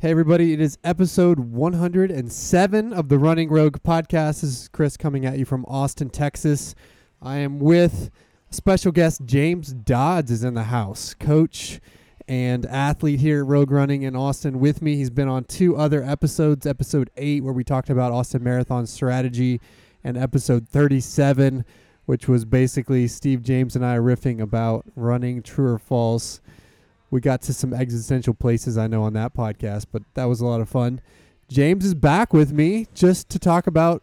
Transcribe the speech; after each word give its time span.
Hey, 0.00 0.12
everybody, 0.12 0.52
it 0.52 0.60
is 0.60 0.78
episode 0.84 1.40
107 1.40 2.92
of 2.92 3.08
the 3.08 3.18
Running 3.18 3.48
Rogue 3.48 3.78
podcast. 3.84 4.42
This 4.42 4.44
is 4.44 4.68
Chris 4.68 4.96
coming 4.96 5.26
at 5.26 5.40
you 5.40 5.44
from 5.44 5.64
Austin, 5.66 6.08
Texas. 6.08 6.76
I 7.20 7.38
am 7.38 7.58
with 7.58 8.08
special 8.48 8.92
guest 8.92 9.22
James 9.24 9.72
Dodds 9.72 10.30
is 10.30 10.44
in 10.44 10.54
the 10.54 10.62
house, 10.62 11.14
coach 11.14 11.80
and 12.28 12.64
athlete 12.66 13.18
here 13.18 13.40
at 13.40 13.48
Rogue 13.48 13.72
Running 13.72 14.02
in 14.02 14.14
Austin 14.14 14.60
with 14.60 14.80
me. 14.82 14.94
He's 14.94 15.10
been 15.10 15.26
on 15.26 15.42
two 15.42 15.76
other 15.76 16.04
episodes, 16.04 16.64
episode 16.64 17.10
8 17.16 17.42
where 17.42 17.52
we 17.52 17.64
talked 17.64 17.90
about 17.90 18.12
Austin 18.12 18.44
Marathon 18.44 18.86
strategy 18.86 19.60
and 20.04 20.16
episode 20.16 20.68
37 20.68 21.64
which 22.06 22.28
was 22.28 22.44
basically 22.44 23.08
Steve 23.08 23.42
James 23.42 23.74
and 23.74 23.84
I 23.84 23.96
riffing 23.96 24.40
about 24.40 24.86
running 24.94 25.42
true 25.42 25.72
or 25.72 25.78
false 25.78 26.40
we 27.10 27.20
got 27.20 27.42
to 27.42 27.54
some 27.54 27.72
existential 27.72 28.34
places 28.34 28.76
I 28.76 28.86
know 28.86 29.02
on 29.02 29.14
that 29.14 29.34
podcast, 29.34 29.86
but 29.90 30.02
that 30.14 30.24
was 30.24 30.40
a 30.40 30.46
lot 30.46 30.60
of 30.60 30.68
fun. 30.68 31.00
James 31.48 31.84
is 31.84 31.94
back 31.94 32.32
with 32.32 32.52
me 32.52 32.86
just 32.94 33.28
to 33.30 33.38
talk 33.38 33.66
about 33.66 34.02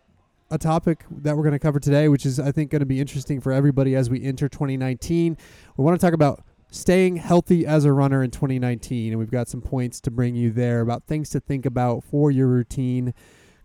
a 0.49 0.57
topic 0.57 1.05
that 1.11 1.35
we're 1.35 1.44
going 1.44 1.53
to 1.53 1.59
cover 1.59 1.80
today, 1.80 2.07
which 2.07 2.25
is, 2.25 2.39
I 2.39 2.52
think, 2.52 2.71
going 2.71 2.80
to 2.80 2.85
be 2.85 2.99
interesting 2.99 3.39
for 3.39 3.52
everybody 3.52 3.95
as 3.95 4.09
we 4.09 4.23
enter 4.23 4.49
2019. 4.49 5.38
We 5.77 5.83
want 5.83 5.99
to 5.99 6.05
talk 6.05 6.13
about 6.13 6.44
staying 6.71 7.17
healthy 7.17 7.66
as 7.66 7.85
a 7.85 7.94
runner 7.94 8.23
in 8.23 8.31
2019, 8.31 9.11
and 9.11 9.19
we've 9.19 9.31
got 9.31 9.47
some 9.47 9.61
points 9.61 9.99
to 10.02 10.11
bring 10.11 10.35
you 10.35 10.52
there 10.52 10.81
about 10.81 11.05
things 11.05 11.30
to 11.31 11.39
think 11.39 11.66
about 11.66 12.03
for 12.03 12.31
your 12.31 12.47
routine. 12.47 13.13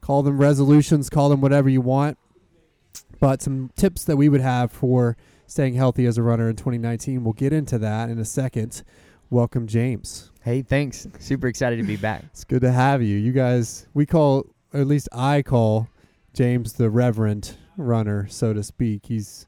Call 0.01 0.23
them 0.23 0.39
resolutions, 0.39 1.11
call 1.11 1.29
them 1.29 1.41
whatever 1.41 1.69
you 1.69 1.81
want, 1.81 2.19
but 3.19 3.43
some 3.43 3.71
tips 3.77 4.05
that 4.05 4.17
we 4.17 4.29
would 4.29 4.41
have 4.41 4.71
for 4.71 5.17
staying 5.47 5.75
healthy 5.75 6.07
as 6.07 6.17
a 6.17 6.23
runner 6.23 6.49
in 6.49 6.57
2019. 6.57 7.25
We'll 7.25 7.33
get 7.33 7.53
into 7.53 7.79
that 7.79 8.09
in 8.09 8.19
a 8.19 8.25
second. 8.25 8.83
Welcome, 9.33 9.69
James. 9.69 10.33
Hey, 10.43 10.63
thanks. 10.63 11.07
Super 11.21 11.47
excited 11.47 11.77
to 11.77 11.85
be 11.85 11.95
back. 11.95 12.25
It's 12.33 12.43
good 12.43 12.63
to 12.63 12.73
have 12.73 13.01
you. 13.01 13.17
You 13.17 13.31
guys, 13.31 13.87
we 13.95 14.05
call, 14.05 14.45
or 14.75 14.81
at 14.81 14.89
least 14.89 15.09
I 15.13 15.43
call 15.43 15.89
James 16.35 16.73
the 16.73 16.91
Reverend 16.91 17.57
runner, 17.77 18.27
so 18.29 18.53
to 18.53 18.65
speak. 18.65 19.07
He's 19.07 19.47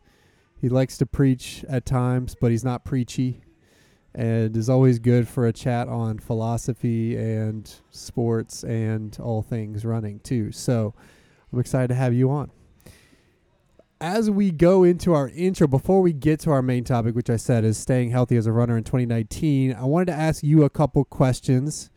he 0.61 0.69
likes 0.69 0.97
to 0.99 1.07
preach 1.07 1.65
at 1.69 1.85
times, 1.85 2.37
but 2.41 2.53
he's 2.53 2.63
not 2.63 2.85
preachy, 2.85 3.43
and 4.15 4.57
is 4.57 4.71
always 4.71 5.01
good 5.01 5.27
for 5.27 5.49
a 5.49 5.53
chat 5.53 5.89
on 5.89 6.21
philosophy 6.21 7.17
and 7.17 7.69
sports 7.91 8.63
and 8.63 9.19
all 9.19 9.43
things 9.43 9.85
running 9.85 10.21
too. 10.21 10.53
So 10.53 10.95
I'm 11.53 11.59
excited 11.59 11.89
to 11.89 11.97
have 11.97 12.15
you 12.15 12.31
on 12.31 12.53
as 14.03 14.29
we 14.29 14.51
go 14.51 14.83
into 14.83 15.15
our 15.15 15.29
intro, 15.29 15.69
before 15.69 16.01
we 16.01 16.13
get 16.13 16.41
to 16.41 16.51
our 16.51 16.61
main 16.61 16.83
topic, 16.83 17.15
which 17.15 17.31
I 17.31 17.37
said 17.37 17.65
is 17.65 17.79
staying 17.79 18.11
healthy 18.11 18.37
as 18.37 18.49
a 18.49 18.53
runner 18.53 18.77
in 18.77 18.83
2019, 18.83 19.73
I 19.73 19.85
wanted 19.85 20.07
to 20.07 20.13
ask 20.13 20.43
you 20.43 20.65
a 20.65 20.71
couple 20.71 21.05
questions. 21.05 21.89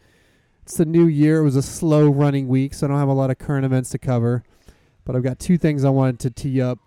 It's 0.61 0.77
the 0.77 0.85
new 0.85 1.07
year. 1.07 1.39
It 1.39 1.45
was 1.45 1.55
a 1.55 1.63
slow 1.63 2.07
running 2.07 2.47
week, 2.47 2.75
so 2.75 2.85
I 2.85 2.89
don't 2.89 2.99
have 2.99 3.07
a 3.07 3.13
lot 3.13 3.31
of 3.31 3.39
current 3.39 3.65
events 3.65 3.89
to 3.89 3.97
cover. 3.97 4.43
But 5.03 5.15
I've 5.15 5.23
got 5.23 5.39
two 5.39 5.57
things 5.57 5.83
I 5.83 5.89
wanted 5.89 6.19
to 6.19 6.29
tee 6.29 6.61
up 6.61 6.77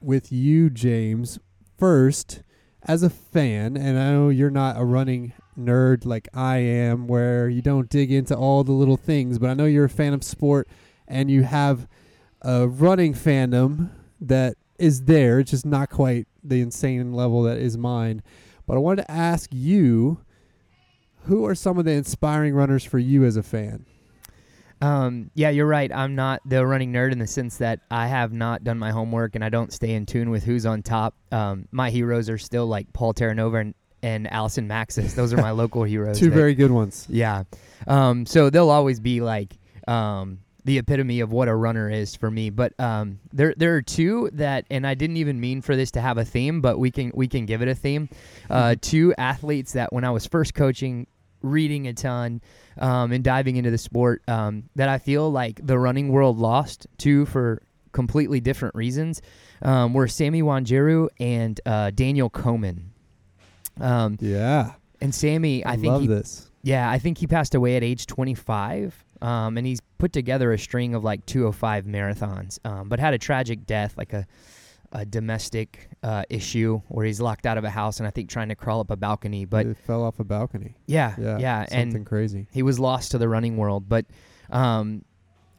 with 0.00 0.32
you, 0.32 0.68
James. 0.68 1.38
First, 1.78 2.42
as 2.82 3.04
a 3.04 3.10
fan, 3.10 3.76
and 3.76 3.96
I 3.96 4.10
know 4.10 4.30
you're 4.30 4.50
not 4.50 4.80
a 4.80 4.84
running 4.84 5.32
nerd 5.56 6.04
like 6.04 6.28
I 6.34 6.56
am, 6.56 7.06
where 7.06 7.48
you 7.48 7.62
don't 7.62 7.88
dig 7.88 8.10
into 8.10 8.36
all 8.36 8.64
the 8.64 8.72
little 8.72 8.96
things, 8.96 9.38
but 9.38 9.48
I 9.48 9.54
know 9.54 9.66
you're 9.66 9.84
a 9.84 9.88
fan 9.88 10.12
of 10.12 10.24
sport 10.24 10.68
and 11.06 11.30
you 11.30 11.44
have 11.44 11.86
a 12.42 12.66
running 12.66 13.14
fandom 13.14 13.90
that 14.28 14.56
is 14.78 15.02
there. 15.02 15.40
It's 15.40 15.50
just 15.50 15.66
not 15.66 15.90
quite 15.90 16.26
the 16.42 16.60
insane 16.60 17.12
level 17.12 17.42
that 17.44 17.58
is 17.58 17.78
mine. 17.78 18.22
But 18.66 18.76
I 18.76 18.78
wanted 18.78 19.02
to 19.02 19.10
ask 19.10 19.50
you 19.52 20.18
who 21.26 21.46
are 21.46 21.54
some 21.54 21.78
of 21.78 21.84
the 21.84 21.92
inspiring 21.92 22.54
runners 22.54 22.84
for 22.84 22.98
you 22.98 23.24
as 23.24 23.36
a 23.36 23.42
fan? 23.42 23.86
Um, 24.80 25.30
yeah, 25.34 25.50
you're 25.50 25.66
right. 25.66 25.90
I'm 25.94 26.14
not 26.14 26.40
the 26.44 26.66
running 26.66 26.92
nerd 26.92 27.12
in 27.12 27.18
the 27.18 27.26
sense 27.26 27.58
that 27.58 27.80
I 27.90 28.06
have 28.06 28.32
not 28.32 28.64
done 28.64 28.78
my 28.78 28.90
homework 28.90 29.34
and 29.34 29.44
I 29.44 29.48
don't 29.48 29.72
stay 29.72 29.94
in 29.94 30.04
tune 30.04 30.30
with 30.30 30.44
who's 30.44 30.66
on 30.66 30.82
top. 30.82 31.14
Um, 31.32 31.68
my 31.70 31.90
heroes 31.90 32.28
are 32.28 32.38
still 32.38 32.66
like 32.66 32.92
Paul 32.92 33.14
Terranova 33.14 33.60
and, 33.62 33.74
and 34.02 34.30
Allison 34.30 34.68
Macsas. 34.68 35.14
Those 35.14 35.32
are 35.32 35.38
my 35.38 35.50
local 35.52 35.84
heroes. 35.84 36.18
Two 36.18 36.28
that, 36.28 36.36
very 36.36 36.54
good 36.54 36.70
ones. 36.70 37.06
Yeah. 37.08 37.44
Um, 37.86 38.26
so 38.26 38.50
they'll 38.50 38.70
always 38.70 39.00
be 39.00 39.22
like 39.22 39.56
um, 39.88 40.40
the 40.64 40.78
epitome 40.78 41.20
of 41.20 41.30
what 41.30 41.48
a 41.48 41.54
runner 41.54 41.90
is 41.90 42.16
for 42.16 42.30
me. 42.30 42.50
But 42.50 42.78
um, 42.80 43.20
there 43.32 43.54
there 43.56 43.76
are 43.76 43.82
two 43.82 44.30
that, 44.32 44.66
and 44.70 44.86
I 44.86 44.94
didn't 44.94 45.18
even 45.18 45.40
mean 45.40 45.62
for 45.62 45.76
this 45.76 45.90
to 45.92 46.00
have 46.00 46.18
a 46.18 46.24
theme, 46.24 46.60
but 46.60 46.78
we 46.78 46.90
can 46.90 47.12
we 47.14 47.28
can 47.28 47.46
give 47.46 47.62
it 47.62 47.68
a 47.68 47.74
theme. 47.74 48.08
Uh, 48.48 48.62
mm-hmm. 48.62 48.80
two 48.80 49.14
athletes 49.18 49.72
that 49.72 49.92
when 49.92 50.04
I 50.04 50.10
was 50.10 50.26
first 50.26 50.54
coaching, 50.54 51.06
reading 51.42 51.86
a 51.86 51.92
ton, 51.92 52.40
um, 52.78 53.12
and 53.12 53.22
diving 53.22 53.56
into 53.56 53.70
the 53.70 53.78
sport, 53.78 54.22
um, 54.26 54.64
that 54.76 54.88
I 54.88 54.98
feel 54.98 55.30
like 55.30 55.64
the 55.64 55.78
running 55.78 56.08
world 56.08 56.38
lost 56.38 56.86
to 56.98 57.26
for 57.26 57.62
completely 57.92 58.40
different 58.40 58.74
reasons, 58.74 59.22
um, 59.62 59.94
were 59.94 60.08
Sammy 60.08 60.42
Wanjiru 60.42 61.08
and 61.20 61.60
uh, 61.66 61.90
Daniel 61.90 62.30
Komen. 62.30 62.84
Um, 63.80 64.18
yeah. 64.20 64.72
And 65.00 65.14
Sammy, 65.14 65.64
I, 65.64 65.72
I 65.72 65.76
think 65.76 66.00
he, 66.00 66.06
this. 66.06 66.50
Yeah, 66.62 66.90
I 66.90 66.98
think 66.98 67.18
he 67.18 67.26
passed 67.26 67.54
away 67.54 67.76
at 67.76 67.84
age 67.84 68.06
25. 68.06 69.04
Um, 69.20 69.56
and 69.56 69.66
he's 69.66 69.80
put 70.04 70.12
together 70.12 70.52
a 70.52 70.58
string 70.58 70.94
of 70.94 71.02
like 71.02 71.24
205 71.24 71.86
marathons, 71.86 72.58
um, 72.66 72.90
but 72.90 73.00
had 73.00 73.14
a 73.14 73.18
tragic 73.18 73.64
death, 73.64 73.94
like 73.96 74.12
a, 74.12 74.26
a 74.92 75.02
domestic 75.06 75.88
uh, 76.02 76.24
issue 76.28 76.78
where 76.88 77.06
he's 77.06 77.22
locked 77.22 77.46
out 77.46 77.56
of 77.56 77.64
a 77.64 77.70
house 77.70 78.00
and 78.00 78.06
I 78.06 78.10
think 78.10 78.28
trying 78.28 78.50
to 78.50 78.54
crawl 78.54 78.80
up 78.80 78.90
a 78.90 78.96
balcony. 78.96 79.46
But 79.46 79.64
he 79.64 79.72
fell 79.72 80.02
off 80.04 80.20
a 80.20 80.24
balcony. 80.24 80.76
Yeah, 80.84 81.14
yeah, 81.18 81.38
yeah 81.38 81.64
something 81.64 81.96
and 81.96 82.04
crazy. 82.06 82.48
He 82.52 82.62
was 82.62 82.78
lost 82.78 83.12
to 83.12 83.18
the 83.18 83.30
running 83.30 83.56
world, 83.56 83.88
but 83.88 84.04
um, 84.50 85.06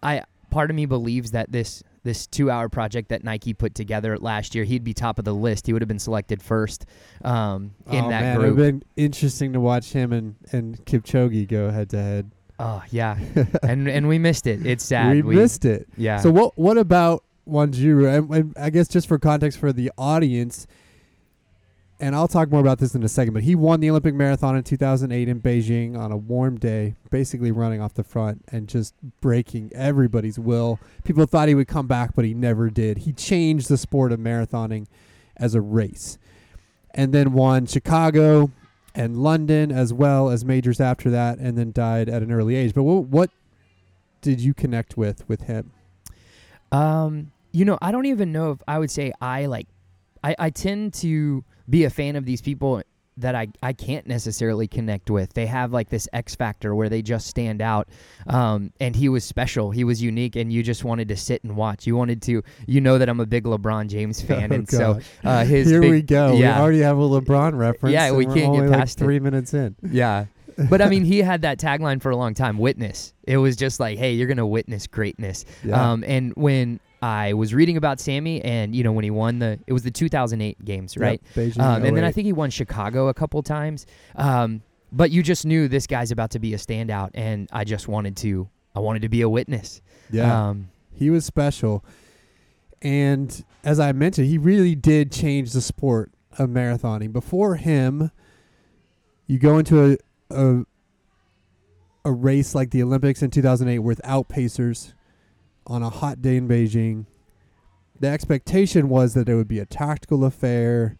I 0.03 0.21
part 0.51 0.69
of 0.69 0.75
me 0.75 0.85
believes 0.85 1.31
that 1.31 1.51
this 1.51 1.81
this 2.03 2.27
two 2.27 2.51
hour 2.51 2.69
project 2.69 3.09
that 3.09 3.23
Nike 3.23 3.55
put 3.55 3.73
together 3.73 4.15
last 4.19 4.53
year, 4.53 4.63
he'd 4.63 4.83
be 4.83 4.93
top 4.93 5.17
of 5.17 5.25
the 5.25 5.33
list. 5.33 5.65
He 5.65 5.73
would 5.73 5.81
have 5.81 5.89
been 5.89 5.97
selected 5.97 6.43
first 6.43 6.85
um, 7.23 7.73
in 7.89 8.05
oh, 8.05 8.09
that 8.09 8.21
man, 8.21 8.35
group. 8.35 8.45
It 8.45 8.53
would 8.53 8.63
have 8.63 8.79
been 8.79 8.83
interesting 8.95 9.53
to 9.53 9.59
watch 9.59 9.91
him 9.91 10.13
and, 10.13 10.35
and 10.51 10.85
Kipchoge 10.85 11.47
go 11.47 11.71
head 11.71 11.89
to 11.89 11.97
head. 11.97 12.31
Oh 12.59 12.83
yeah, 12.89 13.17
and 13.63 13.87
and 13.87 14.07
we 14.07 14.17
missed 14.17 14.47
it. 14.47 14.65
It's 14.65 14.85
sad. 14.85 15.15
We, 15.15 15.21
we 15.21 15.35
missed 15.35 15.65
it. 15.65 15.87
Yeah. 15.97 16.17
So 16.19 16.31
what 16.31 16.57
what 16.57 16.77
about 16.77 17.23
Wanjiru? 17.47 18.17
And, 18.17 18.33
and 18.33 18.57
I 18.57 18.69
guess 18.69 18.87
just 18.87 19.07
for 19.07 19.19
context 19.19 19.59
for 19.59 19.73
the 19.73 19.91
audience, 19.97 20.65
and 21.99 22.15
I'll 22.15 22.29
talk 22.29 22.49
more 22.49 22.61
about 22.61 22.79
this 22.79 22.95
in 22.95 23.03
a 23.03 23.09
second. 23.09 23.33
But 23.33 23.43
he 23.43 23.55
won 23.55 23.81
the 23.81 23.89
Olympic 23.89 24.15
marathon 24.15 24.55
in 24.55 24.63
2008 24.63 25.27
in 25.27 25.41
Beijing 25.41 25.97
on 25.97 26.13
a 26.13 26.17
warm 26.17 26.57
day, 26.57 26.95
basically 27.09 27.51
running 27.51 27.81
off 27.81 27.93
the 27.93 28.03
front 28.05 28.45
and 28.51 28.69
just 28.69 28.93
breaking 29.19 29.71
everybody's 29.73 30.39
will. 30.39 30.79
People 31.03 31.25
thought 31.25 31.49
he 31.49 31.55
would 31.55 31.67
come 31.67 31.87
back, 31.87 32.15
but 32.15 32.23
he 32.23 32.33
never 32.33 32.69
did. 32.69 32.99
He 32.99 33.11
changed 33.11 33.67
the 33.67 33.77
sport 33.77 34.13
of 34.13 34.19
marathoning 34.19 34.87
as 35.35 35.55
a 35.55 35.61
race, 35.61 36.17
and 36.91 37.13
then 37.13 37.33
won 37.33 37.65
Chicago, 37.65 38.49
and 38.95 39.17
London 39.17 39.71
as 39.71 39.93
well 39.93 40.29
as 40.29 40.45
majors 40.45 40.79
after 40.79 41.09
that, 41.11 41.37
and 41.37 41.57
then 41.57 41.71
died 41.71 42.09
at 42.09 42.23
an 42.23 42.31
early 42.31 42.55
age. 42.55 42.73
But 42.73 42.83
what, 42.83 43.05
what 43.05 43.29
did 44.21 44.41
you 44.41 44.53
connect 44.53 44.97
with 44.97 45.27
with 45.27 45.41
him? 45.41 45.71
Um, 46.71 47.31
you 47.51 47.65
know, 47.65 47.77
I 47.81 47.91
don't 47.91 48.05
even 48.05 48.31
know 48.31 48.51
if 48.51 48.59
I 48.67 48.79
would 48.79 48.91
say 48.91 49.13
I 49.21 49.45
like. 49.45 49.67
I, 50.23 50.35
I 50.39 50.49
tend 50.49 50.93
to 50.95 51.43
be 51.69 51.83
a 51.83 51.89
fan 51.89 52.15
of 52.15 52.25
these 52.25 52.41
people 52.41 52.81
that 53.17 53.35
I, 53.35 53.47
I 53.63 53.73
can't 53.73 54.05
necessarily 54.07 54.67
connect 54.67 55.09
with. 55.09 55.33
They 55.33 55.45
have 55.45 55.71
like 55.71 55.89
this 55.89 56.07
X 56.11 56.35
factor 56.35 56.75
where 56.75 56.89
they 56.89 57.01
just 57.01 57.27
stand 57.27 57.61
out. 57.61 57.87
Um, 58.27 58.71
and 58.79 58.95
he 58.95 59.09
was 59.09 59.23
special. 59.23 59.71
He 59.71 59.83
was 59.83 60.01
unique, 60.01 60.35
and 60.35 60.51
you 60.51 60.63
just 60.63 60.83
wanted 60.83 61.07
to 61.09 61.17
sit 61.17 61.43
and 61.43 61.55
watch. 61.55 61.87
You 61.87 61.95
wanted 61.95 62.21
to. 62.23 62.43
You 62.67 62.81
know 62.81 62.97
that 62.97 63.07
I'm 63.07 63.19
a 63.19 63.25
big 63.25 63.45
LeBron 63.45 63.87
James 63.87 64.21
fan, 64.25 64.51
oh, 64.51 64.55
and 64.55 64.67
God. 64.67 64.77
so 64.77 64.99
uh, 65.23 65.45
his 65.45 65.69
here 65.69 65.81
big, 65.81 65.91
we 65.91 66.01
go. 66.01 66.33
Yeah. 66.33 66.57
We 66.57 66.61
already 66.61 66.79
have 66.81 66.97
a 66.97 67.01
LeBron 67.01 67.57
reference. 67.57 67.93
Yeah, 67.93 68.11
we 68.11 68.25
can't 68.25 68.53
get 68.53 68.71
past 68.71 68.99
like 68.99 69.05
three 69.05 69.19
minutes 69.19 69.53
in. 69.53 69.75
Yeah. 69.89 70.25
but 70.69 70.81
I 70.81 70.87
mean, 70.87 71.03
he 71.03 71.19
had 71.19 71.41
that 71.41 71.59
tagline 71.59 72.01
for 72.01 72.11
a 72.11 72.15
long 72.15 72.33
time. 72.33 72.57
Witness. 72.57 73.13
It 73.23 73.37
was 73.37 73.55
just 73.55 73.79
like, 73.79 73.97
hey, 73.97 74.13
you're 74.13 74.27
gonna 74.27 74.47
witness 74.47 74.87
greatness. 74.87 75.45
Yeah. 75.63 75.91
Um, 75.91 76.03
and 76.05 76.33
when 76.35 76.79
I 77.05 77.33
was 77.33 77.53
reading 77.53 77.77
about 77.77 77.99
Sammy, 77.99 78.43
and 78.43 78.75
you 78.75 78.83
know 78.83 78.91
when 78.91 79.03
he 79.03 79.11
won 79.11 79.37
the 79.37 79.59
it 79.67 79.73
was 79.73 79.83
the 79.83 79.91
2008 79.91 80.65
games, 80.65 80.97
right? 80.97 81.21
Yep, 81.35 81.45
Beijing 81.53 81.59
um, 81.61 81.85
and 81.85 81.95
then 81.95 82.03
I 82.03 82.11
think 82.11 82.25
he 82.25 82.33
won 82.33 82.49
Chicago 82.49 83.09
a 83.09 83.13
couple 83.13 83.43
times. 83.43 83.85
Um, 84.15 84.63
but 84.91 85.11
you 85.11 85.21
just 85.21 85.45
knew 85.45 85.67
this 85.67 85.85
guy's 85.85 86.09
about 86.09 86.31
to 86.31 86.39
be 86.39 86.55
a 86.55 86.57
standout, 86.57 87.11
and 87.13 87.47
I 87.51 87.63
just 87.63 87.87
wanted 87.87 88.17
to 88.17 88.49
I 88.75 88.79
wanted 88.79 89.03
to 89.03 89.09
be 89.09 89.21
a 89.21 89.29
witness. 89.29 89.83
Yeah, 90.09 90.47
Um, 90.49 90.69
he 90.95 91.11
was 91.11 91.25
special, 91.25 91.85
and 92.81 93.45
as 93.63 93.79
I 93.79 93.91
mentioned, 93.91 94.27
he 94.27 94.39
really 94.39 94.73
did 94.73 95.11
change 95.11 95.51
the 95.51 95.61
sport 95.61 96.11
of 96.39 96.49
marathoning. 96.49 97.13
Before 97.13 97.55
him, 97.55 98.09
you 99.27 99.37
go 99.37 99.59
into 99.59 99.91
a 99.91 99.97
a, 100.31 100.65
a 102.03 102.11
race 102.11 102.55
like 102.55 102.71
the 102.71 102.81
Olympics 102.81 103.21
in 103.21 103.29
2008 103.29 103.77
without 103.77 104.27
pacers 104.27 104.95
on 105.67 105.83
a 105.83 105.89
hot 105.89 106.21
day 106.21 106.37
in 106.37 106.47
Beijing. 106.47 107.05
The 107.99 108.07
expectation 108.07 108.89
was 108.89 109.13
that 109.13 109.29
it 109.29 109.35
would 109.35 109.47
be 109.47 109.59
a 109.59 109.65
tactical 109.65 110.25
affair, 110.25 110.97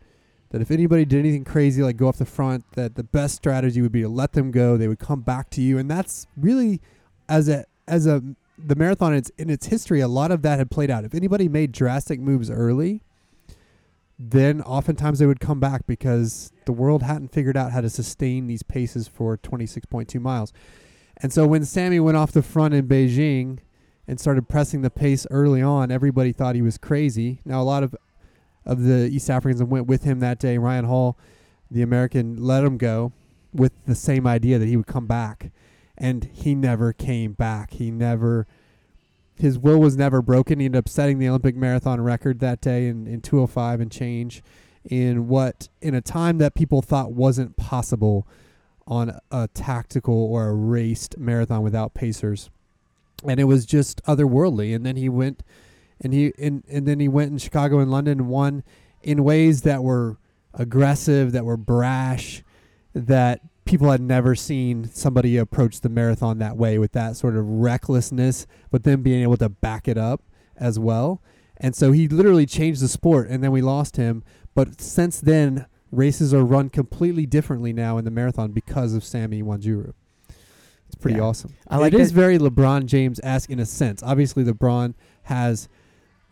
that 0.50 0.62
if 0.62 0.72
anybody 0.72 1.06
did 1.06 1.20
anything 1.20 1.44
crazy 1.44 1.84
like 1.84 1.98
go 1.98 2.08
off 2.08 2.18
the 2.18 2.26
front, 2.26 2.64
that 2.74 2.96
the 2.96 3.04
best 3.04 3.36
strategy 3.36 3.82
would 3.82 3.92
be 3.92 4.02
to 4.02 4.10
let 4.10 4.34
them 4.34 4.52
go. 4.52 4.78
They 4.78 4.88
would 4.88 5.00
come 5.00 5.22
back 5.22 5.50
to 5.52 5.62
you, 5.62 5.78
and 5.78 5.92
that's 5.92 6.28
really 6.38 6.82
as 7.28 7.50
a 7.50 7.66
as 7.88 8.08
a 8.08 8.24
the 8.58 8.76
marathon 8.76 9.14
in 9.14 9.20
its, 9.20 9.32
in 9.38 9.50
its 9.50 9.68
history, 9.68 10.00
a 10.00 10.08
lot 10.08 10.32
of 10.32 10.42
that 10.44 10.60
had 10.60 10.72
played 10.72 10.90
out. 10.90 11.04
If 11.04 11.14
anybody 11.14 11.50
made 11.50 11.72
drastic 11.72 12.20
moves 12.20 12.50
early, 12.50 13.02
then 14.18 14.62
oftentimes 14.62 15.20
they 15.20 15.26
would 15.26 15.40
come 15.40 15.60
back 15.60 15.86
because 15.86 16.52
the 16.66 16.72
world 16.72 17.04
hadn't 17.04 17.34
figured 17.34 17.58
out 17.58 17.72
how 17.72 17.82
to 17.82 17.90
sustain 17.90 18.48
these 18.48 18.64
paces 18.64 19.08
for 19.08 19.38
26.2 19.38 20.22
miles. 20.22 20.54
And 21.18 21.34
so 21.34 21.46
when 21.46 21.66
Sammy 21.66 22.00
went 22.00 22.18
off 22.18 22.32
the 22.32 22.42
front 22.42 22.74
in 22.74 22.88
Beijing 22.88 23.60
and 24.08 24.20
started 24.20 24.48
pressing 24.48 24.82
the 24.82 24.90
pace 24.90 25.26
early 25.32 25.62
on, 25.62 25.92
everybody 25.92 26.32
thought 26.32 26.56
he 26.56 26.62
was 26.62 26.78
crazy. 26.78 27.40
Now 27.46 27.62
a 27.62 27.64
lot 27.64 27.84
of 27.84 27.96
of 28.66 28.84
the 28.84 29.08
East 29.08 29.30
Africans 29.30 29.60
that 29.60 29.68
went 29.68 29.86
with 29.86 30.04
him 30.04 30.20
that 30.22 30.40
day, 30.40 30.58
Ryan 30.58 30.86
Hall, 30.86 31.18
the 31.70 31.84
American, 31.84 32.36
let 32.36 32.64
him 32.64 32.78
go 32.78 33.14
with 33.54 33.72
the 33.86 33.94
same 33.94 34.26
idea 34.26 34.58
that 34.58 34.66
he 34.66 34.76
would 34.76 34.88
come 34.88 35.06
back. 35.06 35.52
And 35.98 36.26
he 36.34 36.56
never 36.56 36.92
came 36.92 37.34
back. 37.34 37.74
He 37.74 37.92
never 37.92 38.48
his 39.38 39.60
will 39.60 39.80
was 39.80 39.98
never 39.98 40.22
broken. 40.22 40.60
He 40.60 40.66
ended 40.66 40.80
up 40.80 40.90
setting 40.90 41.20
the 41.20 41.28
Olympic 41.28 41.56
marathon 41.56 42.02
record 42.02 42.40
that 42.40 42.62
day 42.62 42.88
in, 42.88 43.06
in 43.06 43.22
205 43.22 43.82
and 43.82 43.92
change 43.92 44.42
in 44.84 45.28
what 45.28 45.68
in 45.82 45.94
a 45.94 46.02
time 46.02 46.38
that 46.38 46.54
people 46.54 46.82
thought 46.82 47.12
wasn't 47.12 47.58
possible 47.58 48.28
on 48.88 49.20
a 49.32 49.48
tactical 49.54 50.14
or 50.14 50.48
a 50.48 50.54
raced 50.54 51.18
marathon 51.18 51.64
without 51.64 51.94
pacers. 51.94 52.50
And 53.24 53.40
it 53.40 53.46
was 53.46 53.66
just 53.66 54.04
otherworldly. 54.06 54.76
And 54.76 54.86
then 54.86 54.96
he 54.96 55.10
went 55.10 55.44
and 56.02 56.14
he 56.14 56.34
and, 56.38 56.64
and 56.70 56.86
then 56.86 57.00
he 57.00 57.08
went 57.08 57.32
in 57.32 57.38
Chicago 57.38 57.80
and 57.80 57.92
London 57.92 58.20
and 58.20 58.30
won 58.30 58.64
in 59.02 59.24
ways 59.24 59.62
that 59.62 59.84
were 59.84 60.18
aggressive, 60.54 61.32
that 61.32 61.46
were 61.46 61.58
brash, 61.58 62.44
that 62.94 63.42
people 63.66 63.90
had 63.92 64.02
never 64.02 64.36
seen 64.36 64.90
somebody 64.90 65.38
approach 65.38 65.82
the 65.82 65.90
marathon 65.90 66.38
that 66.40 66.58
way 66.58 66.78
with 66.78 66.92
that 66.94 67.16
sort 67.16 67.36
of 67.36 67.48
recklessness, 67.48 68.46
but 68.72 68.84
then 68.84 69.02
being 69.02 69.24
able 69.24 69.38
to 69.38 69.50
back 69.50 69.88
it 69.88 69.98
up 69.98 70.24
as 70.56 70.80
well. 70.80 71.22
And 71.58 71.76
so 71.76 71.92
he 71.92 72.08
literally 72.08 72.46
changed 72.46 72.82
the 72.82 72.88
sport, 72.88 73.30
and 73.30 73.44
then 73.44 73.52
we 73.52 73.62
lost 73.62 73.98
him. 73.98 74.24
But 74.54 74.82
since 74.82 75.20
then, 75.20 75.66
races 75.92 76.34
are 76.34 76.44
run 76.44 76.70
completely 76.70 77.26
differently 77.26 77.74
now 77.74 77.98
in 77.98 78.06
the 78.06 78.12
marathon 78.12 78.52
because 78.52 78.94
of 78.94 79.04
Sammy 79.04 79.42
Wanjiru. 79.42 79.94
It's 80.96 81.02
pretty 81.02 81.18
Yeah. 81.18 81.24
awesome. 81.26 81.52
I 81.68 81.78
like 81.78 81.94
it 81.94 82.00
is 82.00 82.12
very 82.12 82.38
LeBron 82.38 82.86
James 82.86 83.20
esque 83.22 83.50
in 83.50 83.60
a 83.60 83.66
sense. 83.66 84.02
Obviously, 84.02 84.44
LeBron 84.46 84.94
has 85.24 85.68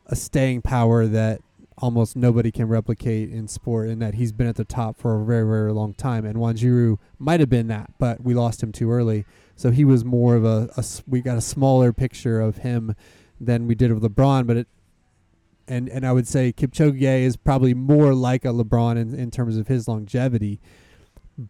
a 0.05 0.15
staying 0.15 0.61
power 0.61 1.05
that 1.05 1.41
almost 1.79 2.15
nobody 2.15 2.51
can 2.51 2.67
replicate 2.67 3.31
in 3.31 3.47
sport, 3.47 3.89
in 3.89 3.99
that 3.99 4.13
he's 4.13 4.31
been 4.31 4.47
at 4.47 4.55
the 4.55 4.63
top 4.63 4.95
for 4.97 5.19
a 5.19 5.25
very, 5.25 5.45
very 5.45 5.73
long 5.73 5.93
time. 5.93 6.23
And 6.23 6.37
Wanjiru 6.37 6.97
might 7.19 7.39
have 7.39 7.49
been 7.49 7.67
that, 7.67 7.91
but 7.99 8.23
we 8.23 8.33
lost 8.33 8.61
him 8.63 8.71
too 8.71 8.91
early. 8.91 9.25
So 9.55 9.71
he 9.71 9.83
was 9.83 10.05
more 10.05 10.35
of 10.35 10.45
a. 10.45 10.69
we 11.07 11.21
got 11.21 11.37
a 11.37 11.41
smaller 11.41 11.91
picture 11.91 12.39
of 12.39 12.57
him 12.57 12.95
than 13.41 13.67
we 13.67 13.75
did 13.75 13.91
of 13.91 13.99
LeBron. 13.99 14.47
But 14.47 14.57
it, 14.57 14.67
and 15.67 15.89
and 15.89 16.05
I 16.05 16.11
would 16.13 16.27
say 16.27 16.53
Kipchoge 16.53 17.01
is 17.01 17.35
probably 17.35 17.73
more 17.73 18.13
like 18.13 18.45
a 18.45 18.49
LeBron 18.49 18.97
in, 18.97 19.13
in 19.13 19.29
terms 19.31 19.57
of 19.57 19.67
his 19.67 19.87
longevity, 19.87 20.59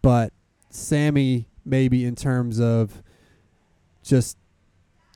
but 0.02 0.34
Sammy 0.70 1.48
maybe 1.66 2.06
in 2.06 2.16
terms 2.16 2.60
of 2.60 3.02
just 4.04 4.38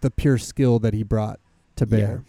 the 0.02 0.12
pure 0.12 0.38
skill 0.38 0.80
that 0.80 0.94
he 0.94 1.04
brought 1.04 1.40
to 1.76 1.86
bear. 1.86 2.24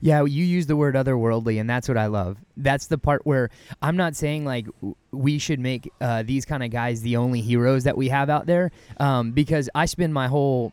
Yeah, 0.00 0.24
you 0.24 0.44
use 0.44 0.66
the 0.66 0.74
word 0.74 0.96
otherworldly, 0.96 1.60
and 1.60 1.70
that's 1.70 1.86
what 1.86 1.96
I 1.96 2.06
love. 2.06 2.36
That's 2.56 2.88
the 2.88 2.98
part 2.98 3.24
where 3.24 3.50
I'm 3.80 3.96
not 3.96 4.16
saying 4.16 4.44
like 4.44 4.66
we 5.12 5.38
should 5.38 5.60
make 5.60 5.92
uh, 6.00 6.24
these 6.24 6.44
kind 6.44 6.64
of 6.64 6.70
guys 6.70 7.02
the 7.02 7.16
only 7.16 7.40
heroes 7.40 7.84
that 7.84 7.96
we 7.96 8.08
have 8.08 8.28
out 8.28 8.46
there, 8.46 8.72
um, 8.98 9.30
because 9.30 9.70
I 9.76 9.86
spend 9.86 10.12
my 10.12 10.26
whole 10.26 10.72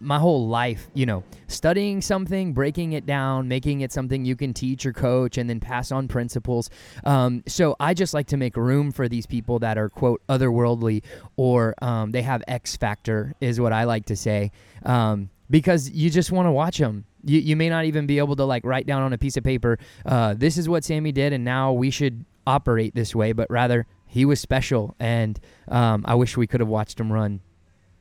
my 0.00 0.18
whole 0.18 0.48
life, 0.48 0.88
you 0.94 1.06
know, 1.06 1.24
studying 1.48 2.00
something, 2.00 2.52
breaking 2.52 2.92
it 2.92 3.06
down, 3.06 3.48
making 3.48 3.80
it 3.80 3.92
something 3.92 4.24
you 4.24 4.36
can 4.36 4.54
teach 4.54 4.86
or 4.86 4.92
coach, 4.92 5.38
and 5.38 5.48
then 5.48 5.60
pass 5.60 5.90
on 5.90 6.08
principles. 6.08 6.70
Um, 7.04 7.42
so 7.46 7.76
I 7.80 7.94
just 7.94 8.14
like 8.14 8.26
to 8.28 8.36
make 8.36 8.56
room 8.56 8.92
for 8.92 9.08
these 9.08 9.26
people 9.26 9.58
that 9.60 9.78
are 9.78 9.88
quote 9.88 10.22
otherworldly 10.28 11.02
or 11.36 11.74
um, 11.82 12.10
they 12.12 12.22
have 12.22 12.42
X 12.46 12.76
factor, 12.76 13.34
is 13.40 13.60
what 13.60 13.72
I 13.72 13.84
like 13.84 14.06
to 14.06 14.16
say, 14.16 14.52
um, 14.84 15.30
because 15.50 15.90
you 15.90 16.10
just 16.10 16.30
want 16.30 16.46
to 16.46 16.52
watch 16.52 16.78
them. 16.78 17.04
You, 17.24 17.40
you 17.40 17.56
may 17.56 17.68
not 17.68 17.84
even 17.84 18.06
be 18.06 18.18
able 18.18 18.36
to 18.36 18.44
like 18.44 18.64
write 18.64 18.86
down 18.86 19.02
on 19.02 19.12
a 19.12 19.18
piece 19.18 19.36
of 19.36 19.44
paper, 19.44 19.78
uh, 20.06 20.34
this 20.34 20.56
is 20.58 20.68
what 20.68 20.84
Sammy 20.84 21.12
did, 21.12 21.32
and 21.32 21.44
now 21.44 21.72
we 21.72 21.90
should 21.90 22.24
operate 22.46 22.94
this 22.94 23.14
way, 23.14 23.32
but 23.32 23.50
rather 23.50 23.86
he 24.06 24.24
was 24.24 24.40
special, 24.40 24.94
and 24.98 25.38
um, 25.68 26.04
I 26.06 26.14
wish 26.14 26.36
we 26.36 26.46
could 26.46 26.60
have 26.60 26.68
watched 26.68 26.98
him 26.98 27.12
run 27.12 27.40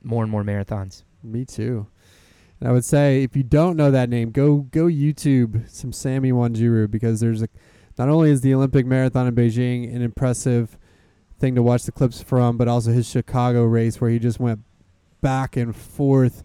more 0.04 0.24
and 0.24 0.32
more 0.32 0.44
marathons. 0.44 1.04
Me 1.24 1.46
too. 1.46 1.88
And 2.60 2.70
I 2.70 2.72
would 2.72 2.86
say 2.86 3.24
if 3.24 3.36
you 3.36 3.44
don't 3.44 3.78
know 3.78 3.92
that 3.92 4.10
name, 4.10 4.32
go 4.32 4.58
go 4.58 4.86
YouTube 4.86 5.70
some 5.70 5.92
Sammy 5.92 6.32
Wanjiru 6.32 6.90
because 6.90 7.20
there's 7.20 7.42
a 7.42 7.48
not 7.98 8.10
only 8.10 8.32
is 8.32 8.42
the 8.42 8.54
Olympic 8.54 8.86
marathon 8.86 9.28
in 9.28 9.36
Beijing 9.36 9.94
an 9.96 10.02
impressive 10.02 10.78
thing 11.40 11.56
to 11.56 11.64
watch 11.64 11.84
the 11.84 11.92
clips 11.92 12.22
from, 12.22 12.58
but 12.58 12.68
also 12.68 12.92
his 12.92 13.08
Chicago 13.08 13.64
race 13.64 14.02
where 14.02 14.10
he 14.10 14.20
just 14.20 14.40
went 14.40 14.62
back 15.22 15.56
and 15.56 15.76
forth 15.76 16.44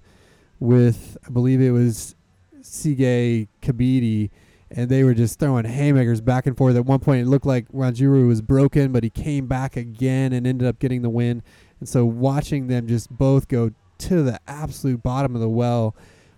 with 0.61 1.17
I 1.27 1.31
believe 1.31 1.61
it 1.61 1.71
was 1.71 2.15
Tsegaye 2.61 3.49
Kebede 3.61 4.31
and 4.75 4.89
they 4.89 5.05
were 5.05 5.15
just 5.15 5.39
throwing 5.39 5.65
haymakers 5.65 6.21
back 6.21 6.47
and 6.47 6.57
forth. 6.57 6.77
At 6.77 6.87
one 6.87 7.01
point, 7.01 7.23
it 7.23 7.27
looked 7.27 7.47
like 7.47 7.69
Wanjiru 7.69 8.27
was 8.27 8.41
broken, 8.41 8.91
but 8.91 9.05
he 9.05 9.11
came 9.11 9.47
back 9.47 9.77
again 9.77 10.33
and 10.33 10.47
ended 10.47 10.67
up 10.67 10.79
getting 10.79 11.03
the 11.03 11.11
win. 11.11 11.43
And 11.79 11.89
so, 11.89 12.07
watching 12.07 12.69
them 12.69 12.87
just 12.87 13.11
both 13.11 13.49
go 13.49 13.73
to 14.09 14.23
the 14.23 14.41
absolute 14.47 15.03
bottom 15.03 15.35
of 15.35 15.41
the 15.41 15.49
well 15.49 15.95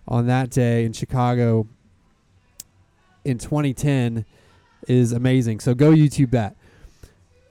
on 0.07 0.27
that 0.27 0.49
day 0.49 0.85
in 0.85 0.93
Chicago 0.93 1.67
in 3.23 3.37
2010 3.37 4.25
is 4.87 5.11
amazing. 5.11 5.59
So, 5.59 5.73
go 5.73 5.91
YouTube 5.91 6.31
that. 6.31 6.55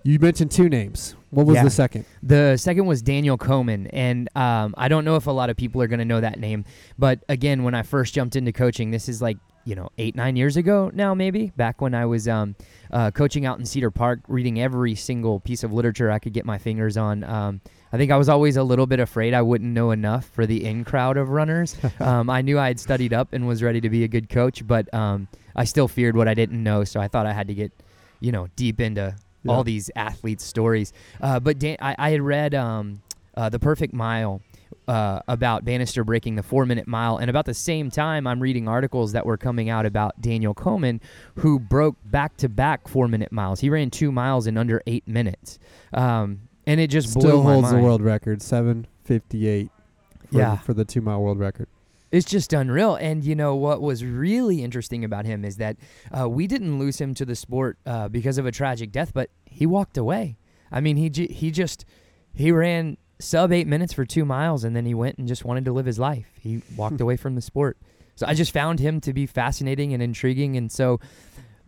You 0.04 0.18
mentioned 0.18 0.50
two 0.50 0.68
names. 0.68 1.16
What 1.30 1.46
was 1.46 1.56
Yeah. 1.56 1.64
the 1.64 1.70
second? 1.70 2.04
The 2.22 2.56
second 2.58 2.86
was 2.86 3.00
Daniel 3.02 3.38
Komen, 3.38 3.88
and 3.92 4.28
um, 4.36 4.74
I 4.76 4.88
don't 4.88 5.04
know 5.04 5.16
if 5.16 5.26
a 5.26 5.30
lot 5.32 5.50
of 5.50 5.56
people 5.56 5.80
are 5.82 5.86
going 5.88 5.98
to 5.98 6.04
know 6.04 6.20
that 6.20 6.38
name. 6.38 6.64
But 6.98 7.24
again, 7.28 7.64
when 7.64 7.74
I 7.74 7.82
first 7.82 8.14
jumped 8.14 8.36
into 8.36 8.52
coaching, 8.52 8.90
this 8.90 9.08
is 9.08 9.20
like 9.22 9.38
you 9.64 9.74
know 9.74 9.88
eight 9.96 10.14
nine 10.14 10.36
years 10.36 10.56
ago 10.58 10.90
now, 10.94 11.14
maybe 11.14 11.50
back 11.56 11.80
when 11.80 11.94
I 11.94 12.04
was 12.04 12.28
um, 12.28 12.54
uh, 12.92 13.10
coaching 13.12 13.46
out 13.46 13.58
in 13.58 13.64
Cedar 13.64 13.90
Park, 13.90 14.20
reading 14.28 14.60
every 14.60 14.94
single 14.94 15.40
piece 15.40 15.64
of 15.64 15.72
literature 15.72 16.10
I 16.10 16.18
could 16.18 16.34
get 16.34 16.44
my 16.44 16.58
fingers 16.58 16.96
on. 16.98 17.24
Um, 17.24 17.60
I 17.94 17.96
think 17.96 18.10
I 18.10 18.16
was 18.16 18.28
always 18.28 18.56
a 18.56 18.64
little 18.64 18.88
bit 18.88 18.98
afraid 18.98 19.34
I 19.34 19.42
wouldn't 19.42 19.70
know 19.72 19.92
enough 19.92 20.24
for 20.26 20.46
the 20.46 20.64
in 20.64 20.82
crowd 20.82 21.16
of 21.16 21.28
runners. 21.28 21.76
um, 22.00 22.28
I 22.28 22.42
knew 22.42 22.58
I 22.58 22.66
had 22.66 22.80
studied 22.80 23.12
up 23.12 23.32
and 23.32 23.46
was 23.46 23.62
ready 23.62 23.80
to 23.82 23.88
be 23.88 24.02
a 24.02 24.08
good 24.08 24.28
coach, 24.28 24.66
but 24.66 24.92
um, 24.92 25.28
I 25.54 25.62
still 25.62 25.86
feared 25.86 26.16
what 26.16 26.26
I 26.26 26.34
didn't 26.34 26.60
know, 26.60 26.82
so 26.82 26.98
I 26.98 27.06
thought 27.06 27.24
I 27.24 27.32
had 27.32 27.46
to 27.46 27.54
get 27.54 27.70
you 28.18 28.32
know 28.32 28.48
deep 28.56 28.80
into 28.80 29.14
Yeah. 29.44 29.52
all 29.52 29.62
these 29.62 29.92
athletes' 29.94 30.42
stories. 30.44 30.92
Uh, 31.20 31.38
but 31.38 31.60
Dan, 31.60 31.76
I, 31.80 31.94
I 31.96 32.10
had 32.10 32.20
read 32.20 32.52
um, 32.56 33.00
uh, 33.36 33.48
the 33.48 33.60
Perfect 33.60 33.94
Mile 33.94 34.42
uh, 34.88 35.20
about 35.28 35.64
Bannister 35.64 36.02
breaking 36.02 36.34
the 36.34 36.42
four-minute 36.42 36.88
mile, 36.88 37.18
and 37.18 37.30
about 37.30 37.44
the 37.46 37.54
same 37.54 37.92
time, 37.92 38.26
I'm 38.26 38.40
reading 38.42 38.66
articles 38.66 39.12
that 39.12 39.24
were 39.24 39.36
coming 39.36 39.68
out 39.70 39.86
about 39.86 40.20
Daniel 40.20 40.52
Komen, 40.52 40.98
who 41.36 41.60
broke 41.60 41.94
back-to-back 42.06 42.88
four-minute 42.88 43.30
miles. 43.30 43.60
He 43.60 43.70
ran 43.70 43.90
two 43.90 44.10
miles 44.10 44.48
in 44.48 44.58
under 44.58 44.82
eight 44.88 45.06
minutes, 45.06 45.60
um, 45.92 46.40
and 46.66 46.80
it 46.80 46.88
just 46.88 47.12
blew 47.14 47.22
Still 47.28 47.42
holds 47.42 47.70
the 47.70 47.78
world 47.78 48.02
record, 48.02 48.42
758 48.42 49.70
for, 50.30 50.38
Yeah. 50.38 50.50
the, 50.52 50.56
for 50.62 50.74
the 50.74 50.84
two 50.84 51.00
mile 51.00 51.20
world 51.22 51.38
record. 51.38 51.68
It's 52.10 52.26
just 52.26 52.52
unreal. 52.52 52.94
And 52.94 53.24
you 53.24 53.34
know 53.34 53.56
what 53.56 53.82
was 53.82 54.04
really 54.04 54.62
interesting 54.62 55.04
about 55.04 55.24
him 55.24 55.44
is 55.44 55.56
that 55.56 55.76
uh, 56.16 56.28
we 56.28 56.46
didn't 56.46 56.78
lose 56.78 57.00
him 57.00 57.12
to 57.14 57.24
the 57.24 57.34
sport 57.34 57.76
uh, 57.86 58.08
because 58.08 58.38
of 58.38 58.46
a 58.46 58.52
tragic 58.52 58.92
death, 58.92 59.12
but 59.12 59.30
he 59.46 59.66
walked 59.66 59.96
away. 59.96 60.36
I 60.70 60.80
mean, 60.80 60.96
he 60.96 61.08
he 61.26 61.50
just 61.50 61.84
he 62.32 62.52
ran 62.52 62.96
sub 63.18 63.52
eight 63.52 63.66
minutes 63.66 63.92
for 63.92 64.04
two 64.04 64.24
miles, 64.24 64.62
and 64.64 64.76
then 64.76 64.86
he 64.86 64.94
went 64.94 65.18
and 65.18 65.26
just 65.26 65.44
wanted 65.44 65.64
to 65.64 65.72
live 65.72 65.86
his 65.86 65.98
life. 65.98 66.26
He 66.40 66.62
walked 66.76 67.00
away 67.04 67.16
from 67.16 67.34
the 67.34 67.42
sport. 67.42 67.76
So 68.16 68.26
I 68.28 68.34
just 68.34 68.52
found 68.52 68.78
him 68.78 69.00
to 69.00 69.12
be 69.12 69.26
fascinating 69.26 69.92
and 69.92 70.02
intriguing, 70.02 70.56
and 70.56 70.70
so. 70.70 71.00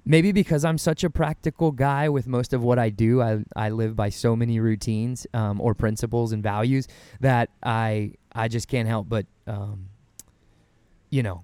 Maybe 0.09 0.31
because 0.31 0.65
I'm 0.65 0.79
such 0.79 1.03
a 1.03 1.11
practical 1.11 1.73
guy 1.73 2.09
with 2.09 2.29
most 2.29 2.53
of 2.53 2.63
what 2.63 2.79
I 2.79 2.91
do, 2.91 3.21
I, 3.21 3.43
I 3.57 3.71
live 3.71 3.97
by 3.97 4.09
so 4.11 4.37
many 4.37 4.61
routines 4.61 5.27
um, 5.35 5.61
or 5.61 5.75
principles 5.75 6.31
and 6.31 6.45
values 6.45 6.87
that 7.21 7.51
I 7.61 8.13
I 8.33 8.47
just 8.47 8.69
can't 8.69 8.87
help 8.87 9.09
but 9.09 9.27
um, 9.49 9.89
you 11.11 11.25
know, 11.25 11.43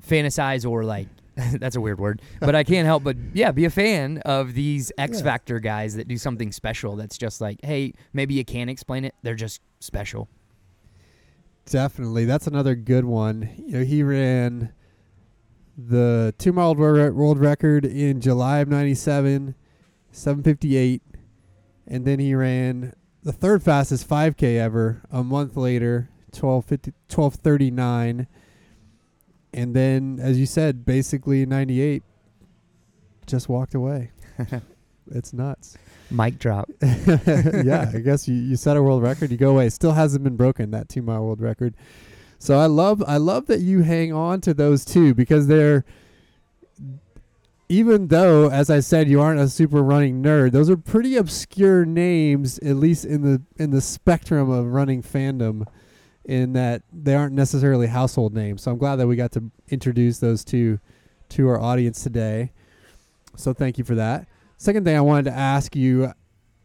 fantasize 0.00 0.68
or 0.68 0.84
like 0.84 1.08
that's 1.36 1.76
a 1.76 1.80
weird 1.82 2.00
word, 2.00 2.22
but 2.40 2.54
I 2.54 2.64
can't 2.64 2.86
help 2.86 3.04
but 3.04 3.16
yeah, 3.34 3.52
be 3.52 3.66
a 3.66 3.70
fan 3.70 4.18
of 4.24 4.54
these 4.54 4.90
X 4.96 5.18
Yeah. 5.18 5.24
Factor 5.24 5.60
guys 5.60 5.94
that 5.96 6.08
do 6.08 6.16
something 6.16 6.50
special. 6.50 6.96
That's 6.96 7.18
just 7.18 7.42
like, 7.42 7.58
hey, 7.62 7.92
maybe 8.14 8.32
you 8.32 8.44
can't 8.44 8.70
explain 8.70 9.04
it. 9.04 9.14
They're 9.22 9.34
just 9.34 9.60
special. 9.80 10.28
Definitely, 11.66 12.24
that's 12.24 12.46
another 12.46 12.74
good 12.74 13.04
one. 13.04 13.50
You 13.58 13.72
know, 13.80 13.84
he 13.84 14.02
ran 14.02 14.72
the 15.78 16.34
two 16.38 16.52
mile 16.52 16.74
world 16.74 17.38
record 17.38 17.84
in 17.84 18.20
July 18.20 18.58
of 18.58 18.68
'97, 18.68 19.54
758, 20.10 21.02
and 21.86 22.04
then 22.04 22.18
he 22.18 22.34
ran 22.34 22.94
the 23.22 23.32
third 23.32 23.62
fastest 23.62 24.08
5K 24.08 24.58
ever 24.58 25.02
a 25.10 25.22
month 25.22 25.56
later, 25.56 26.10
12:50 26.32 26.92
12:39. 27.08 28.26
And 29.54 29.74
then, 29.74 30.18
as 30.20 30.38
you 30.38 30.46
said, 30.46 30.84
basically 30.84 31.46
98 31.46 32.02
just 33.26 33.48
walked 33.48 33.74
away. 33.74 34.10
it's 35.10 35.32
nuts. 35.32 35.78
Mic 36.10 36.38
drop. 36.38 36.70
yeah, 36.82 37.90
I 37.94 37.98
guess 37.98 38.26
you, 38.28 38.34
you 38.34 38.56
set 38.56 38.76
a 38.76 38.82
world 38.82 39.02
record, 39.02 39.30
you 39.30 39.36
go 39.36 39.50
away. 39.50 39.68
Still 39.68 39.92
hasn't 39.92 40.24
been 40.24 40.36
broken 40.36 40.70
that 40.72 40.88
two 40.88 41.02
mile 41.02 41.24
world 41.24 41.40
record. 41.40 41.74
So 42.38 42.58
I 42.58 42.66
love 42.66 43.02
I 43.06 43.16
love 43.16 43.46
that 43.46 43.60
you 43.60 43.82
hang 43.82 44.12
on 44.12 44.40
to 44.42 44.54
those 44.54 44.84
two 44.84 45.14
because 45.14 45.46
they're 45.46 45.84
even 47.68 48.08
though, 48.08 48.50
as 48.50 48.70
I 48.70 48.80
said, 48.80 49.08
you 49.08 49.20
aren't 49.20 49.40
a 49.40 49.48
super 49.48 49.82
running 49.82 50.22
nerd, 50.22 50.52
those 50.52 50.70
are 50.70 50.76
pretty 50.76 51.16
obscure 51.16 51.84
names, 51.84 52.58
at 52.60 52.76
least 52.76 53.04
in 53.04 53.22
the 53.22 53.42
in 53.56 53.70
the 53.70 53.80
spectrum 53.80 54.50
of 54.50 54.66
running 54.66 55.02
fandom, 55.02 55.66
in 56.24 56.54
that 56.54 56.82
they 56.92 57.14
aren't 57.14 57.34
necessarily 57.34 57.88
household 57.88 58.34
names. 58.34 58.62
So 58.62 58.70
I'm 58.70 58.78
glad 58.78 58.96
that 58.96 59.06
we 59.06 59.16
got 59.16 59.32
to 59.32 59.50
introduce 59.68 60.18
those 60.18 60.44
two 60.44 60.78
to 61.30 61.48
our 61.48 61.60
audience 61.60 62.02
today. 62.02 62.52
So 63.36 63.52
thank 63.52 63.76
you 63.76 63.84
for 63.84 63.94
that. 63.96 64.26
Second 64.56 64.84
thing 64.84 64.96
I 64.96 65.00
wanted 65.00 65.24
to 65.26 65.36
ask 65.36 65.76
you 65.76 66.06
uh, 66.06 66.12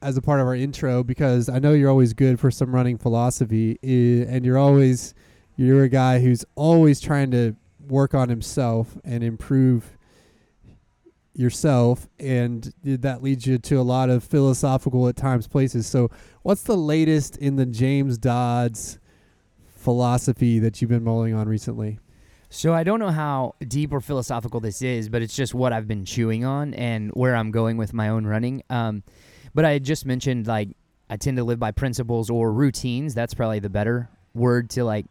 as 0.01 0.17
a 0.17 0.21
part 0.21 0.39
of 0.39 0.47
our 0.47 0.55
intro, 0.55 1.03
because 1.03 1.49
I 1.49 1.59
know 1.59 1.73
you're 1.73 1.89
always 1.89 2.13
good 2.13 2.39
for 2.39 2.49
some 2.49 2.73
running 2.73 2.97
philosophy, 2.97 3.77
eh, 3.83 4.25
and 4.27 4.45
you're 4.45 4.57
always 4.57 5.13
you're 5.55 5.83
a 5.83 5.89
guy 5.89 6.19
who's 6.19 6.45
always 6.55 6.99
trying 6.99 7.31
to 7.31 7.55
work 7.87 8.13
on 8.13 8.29
himself 8.29 8.97
and 9.03 9.23
improve 9.23 9.97
yourself 11.35 12.07
and 12.19 12.73
that 12.83 13.23
leads 13.23 13.47
you 13.47 13.57
to 13.57 13.75
a 13.79 13.81
lot 13.81 14.09
of 14.09 14.23
philosophical 14.23 15.07
at 15.07 15.15
times 15.15 15.47
places 15.47 15.87
so 15.87 16.09
what's 16.43 16.61
the 16.63 16.77
latest 16.77 17.35
in 17.37 17.55
the 17.55 17.65
james 17.65 18.19
dodds 18.19 18.99
philosophy 19.75 20.59
that 20.59 20.79
you've 20.79 20.89
been 20.91 21.03
mulling 21.03 21.33
on 21.33 21.49
recently 21.49 21.97
So 22.49 22.71
I 22.71 22.83
don't 22.83 22.99
know 22.99 23.09
how 23.09 23.55
deep 23.67 23.91
or 23.91 23.99
philosophical 23.99 24.59
this 24.59 24.83
is, 24.83 25.09
but 25.09 25.23
it's 25.23 25.35
just 25.35 25.55
what 25.55 25.73
I've 25.73 25.87
been 25.87 26.05
chewing 26.05 26.45
on 26.45 26.75
and 26.75 27.09
where 27.13 27.35
I'm 27.35 27.49
going 27.49 27.77
with 27.77 27.93
my 27.95 28.09
own 28.09 28.27
running. 28.27 28.61
Um, 28.69 29.01
but 29.55 29.65
I 29.65 29.79
just 29.79 30.05
mentioned 30.05 30.45
like 30.45 30.69
I 31.09 31.17
tend 31.17 31.37
to 31.37 31.43
live 31.43 31.57
by 31.57 31.71
principles 31.71 32.29
or 32.29 32.53
routines. 32.53 33.15
That's 33.15 33.33
probably 33.33 33.57
the 33.57 33.71
better 33.71 34.07
word 34.35 34.69
to 34.71 34.83
like, 34.83 35.07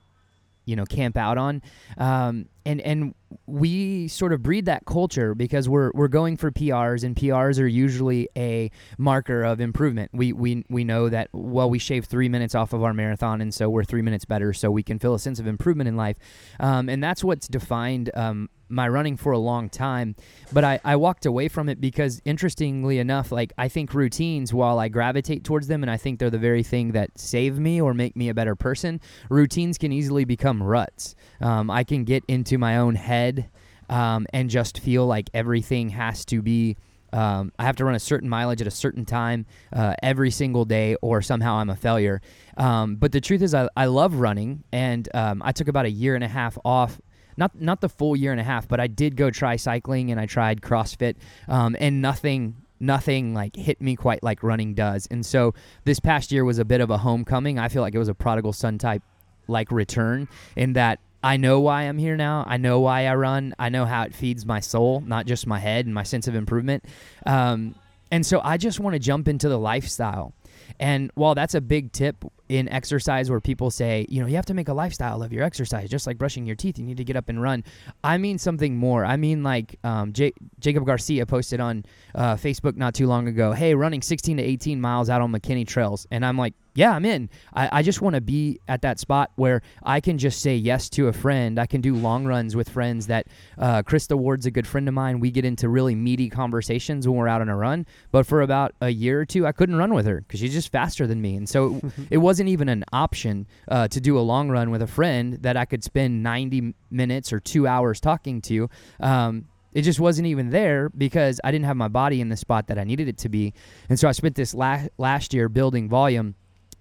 you 0.65 0.77
know, 0.77 0.85
camp 0.85 1.17
out 1.17 1.39
on. 1.39 1.63
Um, 1.99 2.49
and 2.65 2.81
and 2.81 3.15
we 3.47 4.09
sort 4.09 4.33
of 4.33 4.43
breed 4.43 4.67
that 4.67 4.85
culture 4.85 5.35
because 5.35 5.69
we're 5.69 5.91
we're 5.95 6.09
going 6.09 6.37
for 6.37 6.51
PRs 6.51 7.05
and 7.05 7.17
PRs 7.17 7.61
are 7.61 7.67
usually 7.67 8.29
a 8.37 8.71
marker 8.99 9.43
of 9.43 9.61
improvement. 9.61 10.11
We 10.13 10.33
we 10.33 10.65
we 10.69 10.85
know 10.85 11.09
that 11.09 11.29
well 11.33 11.71
we 11.71 11.79
shave 11.79 12.05
three 12.05 12.29
minutes 12.29 12.55
off 12.55 12.73
of 12.73 12.83
our 12.83 12.95
marathon 12.95 13.41
and 13.41 13.53
so 13.53 13.69
we're 13.69 13.85
three 13.85 14.03
minutes 14.03 14.25
better, 14.25 14.53
so 14.53 14.71
we 14.71 14.83
can 14.83 14.99
feel 14.99 15.15
a 15.15 15.19
sense 15.19 15.39
of 15.39 15.47
improvement 15.47 15.89
in 15.89 15.97
life, 15.97 16.17
um, 16.61 16.89
and 16.89 17.03
that's 17.03 17.25
what's 17.25 17.49
defined 17.49 18.11
um, 18.15 18.49
my 18.73 18.89
running 18.89 19.17
for 19.17 19.33
a 19.33 19.39
long 19.39 19.69
time. 19.69 20.17
But 20.53 20.65
I 20.65 20.81
I 20.85 20.97
walked 20.97 21.27
away 21.27 21.49
from 21.49 21.69
it 21.69 21.81
because 21.81 22.21
interestingly 22.25 22.99
enough, 22.99 23.31
like 23.31 23.53
I 23.59 23.69
think 23.69 23.95
routines, 23.95 24.53
while 24.53 24.79
I 24.79 24.89
gravitate 24.89 25.45
towards 25.45 25.69
them 25.69 25.83
and 25.83 25.91
I 25.91 25.97
think 25.97 26.19
they're 26.19 26.31
the 26.31 26.39
very 26.39 26.63
thing 26.63 26.93
that 26.93 27.11
save 27.17 27.59
me 27.59 27.81
or 27.81 27.95
make 27.95 28.17
me 28.17 28.29
a 28.29 28.35
better 28.35 28.57
person, 28.57 29.01
routines 29.29 29.79
can 29.79 29.93
easily 29.93 30.25
become 30.25 30.63
ruts. 30.63 31.15
Um, 31.41 31.71
I 31.71 31.85
can 31.85 32.05
get 32.05 32.25
into 32.27 32.52
my 32.59 32.79
own 32.79 32.95
head 32.95 33.49
um, 33.89 34.27
and 34.33 34.49
just 34.51 34.79
feel 34.81 35.07
like 35.07 35.31
everything 35.35 35.91
has 35.91 36.25
to 36.27 36.43
be. 36.43 36.77
Um, 37.13 37.53
I 37.59 37.65
have 37.65 37.77
to 37.77 37.85
run 37.85 37.95
a 37.95 38.01
certain 38.01 38.29
mileage 38.29 38.63
at 38.63 38.67
a 38.67 38.71
certain 38.71 39.05
time 39.05 39.45
uh, 39.73 39.95
every 40.03 40.31
single 40.31 40.65
day, 40.65 40.97
or 41.03 41.21
somehow 41.21 41.57
I'm 41.57 41.69
a 41.69 41.77
failure. 41.77 42.23
Um, 42.57 42.97
but 42.97 43.13
the 43.13 43.21
truth 43.21 43.43
is, 43.43 43.53
I, 43.53 43.69
I 43.77 43.87
love 43.87 44.15
running, 44.15 44.65
and 44.73 45.07
um, 45.15 45.43
I 45.45 45.53
took 45.53 45.69
about 45.69 45.85
a 45.85 45.91
year 45.91 46.15
and 46.15 46.25
a 46.25 46.29
half 46.29 46.57
off. 46.65 47.01
Not 47.37 47.59
not 47.61 47.81
the 47.81 47.89
full 47.89 48.17
year 48.17 48.33
and 48.33 48.41
a 48.41 48.45
half, 48.45 48.67
but 48.67 48.81
I 48.81 48.87
did 48.87 49.17
go 49.17 49.31
try 49.31 49.57
cycling 49.57 50.11
and 50.11 50.21
I 50.21 50.27
tried 50.27 50.61
CrossFit, 50.61 51.17
um, 51.49 51.77
and 51.79 52.01
nothing 52.01 52.57
nothing 52.79 53.33
like 53.33 53.57
hit 53.57 53.81
me 53.81 53.95
quite 53.95 54.23
like 54.23 54.43
running 54.43 54.75
does. 54.75 55.07
And 55.11 55.25
so 55.25 55.55
this 55.85 56.01
past 56.01 56.33
year 56.33 56.45
was 56.45 56.59
a 56.59 56.65
bit 56.65 56.81
of 56.81 56.91
a 56.91 56.99
homecoming. 56.99 57.59
I 57.59 57.69
feel 57.69 57.81
like 57.81 57.95
it 57.95 57.99
was 57.99 58.09
a 58.09 58.15
prodigal 58.15 58.53
son 58.53 58.77
type 58.77 59.03
like 59.49 59.71
return 59.71 60.29
in 60.57 60.75
that 60.75 60.99
I 61.23 61.37
know 61.37 61.61
why 61.61 61.83
I'm 61.83 61.99
here 61.99 62.17
now. 62.17 62.45
I 62.47 62.57
know 62.57 62.81
why 62.81 63.07
I 63.07 63.15
run. 63.15 63.55
I 63.59 63.69
know 63.69 63.85
how 63.85 64.03
it 64.03 64.15
feeds 64.15 64.45
my 64.45 64.61
soul, 64.61 65.01
not 65.01 65.27
just 65.27 65.47
my 65.47 65.59
head 65.59 65.87
and 65.87 65.95
my 65.95 66.03
sense 66.03 66.27
of 66.27 66.35
improvement. 66.35 66.85
Um, 67.27 67.75
and 68.11 68.27
so 68.27 68.41
I 68.43 68.57
just 68.57 68.81
want 68.81 68.95
to 68.95 68.99
jump 68.99 69.29
into 69.29 69.49
the 69.49 69.59
lifestyle. 69.59 70.35
And 70.79 71.11
while 71.15 71.35
that's 71.35 71.55
a 71.55 71.61
big 71.61 71.93
tip 71.93 72.25
in 72.49 72.69
exercise 72.69 73.31
where 73.31 73.41
people 73.41 73.71
say, 73.71 74.07
you 74.09 74.21
know, 74.21 74.27
you 74.27 74.37
have 74.37 74.47
to 74.47 74.55
make 74.55 74.69
a 74.69 74.75
lifestyle 74.75 75.23
of 75.23 75.33
your 75.33 75.45
exercise, 75.45 75.89
just 75.89 76.07
like 76.07 76.19
brushing 76.19 76.45
your 76.45 76.57
teeth, 76.57 76.79
you 76.79 76.85
need 76.85 76.97
to 76.97 77.05
get 77.05 77.17
up 77.17 77.29
and 77.29 77.41
run. 77.41 77.65
I 78.03 78.19
mean 78.19 78.39
something 78.39 78.77
more. 78.77 79.05
I 79.05 79.17
mean, 79.17 79.43
like 79.43 79.79
um, 79.85 80.13
J- 80.13 80.35
Jacob 80.61 80.85
Garcia 80.85 81.25
posted 81.25 81.61
on 81.61 81.85
uh, 82.15 82.35
Facebook 82.35 82.77
not 82.77 82.95
too 82.95 83.07
long 83.07 83.29
ago, 83.29 83.53
hey, 83.53 83.75
running 83.75 84.03
16 84.03 84.37
to 84.37 84.43
18 84.43 84.81
miles 84.81 85.09
out 85.09 85.21
on 85.21 85.33
McKinney 85.33 85.67
trails. 85.67 86.07
And 86.11 86.25
I'm 86.27 86.37
like, 86.37 86.55
yeah, 86.75 86.93
I'm 86.93 87.05
in. 87.05 87.29
I, 87.53 87.81
I 87.81 87.83
just 87.83 88.01
want 88.01 88.15
to 88.15 88.21
be 88.21 88.61
at 88.67 88.83
that 88.83 88.99
spot 88.99 89.31
where 89.37 89.63
I 89.83 90.01
can 90.01 90.17
just 90.17 90.41
say 90.41 90.57
yes 90.57 90.89
to 90.91 91.09
a 91.09 91.13
friend. 91.13 91.59
I 91.59 91.67
can 91.67 91.81
do 91.81 91.95
long 91.95 92.25
runs 92.25 92.57
with 92.57 92.69
friends 92.69 93.09
that 93.09 93.27
uh, 93.59 93.83
Krista 93.83 94.17
Ward's 94.17 94.47
a 94.47 94.51
good 94.51 94.67
friend 94.67 94.89
of 94.89 94.95
mine. 94.95 95.21
We 95.21 95.31
get 95.31 95.45
into 95.45 95.69
really 95.69 95.95
meaty 95.95 96.31
conversations 96.31 97.07
when 97.07 97.17
we're 97.17 97.29
out 97.29 97.43
on 97.43 97.49
a 97.49 97.57
run. 97.57 97.87
But 98.11 98.27
for 98.27 98.41
about 98.41 98.75
a 98.81 98.89
year 98.89 99.21
or 99.21 99.27
two, 99.27 99.47
I 99.47 99.53
couldn't 99.53 99.77
run 99.77 99.93
with 99.93 100.07
her 100.07 100.21
because 100.21 100.41
she's 100.41 100.55
just 100.55 100.73
faster 100.73 101.07
than 101.07 101.21
me. 101.21 101.37
And 101.37 101.49
so 101.49 101.81
it 102.11 102.19
wasn't 102.19 102.49
even 102.49 102.69
an 102.69 102.85
option 102.93 103.47
uh, 103.69 103.89
to 103.89 104.01
do 104.01 104.19
a 104.19 104.21
long 104.21 104.49
run 104.49 104.71
with 104.71 104.81
a 104.81 104.87
friend 104.87 105.35
that 105.43 105.57
I 105.57 105.67
could 105.67 105.85
spend 105.85 106.23
90 106.23 106.75
minutes 106.91 107.33
or 107.33 107.41
two 107.41 107.67
hours 107.67 108.01
talking 108.01 108.41
to. 108.43 108.71
Um, 109.01 109.47
it 109.75 109.83
just 109.83 110.01
wasn't 110.01 110.27
even 110.27 110.51
there 110.51 110.91
because 110.91 111.41
I 111.43 111.51
didn't 111.51 111.65
have 111.65 111.77
my 111.77 111.89
body 111.89 112.21
in 112.21 112.29
the 112.29 112.37
spot 112.37 112.67
that 112.69 112.79
I 112.79 112.85
needed 112.85 113.09
it 113.09 113.19
to 113.19 113.29
be. 113.29 113.55
And 113.89 113.99
so 113.99 114.09
I 114.09 114.13
spent 114.13 114.35
this 114.35 114.55
la- 114.55 114.87
last 114.99 115.33
year 115.33 115.49
building 115.49 115.89
volume 115.89 116.35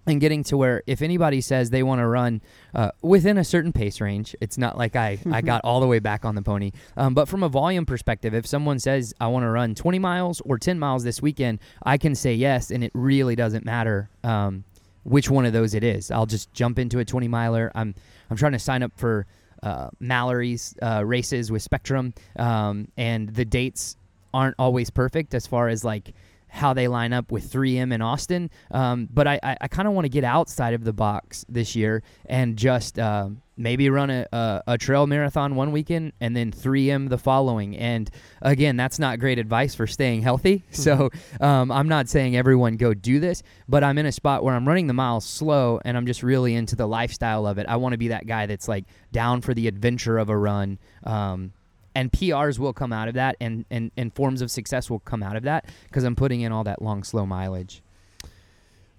and 0.06 0.20
getting 0.20 0.42
to 0.44 0.56
where 0.56 0.82
if 0.86 1.00
anybody 1.00 1.40
says 1.40 1.70
they 1.70 1.82
want 1.82 2.00
to 2.00 2.06
run 2.06 2.40
uh, 2.74 2.90
within 3.02 3.38
a 3.38 3.44
certain 3.44 3.72
pace 3.72 4.00
range, 4.00 4.34
it's 4.40 4.58
not 4.58 4.76
like 4.76 4.96
I, 4.96 5.18
I 5.30 5.40
got 5.42 5.60
all 5.64 5.80
the 5.80 5.86
way 5.86 6.00
back 6.00 6.24
on 6.24 6.34
the 6.34 6.42
pony. 6.42 6.72
Um, 6.96 7.14
but 7.14 7.28
from 7.28 7.42
a 7.42 7.48
volume 7.48 7.86
perspective, 7.86 8.34
if 8.34 8.46
someone 8.46 8.78
says 8.78 9.14
I 9.20 9.28
want 9.28 9.44
to 9.44 9.50
run 9.50 9.74
20 9.74 9.98
miles 9.98 10.40
or 10.44 10.58
10 10.58 10.78
miles 10.78 11.04
this 11.04 11.22
weekend, 11.22 11.60
I 11.82 11.98
can 11.98 12.14
say 12.14 12.34
yes, 12.34 12.70
and 12.70 12.82
it 12.82 12.90
really 12.94 13.36
doesn't 13.36 13.64
matter 13.64 14.10
um, 14.24 14.64
which 15.04 15.30
one 15.30 15.46
of 15.46 15.52
those 15.52 15.74
it 15.74 15.84
is. 15.84 16.10
I'll 16.10 16.26
just 16.26 16.52
jump 16.52 16.78
into 16.78 16.98
a 16.98 17.04
20 17.04 17.28
miler. 17.28 17.70
I'm 17.74 17.94
I'm 18.30 18.36
trying 18.36 18.52
to 18.52 18.58
sign 18.58 18.82
up 18.82 18.92
for 18.96 19.26
uh, 19.62 19.90
Mallory's 20.00 20.74
uh, 20.82 21.04
races 21.04 21.52
with 21.52 21.62
Spectrum, 21.62 22.14
um, 22.36 22.88
and 22.96 23.28
the 23.28 23.44
dates 23.44 23.96
aren't 24.34 24.56
always 24.58 24.90
perfect 24.90 25.34
as 25.34 25.46
far 25.46 25.68
as 25.68 25.84
like 25.84 26.14
how 26.52 26.74
they 26.74 26.86
line 26.86 27.14
up 27.14 27.32
with 27.32 27.50
3M 27.50 27.94
in 27.94 28.02
Austin. 28.02 28.50
Um, 28.70 29.08
but 29.10 29.26
I, 29.26 29.40
I, 29.42 29.56
I 29.62 29.68
kind 29.68 29.88
of 29.88 29.94
want 29.94 30.04
to 30.04 30.10
get 30.10 30.22
outside 30.22 30.74
of 30.74 30.84
the 30.84 30.92
box 30.92 31.46
this 31.48 31.74
year 31.74 32.02
and 32.26 32.58
just 32.58 32.98
uh, 32.98 33.30
maybe 33.56 33.88
run 33.88 34.10
a, 34.10 34.26
a, 34.30 34.62
a, 34.66 34.78
trail 34.78 35.06
marathon 35.06 35.54
one 35.54 35.72
weekend 35.72 36.12
and 36.20 36.36
then 36.36 36.52
3M 36.52 37.08
the 37.08 37.16
following. 37.16 37.74
And 37.78 38.10
again, 38.42 38.76
that's 38.76 38.98
not 38.98 39.18
great 39.18 39.38
advice 39.38 39.74
for 39.74 39.86
staying 39.86 40.22
healthy. 40.22 40.62
So 40.82 41.10
um, 41.40 41.70
I'm 41.70 41.86
not 41.86 42.08
saying 42.08 42.36
everyone 42.36 42.76
go 42.76 42.92
do 42.92 43.20
this, 43.20 43.44
but 43.68 43.84
I'm 43.84 43.98
in 43.98 44.06
a 44.06 44.10
spot 44.10 44.42
where 44.42 44.54
I'm 44.54 44.66
running 44.66 44.88
the 44.88 44.94
miles 44.94 45.24
slow 45.24 45.80
and 45.84 45.96
I'm 45.96 46.06
just 46.06 46.24
really 46.24 46.56
into 46.56 46.74
the 46.74 46.88
lifestyle 46.88 47.46
of 47.46 47.58
it. 47.58 47.66
I 47.68 47.76
want 47.76 47.92
to 47.92 47.98
be 47.98 48.08
that 48.08 48.26
guy 48.26 48.46
that's 48.46 48.66
like 48.66 48.84
down 49.12 49.42
for 49.42 49.54
the 49.54 49.68
adventure 49.68 50.18
of 50.18 50.28
a 50.28 50.36
run. 50.36 50.80
Um, 51.04 51.52
and 51.94 52.10
PRs 52.10 52.58
will 52.58 52.72
come 52.72 52.92
out 52.92 53.08
of 53.08 53.14
that, 53.14 53.36
and, 53.40 53.64
and, 53.70 53.90
and 53.96 54.14
forms 54.14 54.42
of 54.42 54.50
success 54.50 54.90
will 54.90 55.00
come 55.00 55.22
out 55.22 55.36
of 55.36 55.42
that 55.44 55.66
because 55.84 56.04
I'm 56.04 56.16
putting 56.16 56.40
in 56.40 56.52
all 56.52 56.64
that 56.64 56.82
long, 56.82 57.02
slow 57.04 57.26
mileage. 57.26 57.82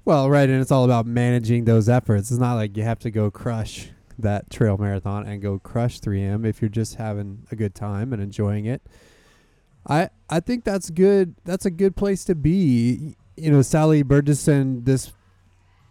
Well, 0.06 0.30
right, 0.30 0.50
and 0.50 0.62
it's 0.62 0.72
all 0.72 0.84
about 0.84 1.06
managing 1.06 1.64
those 1.66 1.88
efforts. 1.88 2.30
It's 2.30 2.40
not 2.40 2.56
like 2.56 2.76
you 2.76 2.84
have 2.84 3.00
to 3.00 3.12
go 3.12 3.32
crush 3.32 3.90
that 4.20 4.50
trail 4.50 4.78
marathon 4.78 5.26
and 5.26 5.42
go 5.42 5.60
crush 5.60 6.00
3M 6.00 6.46
if 6.46 6.62
you're 6.62 6.70
just 6.70 6.96
having 6.96 7.48
a 7.52 7.56
good 7.56 7.74
time 7.74 8.14
and 8.14 8.22
enjoying 8.22 8.66
it. 8.66 8.82
I 9.88 10.10
I 10.30 10.40
think 10.40 10.64
that's 10.64 10.90
good. 10.90 11.36
That's 11.44 11.66
a 11.66 11.72
good 11.72 11.96
place 11.96 12.24
to 12.26 12.36
be. 12.36 13.16
You 13.36 13.52
know, 13.52 13.62
Sally 13.62 14.04
Bergesen 14.04 14.86
this 14.86 15.12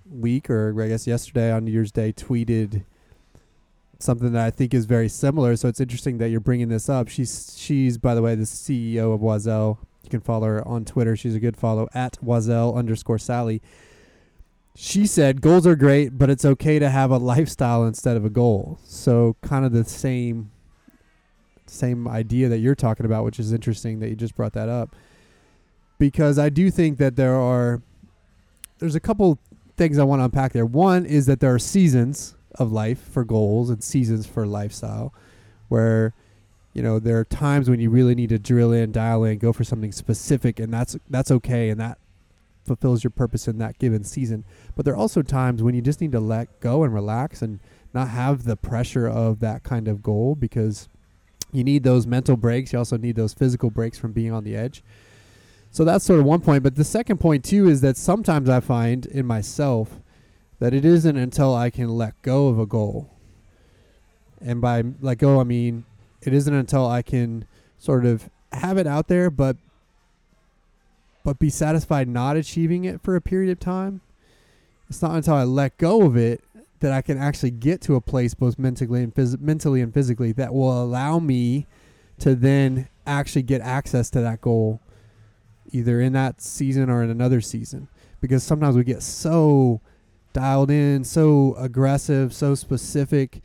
week, 0.08 0.48
or 0.48 0.80
I 0.80 0.88
guess 0.88 1.06
yesterday 1.06 1.50
on 1.50 1.64
New 1.64 1.72
Year's 1.72 1.92
Day, 1.92 2.12
tweeted 2.12 2.84
something 4.02 4.32
that 4.32 4.44
I 4.44 4.50
think 4.50 4.74
is 4.74 4.84
very 4.84 5.08
similar. 5.08 5.56
So 5.56 5.68
it's 5.68 5.80
interesting 5.80 6.18
that 6.18 6.28
you're 6.28 6.40
bringing 6.40 6.68
this 6.68 6.88
up. 6.88 7.08
She's 7.08 7.54
she's 7.58 7.98
by 7.98 8.14
the 8.14 8.22
way 8.22 8.34
the 8.34 8.44
CEO 8.44 9.14
of 9.14 9.20
Oiselle. 9.20 9.78
You 10.02 10.10
can 10.10 10.20
follow 10.20 10.46
her 10.46 10.66
on 10.66 10.84
Twitter. 10.84 11.16
She's 11.16 11.34
a 11.34 11.40
good 11.40 11.56
follow 11.56 11.88
at 11.94 12.18
Oiselle 12.22 12.76
underscore 12.76 13.18
Sally. 13.18 13.62
She 14.74 15.06
said 15.06 15.40
goals 15.40 15.66
are 15.66 15.76
great, 15.76 16.18
but 16.18 16.30
it's 16.30 16.44
okay 16.44 16.78
to 16.78 16.90
have 16.90 17.10
a 17.10 17.18
lifestyle 17.18 17.84
instead 17.84 18.16
of 18.16 18.24
a 18.24 18.30
goal. 18.30 18.78
So 18.84 19.36
kind 19.42 19.64
of 19.64 19.72
the 19.72 19.84
same 19.84 20.50
same 21.66 22.06
idea 22.06 22.48
that 22.48 22.58
you're 22.58 22.74
talking 22.74 23.06
about, 23.06 23.24
which 23.24 23.38
is 23.38 23.52
interesting 23.52 24.00
that 24.00 24.08
you 24.08 24.16
just 24.16 24.34
brought 24.34 24.52
that 24.52 24.68
up. 24.68 24.94
Because 25.98 26.38
I 26.38 26.48
do 26.48 26.70
think 26.70 26.98
that 26.98 27.16
there 27.16 27.36
are 27.36 27.82
there's 28.78 28.96
a 28.96 29.00
couple 29.00 29.38
things 29.76 29.98
I 29.98 30.04
want 30.04 30.20
to 30.20 30.24
unpack 30.24 30.52
there. 30.52 30.66
One 30.66 31.06
is 31.06 31.26
that 31.26 31.40
there 31.40 31.54
are 31.54 31.58
seasons 31.58 32.34
of 32.56 32.72
life 32.72 33.00
for 33.00 33.24
goals 33.24 33.70
and 33.70 33.82
seasons 33.82 34.26
for 34.26 34.46
lifestyle, 34.46 35.12
where 35.68 36.14
you 36.72 36.82
know 36.82 36.98
there 36.98 37.18
are 37.18 37.24
times 37.24 37.68
when 37.68 37.80
you 37.80 37.90
really 37.90 38.14
need 38.14 38.30
to 38.30 38.38
drill 38.38 38.72
in, 38.72 38.92
dial 38.92 39.24
in, 39.24 39.38
go 39.38 39.52
for 39.52 39.64
something 39.64 39.92
specific, 39.92 40.58
and 40.60 40.72
that's 40.72 40.96
that's 41.08 41.30
okay, 41.30 41.70
and 41.70 41.80
that 41.80 41.98
fulfills 42.64 43.02
your 43.02 43.10
purpose 43.10 43.48
in 43.48 43.58
that 43.58 43.78
given 43.78 44.04
season. 44.04 44.44
But 44.76 44.84
there 44.84 44.94
are 44.94 44.98
also 44.98 45.22
times 45.22 45.62
when 45.62 45.74
you 45.74 45.82
just 45.82 46.00
need 46.00 46.12
to 46.12 46.20
let 46.20 46.60
go 46.60 46.84
and 46.84 46.94
relax 46.94 47.42
and 47.42 47.58
not 47.92 48.08
have 48.08 48.44
the 48.44 48.56
pressure 48.56 49.08
of 49.08 49.40
that 49.40 49.62
kind 49.62 49.88
of 49.88 50.02
goal 50.02 50.34
because 50.34 50.88
you 51.52 51.62
need 51.64 51.82
those 51.82 52.06
mental 52.06 52.36
breaks. 52.36 52.72
You 52.72 52.78
also 52.78 52.96
need 52.96 53.16
those 53.16 53.34
physical 53.34 53.70
breaks 53.70 53.98
from 53.98 54.12
being 54.12 54.32
on 54.32 54.44
the 54.44 54.56
edge. 54.56 54.82
So 55.70 55.84
that's 55.84 56.04
sort 56.04 56.20
of 56.20 56.26
one 56.26 56.40
point. 56.40 56.62
But 56.62 56.76
the 56.76 56.84
second 56.84 57.18
point, 57.18 57.44
too, 57.44 57.68
is 57.68 57.80
that 57.80 57.96
sometimes 57.96 58.48
I 58.48 58.60
find 58.60 59.06
in 59.06 59.26
myself 59.26 60.00
that 60.62 60.72
it 60.72 60.84
isn't 60.84 61.16
until 61.16 61.56
I 61.56 61.70
can 61.70 61.88
let 61.88 62.22
go 62.22 62.46
of 62.46 62.56
a 62.56 62.66
goal. 62.66 63.10
And 64.40 64.60
by 64.60 64.84
let 65.00 65.18
go, 65.18 65.40
I 65.40 65.42
mean 65.42 65.84
it 66.20 66.32
isn't 66.32 66.54
until 66.54 66.86
I 66.86 67.02
can 67.02 67.46
sort 67.80 68.06
of 68.06 68.30
have 68.52 68.78
it 68.78 68.86
out 68.86 69.08
there, 69.08 69.28
but 69.28 69.56
but 71.24 71.40
be 71.40 71.50
satisfied 71.50 72.06
not 72.06 72.36
achieving 72.36 72.84
it 72.84 73.02
for 73.02 73.16
a 73.16 73.20
period 73.20 73.50
of 73.50 73.58
time. 73.58 74.02
It's 74.88 75.02
not 75.02 75.16
until 75.16 75.34
I 75.34 75.42
let 75.42 75.78
go 75.78 76.02
of 76.02 76.16
it 76.16 76.44
that 76.78 76.92
I 76.92 77.02
can 77.02 77.18
actually 77.18 77.50
get 77.50 77.80
to 77.80 77.96
a 77.96 78.00
place 78.00 78.32
both 78.32 78.56
mentally 78.56 79.02
and 79.02 79.12
phys- 79.12 79.40
mentally 79.40 79.80
and 79.80 79.92
physically 79.92 80.30
that 80.30 80.54
will 80.54 80.80
allow 80.80 81.18
me 81.18 81.66
to 82.20 82.36
then 82.36 82.88
actually 83.04 83.42
get 83.42 83.62
access 83.62 84.10
to 84.10 84.20
that 84.20 84.40
goal 84.40 84.80
either 85.72 86.00
in 86.00 86.12
that 86.12 86.40
season 86.40 86.88
or 86.88 87.02
in 87.02 87.10
another 87.10 87.40
season 87.40 87.88
because 88.20 88.44
sometimes 88.44 88.76
we 88.76 88.84
get 88.84 89.02
so 89.02 89.80
dialed 90.32 90.70
in, 90.70 91.04
so 91.04 91.54
aggressive, 91.58 92.32
so 92.34 92.54
specific 92.54 93.42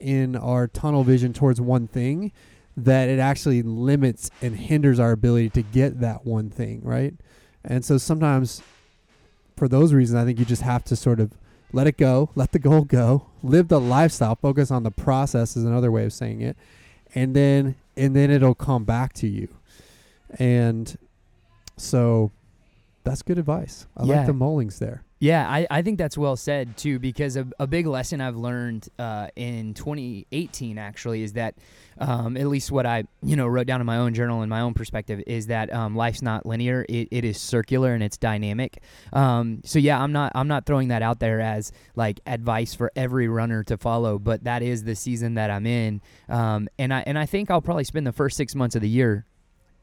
in 0.00 0.36
our 0.36 0.66
tunnel 0.66 1.04
vision 1.04 1.32
towards 1.32 1.60
one 1.60 1.86
thing 1.86 2.32
that 2.76 3.08
it 3.08 3.18
actually 3.18 3.62
limits 3.62 4.30
and 4.42 4.56
hinders 4.56 4.98
our 4.98 5.12
ability 5.12 5.48
to 5.50 5.62
get 5.62 6.00
that 6.00 6.26
one 6.26 6.50
thing, 6.50 6.80
right? 6.82 7.14
And 7.64 7.84
so 7.84 7.98
sometimes 7.98 8.62
for 9.56 9.68
those 9.68 9.92
reasons 9.94 10.20
I 10.20 10.24
think 10.24 10.38
you 10.38 10.44
just 10.44 10.62
have 10.62 10.84
to 10.84 10.96
sort 10.96 11.20
of 11.20 11.32
let 11.72 11.86
it 11.86 11.96
go, 11.96 12.30
let 12.34 12.52
the 12.52 12.58
goal 12.58 12.82
go, 12.82 13.26
live 13.42 13.68
the 13.68 13.80
lifestyle, 13.80 14.34
focus 14.34 14.70
on 14.70 14.82
the 14.82 14.90
process 14.90 15.56
is 15.56 15.64
another 15.64 15.90
way 15.90 16.04
of 16.04 16.12
saying 16.12 16.40
it. 16.40 16.56
And 17.14 17.34
then 17.34 17.76
and 17.96 18.14
then 18.16 18.30
it'll 18.30 18.56
come 18.56 18.84
back 18.84 19.12
to 19.14 19.28
you. 19.28 19.48
And 20.38 20.96
so 21.76 22.32
that's 23.04 23.22
good 23.22 23.38
advice. 23.38 23.86
I 23.96 24.04
Yeah. 24.04 24.16
like 24.16 24.26
the 24.26 24.32
Mullings 24.34 24.78
there. 24.78 25.02
Yeah, 25.24 25.48
I, 25.48 25.66
I 25.70 25.80
think 25.80 25.96
that's 25.96 26.18
well 26.18 26.36
said 26.36 26.76
too, 26.76 26.98
because 26.98 27.38
a, 27.38 27.46
a 27.58 27.66
big 27.66 27.86
lesson 27.86 28.20
I've 28.20 28.36
learned 28.36 28.90
uh, 28.98 29.28
in 29.36 29.72
2018 29.72 30.76
actually 30.76 31.22
is 31.22 31.32
that, 31.32 31.54
um, 31.98 32.36
at 32.36 32.46
least 32.46 32.70
what 32.70 32.84
I 32.84 33.04
you 33.22 33.34
know 33.34 33.46
wrote 33.46 33.66
down 33.66 33.80
in 33.80 33.86
my 33.86 33.96
own 33.96 34.12
journal 34.12 34.42
in 34.42 34.50
my 34.50 34.60
own 34.60 34.74
perspective 34.74 35.22
is 35.26 35.46
that 35.46 35.72
um, 35.72 35.96
life's 35.96 36.20
not 36.20 36.44
linear; 36.44 36.84
it, 36.90 37.08
it 37.10 37.24
is 37.24 37.40
circular 37.40 37.94
and 37.94 38.02
it's 38.02 38.18
dynamic. 38.18 38.82
Um, 39.14 39.62
so 39.64 39.78
yeah, 39.78 39.98
I'm 39.98 40.12
not 40.12 40.32
I'm 40.34 40.48
not 40.48 40.66
throwing 40.66 40.88
that 40.88 41.00
out 41.00 41.20
there 41.20 41.40
as 41.40 41.72
like 41.96 42.20
advice 42.26 42.74
for 42.74 42.92
every 42.94 43.26
runner 43.26 43.62
to 43.64 43.78
follow, 43.78 44.18
but 44.18 44.44
that 44.44 44.60
is 44.60 44.84
the 44.84 44.94
season 44.94 45.36
that 45.36 45.50
I'm 45.50 45.64
in, 45.64 46.02
um, 46.28 46.68
and 46.78 46.92
I 46.92 47.02
and 47.06 47.18
I 47.18 47.24
think 47.24 47.50
I'll 47.50 47.62
probably 47.62 47.84
spend 47.84 48.06
the 48.06 48.12
first 48.12 48.36
six 48.36 48.54
months 48.54 48.76
of 48.76 48.82
the 48.82 48.90
year 48.90 49.24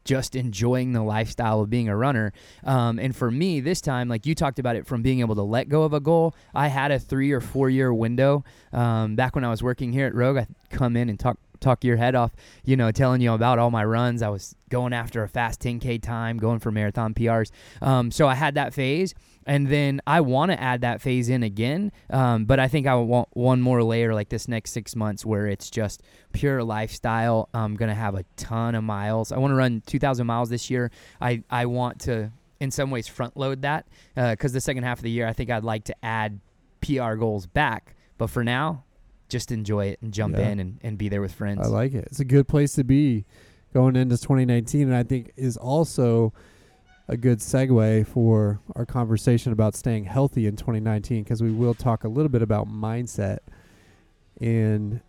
just 0.03 0.35
enjoying 0.35 0.93
the 0.93 1.03
lifestyle 1.03 1.61
of 1.61 1.69
being 1.69 1.89
a 1.89 1.95
runner. 1.95 2.33
Um, 2.63 2.99
and 2.99 3.15
for 3.15 3.29
me, 3.31 3.59
this 3.59 3.81
time, 3.81 4.07
like 4.07 4.25
you 4.25 4.35
talked 4.35 4.59
about 4.59 4.75
it 4.75 4.85
from 4.85 5.01
being 5.01 5.19
able 5.19 5.35
to 5.35 5.41
let 5.41 5.69
go 5.69 5.83
of 5.83 5.93
a 5.93 5.99
goal, 5.99 6.35
I 6.53 6.67
had 6.67 6.91
a 6.91 6.99
three 6.99 7.31
or 7.31 7.41
four 7.41 7.69
year 7.69 7.93
window. 7.93 8.43
Um, 8.73 9.15
back 9.15 9.35
when 9.35 9.43
I 9.43 9.49
was 9.49 9.61
working 9.61 9.91
here 9.93 10.07
at 10.07 10.15
Rogue, 10.15 10.37
I 10.37 10.47
come 10.69 10.95
in 10.95 11.09
and 11.09 11.19
talk 11.19 11.37
talk 11.59 11.83
your 11.83 11.95
head 11.95 12.15
off, 12.15 12.31
you 12.65 12.75
know, 12.75 12.91
telling 12.91 13.21
you 13.21 13.31
about 13.33 13.59
all 13.59 13.69
my 13.69 13.85
runs. 13.85 14.21
I 14.21 14.29
was 14.29 14.55
going 14.69 14.93
after 14.93 15.23
a 15.23 15.29
fast 15.29 15.61
10K 15.61 16.01
time, 16.01 16.37
going 16.37 16.59
for 16.59 16.71
marathon 16.71 17.13
PRs. 17.13 17.51
Um, 17.81 18.11
so 18.11 18.27
I 18.27 18.35
had 18.35 18.55
that 18.55 18.73
phase. 18.73 19.13
And 19.45 19.67
then 19.67 20.01
I 20.05 20.21
want 20.21 20.51
to 20.51 20.61
add 20.61 20.81
that 20.81 21.01
phase 21.01 21.27
in 21.29 21.41
again, 21.43 21.91
um, 22.11 22.45
but 22.45 22.59
I 22.59 22.67
think 22.67 22.85
I 22.87 22.95
want 22.95 23.29
one 23.33 23.59
more 23.61 23.83
layer 23.83 24.13
like 24.13 24.29
this 24.29 24.47
next 24.47 24.71
six 24.71 24.95
months 24.95 25.25
where 25.25 25.47
it's 25.47 25.69
just 25.69 26.03
pure 26.31 26.63
lifestyle. 26.63 27.49
I'm 27.53 27.75
gonna 27.75 27.95
have 27.95 28.15
a 28.15 28.23
ton 28.35 28.75
of 28.75 28.83
miles. 28.83 29.31
I 29.31 29.37
want 29.39 29.51
to 29.51 29.55
run 29.55 29.81
2,000 29.87 30.27
miles 30.27 30.49
this 30.49 30.69
year. 30.69 30.91
I 31.19 31.43
I 31.49 31.65
want 31.65 31.99
to 32.01 32.31
in 32.59 32.69
some 32.71 32.91
ways 32.91 33.07
front 33.07 33.35
load 33.35 33.63
that 33.63 33.87
because 34.15 34.53
the 34.53 34.61
second 34.61 34.83
half 34.83 34.99
of 34.99 35.03
the 35.03 35.09
year 35.11 35.27
I 35.27 35.33
think 35.33 35.49
I'd 35.49 35.63
like 35.63 35.85
to 35.85 35.95
add 36.05 36.39
PR 36.81 37.15
goals 37.15 37.47
back. 37.47 37.95
But 38.19 38.29
for 38.29 38.43
now, 38.43 38.83
just 39.29 39.51
enjoy 39.51 39.87
it 39.87 39.99
and 40.03 40.13
jump 40.13 40.35
Yeah. 40.37 40.49
in 40.49 40.59
and, 40.59 40.77
and 40.83 40.97
be 40.97 41.09
there 41.09 41.21
with 41.21 41.33
friends. 41.33 41.61
I 41.65 41.69
like 41.69 41.93
it. 41.93 42.05
It's 42.11 42.19
a 42.19 42.25
good 42.25 42.47
place 42.47 42.73
to 42.73 42.83
be 42.83 43.25
going 43.73 43.95
into 43.95 44.17
2019, 44.17 44.83
and 44.83 44.95
I 44.95 45.01
think 45.03 45.31
is 45.37 45.57
also 45.57 46.33
a 47.07 47.17
good 47.17 47.39
segue 47.39 48.07
for 48.07 48.59
our 48.75 48.85
conversation 48.85 49.51
about 49.51 49.75
staying 49.75 50.05
healthy 50.05 50.47
in 50.47 50.55
2019 50.55 51.23
because 51.23 51.41
we 51.41 51.51
will 51.51 51.73
talk 51.73 52.03
a 52.03 52.07
little 52.07 52.29
bit 52.29 52.41
about 52.41 52.67
mindset 52.67 53.39
in 54.39 55.01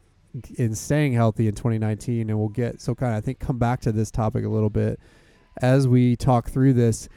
in 0.57 0.75
staying 0.75 1.13
healthy 1.13 1.47
in 1.47 1.55
2019, 1.55 2.31
and 2.31 2.39
we'll 2.39 2.49
get 2.49 2.81
so 2.81 2.95
kind 2.95 3.13
of 3.13 3.19
I 3.19 3.21
think 3.21 3.39
come 3.39 3.59
back 3.59 3.81
to 3.83 3.93
this 3.93 4.11
topic 4.11 4.45
a 4.45 4.49
little 4.49 4.71
bit 4.71 4.99
as 5.61 5.87
we 5.87 6.17
talk 6.17 6.49
through 6.51 6.73
this. 6.73 7.09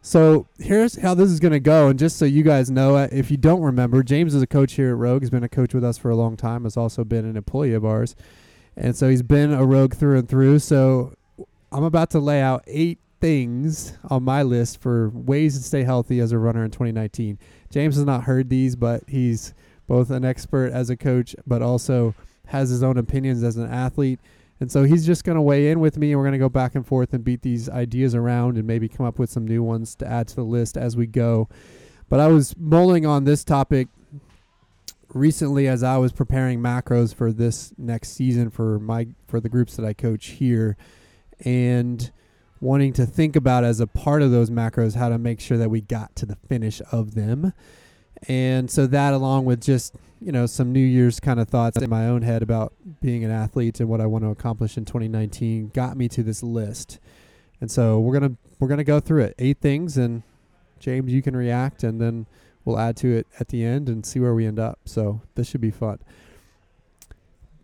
So 0.00 0.46
here's 0.58 1.00
how 1.00 1.14
this 1.14 1.30
is 1.30 1.40
going 1.40 1.52
to 1.52 1.60
go, 1.60 1.88
and 1.88 1.98
just 1.98 2.16
so 2.16 2.24
you 2.24 2.42
guys 2.42 2.70
know, 2.70 2.96
uh, 2.96 3.08
if 3.10 3.30
you 3.30 3.36
don't 3.36 3.60
remember, 3.60 4.02
James 4.02 4.34
is 4.34 4.42
a 4.42 4.46
coach 4.46 4.74
here 4.74 4.90
at 4.90 4.96
Rogue. 4.96 5.22
He's 5.22 5.30
been 5.30 5.44
a 5.44 5.48
coach 5.48 5.74
with 5.74 5.84
us 5.84 5.98
for 5.98 6.10
a 6.10 6.16
long 6.16 6.36
time. 6.36 6.64
Has 6.64 6.76
also 6.76 7.04
been 7.04 7.24
an 7.24 7.36
employee 7.36 7.74
of 7.74 7.84
ours, 7.84 8.16
and 8.76 8.96
so 8.96 9.08
he's 9.08 9.22
been 9.22 9.52
a 9.52 9.64
Rogue 9.64 9.94
through 9.94 10.18
and 10.18 10.28
through. 10.28 10.60
So 10.60 11.14
I'm 11.72 11.84
about 11.84 12.10
to 12.10 12.20
lay 12.20 12.40
out 12.40 12.64
eight 12.66 12.98
things 13.20 13.96
on 14.08 14.22
my 14.22 14.42
list 14.42 14.80
for 14.80 15.10
ways 15.10 15.56
to 15.56 15.62
stay 15.62 15.82
healthy 15.82 16.20
as 16.20 16.32
a 16.32 16.38
runner 16.38 16.64
in 16.64 16.70
2019. 16.70 17.38
James 17.70 17.96
has 17.96 18.04
not 18.04 18.24
heard 18.24 18.48
these, 18.48 18.76
but 18.76 19.02
he's 19.08 19.54
both 19.86 20.10
an 20.10 20.24
expert 20.24 20.72
as 20.72 20.90
a 20.90 20.96
coach, 20.96 21.34
but 21.46 21.62
also 21.62 22.14
has 22.46 22.70
his 22.70 22.82
own 22.82 22.96
opinions 22.96 23.42
as 23.42 23.56
an 23.56 23.70
athlete. 23.70 24.20
And 24.60 24.70
so 24.70 24.84
he's 24.84 25.06
just 25.06 25.24
going 25.24 25.36
to 25.36 25.42
weigh 25.42 25.70
in 25.70 25.80
with 25.80 25.96
me, 25.96 26.10
and 26.10 26.18
we're 26.18 26.24
going 26.24 26.32
to 26.32 26.38
go 26.38 26.48
back 26.48 26.74
and 26.74 26.86
forth 26.86 27.12
and 27.12 27.22
beat 27.22 27.42
these 27.42 27.68
ideas 27.68 28.14
around 28.14 28.56
and 28.56 28.66
maybe 28.66 28.88
come 28.88 29.06
up 29.06 29.18
with 29.18 29.30
some 29.30 29.46
new 29.46 29.62
ones 29.62 29.94
to 29.96 30.06
add 30.06 30.28
to 30.28 30.36
the 30.36 30.44
list 30.44 30.76
as 30.76 30.96
we 30.96 31.06
go. 31.06 31.48
But 32.08 32.20
I 32.20 32.28
was 32.28 32.56
mulling 32.56 33.06
on 33.06 33.24
this 33.24 33.44
topic 33.44 33.88
recently 35.14 35.68
as 35.68 35.82
I 35.82 35.96
was 35.98 36.12
preparing 36.12 36.60
macros 36.60 37.14
for 37.14 37.32
this 37.32 37.72
next 37.78 38.10
season 38.10 38.50
for 38.50 38.78
my 38.78 39.08
for 39.26 39.40
the 39.40 39.48
groups 39.48 39.76
that 39.76 39.84
I 39.84 39.92
coach 39.92 40.26
here, 40.26 40.76
and 41.44 42.10
wanting 42.60 42.92
to 42.94 43.06
think 43.06 43.36
about 43.36 43.64
as 43.64 43.80
a 43.80 43.86
part 43.86 44.22
of 44.22 44.30
those 44.30 44.50
macros 44.50 44.96
how 44.96 45.08
to 45.08 45.18
make 45.18 45.40
sure 45.40 45.56
that 45.56 45.70
we 45.70 45.80
got 45.80 46.14
to 46.16 46.26
the 46.26 46.36
finish 46.48 46.80
of 46.90 47.14
them. 47.14 47.52
And 48.26 48.70
so 48.70 48.86
that 48.88 49.14
along 49.14 49.44
with 49.44 49.62
just, 49.62 49.94
you 50.20 50.32
know, 50.32 50.46
some 50.46 50.72
New 50.72 50.80
Year's 50.80 51.20
kind 51.20 51.38
of 51.38 51.48
thoughts 51.48 51.80
in 51.80 51.88
my 51.88 52.06
own 52.06 52.22
head 52.22 52.42
about 52.42 52.72
being 53.00 53.24
an 53.24 53.30
athlete 53.30 53.78
and 53.78 53.88
what 53.88 54.00
I 54.00 54.06
want 54.06 54.24
to 54.24 54.30
accomplish 54.30 54.76
in 54.76 54.84
2019 54.84 55.70
got 55.72 55.96
me 55.96 56.08
to 56.08 56.22
this 56.22 56.42
list. 56.42 56.98
And 57.60 57.70
so 57.70 58.00
we're 58.00 58.18
going 58.18 58.32
to 58.32 58.38
we're 58.58 58.68
going 58.68 58.78
to 58.78 58.84
go 58.84 58.98
through 58.98 59.22
it. 59.22 59.34
Eight 59.38 59.58
things 59.60 59.96
and 59.96 60.22
James 60.80 61.12
you 61.12 61.22
can 61.22 61.36
react 61.36 61.84
and 61.84 62.00
then 62.00 62.26
we'll 62.64 62.78
add 62.78 62.96
to 62.98 63.16
it 63.16 63.26
at 63.38 63.48
the 63.48 63.64
end 63.64 63.88
and 63.88 64.04
see 64.04 64.18
where 64.18 64.34
we 64.34 64.46
end 64.46 64.58
up. 64.58 64.80
So 64.84 65.20
this 65.36 65.48
should 65.48 65.60
be 65.60 65.70
fun. 65.70 66.00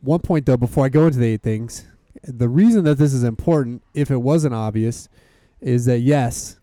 One 0.02 0.20
point 0.20 0.46
though 0.46 0.56
before 0.56 0.84
I 0.84 0.88
go 0.88 1.06
into 1.06 1.18
the 1.18 1.26
eight 1.26 1.42
things, 1.42 1.86
the 2.26 2.48
reason 2.48 2.84
that 2.84 2.98
this 2.98 3.12
is 3.12 3.24
important 3.24 3.82
if 3.92 4.10
it 4.10 4.18
wasn't 4.18 4.54
obvious 4.54 5.08
is 5.60 5.84
that 5.86 6.00
yes, 6.00 6.58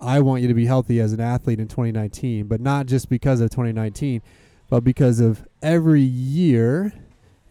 I 0.00 0.20
want 0.20 0.42
you 0.42 0.48
to 0.48 0.54
be 0.54 0.66
healthy 0.66 1.00
as 1.00 1.12
an 1.12 1.20
athlete 1.20 1.60
in 1.60 1.68
2019, 1.68 2.46
but 2.46 2.60
not 2.60 2.86
just 2.86 3.08
because 3.08 3.40
of 3.40 3.50
2019, 3.50 4.22
but 4.68 4.82
because 4.82 5.20
of 5.20 5.46
every 5.62 6.00
year 6.00 6.92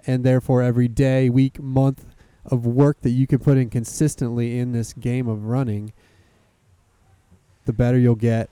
and 0.07 0.23
therefore 0.23 0.63
every 0.63 0.87
day, 0.87 1.29
week, 1.29 1.61
month 1.61 2.05
of 2.45 2.65
work 2.65 3.01
that 3.01 3.11
you 3.11 3.27
can 3.27 3.39
put 3.39 3.57
in 3.57 3.69
consistently 3.69 4.57
in 4.57 4.71
this 4.71 4.93
game 4.93 5.27
of 5.27 5.45
running, 5.45 5.93
the 7.65 7.73
better 7.73 7.99
you'll 7.99 8.15
get 8.15 8.49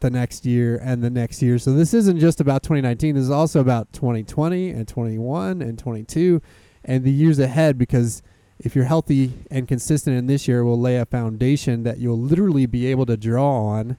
the 0.00 0.10
next 0.10 0.46
year 0.46 0.78
and 0.82 1.02
the 1.02 1.10
next 1.10 1.42
year. 1.42 1.58
So 1.58 1.72
this 1.72 1.92
isn't 1.92 2.18
just 2.18 2.40
about 2.40 2.62
2019, 2.62 3.14
this 3.14 3.24
is 3.24 3.30
also 3.30 3.60
about 3.60 3.92
2020 3.92 4.70
and 4.70 4.88
21 4.88 5.60
and 5.62 5.78
22 5.78 6.40
and 6.86 7.04
the 7.04 7.12
years 7.12 7.38
ahead 7.38 7.76
because 7.76 8.22
if 8.58 8.74
you're 8.74 8.86
healthy 8.86 9.32
and 9.50 9.68
consistent 9.68 10.16
in 10.16 10.26
this 10.26 10.48
year, 10.48 10.64
will 10.64 10.80
lay 10.80 10.96
a 10.96 11.04
foundation 11.04 11.82
that 11.82 11.98
you'll 11.98 12.18
literally 12.18 12.64
be 12.64 12.86
able 12.86 13.04
to 13.06 13.16
draw 13.16 13.66
on 13.66 13.98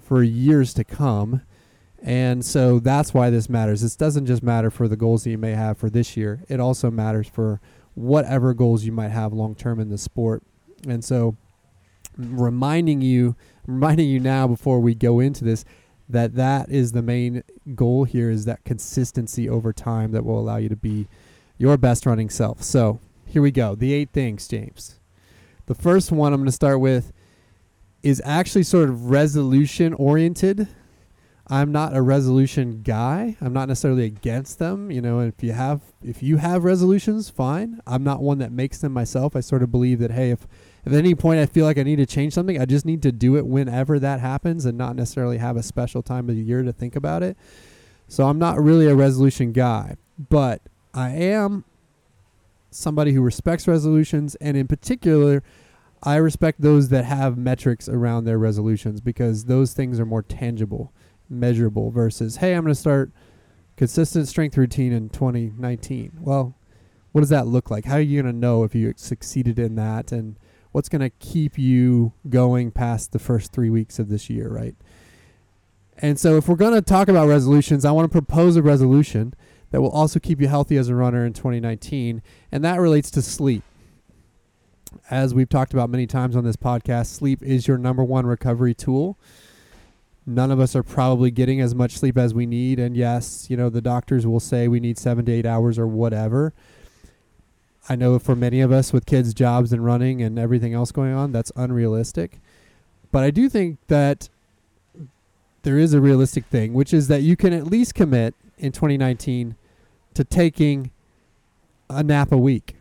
for 0.00 0.22
years 0.22 0.72
to 0.74 0.84
come. 0.84 1.42
And 2.00 2.44
so 2.44 2.78
that's 2.78 3.12
why 3.12 3.30
this 3.30 3.48
matters. 3.48 3.80
This 3.80 3.96
doesn't 3.96 4.26
just 4.26 4.42
matter 4.42 4.70
for 4.70 4.86
the 4.86 4.96
goals 4.96 5.24
that 5.24 5.30
you 5.30 5.38
may 5.38 5.52
have 5.52 5.78
for 5.78 5.90
this 5.90 6.16
year, 6.16 6.44
it 6.48 6.60
also 6.60 6.90
matters 6.90 7.26
for 7.26 7.60
whatever 7.94 8.52
goals 8.52 8.84
you 8.84 8.92
might 8.92 9.08
have 9.08 9.32
long 9.32 9.54
term 9.54 9.80
in 9.80 9.88
the 9.88 9.98
sport. 9.98 10.42
And 10.86 11.02
so 11.02 11.36
reminding 12.16 13.02
you 13.02 13.34
reminding 13.66 14.08
you 14.08 14.20
now 14.20 14.46
before 14.46 14.80
we 14.80 14.94
go 14.94 15.20
into 15.20 15.44
this 15.44 15.64
that 16.08 16.34
that 16.34 16.70
is 16.70 16.92
the 16.92 17.02
main 17.02 17.42
goal 17.74 18.04
here 18.04 18.30
is 18.30 18.44
that 18.44 18.64
consistency 18.64 19.48
over 19.48 19.72
time 19.72 20.12
that 20.12 20.24
will 20.24 20.38
allow 20.38 20.56
you 20.56 20.68
to 20.68 20.76
be 20.76 21.08
your 21.58 21.76
best 21.76 22.06
running 22.06 22.30
self. 22.30 22.62
So, 22.62 23.00
here 23.26 23.42
we 23.42 23.50
go. 23.50 23.74
The 23.74 23.92
eight 23.92 24.10
things, 24.12 24.46
James. 24.48 24.98
The 25.66 25.74
first 25.74 26.12
one 26.12 26.32
I'm 26.32 26.40
going 26.40 26.46
to 26.46 26.52
start 26.52 26.80
with 26.80 27.12
is 28.02 28.22
actually 28.24 28.62
sort 28.62 28.88
of 28.88 29.10
resolution 29.10 29.92
oriented. 29.94 30.68
I'm 31.48 31.70
not 31.70 31.94
a 31.94 32.02
resolution 32.02 32.82
guy. 32.82 33.36
I'm 33.40 33.52
not 33.52 33.68
necessarily 33.68 34.04
against 34.04 34.58
them, 34.58 34.90
you 34.90 35.00
know, 35.00 35.20
if 35.20 35.42
you 35.42 35.52
have 35.52 35.80
if 36.02 36.22
you 36.22 36.38
have 36.38 36.64
resolutions, 36.64 37.30
fine. 37.30 37.80
I'm 37.86 38.02
not 38.02 38.20
one 38.20 38.38
that 38.38 38.50
makes 38.50 38.78
them 38.78 38.92
myself. 38.92 39.36
I 39.36 39.40
sort 39.40 39.62
of 39.62 39.70
believe 39.70 40.00
that 40.00 40.10
hey, 40.10 40.30
if 40.30 40.46
if 40.84 40.92
at 40.92 40.98
any 40.98 41.14
point 41.14 41.40
I 41.40 41.46
feel 41.46 41.64
like 41.64 41.78
I 41.78 41.84
need 41.84 41.96
to 41.96 42.06
change 42.06 42.32
something, 42.32 42.60
I 42.60 42.64
just 42.64 42.84
need 42.84 43.02
to 43.02 43.12
do 43.12 43.36
it 43.36 43.46
whenever 43.46 43.98
that 44.00 44.20
happens 44.20 44.64
and 44.64 44.76
not 44.76 44.96
necessarily 44.96 45.38
have 45.38 45.56
a 45.56 45.62
special 45.62 46.02
time 46.02 46.28
of 46.28 46.34
the 46.34 46.42
year 46.42 46.62
to 46.62 46.72
think 46.72 46.96
about 46.96 47.22
it. 47.22 47.36
So 48.08 48.26
I'm 48.28 48.38
not 48.38 48.60
really 48.60 48.86
a 48.86 48.94
resolution 48.94 49.52
guy, 49.52 49.96
but 50.30 50.62
I 50.96 51.10
am 51.10 51.64
somebody 52.70 53.12
who 53.12 53.22
respects 53.22 53.68
resolutions 53.68 54.34
and 54.36 54.56
in 54.56 54.66
particular 54.66 55.42
I 56.02 56.16
respect 56.16 56.60
those 56.60 56.88
that 56.90 57.04
have 57.04 57.38
metrics 57.38 57.88
around 57.88 58.24
their 58.24 58.38
resolutions 58.38 59.00
because 59.00 59.44
those 59.44 59.72
things 59.72 59.98
are 59.98 60.06
more 60.06 60.22
tangible, 60.22 60.92
measurable 61.28 61.90
versus 61.90 62.36
hey, 62.36 62.54
I'm 62.54 62.64
going 62.64 62.74
to 62.74 62.80
start 62.80 63.12
consistent 63.76 64.28
strength 64.28 64.56
routine 64.56 64.92
in 64.92 65.08
2019. 65.08 66.18
Well, 66.20 66.54
what 67.12 67.20
does 67.22 67.30
that 67.30 67.46
look 67.46 67.70
like? 67.70 67.86
How 67.86 67.96
are 67.96 68.00
you 68.00 68.22
going 68.22 68.32
to 68.32 68.38
know 68.38 68.62
if 68.62 68.74
you 68.74 68.92
succeeded 68.96 69.58
in 69.58 69.74
that 69.76 70.12
and 70.12 70.36
what's 70.72 70.88
going 70.88 71.00
to 71.00 71.10
keep 71.10 71.58
you 71.58 72.12
going 72.28 72.70
past 72.70 73.12
the 73.12 73.18
first 73.18 73.52
3 73.52 73.70
weeks 73.70 73.98
of 73.98 74.08
this 74.08 74.28
year, 74.28 74.48
right? 74.48 74.74
And 75.98 76.20
so 76.20 76.36
if 76.36 76.46
we're 76.46 76.56
going 76.56 76.74
to 76.74 76.82
talk 76.82 77.08
about 77.08 77.26
resolutions, 77.26 77.86
I 77.86 77.90
want 77.92 78.04
to 78.04 78.12
propose 78.12 78.56
a 78.56 78.62
resolution 78.62 79.32
that 79.70 79.80
will 79.80 79.90
also 79.90 80.18
keep 80.18 80.40
you 80.40 80.48
healthy 80.48 80.76
as 80.76 80.88
a 80.88 80.94
runner 80.94 81.24
in 81.24 81.32
2019, 81.32 82.22
and 82.52 82.64
that 82.64 82.80
relates 82.80 83.10
to 83.12 83.22
sleep. 83.22 83.62
As 85.10 85.34
we've 85.34 85.48
talked 85.48 85.72
about 85.72 85.90
many 85.90 86.06
times 86.06 86.36
on 86.36 86.44
this 86.44 86.56
podcast, 86.56 87.06
sleep 87.06 87.42
is 87.42 87.68
your 87.68 87.78
number 87.78 88.04
one 88.04 88.26
recovery 88.26 88.74
tool. 88.74 89.18
None 90.26 90.50
of 90.50 90.58
us 90.58 90.74
are 90.74 90.82
probably 90.82 91.30
getting 91.30 91.60
as 91.60 91.74
much 91.74 91.98
sleep 91.98 92.18
as 92.18 92.34
we 92.34 92.46
need. 92.46 92.80
And 92.80 92.96
yes, 92.96 93.48
you 93.48 93.56
know, 93.56 93.68
the 93.68 93.80
doctors 93.80 94.26
will 94.26 94.40
say 94.40 94.66
we 94.66 94.80
need 94.80 94.98
seven 94.98 95.24
to 95.26 95.32
eight 95.32 95.46
hours 95.46 95.78
or 95.78 95.86
whatever. 95.86 96.52
I 97.88 97.94
know 97.94 98.18
for 98.18 98.34
many 98.34 98.60
of 98.60 98.72
us 98.72 98.92
with 98.92 99.06
kids' 99.06 99.32
jobs 99.32 99.72
and 99.72 99.84
running 99.84 100.20
and 100.20 100.38
everything 100.38 100.74
else 100.74 100.90
going 100.90 101.12
on, 101.12 101.30
that's 101.30 101.52
unrealistic. 101.54 102.40
But 103.12 103.22
I 103.22 103.30
do 103.30 103.48
think 103.48 103.78
that 103.86 104.28
there 105.62 105.78
is 105.78 105.94
a 105.94 106.00
realistic 106.00 106.46
thing, 106.46 106.74
which 106.74 106.92
is 106.92 107.06
that 107.08 107.22
you 107.22 107.36
can 107.36 107.52
at 107.52 107.66
least 107.66 107.94
commit 107.94 108.34
in 108.58 108.72
2019 108.72 109.56
to 110.14 110.24
taking 110.24 110.90
a 111.90 112.02
nap 112.02 112.32
a 112.32 112.38
week. 112.38 112.76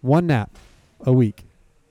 One 0.00 0.26
nap 0.26 0.56
a 1.00 1.12
week. 1.12 1.44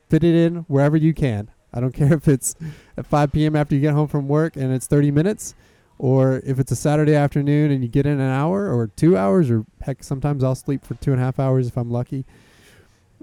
Fit 0.09 0.23
it 0.23 0.35
in 0.35 0.57
wherever 0.67 0.97
you 0.97 1.13
can. 1.13 1.49
I 1.73 1.79
don't 1.79 1.93
care 1.93 2.13
if 2.13 2.27
it's 2.27 2.55
at 2.97 3.05
5 3.05 3.31
p.m. 3.31 3.55
after 3.55 3.75
you 3.75 3.81
get 3.81 3.93
home 3.93 4.07
from 4.07 4.27
work 4.27 4.55
and 4.55 4.73
it's 4.73 4.87
30 4.87 5.11
minutes, 5.11 5.55
or 5.97 6.41
if 6.45 6.59
it's 6.59 6.71
a 6.71 6.75
Saturday 6.75 7.15
afternoon 7.15 7.71
and 7.71 7.83
you 7.83 7.89
get 7.89 8.05
in 8.05 8.19
an 8.19 8.29
hour 8.29 8.73
or 8.73 8.87
two 8.87 9.17
hours, 9.17 9.49
or 9.49 9.65
heck, 9.81 10.03
sometimes 10.03 10.43
I'll 10.43 10.55
sleep 10.55 10.85
for 10.85 10.95
two 10.95 11.11
and 11.11 11.21
a 11.21 11.23
half 11.23 11.39
hours 11.39 11.67
if 11.67 11.77
I'm 11.77 11.91
lucky 11.91 12.25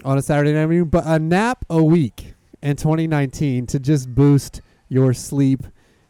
on 0.05 0.19
a 0.19 0.23
Saturday 0.23 0.55
afternoon. 0.55 0.89
But 0.89 1.05
a 1.07 1.19
nap 1.19 1.65
a 1.71 1.83
week 1.83 2.35
in 2.63 2.77
2019 2.77 3.67
to 3.67 3.79
just 3.79 4.15
boost 4.15 4.61
your 4.89 5.15
sleep 5.15 5.65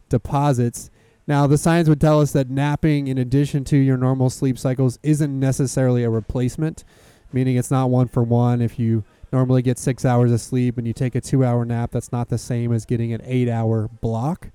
deposits. 0.09 0.89
Now, 1.27 1.45
the 1.45 1.57
science 1.57 1.89
would 1.89 1.99
tell 1.99 2.21
us 2.21 2.31
that 2.31 2.49
napping, 2.49 3.07
in 3.07 3.17
addition 3.17 3.65
to 3.65 3.77
your 3.77 3.97
normal 3.97 4.29
sleep 4.29 4.57
cycles, 4.57 4.97
isn't 5.03 5.37
necessarily 5.37 6.03
a 6.03 6.09
replacement, 6.09 6.85
meaning 7.33 7.57
it's 7.57 7.69
not 7.69 7.89
one 7.89 8.07
for 8.07 8.23
one. 8.23 8.61
If 8.61 8.79
you 8.79 9.03
normally 9.33 9.61
get 9.61 9.77
six 9.77 10.05
hours 10.05 10.31
of 10.31 10.39
sleep 10.39 10.77
and 10.77 10.87
you 10.87 10.93
take 10.93 11.15
a 11.15 11.21
two 11.21 11.43
hour 11.43 11.65
nap, 11.65 11.91
that's 11.91 12.13
not 12.13 12.29
the 12.29 12.37
same 12.37 12.71
as 12.71 12.85
getting 12.85 13.11
an 13.11 13.21
eight 13.25 13.49
hour 13.49 13.89
block. 14.01 14.51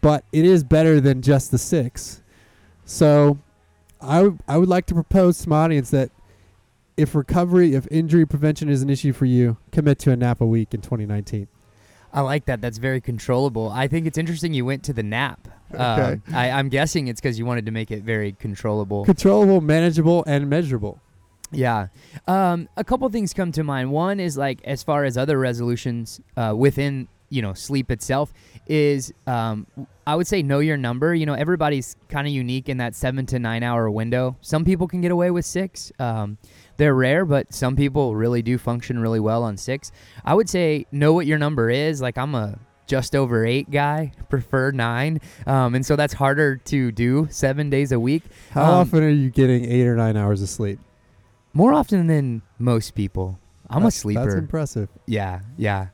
But 0.00 0.24
it 0.32 0.44
is 0.44 0.62
better 0.62 1.00
than 1.00 1.20
just 1.20 1.50
the 1.50 1.58
six. 1.58 2.22
So 2.84 3.38
I, 4.00 4.18
w- 4.18 4.38
I 4.46 4.58
would 4.58 4.68
like 4.68 4.86
to 4.86 4.94
propose 4.94 5.38
to 5.38 5.48
my 5.48 5.64
audience 5.64 5.90
that 5.90 6.10
if 6.96 7.16
recovery, 7.16 7.74
if 7.74 7.88
injury 7.90 8.24
prevention 8.24 8.68
is 8.68 8.82
an 8.82 8.90
issue 8.90 9.12
for 9.12 9.24
you, 9.24 9.56
commit 9.72 9.98
to 10.00 10.12
a 10.12 10.16
nap 10.16 10.40
a 10.40 10.46
week 10.46 10.74
in 10.74 10.80
2019. 10.80 11.48
I 12.12 12.20
like 12.20 12.44
that. 12.44 12.60
That's 12.60 12.78
very 12.78 13.00
controllable. 13.00 13.68
I 13.68 13.88
think 13.88 14.06
it's 14.06 14.18
interesting 14.18 14.54
you 14.54 14.64
went 14.64 14.84
to 14.84 14.92
the 14.92 15.02
nap. 15.02 15.48
Okay. 15.74 16.12
Um, 16.12 16.22
I, 16.34 16.50
I'm 16.50 16.68
guessing 16.68 17.08
it's 17.08 17.20
because 17.20 17.38
you 17.38 17.46
wanted 17.46 17.66
to 17.66 17.72
make 17.72 17.90
it 17.90 18.02
very 18.02 18.32
controllable. 18.32 19.04
Controllable, 19.04 19.60
manageable, 19.60 20.24
and 20.26 20.48
measurable. 20.48 21.00
Yeah. 21.50 21.88
Um, 22.26 22.68
a 22.76 22.84
couple 22.84 23.08
things 23.10 23.32
come 23.32 23.52
to 23.52 23.64
mind. 23.64 23.92
One 23.92 24.20
is 24.20 24.36
like 24.36 24.60
as 24.64 24.82
far 24.82 25.04
as 25.04 25.16
other 25.16 25.38
resolutions 25.38 26.20
uh, 26.36 26.54
within 26.56 27.08
you 27.30 27.42
know 27.42 27.54
sleep 27.54 27.90
itself 27.90 28.32
is 28.66 29.12
um, 29.26 29.66
I 30.06 30.14
would 30.14 30.26
say 30.26 30.42
know 30.42 30.60
your 30.60 30.76
number. 30.76 31.14
You 31.14 31.26
know 31.26 31.34
everybody's 31.34 31.96
kind 32.08 32.26
of 32.26 32.32
unique 32.32 32.68
in 32.68 32.78
that 32.78 32.94
seven 32.94 33.26
to 33.26 33.38
nine 33.38 33.62
hour 33.62 33.90
window. 33.90 34.36
Some 34.40 34.64
people 34.64 34.86
can 34.86 35.00
get 35.00 35.10
away 35.10 35.30
with 35.30 35.44
six. 35.44 35.92
Um, 35.98 36.38
they're 36.76 36.94
rare, 36.94 37.24
but 37.24 37.52
some 37.52 37.76
people 37.76 38.14
really 38.14 38.42
do 38.42 38.58
function 38.58 38.98
really 38.98 39.20
well 39.20 39.42
on 39.42 39.56
six. 39.56 39.92
I 40.24 40.34
would 40.34 40.48
say 40.48 40.86
know 40.92 41.12
what 41.12 41.26
your 41.26 41.38
number 41.38 41.70
is. 41.70 42.00
Like 42.00 42.18
I'm 42.18 42.34
a 42.34 42.58
just 42.86 43.14
over 43.16 43.44
eight 43.46 43.70
guy, 43.70 44.12
prefer 44.28 44.70
nine, 44.70 45.20
um, 45.46 45.74
and 45.74 45.84
so 45.86 45.96
that's 45.96 46.14
harder 46.14 46.56
to 46.56 46.92
do 46.92 47.26
seven 47.30 47.70
days 47.70 47.92
a 47.92 48.00
week. 48.00 48.22
How 48.50 48.64
Um, 48.64 48.70
often 48.80 49.02
are 49.04 49.08
you 49.08 49.30
getting 49.30 49.64
eight 49.64 49.86
or 49.86 49.96
nine 49.96 50.16
hours 50.16 50.42
of 50.42 50.48
sleep? 50.48 50.78
More 51.52 51.72
often 51.72 52.06
than 52.08 52.42
most 52.58 52.94
people. 52.94 53.38
I'm 53.70 53.80
That's- 53.82 53.96
a 53.96 54.00
sleeper. 54.00 54.24
That's 54.24 54.34
impressive. 54.34 54.88
Yeah, 55.06 55.40
yeah. 55.56 55.86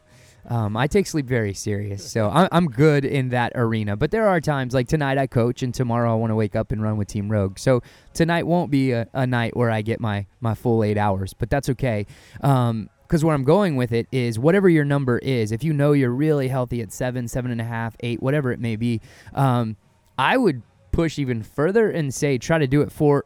Um, 0.49 0.75
I 0.77 0.87
take 0.87 1.07
sleep 1.07 1.27
very 1.27 1.53
serious, 1.55 2.11
so 2.11 2.29
I'm, 2.31 2.49
I'm 2.51 2.67
good 2.67 3.05
in 3.05 3.29
that 3.29 3.53
arena. 3.55 3.95
But 3.97 4.11
there 4.11 4.27
are 4.27 4.41
times 4.41 4.73
like 4.75 4.89
tonight 4.89 5.19
I 5.19 5.27
coach, 5.27 5.63
and 5.63 5.73
tomorrow 5.73 6.11
I 6.11 6.15
want 6.17 6.31
to 6.31 6.35
wake 6.35 6.57
up 6.57 6.73
and 6.73 6.83
run 6.83 6.97
with 6.97 7.09
Team 7.09 7.31
Rogue. 7.31 7.59
So 7.59 7.83
tonight 8.15 8.47
won't 8.47 8.71
be 8.71 8.91
a, 8.93 9.07
a 9.13 9.27
night 9.27 9.55
where 9.55 9.71
I 9.71 9.83
get 9.83 10.01
my 10.01 10.27
my 10.41 10.55
full 10.55 10.83
eight 10.83 10.97
hours, 10.97 11.35
but 11.35 11.51
that's 11.51 11.69
okay. 11.69 12.07
Um, 12.41 12.89
because 13.11 13.25
where 13.25 13.35
I'm 13.35 13.43
going 13.43 13.75
with 13.75 13.91
it 13.91 14.07
is 14.13 14.39
whatever 14.39 14.69
your 14.69 14.85
number 14.85 15.19
is. 15.19 15.51
If 15.51 15.65
you 15.65 15.73
know 15.73 15.91
you're 15.91 16.13
really 16.13 16.47
healthy 16.47 16.81
at 16.81 16.93
seven, 16.93 17.27
seven 17.27 17.51
and 17.51 17.61
a 17.61 17.65
half, 17.65 17.97
eight, 17.99 18.23
whatever 18.23 18.53
it 18.53 18.61
may 18.61 18.77
be, 18.77 19.01
um, 19.35 19.77
I 20.17 20.37
would 20.37 20.63
push 20.93 21.19
even 21.19 21.43
further 21.43 21.91
and 21.91 22.15
say 22.15 22.39
try 22.39 22.59
to 22.59 22.69
do 22.69 22.83
it 22.83 22.93
four 22.93 23.25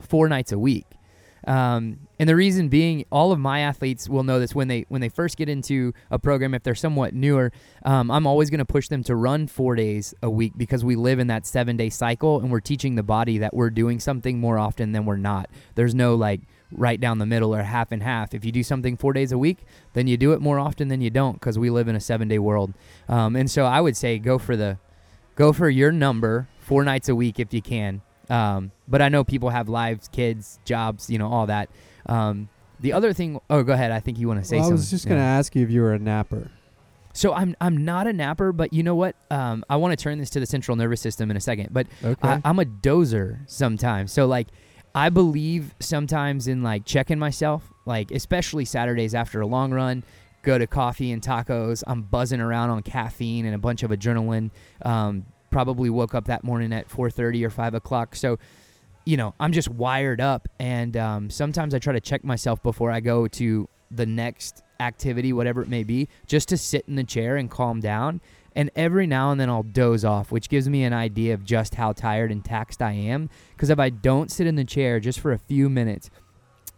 four 0.00 0.30
nights 0.30 0.50
a 0.50 0.58
week. 0.58 0.86
Um, 1.46 2.08
and 2.18 2.28
the 2.28 2.36
reason 2.36 2.68
being, 2.68 3.04
all 3.12 3.30
of 3.30 3.38
my 3.38 3.60
athletes 3.60 4.08
will 4.08 4.22
know 4.22 4.40
this 4.40 4.54
when 4.54 4.68
they 4.68 4.86
when 4.88 5.02
they 5.02 5.10
first 5.10 5.36
get 5.36 5.50
into 5.50 5.92
a 6.10 6.18
program. 6.18 6.54
If 6.54 6.62
they're 6.62 6.74
somewhat 6.74 7.12
newer, 7.12 7.52
um, 7.84 8.10
I'm 8.10 8.26
always 8.26 8.48
going 8.48 8.58
to 8.58 8.64
push 8.64 8.88
them 8.88 9.04
to 9.04 9.14
run 9.14 9.46
four 9.46 9.74
days 9.74 10.14
a 10.22 10.30
week 10.30 10.54
because 10.56 10.86
we 10.86 10.96
live 10.96 11.18
in 11.18 11.26
that 11.26 11.44
seven 11.44 11.76
day 11.76 11.90
cycle, 11.90 12.40
and 12.40 12.50
we're 12.50 12.60
teaching 12.60 12.94
the 12.94 13.02
body 13.02 13.38
that 13.38 13.52
we're 13.52 13.70
doing 13.70 14.00
something 14.00 14.40
more 14.40 14.58
often 14.58 14.92
than 14.92 15.04
we're 15.04 15.16
not. 15.18 15.50
There's 15.74 15.94
no 15.94 16.14
like 16.14 16.40
right 16.70 17.00
down 17.00 17.18
the 17.18 17.26
middle 17.26 17.54
or 17.54 17.62
half 17.62 17.92
and 17.92 18.02
half. 18.02 18.34
If 18.34 18.44
you 18.44 18.52
do 18.52 18.62
something 18.62 18.96
four 18.96 19.12
days 19.12 19.32
a 19.32 19.38
week, 19.38 19.58
then 19.94 20.06
you 20.06 20.16
do 20.16 20.32
it 20.32 20.40
more 20.40 20.58
often 20.58 20.88
than 20.88 21.00
you 21.00 21.10
don't 21.10 21.34
because 21.34 21.58
we 21.58 21.70
live 21.70 21.88
in 21.88 21.96
a 21.96 22.00
seven 22.00 22.28
day 22.28 22.38
world. 22.38 22.74
Um, 23.08 23.36
and 23.36 23.50
so 23.50 23.64
I 23.64 23.80
would 23.80 23.96
say 23.96 24.18
go 24.18 24.38
for 24.38 24.56
the 24.56 24.78
go 25.34 25.52
for 25.52 25.68
your 25.70 25.92
number 25.92 26.48
four 26.58 26.84
nights 26.84 27.08
a 27.08 27.14
week 27.14 27.38
if 27.40 27.54
you 27.54 27.62
can. 27.62 28.02
Um, 28.28 28.72
but 28.86 29.00
I 29.00 29.08
know 29.08 29.24
people 29.24 29.48
have 29.50 29.68
lives, 29.70 30.08
kids, 30.08 30.58
jobs, 30.66 31.08
you 31.08 31.18
know, 31.18 31.28
all 31.28 31.46
that. 31.46 31.70
Um, 32.06 32.50
the 32.80 32.92
other 32.92 33.12
thing, 33.14 33.40
oh, 33.48 33.62
go 33.62 33.72
ahead. 33.72 33.90
I 33.90 34.00
think 34.00 34.18
you 34.18 34.28
want 34.28 34.40
to 34.40 34.44
say 34.46 34.58
Well, 34.58 34.68
I 34.68 34.72
was 34.72 34.90
just 34.90 35.04
Yeah. 35.06 35.10
going 35.10 35.20
to 35.20 35.24
ask 35.26 35.56
you 35.56 35.62
if 35.64 35.70
you 35.70 35.80
were 35.80 35.94
a 35.94 35.98
napper. 35.98 36.50
So 37.14 37.32
I'm 37.32 37.56
I'm 37.60 37.84
not 37.84 38.06
a 38.06 38.12
napper, 38.12 38.52
but 38.52 38.72
you 38.72 38.82
know 38.82 38.94
what? 38.94 39.16
Um, 39.30 39.64
I 39.68 39.76
want 39.76 39.98
to 39.98 40.02
turn 40.02 40.18
this 40.18 40.30
to 40.30 40.40
the 40.40 40.46
central 40.46 40.76
nervous 40.76 41.00
system 41.00 41.30
in 41.30 41.36
a 41.36 41.40
second. 41.40 41.70
But 41.72 41.86
Okay. 42.04 42.28
I, 42.28 42.40
I'm 42.44 42.58
a 42.60 42.64
dozer 42.64 43.38
sometimes. 43.46 44.12
So 44.12 44.26
like, 44.26 44.48
I 44.94 45.10
believe 45.10 45.74
sometimes 45.80 46.48
in 46.48 46.62
like 46.62 46.84
checking 46.84 47.18
myself, 47.18 47.72
like 47.86 48.10
especially 48.10 48.64
Saturdays 48.64 49.14
after 49.14 49.40
a 49.40 49.46
long 49.46 49.72
run. 49.72 50.04
Go 50.42 50.56
to 50.56 50.66
coffee 50.66 51.12
and 51.12 51.20
tacos. 51.20 51.82
I'm 51.86 52.02
buzzing 52.02 52.40
around 52.40 52.70
on 52.70 52.82
caffeine 52.82 53.44
and 53.44 53.54
a 53.54 53.58
bunch 53.58 53.82
of 53.82 53.90
adrenaline. 53.90 54.50
Um, 54.82 55.26
probably 55.50 55.90
woke 55.90 56.14
up 56.14 56.26
that 56.26 56.44
morning 56.44 56.72
at 56.72 56.88
4:30 56.88 57.44
or 57.44 57.50
5 57.50 57.74
o'clock. 57.74 58.14
So, 58.14 58.38
you 59.04 59.16
know, 59.16 59.34
I'm 59.40 59.52
just 59.52 59.68
wired 59.68 60.20
up, 60.20 60.48
and 60.58 60.96
um, 60.96 61.30
sometimes 61.30 61.74
I 61.74 61.78
try 61.78 61.92
to 61.92 62.00
check 62.00 62.24
myself 62.24 62.62
before 62.62 62.90
I 62.90 63.00
go 63.00 63.26
to 63.28 63.68
the 63.90 64.06
next 64.06 64.62
activity, 64.80 65.32
whatever 65.32 65.62
it 65.62 65.68
may 65.68 65.82
be, 65.82 66.08
just 66.26 66.48
to 66.50 66.56
sit 66.56 66.84
in 66.86 66.94
the 66.94 67.04
chair 67.04 67.36
and 67.36 67.50
calm 67.50 67.80
down. 67.80 68.20
And 68.58 68.72
every 68.74 69.06
now 69.06 69.30
and 69.30 69.40
then 69.40 69.48
I'll 69.48 69.62
doze 69.62 70.04
off, 70.04 70.32
which 70.32 70.48
gives 70.48 70.68
me 70.68 70.82
an 70.82 70.92
idea 70.92 71.32
of 71.32 71.44
just 71.44 71.76
how 71.76 71.92
tired 71.92 72.32
and 72.32 72.44
taxed 72.44 72.82
I 72.82 72.90
am. 72.90 73.30
Because 73.54 73.70
if 73.70 73.78
I 73.78 73.88
don't 73.88 74.32
sit 74.32 74.48
in 74.48 74.56
the 74.56 74.64
chair 74.64 74.98
just 74.98 75.20
for 75.20 75.30
a 75.30 75.38
few 75.38 75.70
minutes 75.70 76.10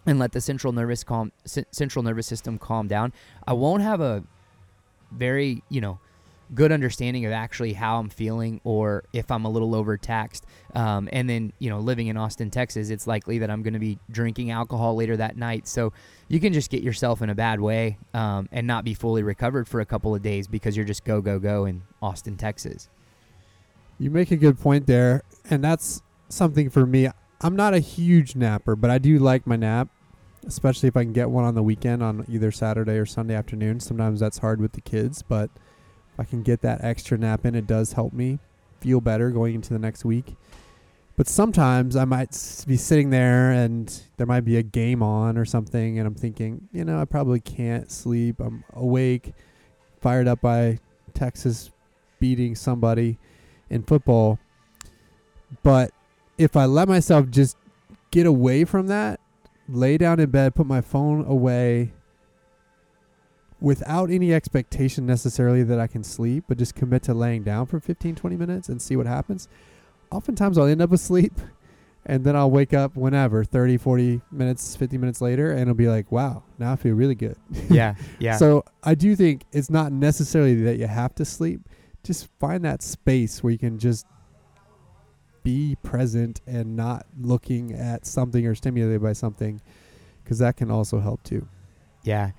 and 0.04 0.18
let 0.18 0.32
the 0.32 0.42
central 0.42 0.74
nervous 0.74 1.02
calm, 1.02 1.32
central 1.46 2.02
nervous 2.02 2.26
system 2.26 2.58
calm 2.58 2.86
down, 2.86 3.14
I 3.46 3.54
won't 3.54 3.82
have 3.82 4.02
a 4.02 4.24
very, 5.10 5.62
you 5.70 5.80
know, 5.80 6.00
good 6.54 6.72
understanding 6.72 7.24
of 7.26 7.32
actually 7.32 7.72
how 7.72 7.98
I'm 7.98 8.08
feeling 8.08 8.60
or 8.64 9.04
if 9.12 9.30
I'm 9.30 9.44
a 9.44 9.50
little 9.50 9.74
overtaxed. 9.74 10.44
Um, 10.74 11.08
and 11.12 11.28
then, 11.28 11.52
you 11.58 11.70
know, 11.70 11.78
living 11.78 12.08
in 12.08 12.16
Austin, 12.16 12.50
Texas, 12.50 12.90
it's 12.90 13.06
likely 13.06 13.38
that 13.38 13.50
I'm 13.50 13.62
going 13.62 13.74
to 13.74 13.80
be 13.80 13.98
drinking 14.10 14.50
alcohol 14.50 14.96
later 14.96 15.16
that 15.16 15.36
night. 15.36 15.68
So 15.68 15.92
you 16.28 16.40
can 16.40 16.52
just 16.52 16.70
get 16.70 16.82
yourself 16.82 17.22
in 17.22 17.30
a 17.30 17.34
bad 17.34 17.60
way 17.60 17.98
um, 18.14 18.48
and 18.52 18.66
not 18.66 18.84
be 18.84 18.94
fully 18.94 19.22
recovered 19.22 19.68
for 19.68 19.80
a 19.80 19.86
couple 19.86 20.14
of 20.14 20.22
days 20.22 20.48
because 20.48 20.76
you're 20.76 20.86
just 20.86 21.04
go, 21.04 21.20
go, 21.20 21.38
go 21.38 21.64
in 21.64 21.82
Austin, 22.02 22.36
Texas. 22.36 22.88
You 23.98 24.10
make 24.10 24.30
a 24.30 24.36
good 24.36 24.58
point 24.58 24.86
there. 24.86 25.22
And 25.48 25.62
that's 25.62 26.02
something 26.28 26.70
for 26.70 26.86
me. 26.86 27.08
I'm 27.42 27.56
not 27.56 27.74
a 27.74 27.78
huge 27.78 28.36
napper, 28.36 28.76
but 28.76 28.90
I 28.90 28.98
do 28.98 29.18
like 29.18 29.46
my 29.46 29.56
nap, 29.56 29.88
especially 30.46 30.88
if 30.88 30.96
I 30.96 31.04
can 31.04 31.12
get 31.12 31.30
one 31.30 31.44
on 31.44 31.54
the 31.54 31.62
weekend 31.62 32.02
on 32.02 32.24
either 32.28 32.50
Saturday 32.50 32.98
or 32.98 33.06
Sunday 33.06 33.34
afternoon. 33.34 33.80
Sometimes 33.80 34.20
that's 34.20 34.38
hard 34.38 34.60
with 34.60 34.72
the 34.72 34.80
kids, 34.80 35.22
but 35.22 35.50
I 36.18 36.24
can 36.24 36.42
get 36.42 36.60
that 36.62 36.84
extra 36.84 37.16
nap 37.16 37.44
in, 37.44 37.54
it 37.54 37.66
does 37.66 37.94
help 37.94 38.12
me 38.12 38.38
feel 38.80 39.00
better 39.00 39.30
going 39.30 39.54
into 39.54 39.72
the 39.72 39.78
next 39.78 40.04
week. 40.04 40.36
But 41.16 41.28
sometimes 41.28 41.96
I 41.96 42.06
might 42.06 42.30
be 42.66 42.76
sitting 42.76 43.10
there 43.10 43.50
and 43.50 44.02
there 44.16 44.26
might 44.26 44.40
be 44.40 44.56
a 44.56 44.62
game 44.62 45.02
on 45.02 45.36
or 45.36 45.44
something, 45.44 45.98
and 45.98 46.06
I'm 46.06 46.14
thinking, 46.14 46.68
you 46.72 46.84
know, 46.84 46.98
I 46.98 47.04
probably 47.04 47.40
can't 47.40 47.90
sleep. 47.90 48.40
I'm 48.40 48.64
awake, 48.72 49.34
fired 50.00 50.26
up 50.26 50.40
by 50.40 50.78
Texas 51.12 51.70
beating 52.20 52.54
somebody 52.54 53.18
in 53.68 53.82
football. 53.82 54.38
But 55.62 55.90
if 56.38 56.56
I 56.56 56.64
let 56.64 56.88
myself 56.88 57.28
just 57.28 57.56
get 58.10 58.26
away 58.26 58.64
from 58.64 58.86
that, 58.86 59.20
lay 59.68 59.98
down 59.98 60.20
in 60.20 60.30
bed, 60.30 60.54
put 60.54 60.66
my 60.66 60.80
phone 60.80 61.24
away 61.26 61.92
without 63.60 64.10
any 64.10 64.32
expectation 64.32 65.06
necessarily 65.06 65.62
that 65.62 65.78
I 65.78 65.86
can 65.86 66.02
sleep, 66.02 66.44
but 66.48 66.58
just 66.58 66.74
commit 66.74 67.02
to 67.04 67.14
laying 67.14 67.42
down 67.42 67.66
for 67.66 67.80
15, 67.80 68.14
20 68.14 68.36
minutes 68.36 68.68
and 68.68 68.80
see 68.80 68.96
what 68.96 69.06
happens. 69.06 69.48
Oftentimes 70.10 70.58
I'll 70.58 70.66
end 70.66 70.82
up 70.82 70.92
asleep 70.92 71.32
and 72.06 72.24
then 72.24 72.34
I'll 72.34 72.50
wake 72.50 72.72
up 72.72 72.96
whenever 72.96 73.44
30, 73.44 73.76
40 73.76 74.20
minutes, 74.32 74.76
50 74.76 74.98
minutes 74.98 75.20
later 75.20 75.50
and 75.52 75.62
it'll 75.62 75.74
be 75.74 75.88
like, 75.88 76.10
wow, 76.10 76.42
now 76.58 76.72
I 76.72 76.76
feel 76.76 76.94
really 76.94 77.14
good. 77.14 77.36
Yeah. 77.70 77.94
Yeah. 78.18 78.36
So 78.36 78.64
I 78.82 78.94
do 78.94 79.14
think 79.14 79.44
it's 79.52 79.70
not 79.70 79.92
necessarily 79.92 80.62
that 80.62 80.78
you 80.78 80.86
have 80.86 81.14
to 81.16 81.24
sleep. 81.24 81.60
Just 82.02 82.28
find 82.38 82.64
that 82.64 82.82
space 82.82 83.42
where 83.42 83.52
you 83.52 83.58
can 83.58 83.78
just 83.78 84.06
be 85.42 85.76
present 85.82 86.40
and 86.46 86.76
not 86.76 87.06
looking 87.20 87.72
at 87.72 88.06
something 88.06 88.46
or 88.46 88.54
stimulated 88.54 89.02
by 89.02 89.12
something 89.12 89.60
because 90.22 90.38
that 90.38 90.56
can 90.56 90.70
also 90.70 91.00
help 91.00 91.22
too. 91.22 91.46
Yeah. 92.02 92.30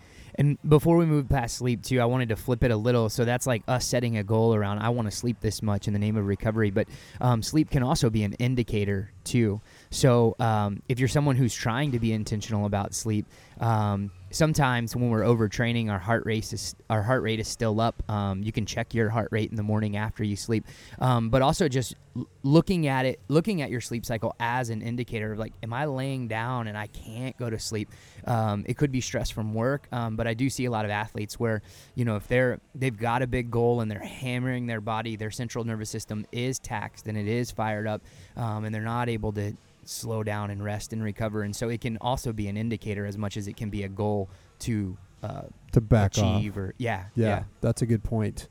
And 0.41 0.57
before 0.67 0.97
we 0.97 1.05
move 1.05 1.29
past 1.29 1.57
sleep 1.57 1.83
too, 1.83 2.01
I 2.01 2.05
wanted 2.05 2.29
to 2.29 2.35
flip 2.35 2.63
it 2.63 2.71
a 2.71 2.75
little. 2.75 3.09
So 3.09 3.25
that's 3.25 3.45
like 3.45 3.61
us 3.67 3.85
setting 3.85 4.17
a 4.17 4.23
goal 4.23 4.55
around 4.55 4.79
I 4.79 4.89
want 4.89 5.07
to 5.07 5.15
sleep 5.15 5.39
this 5.39 5.61
much 5.61 5.85
in 5.85 5.93
the 5.93 5.99
name 5.99 6.17
of 6.17 6.25
recovery. 6.25 6.71
But 6.71 6.87
um, 7.19 7.43
sleep 7.43 7.69
can 7.69 7.83
also 7.83 8.09
be 8.09 8.23
an 8.23 8.33
indicator 8.33 9.11
too. 9.23 9.61
So 9.91 10.35
um, 10.39 10.81
if 10.89 10.97
you're 10.97 11.09
someone 11.09 11.35
who's 11.35 11.53
trying 11.53 11.91
to 11.91 11.99
be 11.99 12.11
intentional 12.11 12.65
about 12.65 12.95
sleep, 12.95 13.27
um, 13.59 14.09
sometimes 14.31 14.95
when 14.95 15.09
we're 15.09 15.21
overtraining, 15.21 15.89
our 15.91 15.99
heart 15.99 16.25
rate 16.25 16.51
is 16.53 16.75
our 16.89 17.03
heart 17.03 17.21
rate 17.21 17.39
is 17.39 17.47
still 17.47 17.79
up. 17.79 18.01
Um, 18.09 18.43
you 18.43 18.51
can 18.51 18.65
check 18.65 18.93
your 18.93 19.09
heart 19.09 19.29
rate 19.31 19.49
in 19.49 19.57
the 19.57 19.63
morning 19.63 19.97
after 19.97 20.23
you 20.23 20.35
sleep, 20.35 20.65
um, 20.99 21.29
but 21.29 21.41
also 21.41 21.67
just 21.67 21.95
l- 22.15 22.27
looking 22.43 22.87
at 22.87 23.05
it, 23.05 23.19
looking 23.27 23.61
at 23.61 23.69
your 23.69 23.81
sleep 23.81 24.05
cycle 24.05 24.35
as 24.39 24.69
an 24.69 24.81
indicator 24.81 25.33
of 25.33 25.39
like, 25.39 25.53
am 25.61 25.73
I 25.73 25.85
laying 25.85 26.27
down 26.27 26.67
and 26.67 26.77
I 26.77 26.87
can't 26.87 27.37
go 27.37 27.49
to 27.49 27.59
sleep? 27.59 27.89
Um, 28.25 28.63
it 28.67 28.77
could 28.77 28.91
be 28.91 29.01
stress 29.01 29.29
from 29.29 29.53
work, 29.53 29.87
um, 29.91 30.15
but 30.15 30.27
I 30.27 30.33
do 30.33 30.49
see 30.49 30.65
a 30.65 30.71
lot 30.71 30.85
of 30.85 30.91
athletes 30.91 31.39
where 31.39 31.61
you 31.95 32.05
know 32.05 32.15
if 32.15 32.27
they're 32.27 32.59
they've 32.73 32.97
got 32.97 33.21
a 33.21 33.27
big 33.27 33.51
goal 33.51 33.81
and 33.81 33.91
they're 33.91 33.99
hammering 33.99 34.67
their 34.67 34.81
body, 34.81 35.15
their 35.15 35.31
central 35.31 35.63
nervous 35.63 35.89
system 35.89 36.25
is 36.31 36.59
taxed 36.59 37.07
and 37.07 37.17
it 37.17 37.27
is 37.27 37.51
fired 37.51 37.87
up, 37.87 38.01
um, 38.37 38.65
and 38.65 38.73
they're 38.73 38.81
not 38.81 39.09
able 39.09 39.31
to 39.33 39.53
slow 39.83 40.23
down 40.23 40.49
and 40.51 40.63
rest 40.63 40.93
and 40.93 41.03
recover. 41.03 41.41
And 41.43 41.55
so 41.55 41.69
it 41.69 41.81
can 41.81 41.97
also 42.01 42.31
be 42.33 42.47
an 42.47 42.57
indicator 42.57 43.05
as 43.05 43.17
much 43.17 43.37
as 43.37 43.47
it 43.47 43.55
can 43.57 43.69
be 43.69 43.83
a 43.83 43.89
goal 43.89 44.29
to 44.59 44.97
uh, 45.23 45.43
To 45.73 45.81
back 45.81 46.17
achieve 46.17 46.53
off. 46.53 46.57
or 46.57 46.73
yeah, 46.77 47.05
Yeah, 47.15 47.27
yeah, 47.27 47.43
that's 47.61 47.81
a 47.81 47.85
good 47.85 48.03
point. 48.03 48.47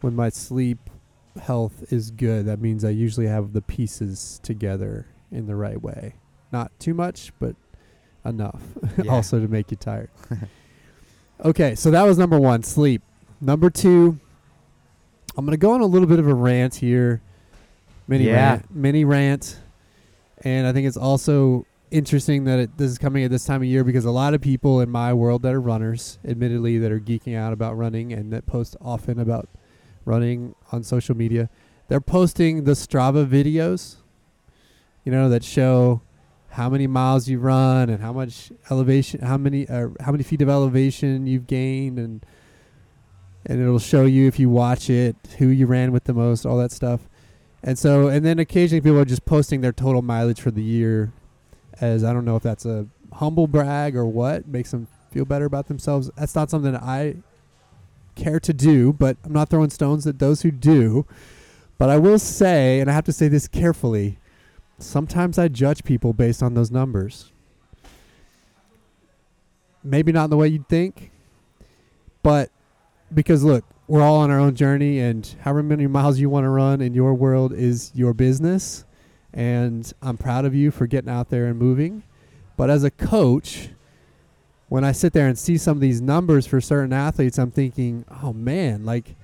When 0.00 0.14
my 0.14 0.28
sleep 0.30 0.78
health 1.40 1.92
is 1.92 2.10
good, 2.10 2.46
that 2.46 2.60
means 2.60 2.84
I 2.84 2.90
usually 2.90 3.26
have 3.26 3.52
the 3.52 3.62
pieces 3.62 4.40
together 4.42 5.06
in 5.30 5.46
the 5.46 5.54
right 5.56 5.80
way. 5.82 6.14
Not 6.52 6.72
too 6.78 6.94
much, 6.94 7.32
but 7.38 7.54
enough 8.24 8.60
Yeah. 9.02 9.12
also 9.12 9.40
to 9.40 9.48
make 9.48 9.70
you 9.70 9.76
tired. 9.76 10.10
okay, 11.44 11.74
so 11.74 11.90
that 11.90 12.02
was 12.04 12.18
number 12.18 12.38
one, 12.38 12.62
sleep. 12.62 13.02
Number 13.40 13.70
two, 13.70 14.18
I'm 15.36 15.44
going 15.44 15.52
to 15.52 15.60
go 15.60 15.72
on 15.72 15.80
a 15.80 15.86
little 15.86 16.08
bit 16.08 16.18
of 16.18 16.26
a 16.26 16.34
rant 16.34 16.76
here. 16.76 17.20
Mini 18.06 18.24
Yeah. 18.24 18.50
rant. 18.52 18.74
Mini 18.74 19.04
rant. 19.04 19.58
And 20.44 20.66
I 20.66 20.72
think 20.72 20.86
it's 20.86 20.96
also 20.96 21.66
interesting 21.90 22.44
that 22.44 22.58
it, 22.58 22.78
this 22.78 22.90
is 22.90 22.98
coming 22.98 23.24
at 23.24 23.30
this 23.30 23.44
time 23.44 23.62
of 23.62 23.68
year 23.68 23.84
because 23.84 24.04
a 24.04 24.10
lot 24.10 24.34
of 24.34 24.40
people 24.40 24.80
in 24.80 24.90
my 24.90 25.12
world 25.12 25.42
that 25.42 25.54
are 25.54 25.60
runners, 25.60 26.18
admittedly, 26.24 26.78
that 26.78 26.92
are 26.92 27.00
geeking 27.00 27.36
out 27.36 27.52
about 27.52 27.76
running 27.76 28.12
and 28.12 28.32
that 28.32 28.46
post 28.46 28.76
often 28.80 29.18
about 29.18 29.48
running 30.04 30.54
on 30.72 30.82
social 30.82 31.16
media, 31.16 31.48
they're 31.88 32.00
posting 32.00 32.64
the 32.64 32.72
Strava 32.72 33.26
videos, 33.26 33.96
you 35.04 35.12
know, 35.12 35.28
that 35.28 35.44
show 35.44 36.02
how 36.50 36.68
many 36.68 36.86
miles 36.86 37.28
you 37.28 37.38
run 37.38 37.90
and 37.90 38.02
how 38.02 38.12
much 38.12 38.50
elevation, 38.70 39.20
how 39.20 39.36
many, 39.36 39.68
uh, 39.68 39.88
how 40.00 40.12
many 40.12 40.24
feet 40.24 40.42
of 40.42 40.48
elevation 40.48 41.26
you've 41.26 41.46
gained, 41.46 41.98
and 41.98 42.24
and 43.46 43.62
it'll 43.62 43.78
show 43.78 44.04
you 44.04 44.26
if 44.26 44.38
you 44.38 44.50
watch 44.50 44.90
it 44.90 45.16
who 45.38 45.46
you 45.46 45.66
ran 45.66 45.92
with 45.92 46.04
the 46.04 46.12
most, 46.12 46.44
all 46.44 46.58
that 46.58 46.72
stuff. 46.72 47.08
And 47.62 47.78
so, 47.78 48.08
and 48.08 48.24
then 48.24 48.38
occasionally 48.38 48.80
people 48.80 48.98
are 48.98 49.04
just 49.04 49.24
posting 49.24 49.60
their 49.60 49.72
total 49.72 50.02
mileage 50.02 50.40
for 50.40 50.50
the 50.50 50.62
year 50.62 51.12
as 51.80 52.04
I 52.04 52.12
don't 52.12 52.24
know 52.24 52.36
if 52.36 52.42
that's 52.42 52.64
a 52.64 52.86
humble 53.12 53.46
brag 53.46 53.96
or 53.96 54.06
what 54.06 54.46
makes 54.46 54.70
them 54.70 54.86
feel 55.10 55.24
better 55.24 55.44
about 55.44 55.66
themselves. 55.68 56.10
That's 56.16 56.34
not 56.34 56.50
something 56.50 56.72
that 56.72 56.82
I 56.82 57.16
care 58.14 58.40
to 58.40 58.52
do, 58.52 58.92
but 58.92 59.16
I'm 59.24 59.32
not 59.32 59.48
throwing 59.48 59.70
stones 59.70 60.06
at 60.06 60.18
those 60.18 60.42
who 60.42 60.50
do. 60.50 61.06
But 61.78 61.90
I 61.90 61.96
will 61.96 62.18
say, 62.18 62.80
and 62.80 62.90
I 62.90 62.92
have 62.92 63.04
to 63.04 63.12
say 63.12 63.28
this 63.28 63.46
carefully, 63.46 64.18
sometimes 64.78 65.38
I 65.38 65.48
judge 65.48 65.84
people 65.84 66.12
based 66.12 66.42
on 66.42 66.54
those 66.54 66.70
numbers. 66.70 67.32
Maybe 69.84 70.10
not 70.10 70.24
in 70.24 70.30
the 70.30 70.36
way 70.36 70.48
you'd 70.48 70.68
think, 70.68 71.12
but 72.22 72.50
because 73.14 73.44
look, 73.44 73.64
we're 73.88 74.02
all 74.02 74.16
on 74.16 74.30
our 74.30 74.38
own 74.38 74.54
journey, 74.54 75.00
and 75.00 75.34
however 75.40 75.62
many 75.62 75.86
miles 75.86 76.18
you 76.18 76.28
want 76.28 76.44
to 76.44 76.50
run 76.50 76.82
in 76.82 76.92
your 76.92 77.14
world 77.14 77.54
is 77.54 77.90
your 77.94 78.12
business. 78.12 78.84
And 79.32 79.90
I'm 80.02 80.18
proud 80.18 80.44
of 80.44 80.54
you 80.54 80.70
for 80.70 80.86
getting 80.86 81.10
out 81.10 81.30
there 81.30 81.46
and 81.46 81.58
moving. 81.58 82.02
But 82.56 82.70
as 82.70 82.84
a 82.84 82.90
coach, 82.90 83.70
when 84.68 84.84
I 84.84 84.92
sit 84.92 85.14
there 85.14 85.26
and 85.26 85.38
see 85.38 85.56
some 85.56 85.78
of 85.78 85.80
these 85.80 86.02
numbers 86.02 86.46
for 86.46 86.60
certain 86.60 86.92
athletes, 86.92 87.38
I'm 87.38 87.50
thinking, 87.50 88.04
oh 88.22 88.32
man, 88.34 88.84
like 88.84 89.16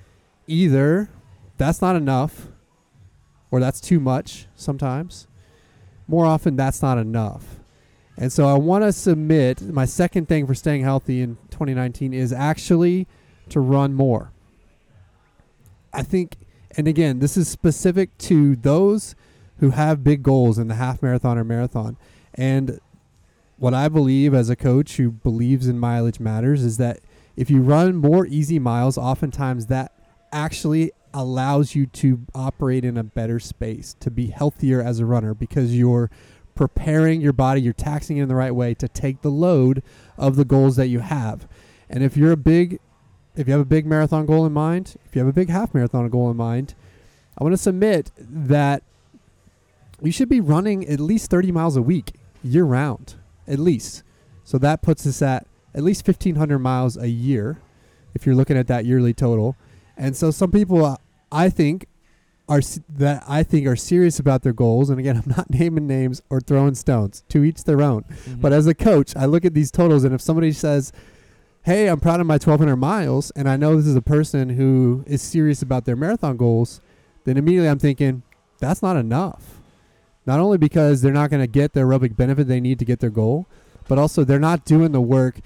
either 0.46 1.10
that's 1.58 1.82
not 1.82 1.94
enough 1.94 2.48
or 3.50 3.60
that's 3.60 3.80
too 3.80 4.00
much 4.00 4.46
sometimes. 4.56 5.26
More 6.08 6.24
often, 6.24 6.56
that's 6.56 6.80
not 6.80 6.98
enough. 6.98 7.60
And 8.16 8.32
so 8.32 8.46
I 8.46 8.54
want 8.54 8.84
to 8.84 8.92
submit 8.92 9.62
my 9.62 9.84
second 9.84 10.28
thing 10.28 10.46
for 10.46 10.54
staying 10.54 10.82
healthy 10.82 11.20
in 11.20 11.36
2019 11.50 12.14
is 12.14 12.32
actually 12.32 13.06
to 13.48 13.60
run 13.60 13.92
more. 13.94 14.33
I 15.94 16.02
think, 16.02 16.36
and 16.76 16.88
again, 16.88 17.20
this 17.20 17.36
is 17.36 17.48
specific 17.48 18.16
to 18.18 18.56
those 18.56 19.14
who 19.58 19.70
have 19.70 20.04
big 20.04 20.22
goals 20.22 20.58
in 20.58 20.68
the 20.68 20.74
half 20.74 21.02
marathon 21.02 21.38
or 21.38 21.44
marathon. 21.44 21.96
And 22.34 22.80
what 23.56 23.72
I 23.72 23.88
believe 23.88 24.34
as 24.34 24.50
a 24.50 24.56
coach 24.56 24.96
who 24.96 25.12
believes 25.12 25.68
in 25.68 25.78
mileage 25.78 26.18
matters 26.18 26.64
is 26.64 26.76
that 26.78 27.00
if 27.36 27.50
you 27.50 27.60
run 27.60 27.96
more 27.96 28.26
easy 28.26 28.58
miles, 28.58 28.98
oftentimes 28.98 29.66
that 29.66 29.92
actually 30.32 30.90
allows 31.12 31.76
you 31.76 31.86
to 31.86 32.20
operate 32.34 32.84
in 32.84 32.96
a 32.96 33.04
better 33.04 33.38
space, 33.38 33.94
to 34.00 34.10
be 34.10 34.26
healthier 34.26 34.82
as 34.82 34.98
a 34.98 35.06
runner 35.06 35.32
because 35.32 35.76
you're 35.76 36.10
preparing 36.56 37.20
your 37.20 37.32
body, 37.32 37.60
you're 37.60 37.72
taxing 37.72 38.18
it 38.18 38.22
in 38.22 38.28
the 38.28 38.34
right 38.34 38.54
way 38.54 38.74
to 38.74 38.88
take 38.88 39.22
the 39.22 39.30
load 39.30 39.82
of 40.18 40.34
the 40.34 40.44
goals 40.44 40.74
that 40.76 40.88
you 40.88 41.00
have. 41.00 41.48
And 41.88 42.02
if 42.02 42.16
you're 42.16 42.32
a 42.32 42.36
big 42.36 42.80
if 43.36 43.46
you 43.46 43.52
have 43.52 43.60
a 43.60 43.66
big 43.66 43.86
marathon 43.86 44.26
goal 44.26 44.46
in 44.46 44.52
mind, 44.52 44.96
if 45.06 45.14
you 45.14 45.20
have 45.20 45.28
a 45.28 45.32
big 45.32 45.48
half 45.48 45.74
marathon 45.74 46.08
goal 46.08 46.30
in 46.30 46.36
mind, 46.36 46.74
I 47.36 47.42
want 47.42 47.52
to 47.52 47.58
submit 47.58 48.10
that 48.18 48.82
you 50.00 50.12
should 50.12 50.28
be 50.28 50.40
running 50.40 50.86
at 50.88 51.00
least 51.00 51.30
30 51.30 51.50
miles 51.52 51.76
a 51.76 51.82
week 51.82 52.12
year 52.42 52.64
round, 52.64 53.14
at 53.48 53.58
least. 53.58 54.02
So 54.44 54.58
that 54.58 54.82
puts 54.82 55.06
us 55.06 55.22
at 55.22 55.46
at 55.74 55.82
least 55.82 56.06
1,500 56.06 56.58
miles 56.58 56.96
a 56.96 57.08
year 57.08 57.58
if 58.14 58.26
you're 58.26 58.34
looking 58.34 58.56
at 58.56 58.68
that 58.68 58.84
yearly 58.84 59.12
total. 59.12 59.56
And 59.96 60.16
so 60.16 60.30
some 60.30 60.50
people, 60.50 60.84
uh, 60.84 60.96
I 61.32 61.48
think, 61.48 61.86
are 62.48 62.60
that 62.90 63.24
I 63.26 63.42
think 63.42 63.66
are 63.66 63.76
serious 63.76 64.18
about 64.18 64.42
their 64.42 64.52
goals. 64.52 64.90
And 64.90 65.00
again, 65.00 65.16
I'm 65.24 65.34
not 65.36 65.50
naming 65.50 65.86
names 65.86 66.22
or 66.30 66.40
throwing 66.40 66.74
stones. 66.74 67.24
To 67.30 67.42
each 67.42 67.64
their 67.64 67.82
own. 67.82 68.02
Mm-hmm. 68.02 68.40
But 68.40 68.52
as 68.52 68.66
a 68.66 68.74
coach, 68.74 69.16
I 69.16 69.24
look 69.24 69.44
at 69.44 69.54
these 69.54 69.70
totals, 69.70 70.04
and 70.04 70.14
if 70.14 70.20
somebody 70.20 70.52
says 70.52 70.92
hey, 71.64 71.88
I'm 71.88 71.98
proud 71.98 72.20
of 72.20 72.26
my 72.26 72.34
1200 72.34 72.76
miles, 72.76 73.30
and 73.30 73.48
I 73.48 73.56
know 73.56 73.74
this 73.74 73.86
is 73.86 73.96
a 73.96 74.02
person 74.02 74.50
who 74.50 75.02
is 75.06 75.22
serious 75.22 75.62
about 75.62 75.86
their 75.86 75.96
marathon 75.96 76.36
goals, 76.36 76.82
then 77.24 77.38
immediately 77.38 77.70
I'm 77.70 77.78
thinking 77.78 78.22
that's 78.58 78.82
not 78.82 78.96
enough. 78.96 79.62
Not 80.26 80.40
only 80.40 80.58
because 80.58 81.00
they're 81.00 81.12
not 81.12 81.30
going 81.30 81.42
to 81.42 81.46
get 81.46 81.72
the 81.72 81.80
aerobic 81.80 82.16
benefit 82.16 82.48
they 82.48 82.60
need 82.60 82.78
to 82.80 82.84
get 82.84 83.00
their 83.00 83.08
goal, 83.08 83.46
but 83.88 83.98
also 83.98 84.24
they're 84.24 84.38
not 84.38 84.66
doing 84.66 84.92
the 84.92 85.00
work 85.00 85.40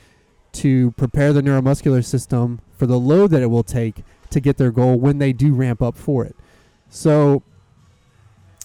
to 0.55 0.91
prepare 0.93 1.33
the 1.33 1.41
neuromuscular 1.41 2.05
system 2.05 2.61
for 2.77 2.87
the 2.87 2.99
load 2.99 3.31
that 3.31 3.43
it 3.43 3.47
will 3.47 3.63
take 3.63 4.03
to 4.31 4.41
get 4.41 4.57
their 4.57 4.73
goal 4.73 4.99
when 4.99 5.19
they 5.19 5.33
do 5.33 5.55
ramp 5.55 5.81
up 5.81 5.97
for 5.97 6.25
it. 6.25 6.35
So, 6.91 7.45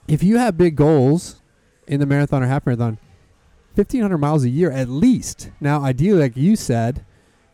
if 0.08 0.24
you 0.24 0.38
have 0.38 0.58
big 0.58 0.76
goals 0.76 1.42
in 1.88 2.00
the 2.00 2.08
marathon 2.08 2.42
or 2.42 2.48
half 2.48 2.66
marathon, 2.66 2.98
1500 3.76 4.18
miles 4.18 4.44
a 4.44 4.50
year 4.50 4.72
at 4.72 4.90
least. 4.90 5.52
Now, 5.62 5.84
ideally, 5.84 6.22
like 6.22 6.38
you 6.38 6.56
said, 6.56 7.06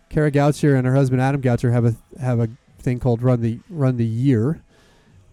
Kara 0.10 0.32
Goucher 0.32 0.76
and 0.76 0.86
her 0.86 0.96
husband 0.96 1.22
Adam 1.22 1.42
Goucher 1.42 1.72
have 1.72 1.86
a 1.86 1.96
have 2.20 2.40
a 2.40 2.50
thing 2.80 3.00
called 3.00 3.22
Run 3.22 3.42
the 3.42 3.60
Run 3.70 3.98
the 3.98 4.06
Year, 4.06 4.62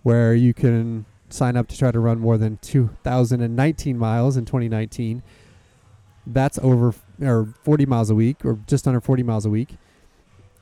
where 0.03 0.35
you 0.35 0.53
can 0.53 1.07
sign 1.29 1.57
up 1.57 1.67
to 1.69 1.79
try 1.79 1.91
to 1.91 1.99
run 1.99 2.21
more 2.21 2.39
than 2.39 2.59
2,019 2.63 3.99
miles 3.99 4.37
in 4.37 4.45
2019. 4.45 5.23
That's 6.27 6.59
over 6.63 6.95
or 7.23 7.55
40 7.63 7.87
miles 7.87 8.11
a 8.11 8.15
week, 8.15 8.45
or 8.45 8.59
just 8.67 8.87
under 8.87 9.01
40 9.01 9.23
miles 9.23 9.47
a 9.47 9.51
week, 9.51 9.77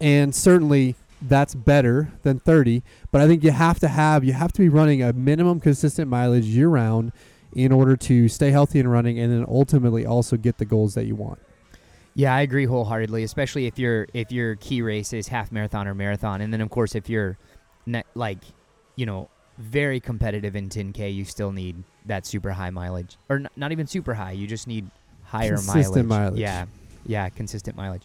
and 0.01 0.35
certainly 0.35 0.95
that's 1.21 1.55
better 1.55 2.13
than 2.23 2.39
30. 2.39 2.83
But 3.11 3.21
I 3.21 3.27
think 3.27 3.43
you 3.43 3.51
have 3.51 3.81
to 3.81 3.89
have 3.89 4.25
you 4.25 4.35
have 4.35 4.53
to 4.53 4.61
be 4.61 4.69
running 4.69 5.03
a 5.03 5.13
minimum 5.13 5.59
consistent 5.61 6.09
mileage 6.09 6.47
year 6.47 6.69
round 6.69 7.13
in 7.55 7.73
order 7.73 7.97
to 7.97 8.29
stay 8.29 8.51
healthy 8.51 8.79
and 8.79 8.91
running, 8.91 9.19
and 9.19 9.33
then 9.33 9.45
ultimately 9.49 10.05
also 10.07 10.37
get 10.37 10.59
the 10.59 10.65
goals 10.65 10.95
that 10.95 11.07
you 11.07 11.15
want. 11.15 11.41
Yeah, 12.15 12.35
I 12.35 12.43
agree 12.43 12.65
wholeheartedly, 12.65 13.25
especially 13.25 13.67
if 13.67 13.79
your 13.79 14.07
if 14.15 14.31
your 14.31 14.57
key 14.57 14.83
race 14.83 15.13
is 15.13 15.29
half 15.29 15.51
marathon 15.51 15.89
or 15.89 15.95
marathon, 15.95 16.41
and 16.41 16.53
then 16.53 16.61
of 16.61 16.71
course 16.71 16.95
if 16.95 17.09
you're 17.09 17.37
ne- 17.87 18.05
like, 18.15 18.39
you 18.97 19.05
know, 19.05 19.29
very 19.59 20.01
competitive 20.01 20.55
in 20.57 20.69
10k, 20.69 21.13
you 21.13 21.25
still 21.25 21.51
need 21.53 21.83
that 22.07 22.25
super 22.27 22.53
high 22.53 22.71
mileage, 22.71 23.17
or 23.29 23.37
n- 23.37 23.49
not 23.57 23.73
even 23.73 23.87
super 23.87 24.15
high. 24.15 24.33
You 24.33 24.47
just 24.47 24.67
need 24.69 24.89
higher 25.25 25.53
mileage. 25.53 25.67
Consistent 25.67 26.09
mileage. 26.09 26.41
Yeah, 26.41 26.67
yeah, 27.05 27.29
consistent 27.31 27.77
mileage. 27.77 28.03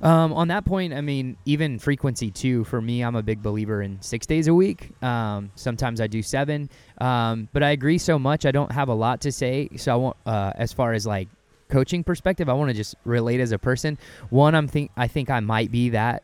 Um, 0.00 0.32
on 0.32 0.48
that 0.48 0.64
point, 0.64 0.94
I 0.94 1.00
mean, 1.00 1.36
even 1.44 1.80
frequency 1.80 2.30
too. 2.30 2.62
For 2.64 2.80
me, 2.80 3.02
I'm 3.02 3.16
a 3.16 3.22
big 3.22 3.42
believer 3.42 3.82
in 3.82 4.00
six 4.00 4.26
days 4.26 4.46
a 4.46 4.54
week. 4.54 4.90
Um, 5.02 5.50
sometimes 5.56 6.00
I 6.00 6.06
do 6.06 6.22
seven, 6.22 6.70
um, 6.98 7.48
but 7.52 7.64
I 7.64 7.70
agree 7.70 7.98
so 7.98 8.16
much. 8.16 8.46
I 8.46 8.52
don't 8.52 8.70
have 8.70 8.88
a 8.88 8.94
lot 8.94 9.22
to 9.22 9.32
say. 9.32 9.68
So 9.76 9.92
I 9.92 9.96
want, 9.96 10.16
uh, 10.24 10.52
as 10.54 10.72
far 10.72 10.92
as 10.92 11.04
like 11.06 11.28
coaching 11.70 12.04
perspective, 12.04 12.48
I 12.48 12.52
want 12.52 12.70
to 12.70 12.74
just 12.74 12.94
relate 13.04 13.40
as 13.40 13.52
a 13.52 13.58
person. 13.58 13.98
One, 14.30 14.54
I'm 14.54 14.68
think 14.68 14.90
I 14.96 15.08
think 15.08 15.30
I 15.30 15.40
might 15.40 15.70
be 15.70 15.90
that 15.90 16.22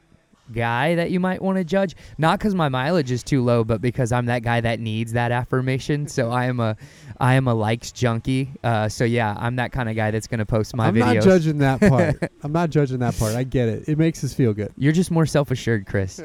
guy 0.53 0.95
that 0.95 1.11
you 1.11 1.21
might 1.21 1.43
want 1.43 1.59
to 1.59 1.65
judge, 1.65 1.97
not 2.19 2.39
because 2.39 2.55
my 2.55 2.69
mileage 2.69 3.11
is 3.11 3.23
too 3.23 3.43
low, 3.43 3.65
but 3.65 3.81
because 3.81 4.13
I'm 4.13 4.27
that 4.27 4.43
guy 4.43 4.61
that 4.61 4.81
needs 4.81 5.13
that 5.13 5.33
affirmation. 5.33 6.09
so 6.09 6.31
I 6.37 6.47
am 6.47 6.61
a, 6.61 6.77
I 7.19 7.35
am 7.35 7.49
a 7.49 7.55
likes 7.55 7.93
junkie. 7.93 8.51
Uh, 8.63 8.89
so 8.89 9.05
yeah, 9.05 9.35
I'm 9.39 9.57
that 9.57 9.73
kind 9.73 9.89
of 9.89 9.97
guy 9.97 10.11
that's 10.11 10.27
gonna 10.27 10.47
post 10.47 10.75
my 10.77 10.89
I'm 10.89 10.95
videos. 10.95 11.15
not 11.17 11.25
judging 11.25 11.59
that 11.59 11.81
part. 11.81 12.33
I'm 12.43 12.53
not 12.53 12.71
judging 12.71 12.99
that 12.99 13.19
part. 13.19 13.35
I 13.35 13.45
get 13.45 13.69
it. 13.69 13.89
It 13.89 13.99
makes 13.99 14.23
us 14.25 14.35
feel 14.35 14.53
good. 14.53 14.73
You're 14.77 14.93
just 14.93 15.11
more 15.11 15.27
self-assured, 15.27 15.87
Chris. 15.87 16.21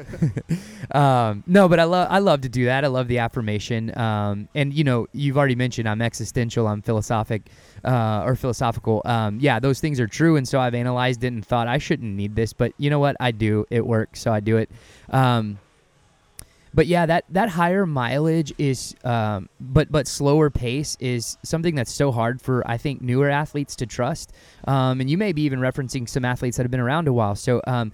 um, 0.92 1.42
no, 1.46 1.68
but 1.68 1.80
I 1.80 1.84
love 1.84 2.08
I 2.10 2.18
love 2.18 2.42
to 2.42 2.48
do 2.48 2.66
that. 2.66 2.84
I 2.84 2.88
love 2.88 3.08
the 3.08 3.18
affirmation. 3.18 3.96
Um, 3.98 4.48
and 4.54 4.72
you 4.72 4.84
know, 4.84 5.06
you've 5.12 5.38
already 5.38 5.56
mentioned 5.56 5.88
I'm 5.88 6.02
existential. 6.02 6.66
I'm 6.66 6.82
philosophic, 6.82 7.48
uh, 7.84 8.22
or 8.24 8.36
philosophical. 8.36 9.02
Um, 9.04 9.38
yeah, 9.40 9.60
those 9.60 9.80
things 9.80 10.00
are 10.00 10.06
true. 10.06 10.36
And 10.36 10.46
so 10.46 10.60
I've 10.60 10.74
analyzed 10.74 11.24
it 11.24 11.28
and 11.28 11.44
thought 11.44 11.68
I 11.68 11.78
shouldn't 11.78 12.14
need 12.14 12.36
this, 12.36 12.52
but 12.52 12.72
you 12.78 12.90
know 12.90 12.98
what? 12.98 13.16
I 13.20 13.30
do. 13.30 13.66
It 13.70 13.86
works, 13.86 14.20
so 14.20 14.32
I 14.32 14.40
do 14.40 14.56
it. 14.56 14.70
Um, 15.10 15.58
but 16.74 16.86
yeah, 16.86 17.04
that 17.06 17.24
that 17.30 17.50
higher 17.50 17.84
mileage 17.84 18.54
is, 18.56 18.94
um, 19.04 19.48
but 19.60 19.92
but 19.92 20.08
slower 20.08 20.48
pace 20.48 20.96
is 21.00 21.36
something 21.42 21.74
that's 21.74 21.92
so 21.92 22.10
hard 22.10 22.40
for 22.40 22.66
I 22.68 22.78
think 22.78 23.02
newer 23.02 23.28
athletes 23.28 23.76
to 23.76 23.86
trust. 23.86 24.32
Um, 24.66 25.00
and 25.00 25.10
you 25.10 25.18
may 25.18 25.32
be 25.32 25.42
even 25.42 25.58
referencing 25.58 26.08
some 26.08 26.24
athletes 26.24 26.56
that 26.56 26.62
have 26.62 26.70
been 26.70 26.80
around 26.80 27.08
a 27.08 27.12
while. 27.12 27.34
So, 27.34 27.60
um, 27.66 27.92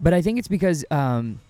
but 0.00 0.14
I 0.14 0.22
think 0.22 0.38
it's 0.38 0.48
because 0.48 0.86
um, 0.90 1.40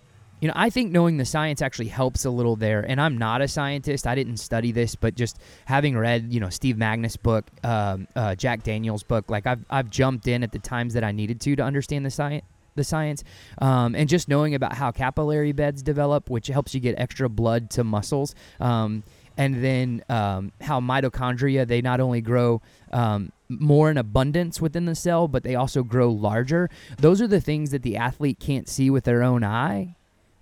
you 0.41 0.49
know 0.49 0.55
I 0.57 0.71
think 0.71 0.93
knowing 0.93 1.17
the 1.17 1.25
science 1.25 1.63
actually 1.63 1.89
helps 1.89 2.25
a 2.25 2.31
little 2.31 2.57
there. 2.57 2.81
And 2.81 3.01
I'm 3.01 3.19
not 3.19 3.41
a 3.41 3.49
scientist. 3.49 4.07
I 4.07 4.15
didn't 4.15 4.39
study 4.39 4.73
this, 4.73 4.95
but 4.95 5.15
just 5.15 5.39
having 5.65 5.97
read 5.97 6.33
you 6.33 6.41
know 6.41 6.51
Steve 6.51 6.77
Magness' 6.77 7.21
book, 7.21 7.47
um, 7.63 8.07
uh, 8.15 8.35
Jack 8.35 8.63
Daniels' 8.63 9.03
book, 9.03 9.31
like 9.31 9.47
I've 9.47 9.65
I've 9.71 9.91
jumped 9.91 10.27
in 10.29 10.43
at 10.43 10.53
the 10.53 10.59
times 10.59 10.95
that 10.95 11.05
I 11.05 11.13
needed 11.13 11.41
to 11.43 11.57
to 11.57 11.63
understand 11.63 12.05
the 12.05 12.11
science 12.11 12.45
the 12.75 12.85
science 12.85 13.23
um, 13.59 13.95
and 13.95 14.09
just 14.09 14.29
knowing 14.29 14.55
about 14.55 14.75
how 14.75 14.91
capillary 14.91 15.53
beds 15.53 15.83
develop 15.83 16.29
which 16.29 16.49
helps 16.49 16.75
you 16.75 16.81
get 16.81 16.99
extra 16.99 17.29
blood 17.29 17.71
to 17.71 17.85
muscles 17.85 18.35
um, 18.61 19.03
and 19.37 19.63
then 19.63 20.03
um, 20.09 20.53
how 20.61 20.81
mitochondria 20.81 21.67
they 21.67 21.81
not 21.81 22.01
only 22.01 22.21
grow 22.21 22.61
um, 22.93 23.33
more 23.49 23.91
in 23.91 23.97
abundance 23.97 24.61
within 24.61 24.85
the 24.85 24.95
cell 24.95 25.29
but 25.29 25.43
they 25.43 25.55
also 25.55 25.83
grow 25.83 26.11
larger 26.11 26.69
those 26.99 27.21
are 27.23 27.29
the 27.29 27.41
things 27.41 27.71
that 27.71 27.83
the 27.83 27.97
athlete 27.97 28.39
can't 28.41 28.69
see 28.69 28.91
with 28.91 29.05
their 29.05 29.23
own 29.23 29.45
eye 29.45 29.95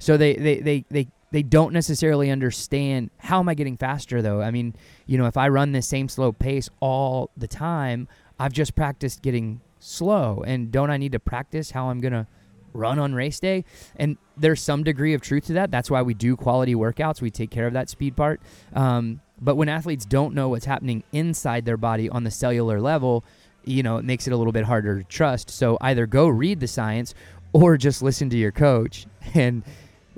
so 0.02 0.16
they 0.16 0.34
they 0.34 0.58
they, 0.58 0.84
they 0.90 1.08
they 1.30 1.44
don't 1.44 1.72
necessarily 1.72 2.28
understand 2.28 3.10
how 3.18 3.38
am 3.38 3.48
I 3.48 3.54
getting 3.54 3.76
faster 3.76 4.20
though. 4.20 4.42
I 4.42 4.50
mean, 4.50 4.74
you 5.06 5.16
know, 5.16 5.26
if 5.26 5.36
I 5.36 5.46
run 5.46 5.70
this 5.70 5.86
same 5.86 6.08
slow 6.08 6.32
pace 6.32 6.68
all 6.80 7.30
the 7.36 7.46
time, 7.46 8.08
I've 8.36 8.52
just 8.52 8.74
practiced 8.74 9.22
getting 9.22 9.60
slow 9.78 10.42
and 10.44 10.72
don't 10.72 10.90
I 10.90 10.96
need 10.96 11.12
to 11.12 11.20
practice 11.20 11.70
how 11.70 11.88
I'm 11.88 12.00
to 12.00 12.26
run 12.72 12.98
on 12.98 13.14
race 13.14 13.38
day? 13.38 13.64
And 13.94 14.16
there's 14.36 14.60
some 14.60 14.82
degree 14.82 15.14
of 15.14 15.20
truth 15.20 15.46
to 15.46 15.52
that. 15.52 15.70
That's 15.70 15.88
why 15.88 16.02
we 16.02 16.14
do 16.14 16.34
quality 16.34 16.74
workouts. 16.74 17.20
We 17.20 17.30
take 17.30 17.50
care 17.50 17.68
of 17.68 17.72
that 17.74 17.88
speed 17.88 18.16
part. 18.16 18.40
Um, 18.72 19.20
but 19.40 19.54
when 19.54 19.68
athletes 19.68 20.04
don't 20.04 20.34
know 20.34 20.48
what's 20.48 20.64
happening 20.64 21.04
inside 21.12 21.64
their 21.64 21.76
body 21.76 22.08
on 22.08 22.24
the 22.24 22.30
cellular 22.32 22.80
level, 22.80 23.24
you 23.64 23.84
know, 23.84 23.98
it 23.98 24.04
makes 24.04 24.26
it 24.26 24.32
a 24.32 24.36
little 24.36 24.52
bit 24.52 24.64
harder 24.64 24.98
to 24.98 25.04
trust. 25.04 25.48
So 25.48 25.78
either 25.80 26.08
go 26.08 26.26
read 26.26 26.58
the 26.58 26.66
science 26.66 27.14
or 27.52 27.76
just 27.76 28.02
listen 28.02 28.30
to 28.30 28.36
your 28.36 28.52
coach 28.52 29.06
and 29.34 29.62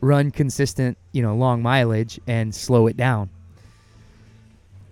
run 0.00 0.30
consistent, 0.30 0.98
you 1.12 1.22
know, 1.22 1.34
long 1.36 1.62
mileage 1.62 2.20
and 2.26 2.54
slow 2.54 2.86
it 2.86 2.96
down. 2.96 3.30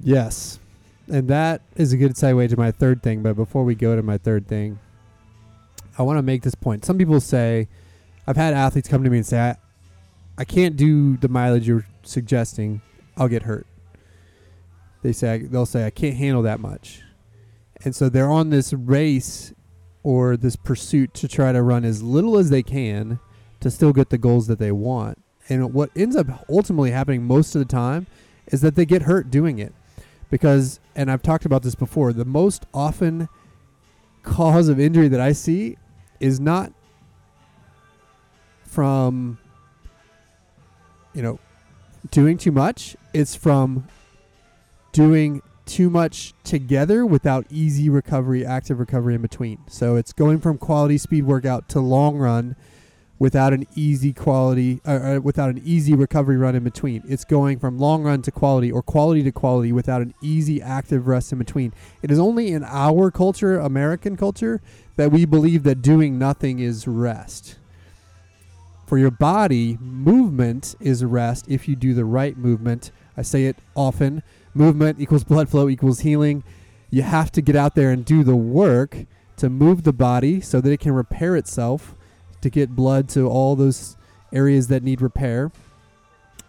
Yes. 0.00 0.58
And 1.08 1.28
that 1.28 1.62
is 1.76 1.92
a 1.92 1.96
good 1.96 2.14
segue 2.14 2.48
to 2.48 2.56
my 2.56 2.70
third 2.70 3.02
thing. 3.02 3.22
But 3.22 3.34
before 3.34 3.64
we 3.64 3.74
go 3.74 3.96
to 3.96 4.02
my 4.02 4.18
third 4.18 4.46
thing, 4.46 4.78
I 5.98 6.02
want 6.02 6.18
to 6.18 6.22
make 6.22 6.42
this 6.42 6.54
point. 6.54 6.84
Some 6.84 6.98
people 6.98 7.20
say, 7.20 7.68
I've 8.26 8.36
had 8.36 8.54
athletes 8.54 8.88
come 8.88 9.04
to 9.04 9.10
me 9.10 9.18
and 9.18 9.26
say, 9.26 9.40
I, 9.40 9.56
I 10.38 10.44
can't 10.44 10.76
do 10.76 11.16
the 11.16 11.28
mileage 11.28 11.68
you're 11.68 11.86
suggesting. 12.02 12.80
I'll 13.16 13.28
get 13.28 13.42
hurt. 13.42 13.66
They 15.02 15.12
say 15.12 15.38
they'll 15.38 15.66
say 15.66 15.84
I 15.84 15.90
can't 15.90 16.16
handle 16.16 16.42
that 16.42 16.60
much, 16.60 17.02
and 17.84 17.94
so 17.94 18.08
they're 18.08 18.30
on 18.30 18.50
this 18.50 18.72
race 18.72 19.52
or 20.04 20.36
this 20.36 20.54
pursuit 20.54 21.12
to 21.14 21.28
try 21.28 21.52
to 21.52 21.60
run 21.60 21.84
as 21.84 22.02
little 22.02 22.38
as 22.38 22.50
they 22.50 22.62
can 22.62 23.18
to 23.62 23.70
still 23.70 23.92
get 23.92 24.11
the 24.11 24.18
goals 24.18 24.46
that 24.48 24.59
they 24.59 24.72
want. 24.72 25.18
And 25.48 25.72
what 25.72 25.90
ends 25.96 26.14
up 26.14 26.44
ultimately 26.48 26.90
happening 26.90 27.25
most 27.25 27.55
of 27.55 27.61
the 27.61 27.64
time 27.64 28.07
is 28.46 28.61
that 28.61 28.75
they 28.75 28.85
get 28.85 29.03
hurt 29.03 29.31
doing 29.31 29.59
it 29.59 29.72
because 30.31 30.81
and 30.94 31.11
I've 31.11 31.22
talked 31.22 31.44
about 31.44 31.62
this 31.62 31.75
before, 31.75 32.12
the 32.12 32.25
most 32.25 32.66
often 32.72 33.29
cause 34.22 34.68
of 34.68 34.79
injury 34.79 35.09
that 35.09 35.20
I 35.20 35.33
see 35.33 35.77
is 36.20 36.38
not 36.38 36.72
from 38.64 39.38
you 41.14 41.22
know 41.22 41.38
doing 42.11 42.38
too 42.38 42.53
much, 42.53 42.96
it's 43.12 43.35
from 43.35 43.87
doing 44.92 45.42
too 45.66 45.88
much 45.88 46.35
together 46.44 47.07
without 47.07 47.46
easy 47.51 47.88
recovery, 47.88 48.44
active 48.44 48.79
recovery 48.79 49.14
in 49.14 49.22
between. 49.22 49.59
So 49.68 49.96
it's 49.96 50.12
going 50.12 50.40
from 50.40 50.59
quality 50.59 50.98
speed 50.98 51.25
workout 51.25 51.68
to 51.70 51.81
long 51.81 52.16
run 52.16 52.57
without 53.22 53.52
an 53.52 53.64
easy 53.76 54.12
quality 54.12 54.80
uh, 54.85 54.90
uh, 54.90 55.20
without 55.22 55.48
an 55.48 55.62
easy 55.64 55.94
recovery 55.94 56.37
run 56.37 56.56
in 56.56 56.64
between. 56.64 57.04
It's 57.06 57.25
going 57.25 57.60
from 57.60 57.79
long 57.79 58.02
run 58.02 58.20
to 58.23 58.33
quality 58.33 58.73
or 58.73 58.83
quality 58.83 59.23
to 59.23 59.31
quality 59.31 59.70
without 59.70 60.02
an 60.02 60.12
easy 60.20 60.60
active 60.60 61.06
rest 61.06 61.31
in 61.31 61.38
between. 61.38 61.73
It 62.02 62.10
is 62.10 62.18
only 62.18 62.50
in 62.50 62.64
our 62.64 63.12
culture, 63.12 63.60
American 63.60 64.16
culture, 64.16 64.60
that 64.96 65.12
we 65.12 65.25
believe 65.25 65.62
that 65.62 65.83
doing 65.83 66.18
nothing 66.18 66.58
is 66.58 66.88
rest. 66.88 67.58
For 68.88 68.98
your 68.98 69.12
body, 69.12 69.79
movement 69.81 70.75
is 70.81 71.04
rest 71.04 71.46
if 71.46 71.68
you 71.68 71.77
do 71.77 71.94
the 71.94 72.04
right 72.04 72.37
movement. 72.37 72.90
I 73.16 73.23
say 73.23 73.44
it 73.44 73.56
often. 73.77 74.25
Movement 74.52 75.00
equals 75.00 75.23
blood 75.23 75.48
flow 75.48 75.68
equals 75.68 76.00
healing. 76.00 76.42
You 76.90 77.02
have 77.02 77.31
to 77.31 77.40
get 77.40 77.54
out 77.54 77.77
there 77.77 77.92
and 77.92 78.04
do 78.04 78.25
the 78.25 78.35
work 78.35 79.06
to 79.37 79.48
move 79.48 79.85
the 79.85 79.92
body 79.92 80.40
so 80.40 80.60
that 80.60 80.73
it 80.73 80.81
can 80.81 80.90
repair 80.90 81.37
itself 81.37 81.94
to 82.42 82.50
get 82.50 82.76
blood 82.76 83.08
to 83.10 83.26
all 83.28 83.56
those 83.56 83.96
areas 84.32 84.68
that 84.68 84.82
need 84.82 85.00
repair. 85.00 85.50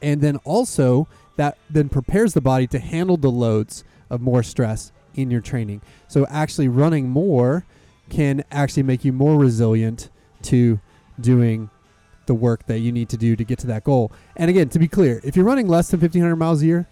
And 0.01 0.21
then 0.21 0.37
also 0.43 1.07
that 1.37 1.57
then 1.69 1.89
prepares 1.89 2.33
the 2.33 2.41
body 2.41 2.67
to 2.67 2.79
handle 2.79 3.17
the 3.17 3.31
loads 3.31 3.83
of 4.09 4.21
more 4.21 4.43
stress 4.43 4.91
in 5.15 5.31
your 5.31 5.41
training. 5.41 5.81
So 6.07 6.25
actually 6.29 6.67
running 6.67 7.09
more 7.09 7.65
can 8.09 8.43
actually 8.51 8.83
make 8.83 9.05
you 9.05 9.13
more 9.13 9.37
resilient 9.37 10.09
to 10.43 10.79
doing 11.19 11.69
the 12.25 12.33
work 12.33 12.65
that 12.67 12.79
you 12.79 12.91
need 12.91 13.09
to 13.09 13.17
do 13.17 13.35
to 13.35 13.43
get 13.43 13.59
to 13.59 13.67
that 13.67 13.83
goal. 13.83 14.11
And 14.35 14.49
again, 14.49 14.69
to 14.69 14.79
be 14.79 14.87
clear, 14.87 15.21
if 15.23 15.35
you're 15.35 15.45
running 15.45 15.67
less 15.67 15.89
than 15.89 15.99
1500 15.99 16.35
miles 16.35 16.61
a 16.61 16.65
year, 16.65 16.87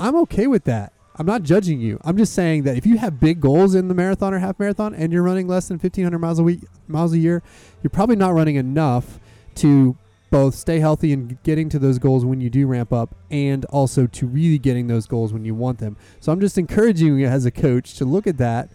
I'm 0.00 0.16
okay 0.16 0.46
with 0.46 0.64
that. 0.64 0.92
I'm 1.18 1.26
not 1.26 1.42
judging 1.42 1.80
you. 1.80 1.98
I'm 2.04 2.16
just 2.16 2.32
saying 2.32 2.62
that 2.62 2.76
if 2.76 2.86
you 2.86 2.98
have 2.98 3.18
big 3.18 3.40
goals 3.40 3.74
in 3.74 3.88
the 3.88 3.94
marathon 3.94 4.32
or 4.32 4.38
half 4.38 4.58
marathon 4.58 4.94
and 4.94 5.12
you're 5.12 5.22
running 5.22 5.48
less 5.48 5.66
than 5.66 5.78
1500 5.78 6.18
miles 6.18 6.38
a 6.38 6.44
week 6.44 6.60
miles 6.86 7.12
a 7.12 7.18
year, 7.18 7.42
you're 7.82 7.90
probably 7.90 8.16
not 8.16 8.34
running 8.34 8.54
enough 8.54 9.18
to 9.56 9.96
both 10.30 10.54
stay 10.54 10.78
healthy 10.78 11.12
and 11.12 11.42
getting 11.42 11.68
to 11.70 11.78
those 11.78 11.98
goals 11.98 12.24
when 12.24 12.40
you 12.40 12.50
do 12.50 12.66
ramp 12.66 12.92
up 12.92 13.14
and 13.30 13.64
also 13.66 14.06
to 14.06 14.26
really 14.26 14.58
getting 14.58 14.86
those 14.86 15.06
goals 15.06 15.32
when 15.32 15.44
you 15.44 15.54
want 15.54 15.78
them. 15.78 15.96
So 16.20 16.30
I'm 16.30 16.40
just 16.40 16.56
encouraging 16.56 17.18
you 17.18 17.26
as 17.26 17.46
a 17.46 17.50
coach 17.50 17.94
to 17.94 18.04
look 18.04 18.26
at 18.26 18.36
that 18.38 18.70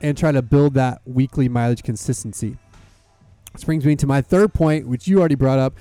and 0.00 0.16
try 0.16 0.32
to 0.32 0.40
build 0.40 0.74
that 0.74 1.02
weekly 1.04 1.48
mileage 1.48 1.82
consistency. 1.82 2.56
This 3.52 3.64
brings 3.64 3.84
me 3.84 3.96
to 3.96 4.06
my 4.06 4.22
third 4.22 4.54
point, 4.54 4.86
which 4.86 5.06
you 5.06 5.18
already 5.18 5.34
brought 5.34 5.58
up. 5.58 5.74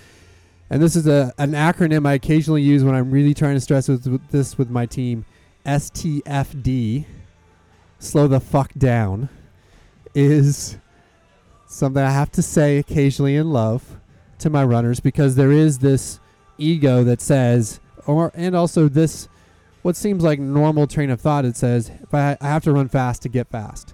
And 0.70 0.82
this 0.82 0.96
is 0.96 1.08
a, 1.08 1.34
an 1.38 1.52
acronym 1.52 2.08
I 2.08 2.14
occasionally 2.14 2.62
use 2.62 2.84
when 2.84 2.96
I'm 2.96 3.12
really 3.12 3.34
trying 3.34 3.56
to 3.56 3.62
stress 3.62 3.88
with, 3.88 4.08
with 4.08 4.28
this 4.30 4.58
with 4.58 4.70
my 4.70 4.86
team. 4.86 5.26
STFD, 5.66 7.06
slow 8.00 8.28
the 8.28 8.40
fuck 8.40 8.74
down, 8.74 9.30
is 10.14 10.78
something 11.68 12.04
I 12.04 12.12
have 12.12 12.32
to 12.34 12.42
say 12.42 12.78
occasionally 12.78 13.36
in 13.36 13.52
love 13.52 13.98
to 14.40 14.50
my 14.50 14.64
runners 14.64 15.00
because 15.00 15.36
there 15.36 15.52
is 15.52 15.80
this 15.80 16.20
ego 16.58 17.04
that 17.04 17.22
says, 17.22 17.80
or 18.06 18.32
and 18.34 18.56
also 18.56 18.88
this, 18.88 19.28
what 19.82 19.96
seems 19.96 20.24
like 20.24 20.40
normal 20.40 20.88
train 20.88 21.10
of 21.10 21.22
thought. 21.22 21.46
It 21.46 21.56
says, 21.56 21.92
if 22.02 22.14
I, 22.14 22.38
I 22.42 22.48
have 22.48 22.64
to 22.64 22.72
run 22.72 22.90
fast 22.90 23.22
to 23.24 23.30
get 23.30 23.48
fast, 23.48 23.94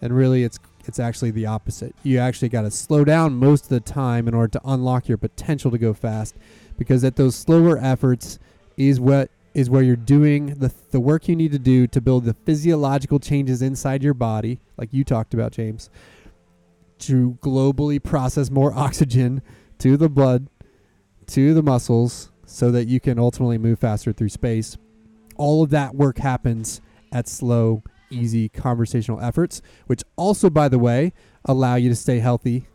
and 0.00 0.14
really 0.14 0.44
it's 0.44 0.58
it's 0.86 0.98
actually 0.98 1.30
the 1.30 1.46
opposite. 1.46 1.94
You 2.02 2.18
actually 2.18 2.48
got 2.48 2.62
to 2.62 2.70
slow 2.70 3.04
down 3.04 3.34
most 3.34 3.64
of 3.64 3.68
the 3.68 3.80
time 3.80 4.26
in 4.26 4.34
order 4.34 4.58
to 4.58 4.60
unlock 4.64 5.08
your 5.08 5.18
potential 5.18 5.70
to 5.70 5.78
go 5.78 5.92
fast, 5.92 6.36
because 6.78 7.04
at 7.04 7.16
those 7.16 7.34
slower 7.34 7.78
efforts 7.78 8.38
is 8.76 8.98
what 9.00 9.30
is 9.54 9.68
where 9.68 9.82
you're 9.82 9.96
doing 9.96 10.54
the 10.54 10.72
the 10.90 11.00
work 11.00 11.28
you 11.28 11.36
need 11.36 11.52
to 11.52 11.58
do 11.58 11.86
to 11.88 12.00
build 12.00 12.24
the 12.24 12.34
physiological 12.34 13.18
changes 13.18 13.62
inside 13.62 14.02
your 14.02 14.14
body, 14.14 14.60
like 14.76 14.92
you 14.92 15.04
talked 15.04 15.34
about, 15.34 15.52
James, 15.52 15.90
to 17.00 17.38
globally 17.40 18.02
process 18.02 18.50
more 18.50 18.72
oxygen 18.76 19.42
to 19.78 19.96
the 19.96 20.08
blood, 20.08 20.48
to 21.26 21.54
the 21.54 21.62
muscles, 21.62 22.30
so 22.46 22.70
that 22.70 22.86
you 22.86 23.00
can 23.00 23.18
ultimately 23.18 23.58
move 23.58 23.78
faster 23.78 24.12
through 24.12 24.28
space. 24.28 24.76
All 25.36 25.62
of 25.62 25.70
that 25.70 25.94
work 25.94 26.18
happens 26.18 26.80
at 27.12 27.28
slow, 27.28 27.82
easy 28.10 28.48
conversational 28.48 29.20
efforts, 29.20 29.62
which 29.86 30.02
also, 30.16 30.50
by 30.50 30.68
the 30.68 30.78
way, 30.78 31.12
allow 31.44 31.76
you 31.76 31.88
to 31.88 31.96
stay 31.96 32.18
healthy 32.18 32.66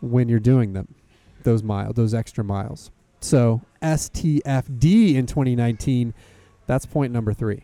when 0.00 0.28
you're 0.28 0.38
doing 0.38 0.74
them, 0.74 0.94
those 1.42 1.62
mile, 1.62 1.92
those 1.92 2.14
extra 2.14 2.44
miles. 2.44 2.90
So 3.20 3.62
STFD 3.82 5.14
in 5.14 5.26
2019, 5.26 6.14
that's 6.66 6.86
point 6.86 7.12
number 7.12 7.32
three. 7.32 7.62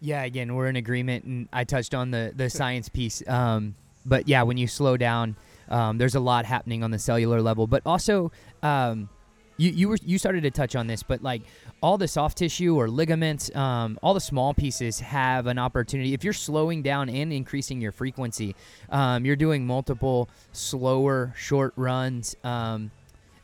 Yeah, 0.00 0.22
again, 0.22 0.54
we're 0.54 0.68
in 0.68 0.76
agreement, 0.76 1.24
and 1.24 1.48
I 1.52 1.64
touched 1.64 1.94
on 1.94 2.10
the 2.10 2.32
the 2.34 2.48
science 2.48 2.88
piece. 2.88 3.22
Um, 3.28 3.74
but 4.06 4.28
yeah, 4.28 4.42
when 4.42 4.56
you 4.56 4.66
slow 4.66 4.96
down, 4.96 5.36
um, 5.68 5.98
there's 5.98 6.14
a 6.14 6.20
lot 6.20 6.46
happening 6.46 6.82
on 6.82 6.90
the 6.90 6.98
cellular 6.98 7.42
level, 7.42 7.66
but 7.66 7.82
also. 7.84 8.32
Um, 8.62 9.08
you, 9.56 9.70
you 9.72 9.88
were 9.90 9.98
you 10.02 10.16
started 10.16 10.44
to 10.44 10.50
touch 10.50 10.74
on 10.74 10.86
this, 10.86 11.02
but 11.02 11.22
like 11.22 11.42
all 11.82 11.98
the 11.98 12.08
soft 12.08 12.38
tissue 12.38 12.76
or 12.76 12.88
ligaments, 12.88 13.54
um, 13.54 13.98
all 14.02 14.14
the 14.14 14.20
small 14.20 14.54
pieces 14.54 15.00
have 15.00 15.46
an 15.46 15.58
opportunity. 15.58 16.14
If 16.14 16.24
you're 16.24 16.32
slowing 16.32 16.80
down 16.80 17.10
and 17.10 17.30
increasing 17.30 17.78
your 17.78 17.92
frequency, 17.92 18.56
um, 18.88 19.26
you're 19.26 19.36
doing 19.36 19.66
multiple 19.66 20.30
slower 20.52 21.34
short 21.36 21.74
runs. 21.76 22.36
Um, 22.42 22.90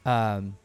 um, 0.06 0.56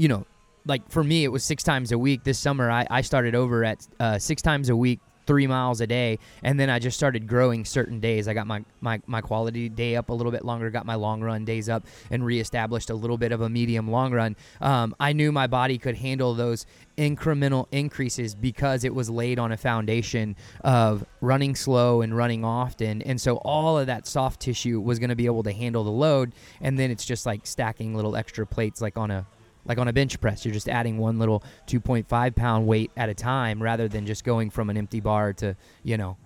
you 0.00 0.08
know, 0.08 0.24
like 0.64 0.88
for 0.90 1.04
me, 1.04 1.24
it 1.24 1.28
was 1.28 1.44
six 1.44 1.62
times 1.62 1.92
a 1.92 1.98
week. 1.98 2.24
This 2.24 2.38
summer, 2.38 2.70
I, 2.70 2.86
I 2.90 3.02
started 3.02 3.34
over 3.34 3.64
at 3.64 3.86
uh, 3.98 4.18
six 4.18 4.40
times 4.40 4.70
a 4.70 4.76
week 4.76 4.98
three 5.26 5.46
miles 5.46 5.80
a 5.80 5.86
day 5.86 6.18
and 6.42 6.58
then 6.58 6.68
i 6.68 6.78
just 6.78 6.96
started 6.96 7.28
growing 7.28 7.64
certain 7.64 8.00
days 8.00 8.26
i 8.26 8.34
got 8.34 8.48
my, 8.48 8.64
my, 8.80 9.00
my 9.06 9.20
quality 9.20 9.68
day 9.68 9.94
up 9.94 10.08
a 10.08 10.12
little 10.12 10.32
bit 10.32 10.44
longer 10.44 10.70
got 10.70 10.84
my 10.84 10.96
long 10.96 11.20
run 11.20 11.44
days 11.44 11.68
up 11.68 11.86
and 12.10 12.24
reestablished 12.24 12.90
a 12.90 12.94
little 12.94 13.16
bit 13.16 13.30
of 13.30 13.40
a 13.40 13.48
medium 13.48 13.88
long 13.88 14.12
run 14.12 14.34
um, 14.60 14.92
i 14.98 15.12
knew 15.12 15.30
my 15.30 15.46
body 15.46 15.78
could 15.78 15.94
handle 15.94 16.34
those 16.34 16.66
incremental 16.98 17.66
increases 17.70 18.34
because 18.34 18.82
it 18.82 18.92
was 18.92 19.08
laid 19.08 19.38
on 19.38 19.52
a 19.52 19.56
foundation 19.56 20.34
of 20.64 21.04
running 21.20 21.54
slow 21.54 22.00
and 22.00 22.16
running 22.16 22.44
often 22.44 23.00
and 23.02 23.20
so 23.20 23.36
all 23.36 23.78
of 23.78 23.86
that 23.86 24.08
soft 24.08 24.40
tissue 24.40 24.80
was 24.80 24.98
going 24.98 25.10
to 25.10 25.16
be 25.16 25.26
able 25.26 25.44
to 25.44 25.52
handle 25.52 25.84
the 25.84 25.90
load 25.90 26.32
and 26.60 26.76
then 26.76 26.90
it's 26.90 27.04
just 27.04 27.24
like 27.24 27.46
stacking 27.46 27.94
little 27.94 28.16
extra 28.16 28.44
plates 28.44 28.80
like 28.80 28.96
on 28.96 29.12
a 29.12 29.24
like 29.70 29.78
on 29.78 29.86
a 29.86 29.92
bench 29.92 30.20
press, 30.20 30.44
you're 30.44 30.52
just 30.52 30.68
adding 30.68 30.98
one 30.98 31.20
little 31.20 31.44
2.5 31.68 32.34
pound 32.34 32.66
weight 32.66 32.90
at 32.96 33.08
a 33.08 33.14
time 33.14 33.62
rather 33.62 33.86
than 33.86 34.04
just 34.04 34.24
going 34.24 34.50
from 34.50 34.68
an 34.68 34.76
empty 34.76 34.98
bar 34.98 35.32
to, 35.34 35.54
you 35.84 35.96
know, 35.96 36.16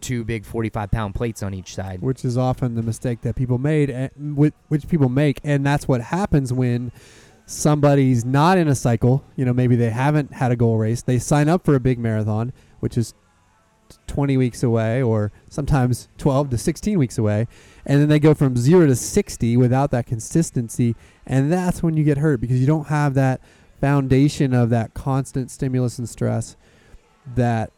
two 0.00 0.22
big 0.22 0.44
45 0.44 0.92
pound 0.92 1.12
plates 1.16 1.42
on 1.42 1.54
each 1.54 1.74
side. 1.74 2.00
Which 2.02 2.24
is 2.24 2.38
often 2.38 2.76
the 2.76 2.84
mistake 2.84 3.22
that 3.22 3.34
people 3.34 3.58
made, 3.58 3.90
eh, 3.90 4.10
and 4.14 4.36
which 4.68 4.86
people 4.86 5.08
make, 5.08 5.40
and 5.42 5.66
that's 5.66 5.88
what 5.88 6.02
happens 6.02 6.52
when 6.52 6.92
somebody's 7.46 8.24
not 8.24 8.58
in 8.58 8.68
a 8.68 8.76
cycle. 8.76 9.24
You 9.34 9.44
know, 9.44 9.52
maybe 9.52 9.74
they 9.74 9.90
haven't 9.90 10.32
had 10.32 10.52
a 10.52 10.56
goal 10.56 10.78
race. 10.78 11.02
They 11.02 11.18
sign 11.18 11.48
up 11.48 11.64
for 11.64 11.74
a 11.74 11.80
big 11.80 11.98
marathon, 11.98 12.52
which 12.78 12.96
is 12.96 13.12
20 14.06 14.36
weeks 14.36 14.62
away, 14.62 15.02
or 15.02 15.32
sometimes 15.48 16.08
12 16.18 16.50
to 16.50 16.58
16 16.58 16.96
weeks 16.96 17.18
away, 17.18 17.48
and 17.86 18.00
then 18.00 18.08
they 18.08 18.18
go 18.18 18.34
from 18.34 18.56
zero 18.56 18.86
to 18.86 18.96
60 18.96 19.56
without 19.56 19.90
that 19.90 20.06
consistency 20.06 20.94
and 21.26 21.52
that's 21.52 21.82
when 21.82 21.96
you 21.96 22.04
get 22.04 22.18
hurt 22.18 22.40
because 22.40 22.60
you 22.60 22.66
don't 22.66 22.88
have 22.88 23.14
that 23.14 23.40
foundation 23.80 24.54
of 24.54 24.70
that 24.70 24.94
constant 24.94 25.50
stimulus 25.50 25.98
and 25.98 26.08
stress 26.08 26.56
that 27.34 27.70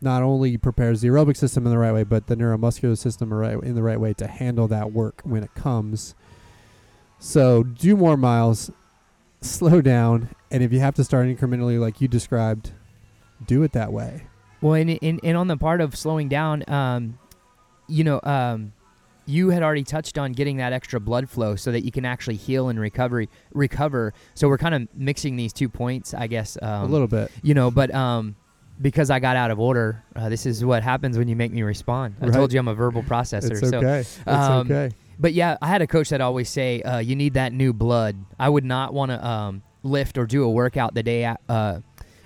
not 0.00 0.22
only 0.22 0.56
prepares 0.56 1.00
the 1.00 1.08
aerobic 1.08 1.36
system 1.36 1.64
in 1.66 1.72
the 1.72 1.78
right 1.78 1.92
way, 1.92 2.04
but 2.04 2.26
the 2.26 2.36
neuromuscular 2.36 2.96
system 2.96 3.32
in 3.32 3.74
the 3.74 3.82
right 3.82 3.98
way 3.98 4.12
to 4.12 4.26
handle 4.26 4.68
that 4.68 4.92
work 4.92 5.22
when 5.24 5.42
it 5.42 5.54
comes. 5.54 6.14
So 7.18 7.62
do 7.62 7.96
more 7.96 8.16
miles, 8.16 8.70
slow 9.40 9.80
down, 9.80 10.28
and 10.50 10.62
if 10.62 10.72
you 10.72 10.80
have 10.80 10.94
to 10.96 11.04
start 11.04 11.26
incrementally, 11.26 11.80
like 11.80 12.00
you 12.00 12.06
described, 12.06 12.72
do 13.44 13.62
it 13.62 13.72
that 13.72 13.92
way. 13.92 14.26
Well, 14.60 14.74
and, 14.74 14.98
and, 15.02 15.20
and 15.22 15.36
on 15.36 15.48
the 15.48 15.56
part 15.56 15.80
of 15.80 15.96
slowing 15.96 16.28
down, 16.28 16.64
um, 16.68 17.18
you 17.88 18.04
know, 18.04 18.20
um, 18.22 18.72
you 19.26 19.50
had 19.50 19.62
already 19.62 19.84
touched 19.84 20.18
on 20.18 20.32
getting 20.32 20.58
that 20.58 20.72
extra 20.72 21.00
blood 21.00 21.28
flow 21.28 21.56
so 21.56 21.72
that 21.72 21.84
you 21.84 21.90
can 21.90 22.04
actually 22.04 22.36
heal 22.36 22.68
and 22.68 22.78
recovery 22.78 23.28
recover. 23.52 24.12
So 24.34 24.48
we're 24.48 24.58
kind 24.58 24.74
of 24.74 24.88
mixing 24.94 25.36
these 25.36 25.52
two 25.52 25.68
points, 25.68 26.14
I 26.14 26.26
guess. 26.26 26.58
Um, 26.60 26.82
a 26.82 26.86
little 26.86 27.06
bit, 27.06 27.30
you 27.42 27.54
know, 27.54 27.70
but 27.70 27.94
um, 27.94 28.36
because 28.80 29.10
I 29.10 29.20
got 29.20 29.36
out 29.36 29.50
of 29.50 29.60
order, 29.60 30.02
uh, 30.16 30.28
this 30.28 30.46
is 30.46 30.64
what 30.64 30.82
happens 30.82 31.16
when 31.18 31.28
you 31.28 31.36
make 31.36 31.52
me 31.52 31.62
respond. 31.62 32.16
I 32.20 32.28
told 32.28 32.52
you 32.52 32.60
I'm 32.60 32.68
a 32.68 32.74
verbal 32.74 33.02
processor. 33.02 33.52
It's 33.52 33.72
okay. 33.72 34.02
So, 34.02 34.20
it's 34.20 34.28
um, 34.28 34.70
okay. 34.70 34.94
But 35.18 35.32
yeah, 35.32 35.56
I 35.62 35.68
had 35.68 35.80
a 35.80 35.86
coach 35.86 36.08
that 36.10 36.20
always 36.20 36.48
say, 36.48 36.82
uh, 36.82 36.98
"You 36.98 37.14
need 37.14 37.34
that 37.34 37.52
new 37.52 37.72
blood." 37.72 38.16
I 38.38 38.48
would 38.48 38.64
not 38.64 38.92
want 38.92 39.12
to 39.12 39.24
um, 39.24 39.62
lift 39.84 40.18
or 40.18 40.26
do 40.26 40.42
a 40.42 40.50
workout 40.50 40.94
the 40.94 41.02
day. 41.02 41.24
uh, 41.48 41.80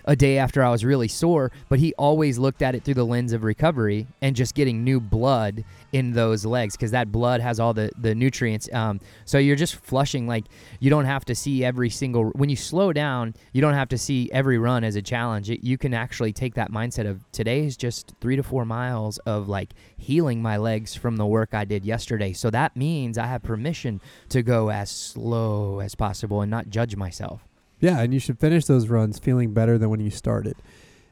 a 0.08 0.16
day 0.16 0.38
after 0.38 0.64
I 0.64 0.70
was 0.70 0.86
really 0.86 1.06
sore, 1.06 1.52
but 1.68 1.78
he 1.78 1.92
always 1.94 2.38
looked 2.38 2.62
at 2.62 2.74
it 2.74 2.82
through 2.82 2.94
the 2.94 3.04
lens 3.04 3.34
of 3.34 3.44
recovery 3.44 4.06
and 4.22 4.34
just 4.34 4.54
getting 4.54 4.82
new 4.82 5.00
blood 5.00 5.64
in 5.92 6.12
those 6.12 6.46
legs 6.46 6.76
because 6.76 6.90
that 6.92 7.12
blood 7.12 7.42
has 7.42 7.60
all 7.60 7.74
the 7.74 7.90
the 7.98 8.14
nutrients. 8.14 8.72
Um, 8.72 9.00
so 9.26 9.36
you're 9.36 9.54
just 9.54 9.76
flushing 9.76 10.26
like 10.26 10.46
you 10.80 10.88
don't 10.88 11.04
have 11.04 11.26
to 11.26 11.34
see 11.34 11.62
every 11.62 11.90
single 11.90 12.30
when 12.30 12.48
you 12.48 12.56
slow 12.56 12.92
down, 12.92 13.34
you 13.52 13.60
don't 13.60 13.74
have 13.74 13.88
to 13.90 13.98
see 13.98 14.30
every 14.32 14.58
run 14.58 14.82
as 14.82 14.96
a 14.96 15.02
challenge. 15.02 15.50
It, 15.50 15.62
you 15.62 15.76
can 15.76 15.92
actually 15.92 16.32
take 16.32 16.54
that 16.54 16.72
mindset 16.72 17.06
of 17.06 17.30
today 17.30 17.66
is 17.66 17.76
just 17.76 18.14
three 18.20 18.36
to 18.36 18.42
four 18.42 18.64
miles 18.64 19.18
of 19.18 19.48
like 19.48 19.74
healing 19.98 20.40
my 20.40 20.56
legs 20.56 20.94
from 20.94 21.16
the 21.16 21.26
work 21.26 21.52
I 21.52 21.66
did 21.66 21.84
yesterday. 21.84 22.32
So 22.32 22.48
that 22.50 22.76
means 22.76 23.18
I 23.18 23.26
have 23.26 23.42
permission 23.42 24.00
to 24.30 24.42
go 24.42 24.70
as 24.70 24.90
slow 24.90 25.80
as 25.80 25.94
possible 25.94 26.40
and 26.40 26.50
not 26.50 26.70
judge 26.70 26.96
myself. 26.96 27.47
Yeah, 27.80 28.00
and 28.00 28.12
you 28.12 28.20
should 28.20 28.38
finish 28.38 28.64
those 28.64 28.88
runs 28.88 29.18
feeling 29.18 29.52
better 29.52 29.78
than 29.78 29.90
when 29.90 30.00
you 30.00 30.10
started. 30.10 30.56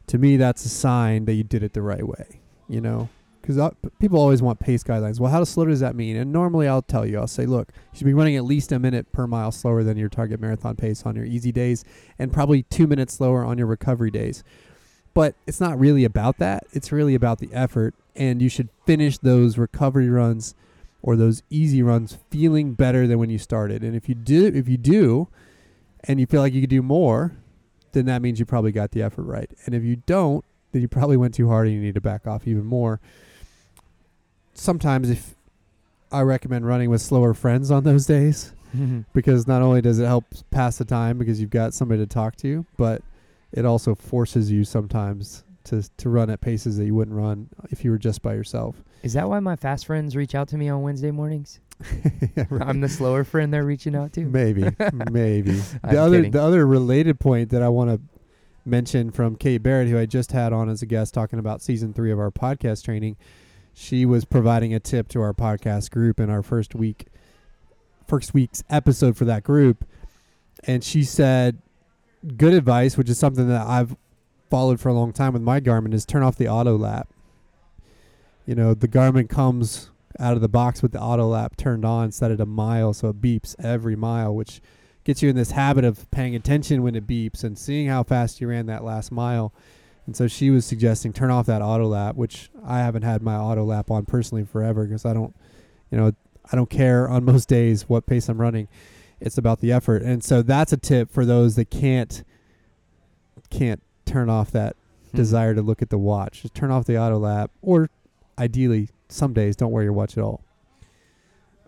To 0.08 0.18
me, 0.18 0.36
that's 0.36 0.64
a 0.64 0.68
sign 0.68 1.24
that 1.26 1.34
you 1.34 1.44
did 1.44 1.62
it 1.62 1.72
the 1.72 1.82
right 1.82 2.06
way. 2.06 2.40
You 2.68 2.80
know, 2.80 3.08
because 3.40 3.58
uh, 3.58 3.70
people 4.00 4.18
always 4.18 4.42
want 4.42 4.58
pace 4.58 4.82
guidelines. 4.82 5.20
Well, 5.20 5.30
how 5.30 5.44
slow 5.44 5.66
does 5.66 5.78
that 5.78 5.94
mean? 5.94 6.16
And 6.16 6.32
normally, 6.32 6.66
I'll 6.66 6.82
tell 6.82 7.06
you, 7.06 7.18
I'll 7.18 7.28
say, 7.28 7.46
look, 7.46 7.68
you 7.92 7.98
should 7.98 8.06
be 8.06 8.14
running 8.14 8.34
at 8.34 8.44
least 8.44 8.72
a 8.72 8.78
minute 8.80 9.12
per 9.12 9.28
mile 9.28 9.52
slower 9.52 9.84
than 9.84 9.96
your 9.96 10.08
target 10.08 10.40
marathon 10.40 10.74
pace 10.74 11.04
on 11.06 11.14
your 11.14 11.24
easy 11.24 11.52
days, 11.52 11.84
and 12.18 12.32
probably 12.32 12.64
two 12.64 12.88
minutes 12.88 13.14
slower 13.14 13.44
on 13.44 13.56
your 13.58 13.68
recovery 13.68 14.10
days. 14.10 14.42
But 15.14 15.36
it's 15.46 15.60
not 15.60 15.78
really 15.78 16.04
about 16.04 16.38
that. 16.38 16.64
It's 16.72 16.90
really 16.90 17.14
about 17.14 17.38
the 17.38 17.48
effort, 17.52 17.94
and 18.16 18.42
you 18.42 18.48
should 18.48 18.68
finish 18.84 19.16
those 19.18 19.56
recovery 19.56 20.10
runs 20.10 20.54
or 21.00 21.14
those 21.14 21.44
easy 21.48 21.82
runs 21.82 22.18
feeling 22.30 22.74
better 22.74 23.06
than 23.06 23.18
when 23.18 23.30
you 23.30 23.38
started. 23.38 23.84
And 23.84 23.94
if 23.94 24.08
you 24.08 24.16
do, 24.16 24.46
if 24.46 24.68
you 24.68 24.76
do, 24.76 25.28
and 26.08 26.20
you 26.20 26.26
feel 26.26 26.40
like 26.40 26.52
you 26.52 26.60
could 26.60 26.70
do 26.70 26.82
more, 26.82 27.32
then 27.92 28.06
that 28.06 28.22
means 28.22 28.38
you 28.38 28.46
probably 28.46 28.72
got 28.72 28.90
the 28.90 29.02
effort 29.02 29.22
right. 29.22 29.50
And 29.64 29.74
if 29.74 29.82
you 29.82 29.96
don't, 30.06 30.44
then 30.72 30.82
you 30.82 30.88
probably 30.88 31.16
went 31.16 31.34
too 31.34 31.48
hard 31.48 31.66
and 31.66 31.76
you 31.76 31.82
need 31.82 31.94
to 31.94 32.00
back 32.00 32.26
off 32.26 32.46
even 32.46 32.64
more. 32.64 33.00
Sometimes 34.54 35.10
if 35.10 35.34
I 36.12 36.22
recommend 36.22 36.66
running 36.66 36.90
with 36.90 37.02
slower 37.02 37.34
friends 37.34 37.70
on 37.70 37.84
those 37.84 38.06
days 38.06 38.52
because 39.12 39.46
not 39.46 39.62
only 39.62 39.80
does 39.80 39.98
it 39.98 40.06
help 40.06 40.24
pass 40.50 40.78
the 40.78 40.84
time 40.84 41.18
because 41.18 41.40
you've 41.40 41.50
got 41.50 41.74
somebody 41.74 42.02
to 42.02 42.06
talk 42.06 42.36
to, 42.36 42.64
but 42.76 43.02
it 43.52 43.64
also 43.64 43.94
forces 43.94 44.50
you 44.50 44.64
sometimes 44.64 45.44
to 45.64 45.82
to 45.96 46.08
run 46.08 46.30
at 46.30 46.40
paces 46.40 46.76
that 46.76 46.84
you 46.84 46.94
wouldn't 46.94 47.16
run 47.16 47.48
if 47.70 47.84
you 47.84 47.90
were 47.90 47.98
just 47.98 48.22
by 48.22 48.34
yourself. 48.34 48.82
Is 49.02 49.14
that 49.14 49.28
why 49.28 49.40
my 49.40 49.56
fast 49.56 49.86
friends 49.86 50.16
reach 50.16 50.34
out 50.34 50.48
to 50.48 50.56
me 50.56 50.68
on 50.68 50.82
Wednesday 50.82 51.10
mornings? 51.10 51.60
Yeah, 52.36 52.44
right. 52.50 52.68
I'm 52.68 52.80
the 52.80 52.88
slower 52.88 53.24
friend 53.24 53.52
they're 53.52 53.64
reaching 53.64 53.94
out 53.94 54.12
to. 54.14 54.24
Maybe, 54.24 54.62
maybe. 55.10 55.60
I'm 55.84 55.90
the 55.90 55.98
other 55.98 56.16
kidding. 56.16 56.30
the 56.32 56.42
other 56.42 56.66
related 56.66 57.20
point 57.20 57.50
that 57.50 57.62
I 57.62 57.68
want 57.68 57.90
to 57.90 58.00
mention 58.64 59.10
from 59.10 59.36
Kate 59.36 59.62
Barrett, 59.62 59.88
who 59.88 59.98
I 59.98 60.06
just 60.06 60.32
had 60.32 60.52
on 60.52 60.68
as 60.68 60.82
a 60.82 60.86
guest 60.86 61.14
talking 61.14 61.38
about 61.38 61.62
season 61.62 61.92
three 61.92 62.10
of 62.10 62.18
our 62.18 62.30
podcast 62.30 62.84
training, 62.84 63.16
she 63.74 64.06
was 64.06 64.24
providing 64.24 64.74
a 64.74 64.80
tip 64.80 65.08
to 65.08 65.20
our 65.20 65.32
podcast 65.34 65.90
group 65.90 66.18
in 66.18 66.30
our 66.30 66.42
first 66.42 66.74
week, 66.74 67.06
first 68.06 68.34
week's 68.34 68.64
episode 68.70 69.16
for 69.16 69.24
that 69.26 69.44
group, 69.44 69.84
and 70.64 70.82
she 70.82 71.04
said, 71.04 71.58
"Good 72.36 72.54
advice," 72.54 72.96
which 72.96 73.10
is 73.10 73.18
something 73.18 73.48
that 73.48 73.66
I've 73.66 73.96
followed 74.48 74.80
for 74.80 74.88
a 74.88 74.94
long 74.94 75.12
time 75.12 75.34
with 75.34 75.42
my 75.42 75.60
Garmin, 75.60 75.92
is 75.92 76.06
turn 76.06 76.22
off 76.22 76.36
the 76.36 76.48
auto 76.48 76.76
lap. 76.76 77.08
You 78.46 78.54
know, 78.54 78.74
the 78.74 78.88
Garmin 78.88 79.28
comes 79.28 79.90
out 80.18 80.34
of 80.34 80.40
the 80.40 80.48
box 80.48 80.82
with 80.82 80.92
the 80.92 81.00
auto 81.00 81.26
lap 81.28 81.56
turned 81.56 81.84
on 81.84 82.12
set 82.12 82.30
at 82.30 82.40
a 82.40 82.46
mile, 82.46 82.92
so 82.92 83.08
it 83.08 83.20
beeps 83.20 83.54
every 83.62 83.96
mile, 83.96 84.34
which 84.34 84.60
gets 85.04 85.22
you 85.22 85.28
in 85.30 85.36
this 85.36 85.52
habit 85.52 85.84
of 85.84 86.10
paying 86.10 86.34
attention 86.34 86.82
when 86.82 86.94
it 86.94 87.06
beeps 87.06 87.44
and 87.44 87.58
seeing 87.58 87.86
how 87.86 88.02
fast 88.02 88.40
you 88.40 88.48
ran 88.48 88.66
that 88.66 88.82
last 88.84 89.12
mile. 89.12 89.52
And 90.06 90.16
so 90.16 90.28
she 90.28 90.50
was 90.50 90.64
suggesting 90.64 91.12
turn 91.12 91.30
off 91.30 91.46
that 91.46 91.62
auto 91.62 91.86
lap, 91.86 92.16
which 92.16 92.50
I 92.64 92.78
haven't 92.78 93.02
had 93.02 93.22
my 93.22 93.36
auto 93.36 93.64
lap 93.64 93.90
on 93.90 94.04
personally 94.04 94.44
forever 94.44 94.84
because 94.84 95.04
I 95.04 95.12
don't, 95.12 95.34
you 95.90 95.98
know, 95.98 96.12
I 96.50 96.56
don't 96.56 96.70
care 96.70 97.08
on 97.08 97.24
most 97.24 97.48
days 97.48 97.88
what 97.88 98.06
pace 98.06 98.28
I'm 98.28 98.40
running. 98.40 98.68
It's 99.20 99.38
about 99.38 99.60
the 99.60 99.72
effort. 99.72 100.02
And 100.02 100.22
so 100.22 100.42
that's 100.42 100.72
a 100.72 100.76
tip 100.76 101.10
for 101.10 101.24
those 101.24 101.56
that 101.56 101.70
can't 101.70 102.22
can't 103.50 103.82
turn 104.04 104.28
off 104.28 104.50
that 104.52 104.76
Hmm. 105.10 105.16
desire 105.16 105.54
to 105.54 105.62
look 105.62 105.82
at 105.82 105.90
the 105.90 105.98
watch. 105.98 106.42
Just 106.42 106.54
turn 106.54 106.70
off 106.70 106.84
the 106.84 106.98
auto 106.98 107.18
lap 107.18 107.50
or 107.62 107.88
ideally 108.38 108.88
some 109.08 109.32
days 109.32 109.56
don't 109.56 109.72
wear 109.72 109.82
your 109.82 109.92
watch 109.92 110.16
at 110.16 110.24
all. 110.24 110.42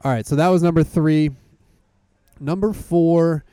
All 0.04 0.12
right, 0.12 0.26
so 0.26 0.36
that 0.36 0.48
was 0.48 0.62
number 0.62 0.82
3. 0.82 1.30
Number 2.40 2.72
4 2.72 3.44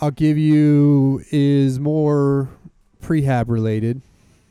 I'll 0.00 0.12
give 0.12 0.38
you 0.38 1.24
is 1.32 1.80
more 1.80 2.48
prehab 3.02 3.48
related. 3.48 4.00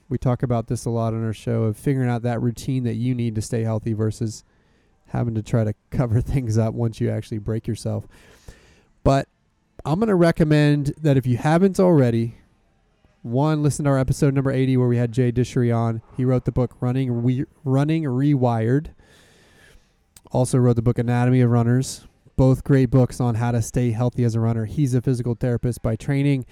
We 0.10 0.18
talk 0.18 0.44
about 0.44 0.68
this 0.68 0.84
a 0.84 0.90
lot 0.90 1.14
on 1.14 1.24
our 1.24 1.34
show 1.34 1.64
of 1.64 1.78
figuring 1.78 2.10
out 2.10 2.24
that 2.24 2.42
routine 2.42 2.84
that 2.84 2.96
you 2.96 3.16
need 3.16 3.36
to 3.36 3.42
stay 3.42 3.64
healthy 3.64 3.94
versus 3.94 4.44
having 5.08 5.36
to 5.36 5.42
try 5.42 5.64
to 5.64 5.74
cover 5.90 6.20
things 6.20 6.58
up 6.58 6.74
once 6.74 7.00
you 7.00 7.10
actually 7.10 7.38
break 7.38 7.66
yourself. 7.66 8.06
But 9.06 9.30
I'm 9.86 10.00
going 10.00 10.10
to 10.10 10.16
recommend 10.16 10.94
that 11.02 11.16
if 11.16 11.26
you 11.26 11.38
haven't 11.38 11.80
already, 11.80 12.36
one, 13.22 13.64
listen 13.64 13.86
to 13.86 13.92
our 13.92 13.98
episode 13.98 14.34
number 14.34 14.52
80 14.52 14.78
where 14.78 14.88
we 14.88 14.98
had 14.98 15.12
Jay 15.12 15.32
Dicharry 15.32 15.76
on. 15.76 16.02
He 16.16 16.26
wrote 16.26 16.46
the 16.46 16.52
book 16.52 16.76
Running 16.80 17.24
Re- 17.24 17.46
Running 17.64 18.04
Rewired. 18.04 18.88
Also 20.32 20.58
wrote 20.58 20.76
the 20.76 20.82
book 20.82 20.98
Anatomy 20.98 21.42
of 21.42 21.50
Runners. 21.50 22.06
Both 22.36 22.64
great 22.64 22.90
books 22.90 23.20
on 23.20 23.36
how 23.36 23.52
to 23.52 23.62
stay 23.62 23.92
healthy 23.92 24.24
as 24.24 24.36
a 24.36 24.40
runner. 24.40 24.66
He's 24.66 24.94
a 24.94 25.02
physical 25.02 25.36
therapist 25.36 25.82
by 25.82 25.96
training, 25.96 26.46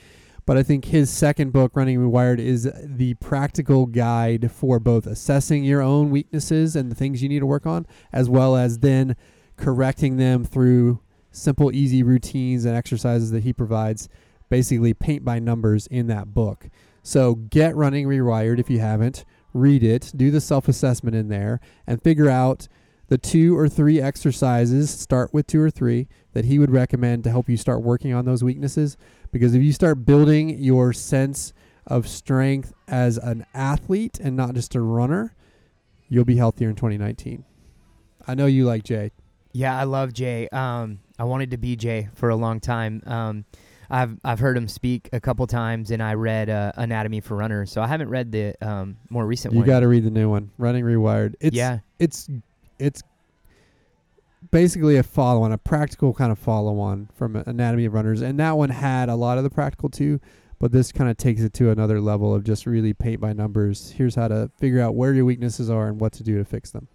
but 0.46 0.58
I 0.58 0.64
think 0.64 0.86
his 0.86 1.12
second 1.12 1.54
book, 1.54 1.76
Running 1.76 2.00
Rewired, 2.00 2.40
is 2.40 2.72
the 2.84 3.14
practical 3.16 3.86
guide 3.86 4.52
for 4.52 4.80
both 4.80 5.06
assessing 5.06 5.64
your 5.64 5.82
own 5.82 6.10
weaknesses 6.10 6.76
and 6.76 6.90
the 6.90 6.96
things 6.96 7.22
you 7.22 7.30
need 7.30 7.40
to 7.40 7.46
work 7.46 7.68
on, 7.68 7.86
as 8.12 8.30
well 8.30 8.56
as 8.56 8.80
then 8.80 9.16
correcting 9.58 10.18
them 10.18 10.44
through 10.44 11.00
simple, 11.32 11.72
easy 11.72 12.02
routines 12.02 12.66
and 12.66 12.76
exercises 12.76 13.32
that 13.32 13.44
he 13.44 13.54
provides, 13.54 14.10
basically 14.50 14.94
paint 14.94 15.24
by 15.26 15.40
numbers 15.40 15.88
in 15.88 16.08
that 16.08 16.34
book. 16.34 16.70
So 17.04 17.36
get 17.36 17.76
Running 17.76 18.08
Rewired 18.08 18.60
if 18.60 18.70
you 18.70 18.80
haven't. 18.80 19.26
Read 19.54 19.84
it, 19.84 20.12
do 20.16 20.32
the 20.32 20.42
self 20.42 20.68
assessment 20.68 21.16
in 21.16 21.30
there, 21.30 21.62
and 21.88 22.02
figure 22.02 22.30
out 22.30 22.68
the 23.08 23.18
two 23.18 23.58
or 23.58 23.70
three 23.70 24.02
exercises. 24.02 24.90
Start 24.90 25.34
with 25.34 25.48
two 25.48 25.62
or 25.62 25.70
three 25.70 26.08
that 26.34 26.46
he 26.46 26.60
would 26.60 26.72
recommend 26.72 27.24
to 27.24 27.30
help 27.30 27.48
you 27.48 27.58
start 27.58 27.82
working 27.82 28.14
on 28.14 28.26
those 28.26 28.44
weaknesses. 28.44 28.98
Because 29.32 29.56
if 29.56 29.62
you 29.62 29.72
start 29.72 30.06
building 30.06 30.50
your 30.62 30.94
sense 30.94 31.54
of 31.88 32.08
strength 32.08 32.74
as 32.88 33.18
an 33.18 33.46
athlete 33.54 34.20
and 34.20 34.36
not 34.36 34.56
just 34.56 34.76
a 34.76 34.82
runner, 34.82 35.36
you'll 36.10 36.26
be 36.26 36.38
healthier 36.38 36.70
in 36.70 36.76
2019. 36.76 37.46
I 38.28 38.36
know 38.36 38.48
you 38.48 38.66
like 38.66 38.84
Jay. 38.84 39.12
Yeah, 39.54 39.80
I 39.80 39.84
love 39.84 40.12
Jay. 40.12 40.50
Um, 40.50 41.00
I 41.18 41.24
wanted 41.24 41.52
to 41.52 41.58
be 41.58 41.76
Jay 41.76 42.10
for 42.16 42.30
a 42.30 42.36
long 42.36 42.60
time. 42.60 43.02
Um, 43.06 43.46
I've 43.90 44.18
I've 44.24 44.40
heard 44.40 44.58
him 44.58 44.68
speak 44.68 45.10
a 45.14 45.20
couple 45.20 45.46
times, 45.48 45.92
and 45.92 46.02
I 46.02 46.14
read 46.14 46.50
uh, 46.50 46.72
Anatomy 46.76 47.22
for 47.22 47.36
Runners. 47.36 47.72
So 47.72 47.82
I 47.82 47.88
haven't 47.88 48.10
read 48.10 48.32
the 48.32 48.56
um, 48.62 48.98
more 49.10 49.26
recent 49.26 49.54
one. 49.54 49.64
You 49.64 49.66
got 49.66 49.82
to 49.82 49.88
read 49.88 50.04
the 50.04 50.12
new 50.12 50.30
one, 50.30 50.52
Running 50.58 50.84
Rewired. 50.84 51.36
It's 51.40 51.56
yeah, 51.56 51.80
it's 52.00 52.30
it's 52.80 53.02
basically 54.52 54.98
a 54.98 55.04
follow 55.04 55.44
on, 55.44 55.52
a 55.52 55.58
practical 55.58 56.14
kind 56.14 56.32
of 56.32 56.40
follow 56.40 56.80
on 56.80 57.10
from 57.16 57.36
Anatomy 57.36 57.86
of 57.86 57.94
Runners, 57.94 58.22
and 58.22 58.40
that 58.40 58.58
one 58.58 58.70
had 58.70 59.10
a 59.10 59.16
lot 59.16 59.38
of 59.38 59.44
the 59.44 59.50
practical 59.50 59.90
too. 59.90 60.20
But 60.58 60.72
this 60.72 60.94
kind 60.94 61.10
of 61.10 61.18
takes 61.18 61.42
it 61.42 61.54
to 61.56 61.70
another 61.70 62.00
level 62.00 62.34
of 62.34 62.46
just 62.46 62.66
really 62.66 62.94
paint 62.94 63.20
by 63.20 63.34
numbers. 63.34 63.92
Here's 63.92 64.16
how 64.16 64.30
to 64.30 64.50
figure 64.58 64.80
out 64.80 64.96
where 64.96 65.14
your 65.14 65.26
weaknesses 65.26 65.70
are 65.70 65.88
and 65.88 66.00
what 66.00 66.14
to 66.14 66.24
do 66.24 66.38
to 66.38 66.46
fix 66.46 66.72
them. 66.72 66.88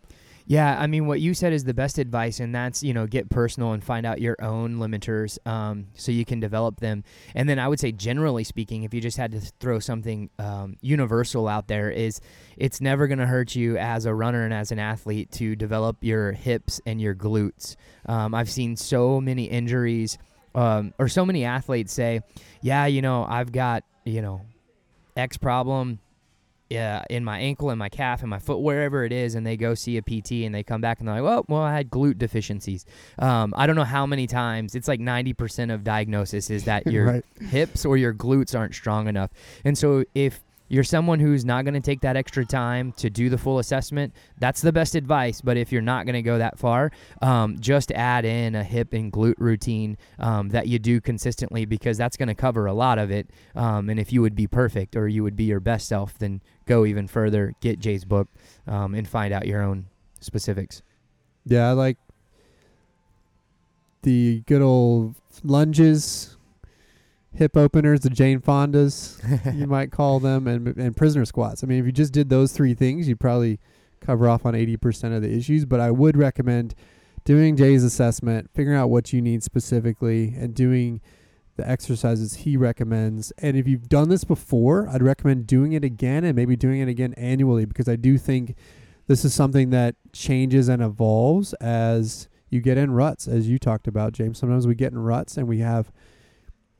Yeah, 0.51 0.76
I 0.76 0.88
mean, 0.88 1.07
what 1.07 1.20
you 1.20 1.32
said 1.32 1.53
is 1.53 1.62
the 1.62 1.74
best 1.74 1.96
advice, 1.96 2.40
and 2.40 2.53
that's 2.53 2.82
you 2.82 2.92
know 2.92 3.07
get 3.07 3.30
personal 3.30 3.70
and 3.70 3.84
find 3.84 4.05
out 4.05 4.20
your 4.20 4.34
own 4.42 4.78
limiters, 4.78 5.38
um, 5.46 5.86
so 5.94 6.11
you 6.11 6.24
can 6.24 6.40
develop 6.40 6.80
them. 6.80 7.05
And 7.36 7.48
then 7.48 7.61
I 7.61 7.68
would 7.68 7.78
say, 7.78 7.92
generally 7.92 8.42
speaking, 8.42 8.82
if 8.82 8.92
you 8.92 9.01
just 9.01 9.16
had 9.16 9.30
to 9.30 9.40
throw 9.61 9.78
something 9.78 10.28
um, 10.40 10.76
universal 10.80 11.46
out 11.46 11.68
there, 11.68 11.88
is 11.88 12.20
it's 12.57 12.80
never 12.80 13.07
going 13.07 13.20
to 13.20 13.28
hurt 13.28 13.55
you 13.55 13.78
as 13.78 14.07
a 14.07 14.12
runner 14.12 14.42
and 14.42 14.53
as 14.53 14.72
an 14.72 14.80
athlete 14.80 15.30
to 15.34 15.55
develop 15.55 15.98
your 16.01 16.32
hips 16.32 16.80
and 16.84 17.01
your 17.01 17.14
glutes. 17.14 17.76
Um, 18.07 18.34
I've 18.34 18.51
seen 18.51 18.74
so 18.74 19.20
many 19.20 19.44
injuries, 19.44 20.18
um, 20.57 20.94
or 20.98 21.07
so 21.07 21.24
many 21.24 21.44
athletes 21.44 21.92
say, 21.92 22.22
"Yeah, 22.61 22.86
you 22.86 23.03
know, 23.03 23.24
I've 23.24 23.53
got 23.53 23.84
you 24.05 24.20
know 24.20 24.40
X 25.16 25.36
problem." 25.36 26.01
Yeah, 26.71 27.03
in 27.11 27.25
my 27.25 27.41
ankle 27.41 27.71
and 27.71 27.79
my 27.79 27.89
calf 27.89 28.21
and 28.21 28.31
my 28.31 28.39
foot, 28.39 28.61
wherever 28.61 29.05
it 29.05 29.12
is, 29.12 29.35
and 29.35 29.45
they 29.45 29.57
go 29.57 29.75
see 29.75 29.97
a 29.97 30.03
PT 30.03 30.45
and 30.45 30.55
they 30.55 30.62
come 30.62 30.81
back 30.81 31.01
and 31.01 31.09
they're 31.09 31.16
like, 31.16 31.25
well, 31.25 31.45
well, 31.49 31.62
I 31.62 31.75
had 31.75 31.91
glute 31.91 32.16
deficiencies. 32.16 32.87
Um, 33.18 33.53
I 33.57 33.66
don't 33.66 33.75
know 33.75 33.83
how 33.85 34.07
many 34.07 34.29
times. 34.29 34.77
It's 34.77 34.87
like 34.87 35.01
90% 35.01 35.75
of 35.75 35.83
diagnosis 35.83 36.49
is 36.49 36.64
that 36.64 36.87
your 36.91 37.07
right. 37.07 37.25
hips 37.41 37.85
or 37.85 37.97
your 37.97 38.14
glutes 38.14 38.57
aren't 38.57 38.77
strong 38.77 39.09
enough. 39.09 39.31
And 39.64 39.77
so 39.77 40.05
if 40.14 40.41
you're 40.71 40.85
someone 40.85 41.18
who's 41.18 41.45
not 41.45 41.64
going 41.64 41.75
to 41.75 41.81
take 41.81 42.01
that 42.03 42.16
extra 42.16 42.47
time 42.47 42.93
to 42.93 43.11
do 43.11 43.29
the 43.29 43.37
full 43.37 43.59
assessment, 43.59 44.14
that's 44.39 44.62
the 44.62 44.73
best 44.73 44.95
advice. 44.95 45.41
But 45.41 45.57
if 45.57 45.73
you're 45.73 45.83
not 45.83 46.07
going 46.07 46.14
to 46.14 46.23
go 46.23 46.39
that 46.39 46.59
far, 46.59 46.93
um, 47.21 47.59
just 47.59 47.91
add 47.91 48.25
in 48.25 48.55
a 48.55 48.62
hip 48.62 48.93
and 48.93 49.12
glute 49.12 49.35
routine 49.39 49.99
um, 50.21 50.49
that 50.51 50.68
you 50.68 50.79
do 50.79 51.01
consistently 51.01 51.64
because 51.64 51.99
that's 51.99 52.16
going 52.16 52.29
to 52.29 52.37
cover 52.37 52.66
a 52.66 52.73
lot 52.73 52.99
of 53.01 53.11
it. 53.11 53.29
Um, 53.57 53.91
and 53.91 53.99
if 53.99 54.12
you 54.12 54.23
would 54.23 54.37
be 54.37 54.47
perfect 54.47 54.95
or 54.95 55.09
you 55.09 55.25
would 55.25 55.35
be 55.35 55.45
your 55.45 55.59
best 55.59 55.89
self, 55.89 56.16
then 56.16 56.41
go 56.66 56.87
even 56.87 57.09
further, 57.09 57.53
get 57.61 57.81
Jay's 57.81 58.05
book, 58.05 58.29
um, 58.68 58.95
and 58.95 59.09
find 59.09 59.35
out 59.35 59.49
your 59.49 59.62
own 59.62 59.87
specifics. 60.21 60.83
Yeah, 61.45 61.68
I 61.68 61.73
like 61.73 61.97
the 64.03 64.45
good 64.47 64.62
old 64.62 65.16
lunges, 65.43 66.37
hip 67.35 67.57
openers, 67.57 68.01
the 68.01 68.11
Jane 68.11 68.41
Fondas, 68.41 69.18
you 69.59 69.66
might 69.66 69.91
call 69.91 70.20
them, 70.20 70.47
and 70.47 70.66
and 70.76 70.97
prisoner 70.97 71.24
squats. 71.24 71.62
I 71.62 71.66
mean, 71.66 71.78
if 71.78 71.87
you 71.87 71.93
just 71.93 72.12
did 72.12 72.28
those 72.28 72.53
three 72.53 72.74
things, 72.74 73.09
you'd 73.09 73.20
probably 73.20 73.61
cover 74.01 74.28
off 74.28 74.47
on 74.47 74.55
80% 74.55 75.14
of 75.14 75.22
the 75.22 75.31
issues. 75.31 75.64
But 75.64 75.81
I 75.81 75.91
would 75.91 76.16
recommend 76.16 76.74
doing 77.24 77.57
Jay's 77.57 77.85
assessment, 77.85 78.51
figuring 78.55 78.78
out 78.78 78.89
what 78.89 79.12
you 79.12 79.20
need 79.20 79.43
specifically, 79.43 80.35
and 80.37 80.55
doing 80.55 81.01
the 81.57 81.68
exercises 81.68 82.37
he 82.37 82.57
recommends. 82.57 83.33
And 83.39 83.57
if 83.57 83.68
you've 83.68 83.89
done 83.89 84.09
this 84.09 84.24
before, 84.24 84.89
I'd 84.89 85.03
recommend 85.03 85.47
doing 85.47 85.72
it 85.72 85.85
again 85.85 86.24
and 86.24 86.35
maybe 86.35 86.57
doing 86.57 86.81
it 86.81 86.89
again 86.89 87.12
annually 87.14 87.66
because 87.66 87.89
I 87.89 87.97
do 87.97 88.16
think 88.16 88.55
this 89.07 89.24
is 89.24 89.35
something 89.35 89.70
that 89.70 89.97
changes 90.12 90.68
and 90.68 90.83
evolves 90.83 91.53
as 91.55 92.28
you 92.49 92.61
get 92.61 92.78
in 92.78 92.93
ruts, 92.93 93.28
as 93.28 93.49
you 93.49 93.59
talked 93.59 93.87
about, 93.87 94.12
James. 94.12 94.39
Sometimes 94.39 94.66
we 94.66 94.74
get 94.74 94.93
in 94.93 94.99
ruts 94.99 95.37
and 95.37 95.47
we 95.47 95.59
have 95.59 95.93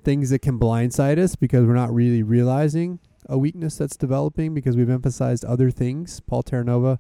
things 0.03 0.30
that 0.30 0.40
can 0.40 0.59
blindside 0.59 1.18
us 1.18 1.36
because 1.36 1.66
we're 1.66 1.74
not 1.74 1.92
really 1.92 2.22
realizing 2.22 2.98
a 3.28 3.38
weakness 3.38 3.76
that's 3.76 3.96
developing 3.96 4.55
because 4.55 4.76
we've 4.76 4.90
emphasized 4.90 5.44
other 5.44 5.70
things. 5.70 6.20
Paul 6.20 6.42
Terranova 6.42 6.98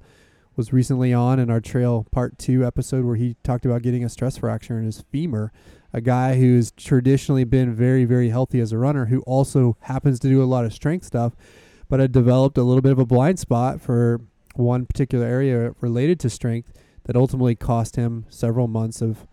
was 0.56 0.72
recently 0.72 1.12
on 1.12 1.38
in 1.38 1.50
our 1.50 1.60
trail 1.60 2.06
part 2.10 2.38
two 2.38 2.64
episode 2.64 3.04
where 3.04 3.16
he 3.16 3.36
talked 3.42 3.64
about 3.64 3.82
getting 3.82 4.04
a 4.04 4.08
stress 4.08 4.36
fracture 4.36 4.78
in 4.78 4.84
his 4.84 5.02
femur. 5.10 5.52
A 5.92 6.00
guy 6.00 6.36
who's 6.36 6.70
traditionally 6.72 7.44
been 7.44 7.74
very, 7.74 8.04
very 8.04 8.28
healthy 8.28 8.60
as 8.60 8.72
a 8.72 8.78
runner 8.78 9.06
who 9.06 9.22
also 9.22 9.76
happens 9.80 10.20
to 10.20 10.28
do 10.28 10.42
a 10.42 10.44
lot 10.44 10.64
of 10.64 10.72
strength 10.72 11.06
stuff, 11.06 11.34
but 11.88 11.98
had 11.98 12.12
developed 12.12 12.58
a 12.58 12.62
little 12.62 12.82
bit 12.82 12.92
of 12.92 12.98
a 12.98 13.06
blind 13.06 13.38
spot 13.38 13.80
for 13.80 14.20
one 14.54 14.86
particular 14.86 15.26
area 15.26 15.74
related 15.80 16.20
to 16.20 16.30
strength 16.30 16.72
that 17.04 17.16
ultimately 17.16 17.54
cost 17.54 17.96
him 17.96 18.26
several 18.28 18.68
months 18.68 19.00
of 19.00 19.26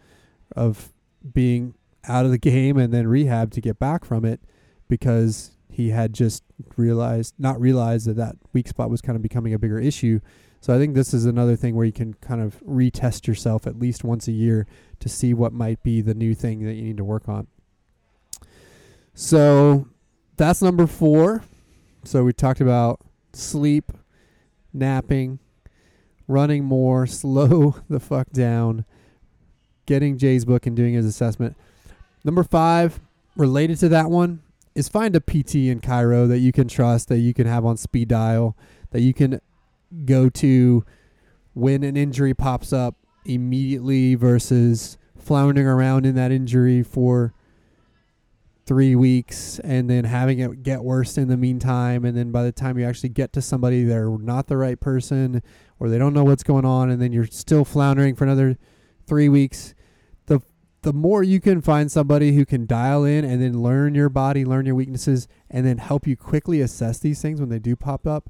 of 0.55 0.93
being 1.33 1.73
out 2.05 2.25
of 2.25 2.31
the 2.31 2.37
game 2.37 2.77
and 2.77 2.93
then 2.93 3.07
rehab 3.07 3.51
to 3.51 3.61
get 3.61 3.79
back 3.79 4.05
from 4.05 4.25
it 4.25 4.41
because 4.87 5.51
he 5.69 5.89
had 5.89 6.13
just 6.13 6.43
realized 6.75 7.35
not 7.37 7.59
realized 7.59 8.07
that 8.07 8.15
that 8.15 8.35
weak 8.53 8.67
spot 8.67 8.89
was 8.89 9.01
kind 9.01 9.15
of 9.15 9.21
becoming 9.21 9.53
a 9.53 9.59
bigger 9.59 9.79
issue. 9.79 10.19
So 10.59 10.73
I 10.73 10.79
think 10.79 10.95
this 10.95 11.13
is 11.13 11.25
another 11.25 11.55
thing 11.55 11.75
where 11.75 11.85
you 11.85 11.91
can 11.91 12.15
kind 12.15 12.41
of 12.41 12.59
retest 12.61 13.27
yourself 13.27 13.67
at 13.67 13.77
least 13.77 14.03
once 14.03 14.27
a 14.27 14.31
year 14.31 14.65
to 14.99 15.07
see 15.07 15.33
what 15.33 15.53
might 15.53 15.83
be 15.83 16.01
the 16.01 16.15
new 16.15 16.33
thing 16.33 16.65
that 16.65 16.73
you 16.73 16.83
need 16.83 16.97
to 16.97 17.03
work 17.03 17.29
on. 17.29 17.47
So 19.13 19.87
that's 20.35 20.61
number 20.61 20.87
4. 20.87 21.43
So 22.03 22.23
we 22.23 22.33
talked 22.33 22.61
about 22.61 23.01
sleep, 23.33 23.91
napping, 24.73 25.39
running 26.27 26.63
more, 26.63 27.05
slow 27.07 27.75
the 27.89 27.99
fuck 27.99 28.31
down, 28.31 28.85
getting 29.85 30.17
Jay's 30.17 30.45
book 30.45 30.65
and 30.65 30.75
doing 30.75 30.93
his 30.93 31.05
assessment. 31.05 31.55
Number 32.27 32.43
five, 32.43 32.99
related 33.37 33.79
to 33.79 33.87
that 33.87 34.11
one, 34.11 34.41
is 34.75 34.89
find 34.89 35.15
a 35.15 35.21
PT 35.21 35.55
in 35.55 35.79
chiro 35.79 36.27
that 36.27 36.39
you 36.39 36.51
can 36.51 36.67
trust, 36.67 37.07
that 37.07 37.19
you 37.19 37.33
can 37.33 37.47
have 37.47 37.63
on 37.63 37.77
speed 37.77 38.09
dial, 38.09 38.57
that 38.91 38.99
you 38.99 39.13
can 39.13 39.39
go 40.03 40.27
to 40.31 40.83
when 41.53 41.83
an 41.83 41.95
injury 41.95 42.33
pops 42.33 42.73
up 42.73 42.95
immediately 43.23 44.15
versus 44.15 44.97
floundering 45.17 45.67
around 45.67 46.05
in 46.05 46.15
that 46.15 46.33
injury 46.33 46.83
for 46.83 47.33
three 48.65 48.93
weeks 48.93 49.59
and 49.59 49.89
then 49.89 50.03
having 50.03 50.39
it 50.39 50.63
get 50.63 50.83
worse 50.83 51.17
in 51.17 51.29
the 51.29 51.37
meantime. 51.37 52.03
And 52.03 52.17
then 52.17 52.31
by 52.31 52.43
the 52.43 52.51
time 52.51 52.77
you 52.77 52.85
actually 52.85 53.09
get 53.09 53.31
to 53.33 53.41
somebody, 53.41 53.85
they're 53.85 54.09
not 54.09 54.47
the 54.47 54.57
right 54.57 54.77
person 54.77 55.41
or 55.79 55.87
they 55.87 55.97
don't 55.97 56.13
know 56.13 56.25
what's 56.25 56.43
going 56.43 56.65
on. 56.65 56.89
And 56.89 57.01
then 57.01 57.13
you're 57.13 57.27
still 57.27 57.63
floundering 57.63 58.15
for 58.15 58.25
another 58.25 58.57
three 59.05 59.29
weeks. 59.29 59.73
The, 60.87 60.93
more 60.93 61.23
you 61.23 61.39
can 61.39 61.61
find 61.61 61.91
somebody 61.91 62.33
who 62.33 62.45
can 62.45 62.65
dial 62.65 63.03
in 63.03 63.25
and 63.25 63.41
then 63.41 63.61
learn 63.61 63.95
your 63.95 64.09
body, 64.09 64.45
learn 64.45 64.65
your 64.65 64.75
weaknesses, 64.75 65.27
and 65.49 65.65
then 65.65 65.77
help 65.77 66.07
you 66.07 66.15
quickly 66.15 66.61
assess 66.61 66.99
these 66.99 67.21
things 67.21 67.39
when 67.39 67.49
they 67.49 67.59
do 67.59 67.75
pop 67.75 68.07
up, 68.07 68.29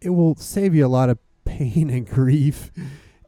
it 0.00 0.10
will 0.10 0.34
save 0.36 0.74
you 0.74 0.86
a 0.86 0.88
lot 0.88 1.10
of 1.10 1.18
pain 1.44 1.90
and 1.90 2.08
grief 2.08 2.70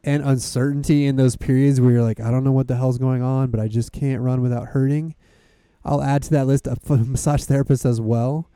and 0.03 0.23
uncertainty 0.23 1.05
in 1.05 1.15
those 1.15 1.35
periods 1.35 1.79
where 1.79 1.91
you're 1.91 2.03
like, 2.03 2.19
I 2.19 2.31
don't 2.31 2.43
know 2.43 2.51
what 2.51 2.67
the 2.67 2.75
hell's 2.75 2.97
going 2.97 3.21
on, 3.21 3.51
but 3.51 3.59
I 3.59 3.67
just 3.67 3.91
can't 3.91 4.21
run 4.21 4.41
without 4.41 4.69
hurting 4.69 5.15
I'll 5.85 6.01
add 6.01 6.23
to 6.23 6.29
that 6.31 6.47
list 6.47 6.67
a 6.67 6.77
massage 6.89 7.43
therapist 7.43 7.85
as 7.85 7.99
well 7.99 8.49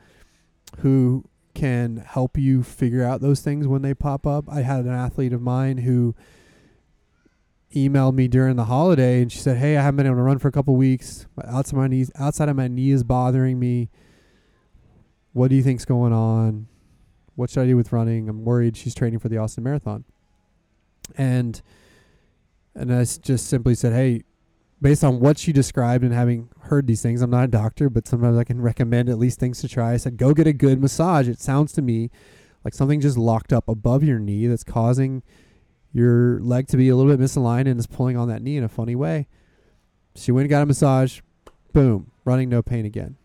who 0.80 1.26
can 1.54 1.98
help 1.98 2.38
you 2.38 2.64
figure 2.64 3.04
out 3.04 3.22
those 3.22 3.42
things 3.42 3.68
when 3.68 3.82
they 3.82 3.94
pop 3.94 4.28
up. 4.28 4.46
I 4.50 4.62
had 4.62 4.86
an 4.86 4.92
athlete 4.92 5.34
of 5.34 5.42
mine 5.42 5.80
who 5.80 6.16
emailed 7.76 8.14
me 8.14 8.28
during 8.28 8.56
the 8.56 8.66
holiday 8.66 9.22
and 9.22 9.32
she 9.32 9.40
said, 9.40 9.58
"Hey, 9.58 9.78
I 9.78 9.82
haven't 9.82 9.98
been 9.98 10.06
able 10.06 10.18
to 10.18 10.22
run 10.24 10.40
for 10.40 10.48
a 10.48 10.52
couple 10.52 10.76
weeks. 10.76 11.28
Outside 11.46 11.78
my 11.78 11.88
knees, 11.88 12.12
outside 12.16 12.50
of 12.50 12.56
my 12.56 12.68
knee 12.68 12.92
is 12.92 13.04
bothering 13.04 13.60
me. 13.60 13.90
What 15.34 15.50
do 15.50 15.56
you 15.56 15.64
think's 15.64 15.86
going 15.86 16.14
on? 16.14 16.68
What 17.36 17.50
should 17.50 17.62
I 17.62 17.68
do 17.68 17.78
with 17.78 17.92
running? 17.92 18.30
I'm 18.30 18.46
worried 18.46 18.76
she's 18.76 18.96
training 18.96 19.20
for 19.20 19.30
the 19.30 19.38
Austin 19.38 19.64
Marathon." 19.64 20.06
And 21.16 21.62
and 22.76 22.94
I 22.94 23.04
just 23.04 23.48
simply 23.48 23.76
said, 23.76 23.94
"Hey, 23.94 24.24
based 24.82 25.04
on 25.04 25.20
what 25.20 25.38
she 25.38 25.52
described 25.52 26.04
and 26.04 26.14
having 26.14 26.50
heard 26.62 26.88
these 26.88 27.02
things, 27.02 27.22
I'm 27.22 27.30
not 27.30 27.46
a 27.46 27.48
doctor, 27.48 27.90
but 27.90 28.08
sometimes 28.08 28.38
I 28.38 28.44
can 28.44 28.62
recommend 28.62 29.10
at 29.10 29.18
least 29.18 29.40
things 29.40 29.60
to 29.62 29.68
try. 29.68 29.94
I 29.94 29.98
said, 29.98 30.18
go 30.18 30.34
get 30.34 30.48
a 30.48 30.54
good 30.54 30.80
massage. 30.80 31.28
It 31.28 31.40
sounds 31.40 31.72
to 31.74 31.82
me 31.82 32.12
like 32.64 32.74
something 32.74 33.02
just 33.02 33.18
locked 33.18 33.54
up 33.54 33.68
above 33.68 34.04
your 34.04 34.20
knee 34.20 34.48
that's 34.48 34.64
causing 34.64 35.24
your 35.98 36.40
leg 36.40 36.68
to 36.68 36.78
be 36.78 36.90
a 36.90 36.96
little 36.96 37.12
bit 37.12 37.20
misaligned 37.20 37.68
and 37.68 37.80
is 37.80 37.88
pulling 37.88 38.16
on 38.16 38.28
that 38.28 38.42
knee 38.42 38.56
in 38.56 38.64
a 38.64 38.70
funny 38.70 38.96
way. 38.96 39.28
She 40.16 40.32
went 40.32 40.44
and 40.44 40.50
got 40.50 40.62
a 40.62 40.66
massage. 40.66 41.22
Boom, 41.74 42.12
running 42.24 42.50
no 42.50 42.62
pain 42.62 42.86
again. 42.86 43.18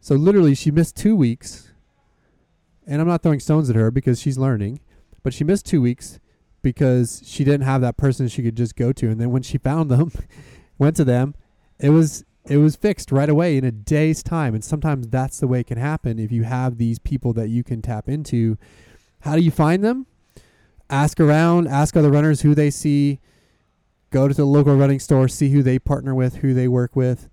So 0.00 0.14
literally, 0.14 0.54
she 0.54 0.70
missed 0.70 0.96
two 0.96 1.14
weeks. 1.14 1.72
And 2.86 3.00
I'm 3.00 3.08
not 3.08 3.22
throwing 3.22 3.40
stones 3.40 3.70
at 3.70 3.76
her 3.76 3.90
because 3.90 4.20
she's 4.20 4.36
learning, 4.36 4.80
but 5.22 5.32
she 5.32 5.44
missed 5.44 5.64
two 5.64 5.80
weeks 5.80 6.18
because 6.60 7.22
she 7.24 7.44
didn't 7.44 7.66
have 7.66 7.80
that 7.80 7.96
person 7.96 8.28
she 8.28 8.42
could 8.42 8.56
just 8.56 8.76
go 8.76 8.92
to. 8.92 9.08
And 9.08 9.20
then 9.20 9.30
when 9.30 9.42
she 9.42 9.58
found 9.58 9.90
them, 9.90 10.12
went 10.78 10.96
to 10.96 11.04
them, 11.04 11.34
it 11.78 11.90
was 11.90 12.24
it 12.46 12.58
was 12.58 12.76
fixed 12.76 13.10
right 13.10 13.28
away 13.28 13.56
in 13.56 13.64
a 13.64 13.70
day's 13.70 14.22
time. 14.22 14.54
And 14.54 14.62
sometimes 14.62 15.08
that's 15.08 15.40
the 15.40 15.46
way 15.46 15.60
it 15.60 15.66
can 15.66 15.78
happen 15.78 16.18
if 16.18 16.30
you 16.30 16.42
have 16.42 16.76
these 16.76 16.98
people 16.98 17.32
that 17.34 17.48
you 17.48 17.64
can 17.64 17.80
tap 17.80 18.08
into. 18.08 18.58
How 19.20 19.36
do 19.36 19.42
you 19.42 19.50
find 19.50 19.82
them? 19.82 20.06
Ask 20.90 21.18
around, 21.18 21.66
ask 21.66 21.96
other 21.96 22.10
runners 22.10 22.42
who 22.42 22.54
they 22.54 22.70
see, 22.70 23.20
go 24.10 24.28
to 24.28 24.34
the 24.34 24.44
local 24.44 24.76
running 24.76 25.00
store, 25.00 25.28
see 25.28 25.50
who 25.50 25.62
they 25.62 25.78
partner 25.78 26.14
with, 26.14 26.36
who 26.36 26.54
they 26.54 26.68
work 26.68 26.94
with. 26.94 27.28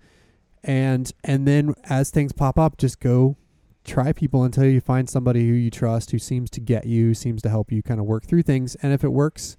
And 0.63 1.11
and 1.23 1.47
then 1.47 1.73
as 1.85 2.11
things 2.11 2.31
pop 2.33 2.57
up, 2.57 2.77
just 2.77 2.99
go 2.99 3.35
try 3.83 4.13
people 4.13 4.43
until 4.43 4.65
you 4.65 4.79
find 4.79 5.09
somebody 5.09 5.47
who 5.47 5.53
you 5.53 5.71
trust, 5.71 6.11
who 6.11 6.19
seems 6.19 6.49
to 6.51 6.59
get 6.59 6.85
you, 6.85 7.13
seems 7.13 7.41
to 7.41 7.49
help 7.49 7.71
you 7.71 7.81
kind 7.81 7.99
of 7.99 8.05
work 8.05 8.25
through 8.25 8.43
things. 8.43 8.75
And 8.75 8.93
if 8.93 9.03
it 9.03 9.09
works, 9.09 9.57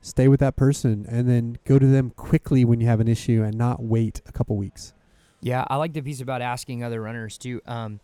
stay 0.00 0.28
with 0.28 0.40
that 0.40 0.56
person 0.56 1.06
and 1.08 1.28
then 1.28 1.58
go 1.64 1.78
to 1.78 1.86
them 1.86 2.10
quickly 2.10 2.64
when 2.64 2.80
you 2.80 2.86
have 2.86 3.00
an 3.00 3.08
issue 3.08 3.42
and 3.42 3.56
not 3.56 3.82
wait 3.82 4.20
a 4.26 4.32
couple 4.32 4.56
weeks. 4.56 4.94
Yeah, 5.40 5.64
I 5.68 5.76
like 5.76 5.92
the 5.92 6.02
piece 6.02 6.20
about 6.20 6.40
asking 6.40 6.84
other 6.84 7.02
runners 7.02 7.36
too, 7.36 7.60
because 7.64 7.86
um, 7.86 8.00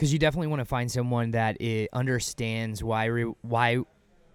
you 0.00 0.18
definitely 0.18 0.46
want 0.48 0.60
to 0.60 0.64
find 0.64 0.90
someone 0.90 1.32
that 1.32 1.58
understands 1.92 2.82
why 2.82 3.06
re- 3.06 3.34
why 3.42 3.78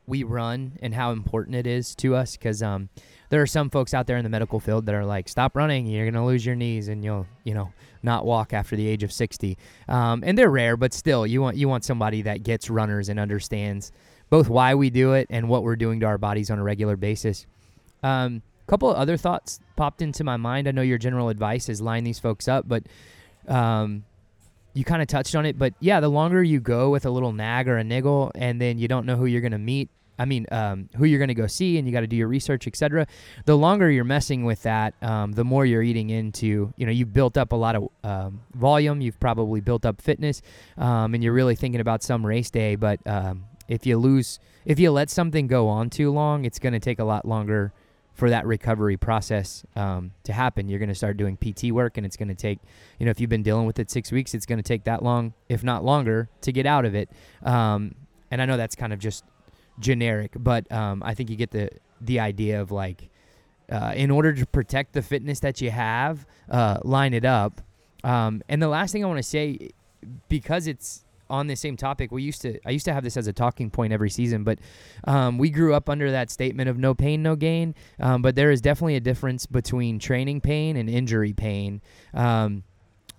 we 0.08 0.24
run 0.24 0.78
and 0.82 0.93
how 0.93 1.12
important 1.12 1.56
it 1.56 1.68
is 1.68 1.95
to 1.95 2.16
us. 2.16 2.36
Because 2.36 2.62
um, 2.62 2.89
there 3.30 3.41
are 3.41 3.47
some 3.47 3.70
folks 3.70 3.93
out 3.93 4.08
there 4.08 4.18
in 4.18 4.24
the 4.24 4.30
medical 4.30 4.60
field 4.60 4.86
that 4.86 4.95
are 4.95 5.06
like, 5.06 5.30
"Stop 5.30 5.56
running, 5.56 5.86
you're 5.86 6.10
gonna 6.10 6.26
lose 6.26 6.45
your 6.45 6.56
knees, 6.56 6.88
and 6.88 7.04
you'll 7.04 7.28
you 7.43 7.54
know 7.54 7.72
not 8.01 8.26
walk 8.26 8.54
after 8.54 8.76
the 8.76 8.88
age 8.88 9.04
of 9.04 9.12
60." 9.12 9.58
Um, 9.88 10.24
and 10.26 10.38
they're 10.38 10.49
rare, 10.49 10.78
but 10.78 10.93
still, 10.93 11.26
you 11.26 11.41
want 11.41 11.58
you 11.58 11.68
want 11.68 11.84
somebody 11.84 12.22
that 12.24 12.43
gets 12.43 12.70
runners 12.70 13.10
and 13.10 13.20
understands 13.20 13.91
both 14.30 14.49
why 14.49 14.74
we 14.74 14.89
do 14.89 15.14
it 15.14 15.28
and 15.30 15.47
what 15.47 15.64
we're 15.64 15.76
doing 15.76 15.99
to 15.99 16.06
our 16.08 16.18
bodies 16.18 16.49
on 16.49 16.58
a 16.58 16.64
regular 16.64 16.95
basis. 16.95 17.45
A 18.01 18.08
um, 18.08 18.41
couple 18.68 18.89
of 18.89 18.97
other 18.97 19.18
thoughts 19.18 19.60
popped 19.76 20.01
into 20.01 20.24
my 20.24 20.38
mind. 20.38 20.68
I 20.68 20.72
know 20.72 20.82
your 20.82 20.97
general 20.97 21.30
advice 21.30 21.70
is 21.70 21.82
line 21.82 22.04
these 22.04 22.20
folks 22.20 22.47
up, 22.47 22.68
but 22.68 22.84
um, 23.47 24.06
you 24.74 24.84
kind 24.84 25.02
of 25.02 25.08
touched 25.08 25.36
on 25.36 25.46
it. 25.46 25.58
But 25.58 25.74
yeah, 25.80 26.00
the 26.00 26.10
longer 26.10 26.44
you 26.44 26.60
go 26.60 26.90
with 26.90 27.06
a 27.06 27.10
little 27.10 27.32
nag 27.32 27.68
or 27.68 27.78
a 27.78 27.84
niggle, 27.84 28.32
and 28.36 28.60
then 28.60 28.78
you 28.78 28.88
don't 28.88 29.06
know 29.06 29.16
who 29.16 29.26
you're 29.26 29.42
going 29.42 29.52
to 29.52 29.58
meet. 29.58 29.90
I 30.18 30.26
mean, 30.26 30.46
um, 30.52 30.90
who 30.96 31.06
you're 31.06 31.18
going 31.18 31.30
to 31.30 31.34
go 31.34 31.48
see, 31.48 31.78
and 31.78 31.88
you 31.88 31.94
got 31.94 32.02
to 32.02 32.08
do 32.08 32.16
your 32.16 32.28
research, 32.28 32.68
etc. 32.68 33.08
The 33.46 33.58
longer 33.58 33.90
you're 33.90 34.04
messing 34.04 34.46
with 34.46 34.62
that, 34.64 34.94
um, 35.02 35.32
the 35.32 35.44
more 35.44 35.66
you're 35.66 35.82
eating 35.82 36.12
into. 36.12 36.72
You 36.78 36.86
know, 36.86 36.92
you've 36.92 37.14
built 37.14 37.36
up 37.36 37.52
a 37.52 37.56
lot 37.56 37.76
of 37.76 37.90
um, 38.04 38.42
volume. 38.54 39.02
You've 39.02 39.20
probably 39.20 39.60
built 39.60 39.86
up 39.86 40.02
fitness, 40.02 40.42
um, 40.78 41.14
and 41.14 41.24
you're 41.24 41.34
really 41.34 41.56
thinking 41.56 41.82
about 41.82 42.04
some 42.04 42.26
race 42.26 42.52
day. 42.52 42.76
But 42.76 43.00
um, 43.08 43.46
if 43.68 43.86
you 43.86 43.98
lose, 43.98 44.40
if 44.66 44.80
you 44.80 44.92
let 44.92 45.10
something 45.10 45.48
go 45.48 45.68
on 45.68 45.90
too 45.90 46.12
long, 46.12 46.46
it's 46.46 46.60
going 46.60 46.74
to 46.74 46.80
take 46.80 47.00
a 47.00 47.06
lot 47.06 47.28
longer 47.28 47.74
for 48.14 48.30
that 48.30 48.45
recovery 48.45 48.95
process 48.95 49.66
um, 49.76 50.11
to 50.24 50.34
happen. 50.34 50.70
You're 50.70 50.80
going 50.80 50.89
to 50.89 50.95
start 50.95 51.18
doing 51.18 51.38
PT 51.38 51.72
work, 51.72 51.97
and 51.97 52.05
it's 52.05 52.16
going 52.16 52.28
to 52.28 52.36
take, 52.36 52.59
you 52.99 53.05
know, 53.05 53.09
if 53.09 53.20
you've 53.20 53.30
been 53.30 53.43
dealing 53.43 53.66
with 53.66 53.80
it 53.80 53.89
six 53.89 54.11
weeks, 54.11 54.34
it's 54.34 54.45
going 54.45 54.59
to 54.59 54.64
take 54.64 54.84
that 54.84 55.03
long, 55.03 55.34
if 55.49 55.64
not 55.64 55.84
longer, 55.84 56.30
to 56.41 56.51
get 56.51 56.66
out 56.66 56.86
of 56.86 56.93
it. 56.95 57.09
Um, 57.43 57.95
and 58.30 58.41
I 58.41 58.45
know 58.45 58.57
that's 58.57 58.76
kind 58.76 58.93
of 58.93 58.99
just 58.99 59.24
generic, 59.80 60.32
but 60.38 60.72
um, 60.72 61.01
I 61.03 61.14
think 61.14 61.30
you 61.30 61.36
get 61.36 61.51
the 61.51 61.70
the 62.01 62.20
idea 62.20 62.61
of 62.61 62.70
like, 62.70 63.09
uh, 63.72 63.93
in 63.95 64.11
order 64.11 64.34
to 64.34 64.45
protect 64.45 64.91
the 64.93 65.01
fitness 65.01 65.39
that 65.39 65.61
you 65.61 65.72
have, 65.72 66.26
uh, 66.49 66.78
line 66.84 67.14
it 67.14 67.24
up. 67.24 67.61
Um, 68.03 68.43
and 68.49 68.61
the 68.61 68.68
last 68.68 68.91
thing 68.91 69.05
I 69.05 69.07
want 69.07 69.20
to 69.20 69.24
say, 69.24 69.70
because 70.28 70.68
it's 70.68 71.03
on 71.30 71.48
the 71.48 71.56
same 71.56 71.78
topic, 71.78 72.12
we 72.12 72.24
used 72.24 72.42
to 72.42 72.60
I 72.66 72.72
used 72.72 72.86
to 72.86 72.94
have 72.94 73.04
this 73.04 73.18
as 73.18 73.28
a 73.28 73.34
talking 73.34 73.70
point 73.70 73.94
every 73.94 74.10
season, 74.10 74.44
but 74.44 74.60
um, 75.06 75.38
we 75.38 75.50
grew 75.50 75.74
up 75.74 75.90
under 75.90 76.12
that 76.12 76.30
statement 76.30 76.70
of 76.70 76.78
no 76.78 76.94
pain, 76.94 77.24
no 77.24 77.36
gain. 77.36 77.76
Um, 78.00 78.22
but 78.22 78.36
there 78.36 78.52
is 78.52 78.62
definitely 78.62 78.96
a 78.96 79.02
difference 79.02 79.46
between 79.46 80.00
training 80.00 80.42
pain 80.42 80.78
and 80.78 80.90
injury 80.90 81.34
pain. 81.34 81.82
Um, 82.14 82.64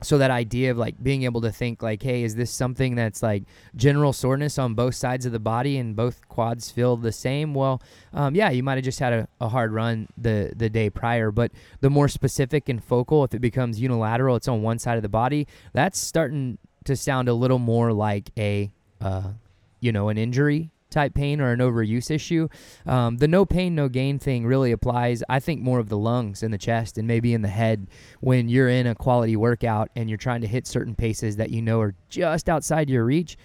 so 0.03 0.19
that 0.19 0.31
idea 0.31 0.71
of 0.71 0.77
like 0.77 1.03
being 1.03 1.23
able 1.23 1.41
to 1.41 1.51
think 1.51 1.83
like 1.83 2.03
hey 2.03 2.23
is 2.23 2.35
this 2.35 2.51
something 2.51 2.95
that's 2.95 3.23
like 3.23 3.45
general 3.75 4.13
soreness 4.13 4.59
on 4.59 4.75
both 4.75 4.95
sides 4.95 5.25
of 5.25 5.33
the 5.33 5.39
body 5.39 5.79
and 5.79 5.97
both 5.97 6.29
quads 6.29 6.71
feel 6.71 6.97
the 6.97 7.13
same 7.13 7.55
well 7.55 7.81
um, 8.13 8.35
yeah 8.35 8.51
you 8.51 8.63
might 8.63 8.75
have 8.75 8.85
just 8.85 8.99
had 8.99 9.13
a, 9.13 9.29
a, 9.41 9.49
hard 9.49 9.73
run 9.73 10.07
the 10.19 10.53
the 10.57 10.69
day 10.69 10.91
prior 10.91 11.31
but 11.31 11.51
the 11.81 11.91
more 11.91 12.09
specific 12.09 12.69
and 12.69 12.83
focal 12.83 13.25
if 13.25 13.35
it 13.35 13.41
becomes 13.41 13.81
unilateral 13.81 14.37
it's 14.37 14.49
on 14.49 14.63
one 14.63 14.79
side 14.79 14.97
of 14.97 15.03
the 15.03 15.09
body 15.09 15.47
that's 15.73 15.99
starting 15.99 16.59
to 16.85 16.97
sound 16.97 17.29
a 17.29 17.35
little 17.35 17.59
more 17.59 17.93
like 17.93 18.31
a, 18.39 18.71
uh, 19.01 19.33
you 19.81 19.93
know, 19.93 20.09
an 20.09 20.19
injury 20.19 20.71
type 20.95 21.13
pain 21.13 21.41
or 21.41 21.53
an 21.53 21.59
overuse 21.59 22.11
issue. 22.11 22.49
Um, 22.87 23.19
the 23.19 23.29
no 23.29 23.45
pain, 23.45 23.75
no 23.75 23.89
gain 23.89 24.19
thing 24.19 24.47
really 24.47 24.73
applies, 24.73 25.23
I 25.29 25.41
think, 25.41 25.61
more 25.61 25.81
of 25.81 25.89
the 25.89 25.99
lungs 25.99 26.43
and 26.43 26.55
the 26.55 26.59
chest 26.59 26.97
and 26.97 27.07
maybe 27.07 27.35
in 27.35 27.43
the 27.43 27.49
head 27.49 27.89
when 28.21 28.49
you're 28.49 28.69
in 28.69 28.87
a 28.87 28.95
quality 28.95 29.37
workout 29.37 29.91
and 29.97 30.09
you're 30.09 30.17
trying 30.17 30.41
to 30.43 30.47
hit 30.47 30.67
certain 30.67 30.95
paces 30.95 31.37
that 31.37 31.51
you 31.51 31.61
know 31.61 31.81
are 31.81 31.95
just 32.09 32.49
outside 32.49 32.89
your 32.89 33.05
reach. 33.05 33.37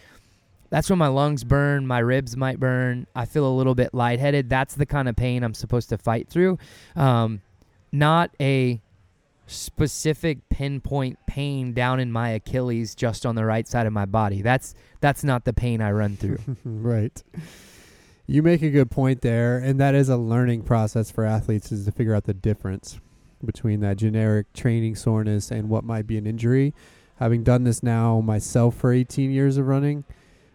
that's 0.69 0.89
when 0.89 0.99
my 0.99 1.07
lungs 1.07 1.43
burn, 1.43 1.87
my 1.87 1.97
ribs 1.99 2.37
might 2.37 2.59
burn. 2.59 3.07
I 3.15 3.25
feel 3.25 3.47
a 3.47 3.55
little 3.57 3.73
bit 3.73 3.93
lightheaded. 3.93 4.49
That's 4.49 4.75
the 4.75 4.85
kind 4.85 5.09
of 5.09 5.15
pain 5.15 5.43
I'm 5.43 5.55
supposed 5.55 5.89
to 5.89 5.97
fight 5.97 6.29
through. 6.29 6.59
Um, 6.95 7.41
not 7.91 8.29
a 8.39 8.79
specific 9.49 10.47
pinpoint 10.49 11.17
pain 11.25 11.73
down 11.73 11.99
in 11.99 12.11
my 12.11 12.29
Achilles 12.29 12.95
just 12.95 13.25
on 13.25 13.35
the 13.35 13.45
right 13.45 13.67
side 13.67 13.85
of 13.85 13.93
my 13.93 14.05
body. 14.05 14.41
That's 14.41 14.75
that's 15.01 15.23
not 15.23 15.45
the 15.45 15.53
pain 15.53 15.81
I 15.81 15.91
run 15.91 16.15
through. 16.15 16.39
right. 16.65 17.21
You 18.27 18.43
make 18.43 18.61
a 18.61 18.69
good 18.69 18.91
point 18.91 19.21
there, 19.21 19.57
and 19.57 19.79
that 19.79 19.95
is 19.95 20.07
a 20.07 20.17
learning 20.17 20.61
process 20.63 21.09
for 21.09 21.25
athletes 21.25 21.71
is 21.71 21.85
to 21.85 21.91
figure 21.91 22.13
out 22.13 22.25
the 22.25 22.33
difference 22.33 22.99
between 23.43 23.79
that 23.79 23.97
generic 23.97 24.51
training 24.53 24.95
soreness 24.95 25.49
and 25.49 25.69
what 25.69 25.83
might 25.83 26.05
be 26.05 26.17
an 26.17 26.27
injury. 26.27 26.73
Having 27.15 27.43
done 27.43 27.63
this 27.63 27.81
now 27.81 28.21
myself 28.21 28.75
for 28.75 28.93
18 28.93 29.31
years 29.31 29.57
of 29.57 29.67
running, 29.67 30.03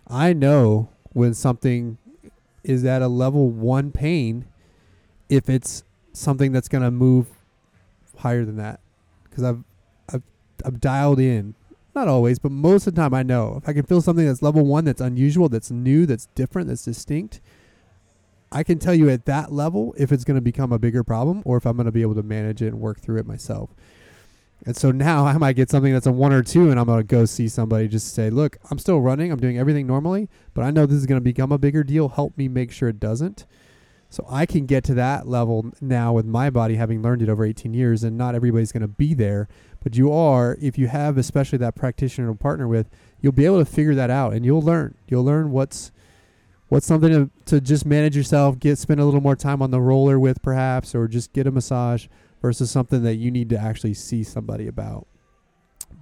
I 0.06 0.32
know 0.32 0.88
when 1.12 1.34
something 1.34 1.98
is 2.62 2.84
at 2.84 3.02
a 3.02 3.08
level 3.08 3.50
1 3.50 3.90
pain 3.90 4.46
if 5.28 5.48
it's 5.48 5.82
something 6.12 6.52
that's 6.52 6.68
going 6.68 6.84
to 6.84 6.90
move 6.90 7.26
higher 8.18 8.44
than 8.44 8.56
that 8.56 8.80
because 9.34 9.44
I've, 9.44 9.64
I've 10.12 10.22
I've 10.64 10.80
dialed 10.80 11.18
in. 11.18 11.54
Not 11.94 12.08
always, 12.08 12.38
but 12.38 12.50
most 12.50 12.86
of 12.86 12.94
the 12.94 13.00
time 13.00 13.14
I 13.14 13.22
know 13.22 13.60
if 13.62 13.68
I 13.68 13.72
can 13.72 13.84
feel 13.84 14.00
something 14.00 14.26
that's 14.26 14.42
level 14.42 14.64
one, 14.64 14.84
that's 14.84 15.00
unusual, 15.00 15.48
that's 15.48 15.70
new, 15.70 16.06
that's 16.06 16.26
different, 16.34 16.68
that's 16.68 16.84
distinct. 16.84 17.40
I 18.50 18.62
can 18.62 18.78
tell 18.78 18.94
you 18.94 19.10
at 19.10 19.26
that 19.26 19.52
level 19.52 19.94
if 19.96 20.12
it's 20.12 20.24
going 20.24 20.36
to 20.36 20.40
become 20.40 20.72
a 20.72 20.78
bigger 20.78 21.04
problem 21.04 21.42
or 21.44 21.56
if 21.56 21.66
I'm 21.66 21.76
going 21.76 21.86
to 21.86 21.92
be 21.92 22.02
able 22.02 22.14
to 22.16 22.22
manage 22.22 22.62
it 22.62 22.68
and 22.68 22.80
work 22.80 23.00
through 23.00 23.18
it 23.18 23.26
myself. 23.26 23.70
And 24.66 24.76
so 24.76 24.90
now 24.90 25.26
I 25.26 25.38
might 25.38 25.54
get 25.54 25.70
something 25.70 25.92
that's 25.92 26.06
a 26.06 26.12
one 26.12 26.32
or 26.32 26.42
two, 26.42 26.70
and 26.70 26.80
I'm 26.80 26.86
going 26.86 26.98
to 26.98 27.04
go 27.04 27.24
see 27.26 27.48
somebody 27.48 27.86
just 27.86 28.12
say, 28.14 28.30
Look, 28.30 28.56
I'm 28.70 28.78
still 28.78 29.00
running. 29.00 29.30
I'm 29.30 29.40
doing 29.40 29.58
everything 29.58 29.86
normally, 29.86 30.28
but 30.52 30.64
I 30.64 30.70
know 30.70 30.86
this 30.86 30.98
is 30.98 31.06
going 31.06 31.20
to 31.20 31.24
become 31.24 31.52
a 31.52 31.58
bigger 31.58 31.84
deal. 31.84 32.08
Help 32.08 32.36
me 32.36 32.48
make 32.48 32.72
sure 32.72 32.88
it 32.88 32.98
doesn't. 32.98 33.46
So 34.14 34.24
I 34.30 34.46
can 34.46 34.66
get 34.66 34.84
to 34.84 34.94
that 34.94 35.26
level 35.26 35.72
now 35.80 36.12
with 36.12 36.24
my 36.24 36.48
body 36.48 36.76
having 36.76 37.02
learned 37.02 37.20
it 37.20 37.28
over 37.28 37.44
18 37.44 37.74
years, 37.74 38.04
and 38.04 38.16
not 38.16 38.36
everybody's 38.36 38.70
going 38.70 38.82
to 38.82 38.86
be 38.86 39.12
there. 39.12 39.48
But 39.82 39.96
you 39.96 40.12
are, 40.12 40.56
if 40.62 40.78
you 40.78 40.86
have 40.86 41.18
especially 41.18 41.58
that 41.58 41.74
practitioner 41.74 42.28
to 42.28 42.34
partner 42.38 42.68
with, 42.68 42.88
you'll 43.20 43.32
be 43.32 43.44
able 43.44 43.58
to 43.58 43.64
figure 43.64 43.96
that 43.96 44.10
out, 44.10 44.32
and 44.32 44.44
you'll 44.44 44.62
learn. 44.62 44.94
You'll 45.08 45.24
learn 45.24 45.50
what's 45.50 45.90
what's 46.68 46.86
something 46.86 47.10
to, 47.10 47.30
to 47.46 47.60
just 47.60 47.84
manage 47.84 48.16
yourself, 48.16 48.60
get 48.60 48.78
spend 48.78 49.00
a 49.00 49.04
little 49.04 49.20
more 49.20 49.34
time 49.34 49.60
on 49.60 49.72
the 49.72 49.80
roller 49.80 50.20
with, 50.20 50.40
perhaps, 50.42 50.94
or 50.94 51.08
just 51.08 51.32
get 51.32 51.48
a 51.48 51.50
massage 51.50 52.06
versus 52.40 52.70
something 52.70 53.02
that 53.02 53.16
you 53.16 53.32
need 53.32 53.48
to 53.48 53.58
actually 53.58 53.94
see 53.94 54.22
somebody 54.22 54.68
about. 54.68 55.08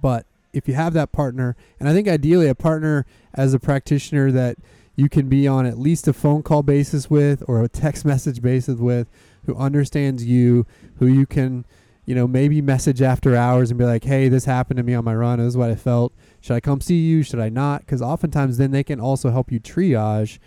But 0.03 0.27
if 0.53 0.67
you 0.67 0.75
have 0.75 0.93
that 0.93 1.11
partner, 1.11 1.55
and 1.79 1.89
I 1.89 1.93
think 1.93 2.07
ideally 2.07 2.47
a 2.47 2.53
partner 2.53 3.07
as 3.33 3.55
a 3.55 3.59
practitioner 3.59 4.31
that 4.31 4.57
you 4.95 5.09
can 5.09 5.27
be 5.27 5.47
on 5.47 5.65
at 5.65 5.77
least 5.77 6.07
a 6.07 6.13
phone 6.13 6.43
call 6.43 6.63
basis 6.63 7.09
with 7.09 7.43
or 7.47 7.63
a 7.63 7.67
text 7.67 8.05
message 8.05 8.41
basis 8.41 8.79
with 8.79 9.07
who 9.45 9.55
understands 9.55 10.23
you, 10.25 10.65
who 10.99 11.07
you 11.07 11.25
can, 11.25 11.65
you 12.05 12.13
know, 12.13 12.27
maybe 12.27 12.61
message 12.61 13.01
after 13.01 13.35
hours 13.35 13.71
and 13.71 13.77
be 13.77 13.85
like, 13.85 14.03
hey, 14.03 14.29
this 14.29 14.45
happened 14.45 14.77
to 14.77 14.83
me 14.83 14.93
on 14.93 15.03
my 15.03 15.15
run. 15.15 15.39
This 15.39 15.49
is 15.49 15.57
what 15.57 15.69
I 15.69 15.75
felt. 15.75 16.13
Should 16.41 16.55
I 16.55 16.59
come 16.59 16.81
see 16.81 16.99
you? 16.99 17.23
Should 17.23 17.39
I 17.39 17.49
not? 17.49 17.81
Because 17.81 18.01
oftentimes 18.01 18.57
then 18.57 18.71
they 18.71 18.83
can 18.83 18.99
also 18.99 19.31
help 19.31 19.51
you 19.51 19.59
triage 19.59 20.39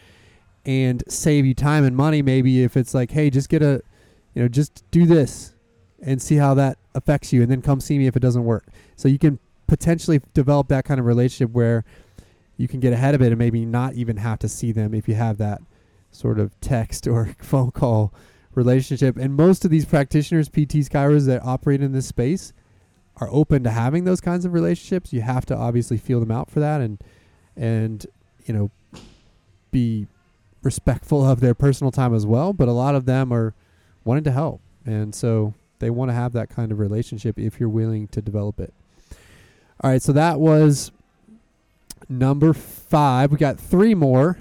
and 0.64 1.02
save 1.08 1.44
you 1.44 1.54
time 1.54 1.84
and 1.84 1.96
money. 1.96 2.22
Maybe 2.22 2.62
if 2.62 2.76
it's 2.76 2.94
like, 2.94 3.10
hey, 3.10 3.30
just 3.30 3.48
get 3.48 3.62
a, 3.62 3.82
you 4.34 4.42
know, 4.42 4.48
just 4.48 4.84
do 4.90 5.06
this 5.06 5.54
and 6.02 6.20
see 6.20 6.36
how 6.36 6.54
that 6.54 6.78
affects 6.94 7.32
you 7.32 7.42
and 7.42 7.50
then 7.50 7.62
come 7.62 7.80
see 7.80 7.98
me 7.98 8.06
if 8.06 8.16
it 8.16 8.20
doesn't 8.20 8.44
work. 8.44 8.66
So 8.96 9.08
you 9.08 9.18
can 9.18 9.38
potentially 9.66 10.20
develop 10.34 10.68
that 10.68 10.84
kind 10.84 11.00
of 11.00 11.06
relationship 11.06 11.52
where 11.52 11.84
you 12.56 12.68
can 12.68 12.80
get 12.80 12.92
ahead 12.92 13.14
of 13.14 13.22
it 13.22 13.28
and 13.28 13.38
maybe 13.38 13.64
not 13.64 13.94
even 13.94 14.16
have 14.18 14.38
to 14.40 14.48
see 14.48 14.72
them 14.72 14.94
if 14.94 15.08
you 15.08 15.14
have 15.14 15.38
that 15.38 15.60
sort 16.10 16.38
of 16.38 16.58
text 16.60 17.06
or 17.08 17.34
phone 17.38 17.70
call 17.70 18.12
relationship. 18.54 19.16
And 19.16 19.34
most 19.34 19.64
of 19.64 19.70
these 19.70 19.84
practitioners, 19.84 20.48
PTs, 20.48 20.88
chiros 20.88 21.26
that 21.26 21.44
operate 21.44 21.82
in 21.82 21.92
this 21.92 22.06
space 22.06 22.52
are 23.18 23.28
open 23.30 23.62
to 23.64 23.70
having 23.70 24.04
those 24.04 24.20
kinds 24.20 24.44
of 24.44 24.52
relationships. 24.52 25.12
You 25.12 25.22
have 25.22 25.46
to 25.46 25.56
obviously 25.56 25.98
feel 25.98 26.20
them 26.20 26.30
out 26.30 26.50
for 26.50 26.60
that 26.60 26.80
and 26.80 26.98
and 27.56 28.06
you 28.44 28.52
know 28.52 28.70
be 29.70 30.06
respectful 30.62 31.24
of 31.24 31.40
their 31.40 31.54
personal 31.54 31.90
time 31.90 32.14
as 32.14 32.26
well. 32.26 32.52
But 32.52 32.68
a 32.68 32.72
lot 32.72 32.94
of 32.94 33.06
them 33.06 33.32
are 33.32 33.54
wanting 34.04 34.24
to 34.24 34.32
help. 34.32 34.60
And 34.84 35.14
so 35.14 35.54
they 35.78 35.90
want 35.90 36.10
to 36.10 36.14
have 36.14 36.32
that 36.32 36.48
kind 36.48 36.72
of 36.72 36.78
relationship 36.78 37.38
if 37.38 37.60
you're 37.60 37.68
willing 37.68 38.08
to 38.08 38.22
develop 38.22 38.60
it. 38.60 38.72
All 39.82 39.90
right, 39.90 40.00
so 40.00 40.12
that 40.12 40.40
was 40.40 40.90
number 42.08 42.52
five. 42.52 43.30
We 43.30 43.38
got 43.38 43.58
three 43.58 43.94
more. 43.94 44.38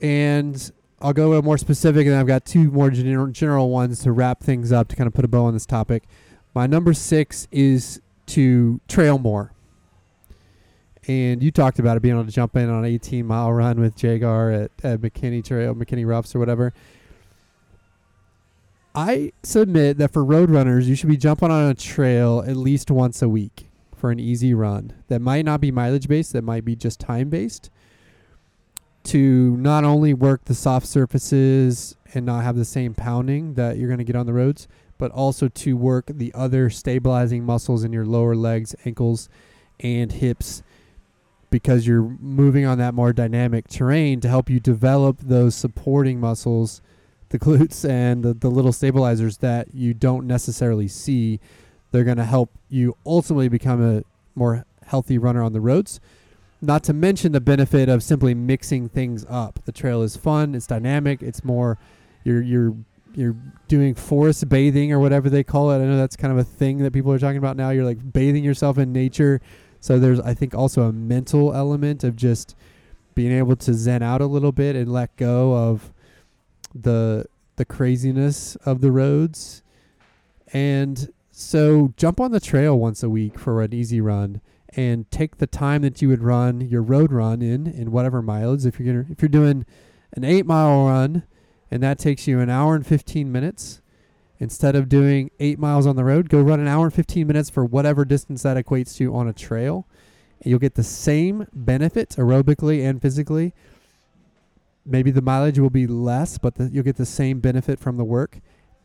And 0.00 0.70
I'll 1.00 1.12
go 1.12 1.26
a 1.26 1.28
little 1.28 1.44
more 1.44 1.58
specific, 1.58 2.06
and 2.06 2.14
I've 2.14 2.26
got 2.26 2.44
two 2.44 2.70
more 2.70 2.90
general, 2.90 3.26
general 3.28 3.70
ones 3.70 4.02
to 4.02 4.12
wrap 4.12 4.42
things 4.42 4.72
up 4.72 4.88
to 4.88 4.96
kind 4.96 5.06
of 5.06 5.14
put 5.14 5.24
a 5.24 5.28
bow 5.28 5.44
on 5.44 5.54
this 5.54 5.66
topic. 5.66 6.04
My 6.54 6.66
number 6.66 6.92
six 6.92 7.48
is 7.50 8.00
to 8.26 8.80
trail 8.88 9.18
more. 9.18 9.52
And 11.08 11.42
you 11.42 11.50
talked 11.50 11.78
about 11.78 11.96
it 11.96 12.00
being 12.00 12.14
able 12.14 12.26
to 12.26 12.30
jump 12.30 12.56
in 12.56 12.68
on 12.68 12.84
an 12.84 12.84
18 12.84 13.26
mile 13.26 13.52
run 13.52 13.80
with 13.80 13.96
Jagar 13.96 14.64
at, 14.64 14.70
at 14.84 15.00
McKinney 15.00 15.44
Trail, 15.44 15.74
McKinney 15.74 16.06
Roughs, 16.06 16.34
or 16.34 16.38
whatever. 16.38 16.72
I 18.94 19.32
submit 19.42 19.98
that 19.98 20.12
for 20.12 20.24
road 20.24 20.50
runners, 20.50 20.88
you 20.88 20.94
should 20.94 21.08
be 21.08 21.16
jumping 21.16 21.50
on 21.50 21.70
a 21.70 21.74
trail 21.74 22.44
at 22.46 22.56
least 22.56 22.90
once 22.90 23.22
a 23.22 23.28
week 23.28 23.69
for 24.00 24.10
an 24.10 24.18
easy 24.18 24.54
run 24.54 24.92
that 25.08 25.20
might 25.20 25.44
not 25.44 25.60
be 25.60 25.70
mileage 25.70 26.08
based, 26.08 26.32
that 26.32 26.42
might 26.42 26.64
be 26.64 26.74
just 26.74 26.98
time 26.98 27.28
based 27.28 27.70
to 29.02 29.56
not 29.56 29.84
only 29.84 30.12
work 30.12 30.44
the 30.44 30.54
soft 30.54 30.86
surfaces 30.86 31.96
and 32.14 32.26
not 32.26 32.44
have 32.44 32.56
the 32.56 32.64
same 32.64 32.94
pounding 32.94 33.54
that 33.54 33.78
you're 33.78 33.88
going 33.88 33.98
to 33.98 34.04
get 34.04 34.16
on 34.16 34.26
the 34.26 34.32
roads, 34.32 34.68
but 34.98 35.10
also 35.12 35.48
to 35.48 35.76
work 35.76 36.06
the 36.08 36.32
other 36.34 36.68
stabilizing 36.68 37.44
muscles 37.44 37.84
in 37.84 37.92
your 37.92 38.04
lower 38.04 38.34
legs, 38.34 38.74
ankles, 38.84 39.28
and 39.78 40.12
hips 40.12 40.62
because 41.50 41.86
you're 41.86 42.16
moving 42.20 42.64
on 42.64 42.78
that 42.78 42.94
more 42.94 43.12
dynamic 43.12 43.66
terrain 43.68 44.20
to 44.20 44.28
help 44.28 44.48
you 44.48 44.60
develop 44.60 45.18
those 45.20 45.54
supporting 45.54 46.20
muscles, 46.20 46.80
the 47.30 47.38
glutes 47.38 47.88
and 47.88 48.22
the, 48.22 48.34
the 48.34 48.50
little 48.50 48.72
stabilizers 48.72 49.38
that 49.38 49.74
you 49.74 49.94
don't 49.94 50.26
necessarily 50.26 50.86
see 50.86 51.40
they're 51.90 52.04
going 52.04 52.16
to 52.16 52.24
help 52.24 52.50
you 52.68 52.96
ultimately 53.04 53.48
become 53.48 53.82
a 53.82 54.02
more 54.34 54.64
healthy 54.86 55.18
runner 55.18 55.42
on 55.42 55.52
the 55.52 55.60
roads. 55.60 56.00
Not 56.62 56.84
to 56.84 56.92
mention 56.92 57.32
the 57.32 57.40
benefit 57.40 57.88
of 57.88 58.02
simply 58.02 58.34
mixing 58.34 58.88
things 58.88 59.24
up. 59.28 59.60
The 59.64 59.72
trail 59.72 60.02
is 60.02 60.16
fun, 60.16 60.54
it's 60.54 60.66
dynamic, 60.66 61.22
it's 61.22 61.42
more 61.42 61.78
you're 62.24 62.42
you're 62.42 62.74
you're 63.14 63.36
doing 63.66 63.94
forest 63.94 64.48
bathing 64.48 64.92
or 64.92 65.00
whatever 65.00 65.30
they 65.30 65.42
call 65.42 65.70
it. 65.70 65.76
I 65.76 65.84
know 65.84 65.96
that's 65.96 66.16
kind 66.16 66.32
of 66.32 66.38
a 66.38 66.44
thing 66.44 66.78
that 66.78 66.92
people 66.92 67.12
are 67.12 67.18
talking 67.18 67.38
about 67.38 67.56
now. 67.56 67.70
You're 67.70 67.84
like 67.84 68.12
bathing 68.12 68.44
yourself 68.44 68.78
in 68.78 68.92
nature. 68.92 69.40
So 69.80 69.98
there's 69.98 70.20
I 70.20 70.34
think 70.34 70.54
also 70.54 70.82
a 70.82 70.92
mental 70.92 71.54
element 71.54 72.04
of 72.04 72.14
just 72.14 72.54
being 73.14 73.32
able 73.32 73.56
to 73.56 73.74
zen 73.74 74.02
out 74.02 74.20
a 74.20 74.26
little 74.26 74.52
bit 74.52 74.76
and 74.76 74.92
let 74.92 75.16
go 75.16 75.54
of 75.54 75.92
the 76.74 77.26
the 77.56 77.64
craziness 77.64 78.56
of 78.56 78.80
the 78.80 78.92
roads 78.92 79.62
and 80.52 81.12
so 81.40 81.92
jump 81.96 82.20
on 82.20 82.32
the 82.32 82.40
trail 82.40 82.78
once 82.78 83.02
a 83.02 83.08
week 83.08 83.38
for 83.38 83.62
an 83.62 83.72
easy 83.72 84.00
run 84.00 84.40
and 84.76 85.10
take 85.10 85.38
the 85.38 85.46
time 85.46 85.82
that 85.82 86.00
you 86.00 86.08
would 86.08 86.22
run 86.22 86.60
your 86.60 86.82
road 86.82 87.12
run 87.12 87.42
in 87.42 87.66
in 87.66 87.90
whatever 87.90 88.22
mileage. 88.22 88.66
If 88.66 88.78
you're 88.78 88.92
gonna, 88.92 89.06
if 89.10 89.22
you're 89.22 89.28
doing 89.28 89.66
an 90.12 90.24
eight 90.24 90.46
mile 90.46 90.86
run 90.86 91.24
and 91.70 91.82
that 91.82 91.98
takes 91.98 92.26
you 92.26 92.40
an 92.40 92.50
hour 92.50 92.74
and 92.74 92.86
15 92.86 93.30
minutes, 93.30 93.80
instead 94.38 94.74
of 94.74 94.88
doing 94.88 95.30
eight 95.38 95.58
miles 95.58 95.86
on 95.86 95.96
the 95.96 96.04
road, 96.04 96.28
go 96.28 96.40
run 96.40 96.60
an 96.60 96.68
hour 96.68 96.86
and 96.86 96.94
15 96.94 97.26
minutes 97.26 97.50
for 97.50 97.64
whatever 97.64 98.04
distance 98.04 98.42
that 98.42 98.56
equates 98.56 98.96
to 98.96 99.14
on 99.14 99.28
a 99.28 99.32
trail. 99.32 99.86
And 100.42 100.50
you'll 100.50 100.58
get 100.58 100.74
the 100.74 100.82
same 100.82 101.46
benefits 101.52 102.16
aerobically 102.16 102.88
and 102.88 103.02
physically. 103.02 103.54
Maybe 104.86 105.10
the 105.10 105.20
mileage 105.20 105.58
will 105.58 105.70
be 105.70 105.86
less, 105.86 106.38
but 106.38 106.54
the, 106.54 106.70
you'll 106.72 106.84
get 106.84 106.96
the 106.96 107.06
same 107.06 107.40
benefit 107.40 107.78
from 107.78 107.98
the 107.98 108.04
work. 108.04 108.40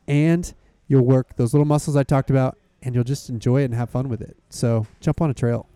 And 0.07 0.53
you'll 0.87 1.05
work 1.05 1.35
those 1.35 1.53
little 1.53 1.65
muscles 1.65 1.95
I 1.95 2.03
talked 2.03 2.29
about, 2.29 2.57
and 2.81 2.95
you'll 2.95 3.03
just 3.03 3.29
enjoy 3.29 3.61
it 3.61 3.65
and 3.65 3.73
have 3.73 3.89
fun 3.89 4.09
with 4.09 4.21
it. 4.21 4.37
So 4.49 4.87
jump 4.99 5.21
on 5.21 5.29
a 5.29 5.33
trail. 5.33 5.67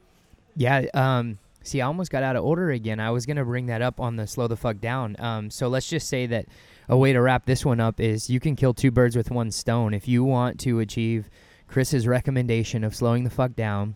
Yeah. 0.56 0.86
Um, 0.94 1.40
see, 1.64 1.82
I 1.82 1.88
almost 1.88 2.12
got 2.12 2.24
out 2.24 2.36
of 2.36 2.44
order 2.44 2.72
again. 2.72 3.00
I 3.00 3.12
was 3.12 3.26
gonna 3.26 3.46
bring 3.46 3.68
that 3.68 3.82
up 3.82 4.00
on 4.00 4.16
the 4.16 4.28
slow 4.28 4.48
the 4.48 4.58
fuck 4.58 4.80
down. 4.80 5.16
Um, 5.20 5.50
so 5.50 5.68
let's 5.68 5.90
just 5.90 6.08
say 6.08 6.26
that 6.28 6.46
a 6.88 6.98
way 6.98 7.14
to 7.14 7.22
wrap 7.22 7.46
this 7.46 7.66
one 7.66 7.80
up 7.80 8.00
is 8.00 8.30
you 8.30 8.40
can 8.40 8.56
kill 8.56 8.74
two 8.74 8.92
birds 8.92 9.16
with 9.16 9.32
one 9.32 9.52
stone. 9.52 9.94
If 9.94 10.08
you 10.08 10.24
want 10.24 10.60
to 10.62 10.80
achieve 10.80 11.30
Chris's 11.68 12.08
recommendation 12.08 12.84
of 12.84 12.96
slowing 12.96 13.24
the 13.24 13.30
fuck 13.30 13.56
down, 13.56 13.96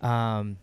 um, 0.00 0.56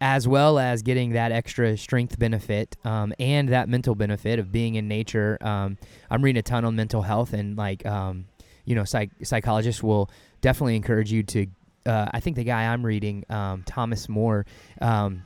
as 0.00 0.28
well 0.28 0.58
as 0.58 0.82
getting 0.82 1.10
that 1.10 1.32
extra 1.32 1.76
strength 1.76 2.18
benefit 2.18 2.76
um, 2.84 3.12
and 3.18 3.48
that 3.50 3.68
mental 3.68 3.94
benefit 3.94 4.38
of 4.38 4.52
being 4.52 4.76
in 4.76 4.88
nature. 4.88 5.38
Um, 5.40 5.76
I'm 6.10 6.22
reading 6.22 6.38
a 6.38 6.42
ton 6.42 6.64
on 6.64 6.76
mental 6.76 7.02
health 7.02 7.32
and 7.32 7.56
like 7.56 7.84
um, 7.84 8.26
you 8.68 8.74
know, 8.74 8.84
psych- 8.84 9.10
psychologists 9.22 9.82
will 9.82 10.10
definitely 10.42 10.76
encourage 10.76 11.10
you 11.10 11.22
to. 11.22 11.46
Uh, 11.86 12.06
I 12.12 12.20
think 12.20 12.36
the 12.36 12.44
guy 12.44 12.66
I'm 12.66 12.84
reading, 12.84 13.24
um, 13.30 13.62
Thomas 13.64 14.10
Moore, 14.10 14.44
um, 14.82 15.22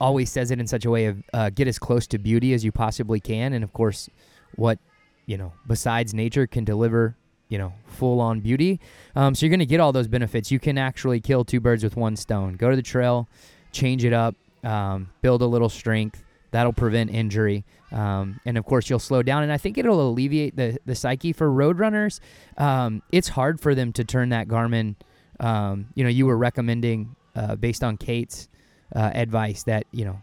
always 0.00 0.32
says 0.32 0.50
it 0.50 0.58
in 0.58 0.66
such 0.66 0.86
a 0.86 0.90
way 0.90 1.04
of 1.04 1.22
uh, 1.34 1.50
get 1.50 1.68
as 1.68 1.78
close 1.78 2.06
to 2.06 2.18
beauty 2.18 2.54
as 2.54 2.64
you 2.64 2.72
possibly 2.72 3.20
can, 3.20 3.52
and 3.52 3.62
of 3.62 3.74
course, 3.74 4.08
what 4.56 4.78
you 5.26 5.36
know 5.36 5.52
besides 5.66 6.14
nature 6.14 6.46
can 6.46 6.64
deliver 6.64 7.14
you 7.50 7.58
know 7.58 7.74
full 7.86 8.22
on 8.22 8.40
beauty. 8.40 8.80
Um, 9.14 9.34
so 9.34 9.44
you're 9.44 9.50
going 9.50 9.60
to 9.60 9.66
get 9.66 9.80
all 9.80 9.92
those 9.92 10.08
benefits. 10.08 10.50
You 10.50 10.58
can 10.58 10.78
actually 10.78 11.20
kill 11.20 11.44
two 11.44 11.60
birds 11.60 11.84
with 11.84 11.94
one 11.94 12.16
stone. 12.16 12.54
Go 12.54 12.70
to 12.70 12.76
the 12.76 12.82
trail, 12.82 13.28
change 13.70 14.02
it 14.02 14.14
up, 14.14 14.34
um, 14.64 15.10
build 15.20 15.42
a 15.42 15.46
little 15.46 15.68
strength. 15.68 16.24
That'll 16.50 16.72
prevent 16.72 17.10
injury, 17.10 17.64
um, 17.92 18.40
and 18.46 18.56
of 18.56 18.64
course 18.64 18.88
you'll 18.88 18.98
slow 18.98 19.22
down. 19.22 19.42
And 19.42 19.52
I 19.52 19.58
think 19.58 19.76
it'll 19.76 20.08
alleviate 20.08 20.56
the 20.56 20.78
the 20.86 20.94
psyche 20.94 21.32
for 21.32 21.50
road 21.50 21.78
runners. 21.78 22.20
Um, 22.56 23.02
it's 23.12 23.28
hard 23.28 23.60
for 23.60 23.74
them 23.74 23.92
to 23.94 24.04
turn 24.04 24.30
that 24.30 24.48
Garmin. 24.48 24.96
Um, 25.40 25.88
you 25.94 26.04
know, 26.04 26.10
you 26.10 26.26
were 26.26 26.38
recommending 26.38 27.16
uh, 27.36 27.56
based 27.56 27.84
on 27.84 27.96
Kate's 27.96 28.48
uh, 28.94 29.10
advice 29.14 29.64
that 29.64 29.86
you 29.92 30.04
know 30.04 30.20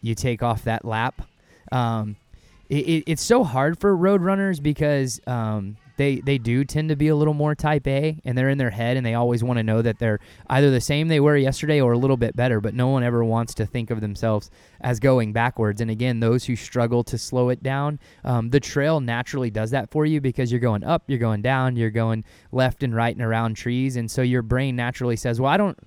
you 0.00 0.14
take 0.14 0.42
off 0.42 0.64
that 0.64 0.84
lap. 0.84 1.22
Um, 1.72 2.16
it, 2.68 2.86
it, 2.88 3.04
it's 3.06 3.22
so 3.22 3.44
hard 3.44 3.78
for 3.78 3.94
road 3.96 4.22
runners 4.22 4.60
because 4.60 5.20
um, 5.26 5.76
they 5.96 6.16
they 6.16 6.38
do 6.38 6.64
tend 6.64 6.88
to 6.88 6.96
be 6.96 7.08
a 7.08 7.16
little 7.16 7.34
more 7.34 7.54
type 7.54 7.86
A 7.86 8.20
and 8.24 8.36
they're 8.36 8.48
in 8.48 8.58
their 8.58 8.70
head 8.70 8.96
and 8.96 9.04
they 9.04 9.14
always 9.14 9.44
want 9.44 9.58
to 9.58 9.62
know 9.62 9.82
that 9.82 9.98
they're 9.98 10.18
either 10.48 10.70
the 10.70 10.80
same 10.80 11.08
they 11.08 11.20
were 11.20 11.36
yesterday 11.36 11.80
or 11.80 11.92
a 11.92 11.98
little 11.98 12.16
bit 12.16 12.34
better 12.34 12.60
but 12.60 12.74
no 12.74 12.88
one 12.88 13.02
ever 13.02 13.24
wants 13.24 13.54
to 13.54 13.66
think 13.66 13.90
of 13.90 14.00
themselves 14.00 14.50
as 14.80 15.00
going 15.00 15.32
backwards. 15.32 15.80
And 15.80 15.90
again 15.90 16.20
those 16.20 16.44
who 16.44 16.56
struggle 16.56 17.04
to 17.04 17.18
slow 17.18 17.48
it 17.48 17.62
down 17.62 17.98
um, 18.24 18.50
the 18.50 18.60
trail 18.60 19.00
naturally 19.00 19.50
does 19.50 19.70
that 19.70 19.90
for 19.90 20.04
you 20.04 20.20
because 20.20 20.50
you're 20.50 20.60
going 20.60 20.84
up 20.84 21.04
you're 21.06 21.18
going 21.18 21.42
down 21.42 21.76
you're 21.76 21.90
going 21.90 22.24
left 22.52 22.82
and 22.82 22.94
right 22.94 23.14
and 23.14 23.24
around 23.24 23.54
trees. 23.54 23.96
And 23.96 24.10
so 24.10 24.22
your 24.22 24.42
brain 24.42 24.76
naturally 24.76 25.16
says 25.16 25.40
well 25.40 25.50
I 25.50 25.56
don't 25.56 25.78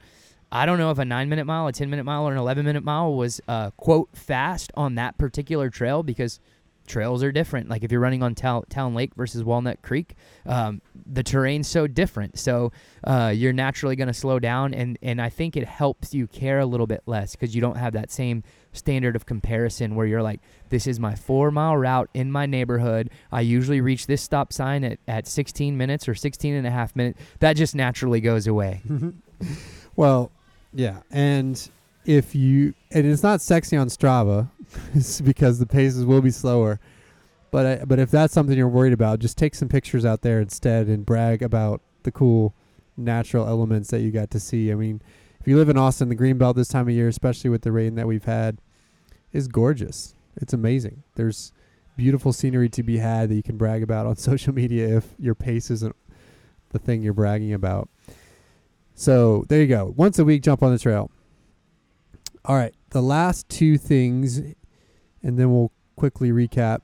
I 0.50 0.66
don't 0.66 0.78
know 0.78 0.92
if 0.92 0.98
a 0.98 1.04
nine 1.04 1.28
minute 1.28 1.46
mile, 1.46 1.68
a 1.68 1.74
10 1.74 1.90
minute 1.90 2.06
mile, 2.06 2.24
or 2.24 2.32
an 2.32 2.38
11 2.38 2.66
minute 2.66 2.84
mile 2.84 3.14
was, 3.14 3.42
uh, 3.50 3.72
quote, 3.72 4.08
fast 4.16 4.72
on 4.76 4.96
that 4.96 5.18
particular 5.18 5.70
trail 5.70 6.04
because 6.04 6.40
trails 6.88 7.24
are 7.24 7.32
different. 7.32 7.70
Like 7.70 7.84
if 7.84 7.92
you're 7.92 8.02
running 8.02 8.24
on 8.24 8.34
Town, 8.34 8.64
Town 8.70 8.96
Lake 8.96 9.14
versus 9.16 9.44
Walnut 9.44 9.82
Creek, 9.82 10.16
um, 10.46 10.82
the 11.06 11.24
terrain's 11.24 11.68
so 11.68 11.88
different. 11.88 12.40
So 12.40 12.72
uh, 13.04 13.32
you're 13.36 13.54
naturally 13.54 13.96
going 13.96 14.08
to 14.08 14.14
slow 14.14 14.40
down, 14.40 14.74
and 14.74 14.98
and 15.02 15.22
I 15.22 15.30
think 15.30 15.56
it 15.56 15.68
helps 15.68 16.14
you 16.14 16.28
care 16.28 16.60
a 16.60 16.66
little 16.66 16.88
bit 16.88 17.04
less 17.06 17.36
because 17.36 17.54
you 17.54 17.62
don't 17.62 17.78
have 17.78 17.94
that 17.94 18.12
same 18.12 18.44
standard 18.72 19.16
of 19.16 19.26
comparison 19.26 19.96
where 19.96 20.06
you're 20.06 20.24
like, 20.24 20.40
this 20.70 20.88
is 20.88 21.00
my 21.00 21.16
four 21.16 21.52
mile 21.52 21.78
route 21.78 22.10
in 22.14 22.32
my 22.32 22.46
neighborhood. 22.46 23.10
I 23.32 23.42
usually 23.42 23.82
reach 23.82 24.08
this 24.08 24.22
stop 24.22 24.54
sign 24.54 24.84
at, 24.84 25.00
at 25.08 25.28
16 25.28 25.78
minutes 25.78 26.08
or 26.08 26.16
16 26.16 26.54
and 26.54 26.66
a 26.66 26.72
half 26.72 26.96
minutes. 26.96 27.20
That 27.40 27.54
just 27.54 27.76
naturally 27.76 28.22
goes 28.22 28.48
away. 28.48 28.82
well, 29.96 30.32
yeah, 30.74 31.02
and 31.12 31.70
if 32.06 32.34
you 32.34 32.74
and 32.92 33.06
it's 33.06 33.24
not 33.24 33.42
sexy 33.42 33.76
on 33.78 33.88
Strava, 33.88 34.50
because 35.24 35.60
the 35.60 35.66
paces 35.66 36.06
will 36.06 36.22
be 36.22 36.32
slower. 36.32 36.80
But 37.52 37.66
I, 37.66 37.86
but 37.86 38.00
if 38.00 38.12
that's 38.12 38.34
something 38.34 38.58
you're 38.58 38.68
worried 38.68 38.94
about, 38.94 39.20
just 39.20 39.38
take 39.38 39.56
some 39.56 39.70
pictures 39.70 40.06
out 40.06 40.22
there 40.22 40.40
instead 40.42 40.88
and 40.88 41.06
brag 41.06 41.42
about 41.42 41.82
the 42.04 42.12
cool 42.12 42.54
natural 42.98 43.48
elements 43.48 43.90
that 43.92 44.02
you 44.02 44.12
got 44.12 44.32
to 44.32 44.40
see. 44.40 44.72
I 44.72 44.76
mean, 44.76 45.02
if 45.40 45.48
you 45.48 45.56
live 45.56 45.70
in 45.70 45.78
Austin, 45.78 46.10
the 46.10 46.16
Greenbelt 46.16 46.56
this 46.56 46.68
time 46.68 46.88
of 46.88 46.94
year, 46.94 47.08
especially 47.08 47.50
with 47.50 47.62
the 47.62 47.72
rain 47.72 47.96
that 47.96 48.08
we've 48.08 48.26
had, 48.26 48.58
is 49.32 49.48
gorgeous. 49.48 50.14
It's 50.36 50.54
amazing. 50.54 51.04
There's 51.16 51.54
beautiful 51.96 52.34
scenery 52.34 52.70
to 52.70 52.84
be 52.84 52.98
had 52.98 53.30
that 53.30 53.36
you 53.36 53.44
can 53.44 53.58
brag 53.58 53.82
about 53.82 54.06
on 54.06 54.16
social 54.18 54.54
media 54.54 54.98
if 54.98 55.14
your 55.18 55.36
pace 55.36 55.72
isn't 55.72 55.96
the 56.70 56.80
thing 56.80 57.02
you're 57.02 57.14
bragging 57.14 57.54
about. 57.54 57.90
So 58.94 59.46
there 59.48 59.62
you 59.62 59.68
go. 59.68 59.94
Once 59.96 60.20
a 60.20 60.26
week, 60.26 60.44
jump 60.44 60.64
on 60.64 60.72
the 60.72 60.80
trail. 60.80 61.12
All 62.46 62.56
right, 62.56 62.74
the 62.92 63.02
last 63.02 63.50
two 63.50 63.78
things, 63.78 64.38
and 64.38 65.38
then 65.38 65.52
we'll 65.52 65.72
quickly 65.96 66.32
recap. 66.32 66.80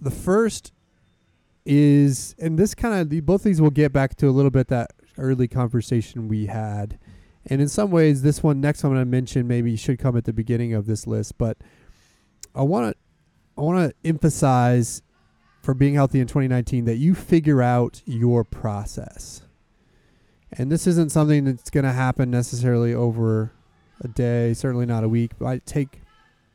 The 0.00 0.10
first 0.10 0.72
is, 1.64 2.34
and 2.38 2.58
this 2.58 2.74
kind 2.74 2.94
of, 2.94 3.26
both 3.26 3.40
of 3.40 3.44
these 3.44 3.60
will 3.60 3.70
get 3.70 3.92
back 3.92 4.14
to 4.16 4.28
a 4.28 4.30
little 4.30 4.50
bit 4.50 4.68
that 4.68 4.92
early 5.18 5.48
conversation 5.48 6.28
we 6.28 6.46
had. 6.46 6.98
And 7.46 7.60
in 7.60 7.68
some 7.68 7.90
ways, 7.90 8.22
this 8.22 8.42
one, 8.42 8.60
next 8.60 8.82
one 8.82 8.96
I 8.96 9.04
mention, 9.04 9.46
maybe 9.46 9.76
should 9.76 9.98
come 9.98 10.16
at 10.16 10.24
the 10.24 10.32
beginning 10.32 10.74
of 10.74 10.86
this 10.86 11.06
list. 11.06 11.38
But 11.38 11.58
I 12.54 12.62
want 12.62 12.92
to, 12.92 12.98
I 13.58 13.62
want 13.62 13.90
to 13.90 14.08
emphasize 14.08 15.02
for 15.62 15.74
being 15.74 15.94
healthy 15.94 16.20
in 16.20 16.26
2019 16.26 16.84
that 16.84 16.96
you 16.96 17.14
figure 17.14 17.62
out 17.62 18.02
your 18.04 18.44
process. 18.44 19.42
And 20.52 20.70
this 20.70 20.86
isn't 20.86 21.10
something 21.10 21.44
that's 21.44 21.70
going 21.70 21.84
to 21.84 21.92
happen 21.92 22.30
necessarily 22.30 22.94
over 22.94 23.52
a 24.00 24.08
day, 24.08 24.54
certainly 24.54 24.86
not 24.86 25.04
a 25.04 25.08
week. 25.08 25.32
It 25.32 25.40
might 25.40 25.66
take 25.66 26.02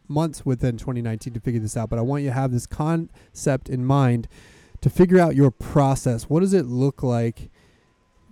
months 0.08 0.46
within 0.46 0.78
2019 0.78 1.34
to 1.34 1.40
figure 1.40 1.60
this 1.60 1.78
out, 1.78 1.90
but 1.90 2.00
I 2.00 2.02
want 2.02 2.24
you 2.24 2.30
to 2.30 2.34
have 2.34 2.52
this 2.52 2.68
concept 2.68 3.70
in 3.70 3.86
mind 3.86 4.28
to 4.82 4.90
figure 4.90 5.20
out 5.20 5.36
your 5.36 5.52
process. 5.52 6.24
What 6.24 6.42
does 6.42 6.54
it 6.54 6.66
look 6.66 7.04
like 7.04 7.50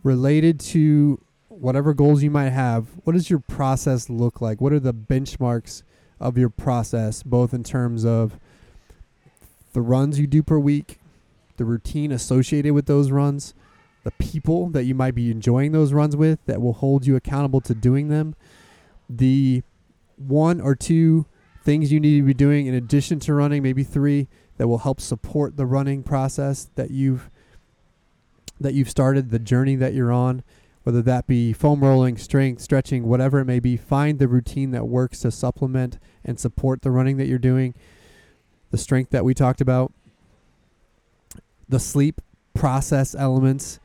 related 0.04 0.60
to 0.60 1.22
whatever 1.48 1.94
goals 1.94 2.24
you 2.24 2.32
might 2.32 2.50
have? 2.50 2.88
What 3.04 3.14
does 3.14 3.30
your 3.30 3.40
process 3.40 4.10
look 4.10 4.42
like? 4.42 4.62
What 4.62 4.74
are 4.74 4.80
the 4.80 4.94
benchmarks 4.94 5.84
of 6.20 6.38
your 6.38 6.50
process, 6.50 7.24
both 7.24 7.54
in 7.54 7.64
terms 7.64 8.06
of 8.06 8.40
the 9.74 9.82
runs 9.82 10.20
you 10.20 10.28
do 10.28 10.44
per 10.44 10.60
week, 10.60 11.00
the 11.58 11.66
routine 11.66 12.12
associated 12.12 12.74
with 12.74 12.88
those 12.88 13.12
runs, 13.12 13.54
the 14.04 14.12
people 14.12 14.70
that 14.70 14.86
you 14.86 14.96
might 14.96 15.16
be 15.16 15.30
enjoying 15.30 15.72
those 15.72 15.94
runs 15.94 16.16
with 16.16 16.40
that 16.46 16.62
will 16.62 16.74
hold 16.74 17.06
you 17.06 17.16
accountable 17.16 17.62
to 17.62 17.74
doing 17.74 18.08
them, 18.08 18.36
the 19.10 19.64
one 20.18 20.62
or 20.62 20.76
two 20.76 21.26
things 21.64 21.92
you 21.92 22.00
need 22.00 22.18
to 22.18 22.26
be 22.26 22.34
doing 22.34 22.68
in 22.68 22.74
addition 22.74 23.20
to 23.22 23.34
running, 23.34 23.64
maybe 23.64 23.84
three 23.84 24.28
that 24.58 24.68
will 24.68 24.80
help 24.80 25.02
support 25.02 25.58
the 25.58 25.66
running 25.66 26.04
process 26.04 26.70
that 26.76 26.92
you've 26.92 27.30
that 28.62 28.74
you've 28.74 28.90
started, 28.90 29.30
the 29.30 29.40
journey 29.40 29.76
that 29.78 29.94
you're 29.94 30.12
on, 30.12 30.44
whether 30.84 31.02
that 31.02 31.26
be 31.26 31.54
foam 31.54 31.82
rolling, 31.82 32.18
strength, 32.18 32.62
stretching, 32.62 33.08
whatever 33.08 33.40
it 33.40 33.46
may 33.46 33.60
be, 33.60 33.78
find 33.78 34.20
the 34.20 34.28
routine 34.28 34.72
that 34.72 34.86
works 34.86 35.22
to 35.22 35.32
supplement 35.32 35.98
and 36.26 36.38
support 36.38 36.82
the 36.82 36.92
running 36.92 37.16
that 37.16 37.28
you're 37.28 37.40
doing. 37.40 37.74
The 38.72 38.78
strength 38.78 39.12
that 39.12 39.24
we 39.24 39.34
talked 39.34 39.62
about, 39.62 39.94
the 41.70 41.80
sleep 41.80 42.20
process 42.54 43.16
elements 43.16 43.80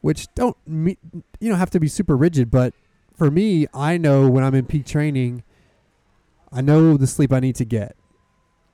which 0.00 0.32
don't 0.34 0.56
you 0.66 0.96
know 1.40 1.56
have 1.56 1.70
to 1.70 1.80
be 1.80 1.88
super 1.88 2.16
rigid 2.16 2.50
but 2.50 2.72
for 3.18 3.30
me 3.30 3.66
i 3.74 3.98
know 3.98 4.30
when 4.30 4.44
i'm 4.44 4.54
in 4.54 4.64
peak 4.64 4.86
training 4.86 5.42
i 6.52 6.60
know 6.60 6.96
the 6.96 7.06
sleep 7.06 7.32
i 7.32 7.40
need 7.40 7.56
to 7.56 7.64
get. 7.64 7.96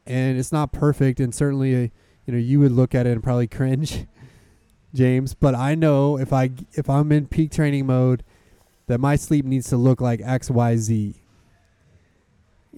And 0.06 0.38
it's 0.38 0.52
not 0.52 0.70
perfect 0.70 1.18
and 1.18 1.34
certainly 1.34 1.74
uh, 1.74 1.88
you 2.26 2.32
know 2.32 2.38
you 2.38 2.60
would 2.60 2.72
look 2.72 2.94
at 2.94 3.06
it 3.06 3.12
and 3.12 3.22
probably 3.22 3.46
cringe 3.58 4.06
james 4.94 5.34
but 5.34 5.54
i 5.54 5.74
know 5.74 6.18
if 6.18 6.32
i 6.32 6.50
if 6.72 6.88
i'm 6.88 7.10
in 7.10 7.26
peak 7.26 7.50
training 7.50 7.86
mode 7.86 8.22
that 8.86 9.00
my 9.00 9.16
sleep 9.16 9.44
needs 9.44 9.68
to 9.70 9.76
look 9.76 10.00
like 10.00 10.20
xyz 10.20 11.14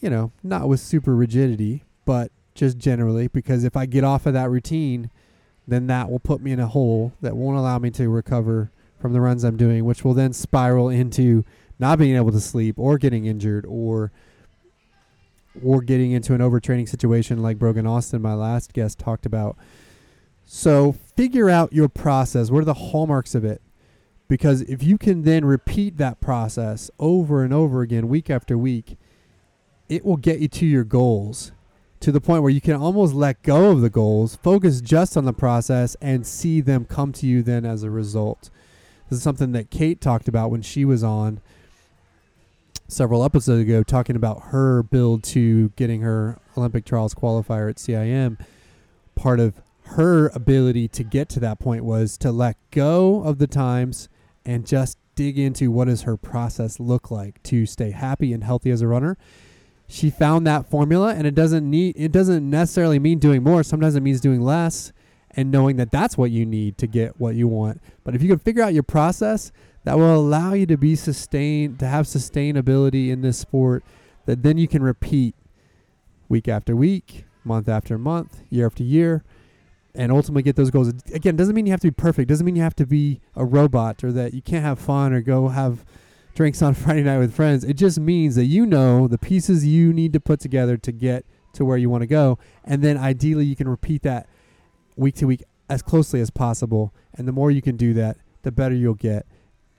you 0.00 0.08
know 0.08 0.32
not 0.42 0.68
with 0.68 0.80
super 0.80 1.14
rigidity 1.14 1.84
but 2.04 2.30
just 2.54 2.78
generally 2.78 3.28
because 3.28 3.64
if 3.64 3.76
i 3.76 3.84
get 3.84 4.02
off 4.02 4.24
of 4.24 4.32
that 4.32 4.48
routine 4.48 5.10
then 5.68 5.88
that 5.88 6.10
will 6.10 6.20
put 6.20 6.40
me 6.40 6.52
in 6.52 6.60
a 6.60 6.68
hole 6.68 7.12
that 7.20 7.36
won't 7.36 7.58
allow 7.58 7.78
me 7.78 7.90
to 7.90 8.08
recover 8.08 8.70
from 8.98 9.12
the 9.12 9.20
runs 9.20 9.44
I'm 9.44 9.56
doing, 9.56 9.84
which 9.84 10.04
will 10.04 10.14
then 10.14 10.32
spiral 10.32 10.88
into 10.88 11.44
not 11.78 11.98
being 11.98 12.16
able 12.16 12.32
to 12.32 12.40
sleep 12.40 12.78
or 12.78 12.98
getting 12.98 13.26
injured 13.26 13.66
or 13.66 14.12
or 15.64 15.80
getting 15.80 16.12
into 16.12 16.34
an 16.34 16.40
overtraining 16.40 16.88
situation 16.88 17.40
like 17.42 17.58
Brogan 17.58 17.86
Austin, 17.86 18.20
my 18.20 18.34
last 18.34 18.74
guest, 18.74 18.98
talked 18.98 19.24
about. 19.24 19.56
So 20.44 20.92
figure 21.16 21.48
out 21.48 21.72
your 21.72 21.88
process. 21.88 22.50
What 22.50 22.60
are 22.60 22.66
the 22.66 22.74
hallmarks 22.74 23.34
of 23.34 23.44
it? 23.44 23.62
Because 24.28 24.62
if 24.62 24.82
you 24.82 24.98
can 24.98 25.22
then 25.22 25.44
repeat 25.44 25.96
that 25.96 26.20
process 26.20 26.90
over 26.98 27.42
and 27.42 27.54
over 27.54 27.80
again, 27.80 28.08
week 28.08 28.28
after 28.28 28.58
week, 28.58 28.98
it 29.88 30.04
will 30.04 30.16
get 30.16 30.40
you 30.40 30.48
to 30.48 30.66
your 30.66 30.84
goals 30.84 31.52
to 32.00 32.12
the 32.12 32.20
point 32.20 32.42
where 32.42 32.50
you 32.50 32.60
can 32.60 32.74
almost 32.74 33.14
let 33.14 33.42
go 33.42 33.70
of 33.70 33.80
the 33.80 33.90
goals, 33.90 34.36
focus 34.36 34.80
just 34.80 35.16
on 35.16 35.24
the 35.24 35.32
process, 35.32 35.96
and 36.00 36.26
see 36.26 36.60
them 36.60 36.84
come 36.84 37.12
to 37.12 37.26
you 37.26 37.42
then 37.42 37.64
as 37.64 37.82
a 37.82 37.90
result. 37.90 38.50
This 39.08 39.18
is 39.18 39.22
something 39.22 39.52
that 39.52 39.70
Kate 39.70 40.00
talked 40.00 40.28
about 40.28 40.50
when 40.50 40.62
she 40.62 40.84
was 40.84 41.04
on 41.04 41.40
several 42.88 43.24
episodes 43.24 43.62
ago, 43.62 43.82
talking 43.82 44.16
about 44.16 44.46
her 44.46 44.82
build 44.82 45.22
to 45.24 45.70
getting 45.70 46.00
her 46.02 46.38
Olympic 46.56 46.84
trials 46.84 47.14
qualifier 47.14 47.70
at 47.70 47.76
CIM. 47.76 48.38
Part 49.14 49.40
of 49.40 49.60
her 49.84 50.28
ability 50.28 50.88
to 50.88 51.04
get 51.04 51.28
to 51.30 51.40
that 51.40 51.58
point 51.58 51.84
was 51.84 52.18
to 52.18 52.32
let 52.32 52.56
go 52.70 53.22
of 53.22 53.38
the 53.38 53.46
times 53.46 54.08
and 54.44 54.66
just 54.66 54.98
dig 55.14 55.38
into 55.38 55.70
what 55.70 55.86
does 55.86 56.02
her 56.02 56.16
process 56.16 56.78
look 56.78 57.10
like 57.10 57.42
to 57.44 57.66
stay 57.66 57.90
happy 57.92 58.32
and 58.32 58.44
healthy 58.44 58.70
as 58.70 58.82
a 58.82 58.88
runner. 58.88 59.16
She 59.88 60.10
found 60.10 60.46
that 60.46 60.68
formula 60.68 61.14
and 61.14 61.26
it 61.26 61.34
doesn't 61.34 61.68
need 61.68 61.94
it 61.96 62.10
doesn't 62.10 62.48
necessarily 62.48 62.98
mean 62.98 63.18
doing 63.18 63.42
more. 63.42 63.62
Sometimes 63.62 63.94
it 63.94 64.02
means 64.02 64.20
doing 64.20 64.40
less 64.40 64.92
and 65.36 65.50
knowing 65.50 65.76
that 65.76 65.90
that's 65.90 66.16
what 66.16 66.30
you 66.30 66.44
need 66.44 66.76
to 66.78 66.86
get 66.86 67.20
what 67.20 67.34
you 67.34 67.46
want 67.46 67.80
but 68.02 68.14
if 68.14 68.22
you 68.22 68.28
can 68.28 68.38
figure 68.38 68.62
out 68.62 68.74
your 68.74 68.82
process 68.82 69.52
that 69.86 69.96
will 69.96 70.16
allow 70.16 70.52
you 70.52 70.66
to 70.66 70.76
be 70.76 70.96
sustained, 70.96 71.78
to 71.78 71.86
have 71.86 72.06
sustainability 72.06 73.10
in 73.10 73.20
this 73.20 73.38
sport 73.38 73.84
that 74.24 74.42
then 74.42 74.58
you 74.58 74.66
can 74.66 74.82
repeat 74.82 75.36
week 76.28 76.48
after 76.48 76.74
week, 76.74 77.24
month 77.44 77.68
after 77.68 77.96
month, 77.96 78.42
year 78.50 78.66
after 78.66 78.82
year, 78.82 79.22
and 79.94 80.10
ultimately 80.10 80.42
get 80.42 80.56
those 80.56 80.72
goals. 80.72 80.88
Again, 81.14 81.36
doesn't 81.36 81.54
mean 81.54 81.66
you 81.66 81.72
have 81.72 81.80
to 81.82 81.86
be 81.86 81.94
perfect. 81.94 82.28
Doesn't 82.28 82.44
mean 82.44 82.56
you 82.56 82.62
have 82.62 82.74
to 82.74 82.86
be 82.86 83.20
a 83.36 83.44
robot 83.44 84.02
or 84.02 84.10
that 84.10 84.34
you 84.34 84.42
can't 84.42 84.64
have 84.64 84.80
fun 84.80 85.12
or 85.12 85.20
go 85.20 85.48
have 85.48 85.84
drinks 86.34 86.62
on 86.62 86.74
Friday 86.74 87.04
night 87.04 87.18
with 87.18 87.32
friends. 87.32 87.62
It 87.62 87.74
just 87.74 88.00
means 88.00 88.34
that 88.34 88.46
you 88.46 88.66
know 88.66 89.06
the 89.06 89.18
pieces 89.18 89.64
you 89.64 89.92
need 89.92 90.12
to 90.14 90.20
put 90.20 90.40
together 90.40 90.76
to 90.78 90.90
get 90.90 91.24
to 91.52 91.64
where 91.64 91.78
you 91.78 91.88
want 91.88 92.02
to 92.02 92.08
go, 92.08 92.40
and 92.64 92.82
then 92.82 92.98
ideally 92.98 93.44
you 93.44 93.54
can 93.54 93.68
repeat 93.68 94.02
that 94.02 94.28
week 94.96 95.14
to 95.16 95.26
week 95.26 95.44
as 95.68 95.82
closely 95.82 96.20
as 96.20 96.30
possible. 96.30 96.92
And 97.14 97.26
the 97.26 97.32
more 97.32 97.50
you 97.50 97.62
can 97.62 97.76
do 97.76 97.94
that, 97.94 98.16
the 98.42 98.52
better 98.52 98.74
you'll 98.74 98.94
get. 98.94 99.26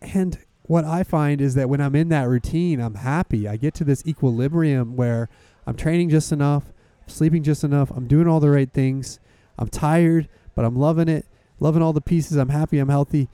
And 0.02 0.38
what 0.64 0.86
I 0.86 1.04
find 1.04 1.42
is 1.42 1.56
that 1.56 1.70
when 1.70 1.82
I'm 1.82 1.96
in 1.96 2.10
that 2.10 2.28
routine, 2.28 2.80
I'm 2.80 2.96
happy. 2.96 3.48
I 3.48 3.58
get 3.58 3.74
to 3.76 3.84
this 3.84 4.06
equilibrium 4.06 4.96
where 4.96 5.30
I'm 5.66 5.76
training 5.76 6.10
just 6.10 6.32
enough, 6.32 6.66
sleeping 7.08 7.44
just 7.44 7.64
enough, 7.64 7.90
I'm 7.92 8.08
doing 8.08 8.28
all 8.28 8.40
the 8.40 8.50
right 8.50 8.72
things. 8.72 9.20
I'm 9.58 9.70
tired, 9.70 10.28
but 10.56 10.66
I'm 10.66 10.76
loving 10.76 11.08
it, 11.08 11.26
loving 11.60 11.82
all 11.82 11.94
the 11.94 12.02
pieces. 12.02 12.38
I'm 12.38 12.50
happy, 12.50 12.80
I'm 12.80 12.90
healthy. 12.90 13.30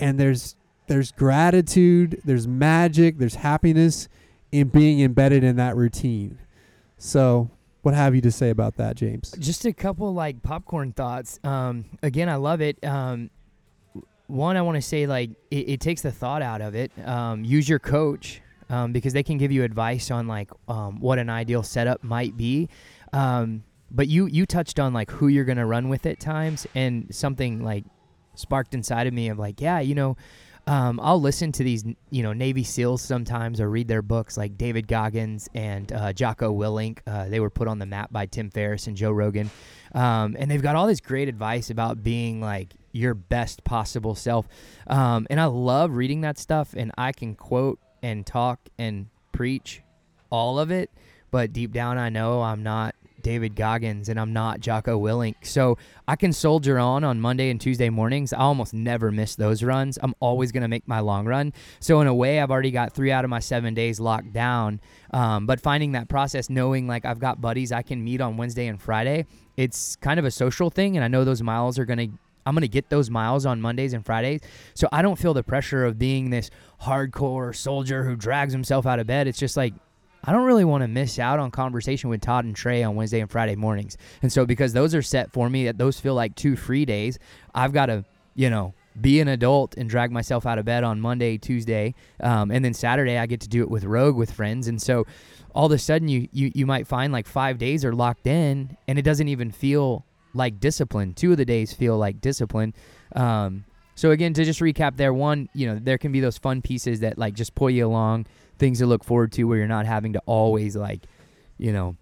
And 0.00 0.18
there's 0.18 0.56
there's 0.86 1.12
gratitude, 1.12 2.20
there's 2.24 2.46
magic, 2.46 3.18
there's 3.18 3.36
happiness 3.36 4.08
in 4.52 4.68
being 4.68 5.00
embedded 5.00 5.42
in 5.42 5.56
that 5.56 5.76
routine. 5.76 6.38
So, 6.98 7.50
what 7.84 7.94
have 7.94 8.14
you 8.14 8.22
to 8.22 8.32
say 8.32 8.48
about 8.48 8.76
that, 8.76 8.96
James? 8.96 9.34
Just 9.38 9.66
a 9.66 9.72
couple 9.72 10.14
like 10.14 10.42
popcorn 10.42 10.92
thoughts. 10.92 11.38
Um, 11.44 11.84
again, 12.02 12.30
I 12.30 12.36
love 12.36 12.62
it. 12.62 12.82
Um, 12.82 13.30
one, 14.26 14.56
I 14.56 14.62
want 14.62 14.76
to 14.76 14.82
say 14.82 15.06
like 15.06 15.30
it, 15.50 15.68
it, 15.68 15.80
takes 15.80 16.00
the 16.00 16.10
thought 16.10 16.40
out 16.40 16.62
of 16.62 16.74
it. 16.74 16.90
Um, 17.04 17.44
use 17.44 17.68
your 17.68 17.78
coach 17.78 18.40
um, 18.70 18.92
because 18.92 19.12
they 19.12 19.22
can 19.22 19.36
give 19.36 19.52
you 19.52 19.64
advice 19.64 20.10
on 20.10 20.26
like 20.26 20.50
um, 20.66 20.98
what 20.98 21.18
an 21.18 21.28
ideal 21.28 21.62
setup 21.62 22.02
might 22.02 22.36
be. 22.38 22.70
Um, 23.12 23.64
but 23.90 24.08
you 24.08 24.26
you 24.26 24.46
touched 24.46 24.80
on 24.80 24.94
like 24.94 25.10
who 25.10 25.28
you're 25.28 25.44
gonna 25.44 25.66
run 25.66 25.90
with 25.90 26.06
at 26.06 26.18
times, 26.18 26.66
and 26.74 27.14
something 27.14 27.62
like 27.62 27.84
sparked 28.34 28.72
inside 28.72 29.06
of 29.06 29.12
me 29.12 29.28
of 29.28 29.38
like, 29.38 29.60
yeah, 29.60 29.80
you 29.80 29.94
know, 29.94 30.16
um, 30.66 30.98
I'll 31.02 31.20
listen 31.20 31.52
to 31.52 31.64
these, 31.64 31.84
you 32.10 32.22
know, 32.22 32.32
Navy 32.32 32.64
SEALs 32.64 33.02
sometimes 33.02 33.60
or 33.60 33.68
read 33.68 33.86
their 33.88 34.02
books 34.02 34.36
like 34.36 34.56
David 34.56 34.88
Goggins 34.88 35.48
and 35.54 35.92
uh, 35.92 36.12
Jocko 36.12 36.54
Willink. 36.54 37.00
Uh, 37.06 37.28
they 37.28 37.40
were 37.40 37.50
put 37.50 37.68
on 37.68 37.78
the 37.78 37.86
map 37.86 38.10
by 38.10 38.26
Tim 38.26 38.50
Ferriss 38.50 38.86
and 38.86 38.96
Joe 38.96 39.10
Rogan. 39.10 39.50
Um, 39.94 40.36
and 40.38 40.50
they've 40.50 40.62
got 40.62 40.74
all 40.74 40.86
this 40.86 41.00
great 41.00 41.28
advice 41.28 41.70
about 41.70 42.02
being 42.02 42.40
like 42.40 42.72
your 42.92 43.14
best 43.14 43.62
possible 43.64 44.14
self. 44.14 44.48
Um, 44.86 45.26
and 45.28 45.40
I 45.40 45.46
love 45.46 45.94
reading 45.96 46.22
that 46.22 46.38
stuff. 46.38 46.74
And 46.74 46.92
I 46.96 47.12
can 47.12 47.34
quote 47.34 47.78
and 48.02 48.24
talk 48.26 48.60
and 48.78 49.08
preach 49.32 49.82
all 50.30 50.58
of 50.58 50.70
it. 50.70 50.90
But 51.30 51.52
deep 51.52 51.72
down, 51.72 51.98
I 51.98 52.08
know 52.08 52.40
I'm 52.42 52.62
not 52.62 52.94
David 53.24 53.56
Goggins 53.56 54.08
and 54.08 54.20
I'm 54.20 54.32
not 54.32 54.60
Jocko 54.60 55.00
Willink. 55.00 55.34
So 55.42 55.76
I 56.06 56.14
can 56.14 56.32
soldier 56.32 56.78
on 56.78 57.02
on 57.02 57.20
Monday 57.20 57.50
and 57.50 57.60
Tuesday 57.60 57.90
mornings. 57.90 58.32
I 58.32 58.38
almost 58.38 58.72
never 58.72 59.10
miss 59.10 59.34
those 59.34 59.64
runs. 59.64 59.98
I'm 60.00 60.14
always 60.20 60.52
going 60.52 60.62
to 60.62 60.68
make 60.68 60.86
my 60.86 61.00
long 61.00 61.26
run. 61.26 61.52
So 61.80 62.00
in 62.00 62.06
a 62.06 62.14
way, 62.14 62.38
I've 62.38 62.52
already 62.52 62.70
got 62.70 62.92
three 62.92 63.10
out 63.10 63.24
of 63.24 63.30
my 63.30 63.40
seven 63.40 63.74
days 63.74 63.98
locked 63.98 64.32
down. 64.32 64.80
Um, 65.12 65.46
but 65.46 65.60
finding 65.60 65.92
that 65.92 66.08
process, 66.08 66.48
knowing 66.48 66.86
like 66.86 67.04
I've 67.04 67.18
got 67.18 67.40
buddies 67.40 67.72
I 67.72 67.82
can 67.82 68.04
meet 68.04 68.20
on 68.20 68.36
Wednesday 68.36 68.68
and 68.68 68.80
Friday, 68.80 69.26
it's 69.56 69.96
kind 69.96 70.20
of 70.20 70.24
a 70.24 70.30
social 70.30 70.70
thing. 70.70 70.96
And 70.96 71.04
I 71.04 71.08
know 71.08 71.24
those 71.24 71.42
miles 71.42 71.78
are 71.80 71.84
going 71.84 71.98
to 71.98 72.18
I'm 72.46 72.54
going 72.54 72.60
to 72.62 72.68
get 72.68 72.90
those 72.90 73.10
miles 73.10 73.46
on 73.46 73.60
Mondays 73.60 73.94
and 73.94 74.04
Fridays. 74.04 74.40
So 74.74 74.88
I 74.92 75.02
don't 75.02 75.18
feel 75.18 75.34
the 75.34 75.42
pressure 75.42 75.84
of 75.84 75.98
being 75.98 76.30
this 76.30 76.50
hardcore 76.82 77.56
soldier 77.56 78.04
who 78.04 78.16
drags 78.16 78.52
himself 78.52 78.84
out 78.86 78.98
of 78.98 79.06
bed. 79.06 79.26
It's 79.26 79.38
just 79.38 79.56
like 79.56 79.72
I 80.26 80.32
don't 80.32 80.44
really 80.44 80.64
want 80.64 80.82
to 80.82 80.88
miss 80.88 81.18
out 81.18 81.38
on 81.38 81.50
conversation 81.50 82.08
with 82.08 82.22
Todd 82.22 82.44
and 82.46 82.56
Trey 82.56 82.82
on 82.82 82.94
Wednesday 82.94 83.20
and 83.20 83.30
Friday 83.30 83.56
mornings. 83.56 83.98
And 84.22 84.32
so 84.32 84.46
because 84.46 84.72
those 84.72 84.94
are 84.94 85.02
set 85.02 85.30
for 85.32 85.50
me, 85.50 85.66
that 85.66 85.76
those 85.76 86.00
feel 86.00 86.14
like 86.14 86.34
two 86.34 86.56
free 86.56 86.86
days, 86.86 87.18
I've 87.54 87.72
got 87.72 87.86
to, 87.86 88.04
you 88.34 88.48
know, 88.48 88.72
be 89.00 89.20
an 89.20 89.28
adult 89.28 89.76
and 89.76 89.90
drag 89.90 90.10
myself 90.10 90.46
out 90.46 90.58
of 90.58 90.64
bed 90.64 90.82
on 90.82 91.00
Monday, 91.00 91.36
Tuesday, 91.36 91.94
um, 92.20 92.50
and 92.50 92.64
then 92.64 92.72
Saturday 92.72 93.18
I 93.18 93.26
get 93.26 93.40
to 93.40 93.48
do 93.48 93.62
it 93.62 93.68
with 93.68 93.84
Rogue 93.84 94.16
with 94.16 94.30
friends. 94.30 94.68
And 94.68 94.80
so 94.80 95.06
all 95.54 95.66
of 95.66 95.72
a 95.72 95.78
sudden 95.78 96.08
you, 96.08 96.28
you 96.32 96.52
you 96.54 96.66
might 96.66 96.86
find 96.86 97.12
like 97.12 97.26
five 97.26 97.58
days 97.58 97.84
are 97.84 97.92
locked 97.92 98.26
in, 98.26 98.76
and 98.88 98.98
it 98.98 99.02
doesn't 99.02 99.28
even 99.28 99.50
feel 99.50 100.04
like 100.32 100.58
discipline. 100.60 101.12
Two 101.12 101.32
of 101.32 101.38
the 101.38 101.44
days 101.44 101.72
feel 101.72 101.98
like 101.98 102.20
discipline. 102.20 102.72
Um, 103.14 103.64
so 103.94 104.10
again, 104.10 104.32
to 104.34 104.44
just 104.44 104.60
recap, 104.60 104.96
there 104.96 105.14
one, 105.14 105.48
you 105.54 105.66
know, 105.66 105.78
there 105.80 105.98
can 105.98 106.10
be 106.10 106.20
those 106.20 106.38
fun 106.38 106.62
pieces 106.62 107.00
that 107.00 107.18
like 107.18 107.34
just 107.34 107.54
pull 107.54 107.70
you 107.70 107.86
along 107.86 108.26
things 108.58 108.78
to 108.78 108.86
look 108.86 109.04
forward 109.04 109.32
to 109.32 109.44
where 109.44 109.58
you're 109.58 109.66
not 109.66 109.86
having 109.86 110.12
to 110.14 110.22
always 110.26 110.76
like, 110.76 111.02
you 111.58 111.72
know, 111.72 111.96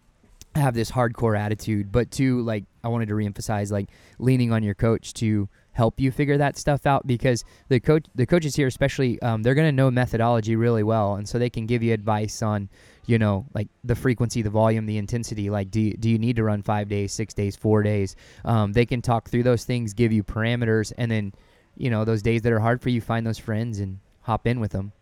have 0.55 0.75
this 0.75 0.91
hardcore 0.91 1.39
attitude. 1.39 1.91
But 1.93 2.11
to 2.13 2.41
like 2.43 2.65
I 2.85 2.89
wanted 2.89 3.09
to 3.09 3.15
reemphasize 3.15 3.71
like 3.71 3.89
leaning 4.19 4.53
on 4.53 4.63
your 4.63 4.75
coach 4.75 5.15
to 5.15 5.49
help 5.73 5.99
you 5.99 6.11
figure 6.11 6.37
that 6.37 6.59
stuff 6.59 6.85
out 6.85 7.07
because 7.07 7.45
the 7.69 7.81
coach 7.81 8.05
the 8.15 8.27
coaches 8.27 8.55
here 8.55 8.67
especially 8.67 9.21
um, 9.23 9.43
they're 9.43 9.55
going 9.55 9.69
to 9.69 9.73
know 9.73 9.91
methodology 9.91 10.57
really 10.57 10.83
well. 10.83 11.15
And 11.15 11.29
so 11.29 11.39
they 11.39 11.51
can 11.51 11.67
give 11.67 11.83
you 11.83 11.93
advice 11.93 12.43
on 12.43 12.69
you 13.07 13.19
know 13.19 13.47
like 13.55 13.69
the 13.83 13.95
frequency 13.95 14.43
the 14.43 14.51
volume 14.51 14.87
the 14.87 14.99
intensity. 14.99 15.49
Like 15.51 15.71
do 15.71 15.81
you, 15.81 15.95
do 15.95 16.11
you 16.11 16.19
need 16.19 16.37
to 16.37 16.45
run 16.45 16.63
five 16.63 16.89
days 16.89 17.13
six 17.13 17.33
days 17.35 17.57
four 17.57 17.83
days? 17.83 18.17
Um, 18.45 18.73
they 18.73 18.87
can 18.87 19.01
talk 19.01 19.29
through 19.29 19.45
those 19.45 19.65
things 19.65 19.95
give 19.95 20.13
you 20.13 20.23
parameters. 20.23 20.93
And 20.99 21.11
then 21.11 21.33
you 21.77 21.89
know 21.89 22.05
those 22.05 22.23
days 22.23 22.43
that 22.43 22.53
are 22.53 22.61
hard 22.61 22.83
for 22.83 22.91
you 22.91 23.01
find 23.01 23.27
those 23.27 23.39
friends 23.39 23.79
and 23.79 24.01
hop 24.23 24.47
in 24.47 24.61
with 24.61 24.73
them. 24.73 24.93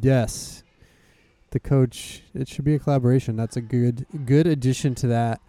Yes 0.00 0.64
the 1.50 1.60
coach. 1.60 2.22
It 2.34 2.48
should 2.48 2.64
be 2.64 2.74
a 2.74 2.78
collaboration. 2.78 3.36
That's 3.36 3.56
a 3.56 3.60
good 3.60 4.06
good 4.24 4.46
addition 4.46 4.94
to 4.96 5.06
that. 5.08 5.40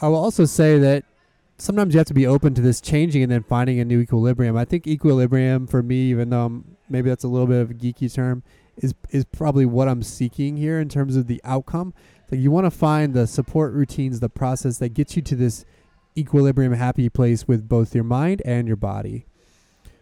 I 0.00 0.08
will 0.08 0.16
also 0.16 0.44
say 0.44 0.78
that 0.78 1.04
sometimes 1.58 1.94
you 1.94 1.98
have 1.98 2.06
to 2.08 2.14
be 2.14 2.26
open 2.26 2.54
to 2.54 2.60
this 2.60 2.80
changing 2.80 3.22
and 3.22 3.30
then 3.30 3.42
finding 3.42 3.78
a 3.78 3.84
new 3.84 4.00
equilibrium. 4.00 4.56
I 4.56 4.64
think 4.64 4.86
equilibrium 4.86 5.66
for 5.66 5.82
me, 5.82 6.10
even 6.10 6.30
though 6.30 6.46
I'm, 6.46 6.76
maybe 6.88 7.08
that's 7.08 7.24
a 7.24 7.28
little 7.28 7.46
bit 7.46 7.60
of 7.60 7.70
a 7.70 7.74
geeky 7.74 8.12
term, 8.12 8.42
is 8.76 8.94
is 9.10 9.24
probably 9.24 9.66
what 9.66 9.88
I'm 9.88 10.02
seeking 10.02 10.56
here 10.56 10.80
in 10.80 10.88
terms 10.88 11.16
of 11.16 11.26
the 11.26 11.40
outcome. 11.44 11.94
Like 12.30 12.40
you 12.40 12.50
want 12.50 12.66
to 12.66 12.70
find 12.70 13.14
the 13.14 13.26
support 13.26 13.72
routines, 13.74 14.20
the 14.20 14.30
process 14.30 14.78
that 14.78 14.90
gets 14.90 15.16
you 15.16 15.22
to 15.22 15.36
this 15.36 15.64
equilibrium, 16.16 16.72
happy 16.72 17.08
place 17.08 17.46
with 17.46 17.68
both 17.68 17.94
your 17.94 18.04
mind 18.04 18.42
and 18.44 18.66
your 18.66 18.76
body. 18.76 19.26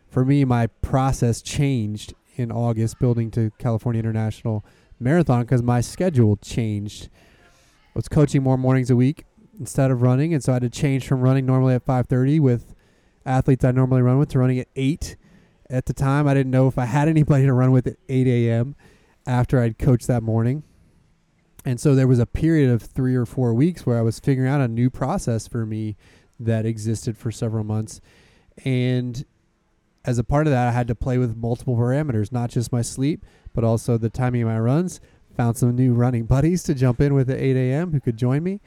For 0.08 0.24
me, 0.24 0.44
my 0.44 0.66
process 0.66 1.42
changed 1.42 2.14
in 2.36 2.50
August 2.50 2.98
building 2.98 3.30
to 3.32 3.50
California 3.58 3.98
International 3.98 4.64
Marathon 4.98 5.42
because 5.42 5.62
my 5.62 5.80
schedule 5.80 6.36
changed. 6.36 7.08
I 7.44 7.92
was 7.94 8.08
coaching 8.08 8.42
more 8.42 8.56
mornings 8.56 8.90
a 8.90 8.96
week 8.96 9.24
instead 9.58 9.90
of 9.90 10.02
running, 10.02 10.32
and 10.32 10.42
so 10.42 10.52
I 10.52 10.56
had 10.56 10.62
to 10.62 10.70
change 10.70 11.06
from 11.06 11.20
running 11.20 11.46
normally 11.46 11.74
at 11.74 11.84
5:30 11.84 12.40
with 12.40 12.74
athletes 13.26 13.64
I 13.64 13.72
normally 13.72 14.02
run 14.02 14.18
with 14.18 14.30
to 14.30 14.38
running 14.38 14.58
at 14.58 14.68
8. 14.76 15.16
At 15.68 15.86
the 15.86 15.92
time, 15.92 16.26
I 16.26 16.34
didn't 16.34 16.50
know 16.50 16.66
if 16.66 16.78
I 16.78 16.84
had 16.86 17.08
anybody 17.08 17.44
to 17.44 17.52
run 17.52 17.70
with 17.70 17.86
at 17.86 17.96
8 18.08 18.26
a.m. 18.26 18.74
after 19.26 19.60
I'd 19.60 19.78
coached 19.78 20.06
that 20.08 20.22
morning. 20.22 20.64
And 21.64 21.78
so 21.78 21.94
there 21.94 22.08
was 22.08 22.18
a 22.18 22.26
period 22.26 22.70
of 22.70 22.82
three 22.82 23.14
or 23.14 23.26
four 23.26 23.52
weeks 23.54 23.84
where 23.84 23.98
I 23.98 24.02
was 24.02 24.18
figuring 24.18 24.50
out 24.50 24.60
a 24.60 24.68
new 24.68 24.90
process 24.90 25.46
for 25.46 25.66
me 25.66 25.96
that 26.38 26.64
existed 26.64 27.16
for 27.16 27.30
several 27.30 27.64
months. 27.64 28.00
And 28.64 29.24
as 30.04 30.18
a 30.18 30.24
part 30.24 30.46
of 30.46 30.52
that, 30.52 30.68
I 30.68 30.72
had 30.72 30.88
to 30.88 30.94
play 30.94 31.18
with 31.18 31.36
multiple 31.36 31.76
parameters, 31.76 32.32
not 32.32 32.50
just 32.50 32.72
my 32.72 32.82
sleep, 32.82 33.24
but 33.54 33.64
also 33.64 33.98
the 33.98 34.10
timing 34.10 34.42
of 34.42 34.48
my 34.48 34.58
runs. 34.58 35.00
Found 35.36 35.56
some 35.56 35.74
new 35.76 35.92
running 35.92 36.24
buddies 36.26 36.62
to 36.64 36.74
jump 36.74 37.00
in 37.00 37.14
with 37.14 37.30
at 37.30 37.38
8 37.38 37.56
a.m. 37.56 37.92
who 37.92 38.00
could 38.00 38.16
join 38.16 38.42
me. 38.42 38.60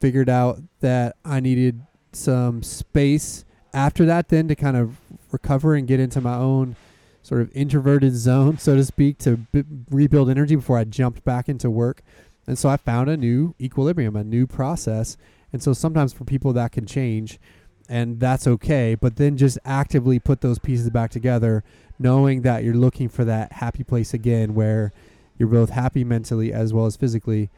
Figured 0.00 0.28
out 0.28 0.60
that 0.80 1.16
I 1.24 1.40
needed 1.40 1.80
some 2.12 2.62
space 2.62 3.44
after 3.72 4.06
that, 4.06 4.28
then 4.28 4.48
to 4.48 4.54
kind 4.54 4.76
of 4.76 4.96
recover 5.32 5.74
and 5.74 5.86
get 5.86 6.00
into 6.00 6.20
my 6.20 6.34
own 6.34 6.76
sort 7.22 7.40
of 7.40 7.50
introverted 7.54 8.14
zone, 8.14 8.58
so 8.58 8.76
to 8.76 8.84
speak, 8.84 9.18
to 9.18 9.36
b- 9.36 9.64
rebuild 9.90 10.30
energy 10.30 10.54
before 10.54 10.78
I 10.78 10.84
jumped 10.84 11.24
back 11.24 11.48
into 11.48 11.70
work. 11.70 12.02
And 12.46 12.58
so 12.58 12.68
I 12.68 12.76
found 12.76 13.08
a 13.08 13.16
new 13.16 13.54
equilibrium, 13.60 14.14
a 14.14 14.22
new 14.22 14.46
process. 14.46 15.16
And 15.52 15.62
so 15.62 15.72
sometimes 15.72 16.12
for 16.12 16.24
people 16.24 16.52
that 16.52 16.72
can 16.72 16.86
change 16.86 17.40
and 17.88 18.20
that's 18.20 18.46
okay. 18.46 18.94
But 18.94 19.16
then 19.16 19.36
just 19.36 19.58
actively 19.64 20.18
put 20.18 20.40
those 20.40 20.58
pieces 20.58 20.90
back 20.90 21.10
together, 21.10 21.64
knowing 21.98 22.42
that 22.42 22.64
you're 22.64 22.74
looking 22.74 23.08
for 23.08 23.24
that 23.24 23.52
happy 23.52 23.84
place 23.84 24.14
again 24.14 24.54
where 24.54 24.92
you're 25.38 25.48
both 25.48 25.70
happy 25.70 26.04
mentally 26.04 26.52
as 26.52 26.72
well 26.72 26.86
as 26.86 26.96
physically. 26.96 27.50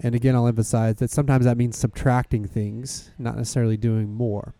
And 0.00 0.14
again, 0.14 0.34
I'll 0.34 0.46
emphasize 0.46 0.96
that 0.96 1.10
sometimes 1.10 1.44
that 1.44 1.58
means 1.58 1.76
subtracting 1.76 2.46
things, 2.46 3.10
not 3.18 3.36
necessarily 3.36 3.76
doing 3.76 4.12
more. 4.12 4.54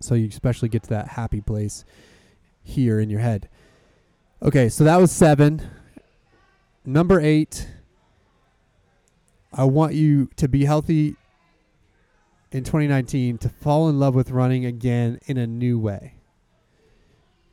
So 0.00 0.14
you 0.14 0.28
especially 0.28 0.68
get 0.68 0.84
to 0.84 0.90
that 0.90 1.08
happy 1.08 1.40
place 1.40 1.84
here 2.62 3.00
in 3.00 3.10
your 3.10 3.20
head. 3.20 3.48
Okay, 4.42 4.68
so 4.68 4.84
that 4.84 4.98
was 4.98 5.10
seven. 5.10 5.62
Number 6.84 7.20
eight, 7.20 7.68
I 9.52 9.64
want 9.64 9.94
you 9.94 10.28
to 10.36 10.46
be 10.46 10.64
healthy 10.66 11.16
in 12.50 12.64
2019 12.64 13.38
to 13.38 13.48
fall 13.48 13.88
in 13.88 13.98
love 13.98 14.14
with 14.14 14.30
running 14.30 14.64
again 14.64 15.18
in 15.26 15.36
a 15.36 15.46
new 15.46 15.78
way. 15.78 16.14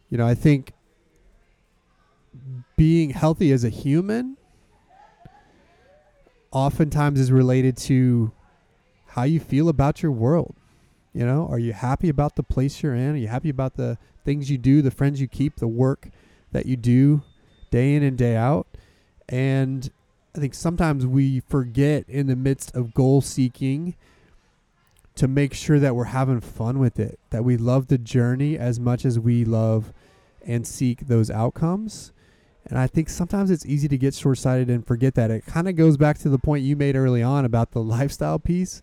You 0.10 0.18
know, 0.18 0.28
I 0.28 0.36
think 0.36 0.74
being 2.78 3.12
healthy 3.12 3.52
as 3.52 3.64
a 3.64 3.70
human 3.70 4.38
oftentimes 6.52 7.20
is 7.20 7.32
related 7.32 7.76
to 7.76 8.32
how 9.08 9.24
you 9.24 9.40
feel 9.40 9.70
about 9.70 10.02
your 10.02 10.12
world. 10.12 10.56
You 11.14 11.26
know, 11.26 11.48
are 11.50 11.60
you 11.60 11.74
happy 11.74 12.10
about 12.10 12.36
the 12.36 12.44
place 12.44 12.84
you're 12.84 12.96
in? 12.96 13.12
Are 13.12 13.18
you 13.18 13.28
happy 13.28 13.50
about 13.50 13.76
the 13.76 13.98
things 14.24 14.50
you 14.50 14.58
do, 14.58 14.82
the 14.82 14.92
friends 14.92 15.22
you 15.22 15.28
keep, 15.28 15.58
the 15.58 15.68
work 15.68 16.10
that 16.52 16.66
you 16.66 16.76
do 16.76 17.24
day 17.72 17.96
in 17.96 18.04
and 18.04 18.18
day 18.18 18.36
out? 18.36 18.68
And 19.30 19.90
I 20.36 20.40
think 20.40 20.54
sometimes 20.54 21.06
we 21.06 21.40
forget 21.40 22.08
in 22.10 22.28
the 22.28 22.36
midst 22.36 22.76
of 22.76 22.94
goal 22.94 23.22
seeking 23.22 23.96
to 25.16 25.28
make 25.28 25.54
sure 25.54 25.80
that 25.80 25.96
we're 25.96 26.06
having 26.06 26.42
fun 26.42 26.80
with 26.80 27.00
it, 27.00 27.20
that 27.30 27.44
we 27.44 27.58
love 27.58 27.88
the 27.88 27.98
journey 27.98 28.58
as 28.58 28.80
much 28.80 29.06
as 29.06 29.18
we 29.18 29.46
love 29.46 29.94
and 30.46 30.68
seek 30.68 31.08
those 31.08 31.32
outcomes. 31.32 32.12
And 32.68 32.78
I 32.78 32.88
think 32.88 33.10
sometimes 33.10 33.52
it's 33.52 33.66
easy 33.66 33.88
to 33.88 33.98
get 33.98 34.14
short 34.14 34.38
sighted 34.38 34.70
and 34.70 34.86
forget 34.86 35.16
that. 35.16 35.32
It 35.32 35.46
kind 35.46 35.70
of 35.70 35.76
goes 35.76 35.98
back 35.98 36.18
to 36.20 36.30
the 36.30 36.40
point 36.40 36.64
you 36.64 36.76
made 36.76 36.96
early 36.96 37.24
on 37.24 37.46
about 37.46 37.72
the 37.72 37.82
lifestyle 37.84 38.40
piece. 38.40 38.82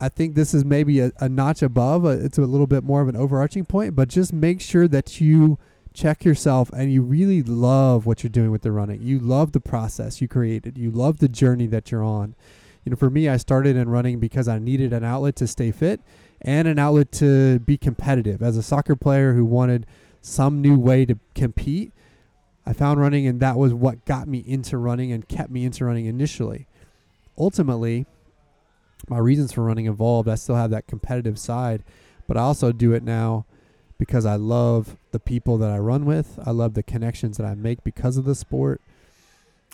I 0.00 0.08
think 0.08 0.34
this 0.34 0.54
is 0.54 0.64
maybe 0.64 1.00
a, 1.00 1.12
a 1.18 1.28
notch 1.28 1.62
above. 1.62 2.04
Uh, 2.04 2.10
it's 2.10 2.38
a 2.38 2.42
little 2.42 2.66
bit 2.66 2.84
more 2.84 3.00
of 3.00 3.08
an 3.08 3.16
overarching 3.16 3.64
point, 3.64 3.96
but 3.96 4.08
just 4.08 4.32
make 4.32 4.60
sure 4.60 4.86
that 4.88 5.20
you 5.20 5.58
check 5.92 6.24
yourself 6.24 6.70
and 6.72 6.92
you 6.92 7.02
really 7.02 7.42
love 7.42 8.06
what 8.06 8.22
you're 8.22 8.30
doing 8.30 8.50
with 8.50 8.62
the 8.62 8.70
running. 8.70 9.02
You 9.02 9.18
love 9.18 9.52
the 9.52 9.60
process 9.60 10.20
you 10.20 10.28
created. 10.28 10.78
You 10.78 10.90
love 10.90 11.18
the 11.18 11.28
journey 11.28 11.66
that 11.68 11.90
you're 11.90 12.04
on. 12.04 12.36
You 12.88 12.92
know, 12.92 12.96
for 12.96 13.10
me, 13.10 13.28
I 13.28 13.36
started 13.36 13.76
in 13.76 13.90
running 13.90 14.18
because 14.18 14.48
I 14.48 14.58
needed 14.58 14.94
an 14.94 15.04
outlet 15.04 15.36
to 15.36 15.46
stay 15.46 15.72
fit 15.72 16.00
and 16.40 16.66
an 16.66 16.78
outlet 16.78 17.12
to 17.12 17.58
be 17.58 17.76
competitive. 17.76 18.42
As 18.42 18.56
a 18.56 18.62
soccer 18.62 18.96
player 18.96 19.34
who 19.34 19.44
wanted 19.44 19.84
some 20.22 20.62
new 20.62 20.78
way 20.78 21.04
to 21.04 21.18
compete, 21.34 21.92
I 22.64 22.72
found 22.72 22.98
running 22.98 23.26
and 23.26 23.40
that 23.40 23.58
was 23.58 23.74
what 23.74 24.06
got 24.06 24.26
me 24.26 24.38
into 24.38 24.78
running 24.78 25.12
and 25.12 25.28
kept 25.28 25.50
me 25.50 25.66
into 25.66 25.84
running 25.84 26.06
initially. 26.06 26.66
Ultimately, 27.36 28.06
my 29.06 29.18
reasons 29.18 29.52
for 29.52 29.64
running 29.64 29.86
evolved. 29.86 30.26
I 30.26 30.36
still 30.36 30.56
have 30.56 30.70
that 30.70 30.86
competitive 30.86 31.38
side, 31.38 31.84
but 32.26 32.38
I 32.38 32.40
also 32.40 32.72
do 32.72 32.94
it 32.94 33.02
now 33.02 33.44
because 33.98 34.24
I 34.24 34.36
love 34.36 34.96
the 35.10 35.20
people 35.20 35.58
that 35.58 35.70
I 35.70 35.76
run 35.76 36.06
with. 36.06 36.38
I 36.42 36.52
love 36.52 36.72
the 36.72 36.82
connections 36.82 37.36
that 37.36 37.46
I 37.46 37.54
make 37.54 37.84
because 37.84 38.16
of 38.16 38.24
the 38.24 38.34
sport. 38.34 38.80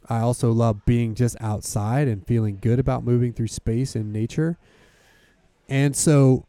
I 0.09 0.21
also 0.21 0.53
love 0.53 0.85
being 0.85 1.15
just 1.15 1.37
outside 1.41 2.09
and 2.09 2.27
feeling 2.27 2.59
good 2.61 2.79
about 2.79 3.05
moving 3.05 3.33
through 3.33 3.49
space 3.49 3.95
and 3.95 4.13
nature. 4.13 4.59
And 5.69 5.97
so, 5.97 6.45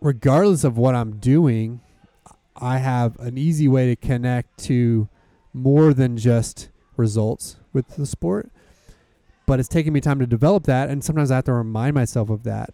regardless 0.00 0.64
of 0.64 0.76
what 0.76 0.94
I'm 0.94 1.16
doing, 1.16 1.80
I 2.56 2.78
have 2.78 3.18
an 3.18 3.38
easy 3.38 3.68
way 3.68 3.86
to 3.86 3.96
connect 3.96 4.58
to 4.64 5.08
more 5.52 5.94
than 5.94 6.16
just 6.16 6.68
results 6.96 7.56
with 7.72 7.96
the 7.96 8.06
sport. 8.06 8.50
But 9.46 9.60
it's 9.60 9.68
taken 9.68 9.92
me 9.92 10.00
time 10.00 10.18
to 10.18 10.26
develop 10.26 10.64
that 10.64 10.90
and 10.90 11.02
sometimes 11.02 11.30
i 11.30 11.36
have 11.36 11.44
to 11.44 11.52
remind 11.54 11.94
myself 11.94 12.28
of 12.28 12.42
that. 12.42 12.70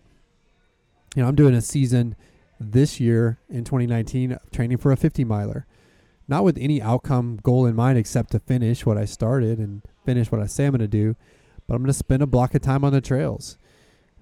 You 1.15 1.23
know 1.23 1.29
i'm 1.29 1.37
doing 1.37 1.55
a 1.55 1.61
season 1.61 2.17
this 2.59 2.99
year 2.99 3.39
in 3.49 3.65
2019 3.65 4.37
training 4.53 4.79
for 4.79 4.91
a 4.91 4.97
50 4.97 5.25
miler 5.25 5.67
not 6.29 6.45
with 6.45 6.57
any 6.59 6.81
outcome 6.81 7.39
goal 7.43 7.67
in 7.67 7.75
mind 7.75 7.99
except 7.99 8.33
to 8.33 8.39
finish 8.39 8.85
what 8.87 8.99
i 8.99 9.05
started 9.05 9.59
and 9.59 9.83
finish 10.05 10.31
what 10.31 10.41
i 10.41 10.47
say 10.47 10.67
i'm 10.67 10.73
going 10.73 10.81
to 10.81 10.89
do 10.89 11.17
but 11.67 11.75
i'm 11.75 11.83
going 11.83 11.89
to 11.89 11.93
spend 11.93 12.23
a 12.23 12.27
block 12.27 12.55
of 12.55 12.63
time 12.63 12.85
on 12.85 12.93
the 12.93 13.01
trails 13.01 13.59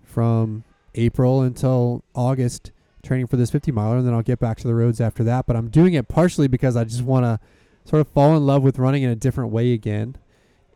from 0.03 0.65
april 0.95 1.43
until 1.43 2.03
august 2.15 2.71
training 3.03 3.27
for 3.27 3.37
this 3.37 3.51
50 3.51 3.73
miler 3.73 3.99
and 3.99 4.07
then 4.07 4.15
i'll 4.15 4.23
get 4.23 4.39
back 4.39 4.59
to 4.59 4.67
the 4.67 4.75
roads 4.75 5.01
after 5.01 5.25
that 5.25 5.47
but 5.47 5.57
i'm 5.57 5.69
doing 5.69 5.95
it 5.95 6.09
partially 6.09 6.49
because 6.49 6.77
i 6.77 6.85
just 6.85 7.03
want 7.03 7.25
to 7.25 7.41
sort 7.85 8.01
of 8.01 8.09
fall 8.09 8.37
in 8.37 8.47
love 8.47 8.63
with 8.63 8.79
running 8.79 9.03
in 9.03 9.11
a 9.11 9.17
different 9.17 9.51
way 9.51 9.73
again 9.73 10.17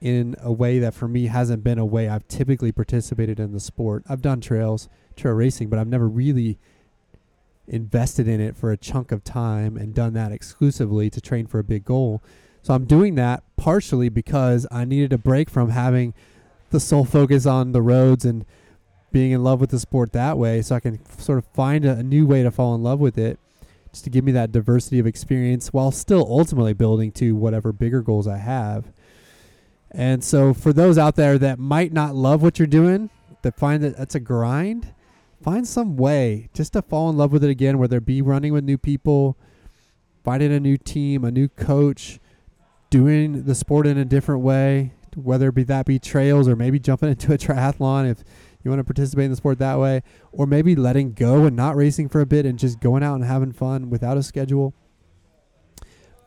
in 0.00 0.36
a 0.42 0.52
way 0.52 0.78
that 0.78 0.94
for 0.94 1.08
me 1.08 1.26
hasn't 1.26 1.64
been 1.64 1.78
a 1.78 1.84
way 1.84 2.08
I've 2.08 2.28
typically 2.28 2.72
participated 2.72 3.40
in 3.40 3.52
the 3.52 3.60
sport. 3.60 4.04
I've 4.08 4.22
done 4.22 4.40
trails, 4.40 4.88
trail 5.16 5.34
racing, 5.34 5.68
but 5.68 5.78
I've 5.78 5.88
never 5.88 6.08
really 6.08 6.58
invested 7.68 8.28
in 8.28 8.40
it 8.40 8.56
for 8.56 8.70
a 8.70 8.76
chunk 8.76 9.12
of 9.12 9.24
time 9.24 9.76
and 9.76 9.94
done 9.94 10.12
that 10.14 10.32
exclusively 10.32 11.10
to 11.10 11.20
train 11.20 11.46
for 11.46 11.58
a 11.58 11.64
big 11.64 11.84
goal. 11.84 12.22
So 12.62 12.74
I'm 12.74 12.84
doing 12.84 13.14
that 13.16 13.42
partially 13.56 14.08
because 14.08 14.66
I 14.70 14.84
needed 14.84 15.12
a 15.12 15.18
break 15.18 15.50
from 15.50 15.70
having 15.70 16.14
the 16.70 16.80
sole 16.80 17.04
focus 17.04 17.46
on 17.46 17.72
the 17.72 17.82
roads 17.82 18.24
and 18.24 18.44
being 19.12 19.32
in 19.32 19.42
love 19.42 19.60
with 19.60 19.70
the 19.70 19.78
sport 19.78 20.12
that 20.12 20.36
way 20.36 20.62
so 20.62 20.74
I 20.74 20.80
can 20.80 21.00
f- 21.08 21.20
sort 21.20 21.38
of 21.38 21.46
find 21.46 21.84
a, 21.84 21.98
a 21.98 22.02
new 22.02 22.26
way 22.26 22.42
to 22.42 22.50
fall 22.50 22.74
in 22.74 22.82
love 22.82 23.00
with 23.00 23.16
it 23.16 23.38
just 23.92 24.04
to 24.04 24.10
give 24.10 24.24
me 24.24 24.32
that 24.32 24.52
diversity 24.52 24.98
of 24.98 25.06
experience 25.06 25.72
while 25.72 25.90
still 25.90 26.26
ultimately 26.28 26.74
building 26.74 27.12
to 27.12 27.34
whatever 27.34 27.72
bigger 27.72 28.02
goals 28.02 28.26
I 28.26 28.38
have. 28.38 28.92
And 29.90 30.22
so, 30.22 30.52
for 30.52 30.72
those 30.72 30.98
out 30.98 31.16
there 31.16 31.38
that 31.38 31.58
might 31.58 31.92
not 31.92 32.14
love 32.14 32.42
what 32.42 32.58
you're 32.58 32.66
doing, 32.66 33.08
that 33.40 33.56
find 33.56 33.82
that 33.82 33.96
that's 33.96 34.14
a 34.14 34.20
grind, 34.20 34.92
find 35.46 35.64
some 35.64 35.96
way 35.96 36.48
just 36.52 36.72
to 36.72 36.82
fall 36.82 37.08
in 37.08 37.16
love 37.16 37.30
with 37.30 37.44
it 37.44 37.50
again, 37.50 37.78
whether 37.78 37.98
it 37.98 38.04
be 38.04 38.20
running 38.20 38.52
with 38.52 38.64
new 38.64 38.76
people, 38.76 39.38
finding 40.24 40.52
a 40.52 40.58
new 40.58 40.76
team, 40.76 41.24
a 41.24 41.30
new 41.30 41.46
coach, 41.46 42.18
doing 42.90 43.44
the 43.44 43.54
sport 43.54 43.86
in 43.86 43.96
a 43.96 44.04
different 44.04 44.42
way, 44.42 44.92
whether 45.14 45.50
it 45.50 45.54
be 45.54 45.62
that 45.62 45.86
be 45.86 46.00
trails 46.00 46.48
or 46.48 46.56
maybe 46.56 46.80
jumping 46.80 47.08
into 47.10 47.32
a 47.32 47.38
triathlon 47.38 48.10
if 48.10 48.24
you 48.64 48.72
want 48.72 48.80
to 48.80 48.84
participate 48.84 49.26
in 49.26 49.30
the 49.30 49.36
sport 49.36 49.60
that 49.60 49.78
way, 49.78 50.02
or 50.32 50.48
maybe 50.48 50.74
letting 50.74 51.12
go 51.12 51.44
and 51.44 51.54
not 51.54 51.76
racing 51.76 52.08
for 52.08 52.20
a 52.20 52.26
bit 52.26 52.44
and 52.44 52.58
just 52.58 52.80
going 52.80 53.04
out 53.04 53.14
and 53.14 53.24
having 53.24 53.52
fun 53.52 53.88
without 53.88 54.16
a 54.16 54.24
schedule. 54.24 54.74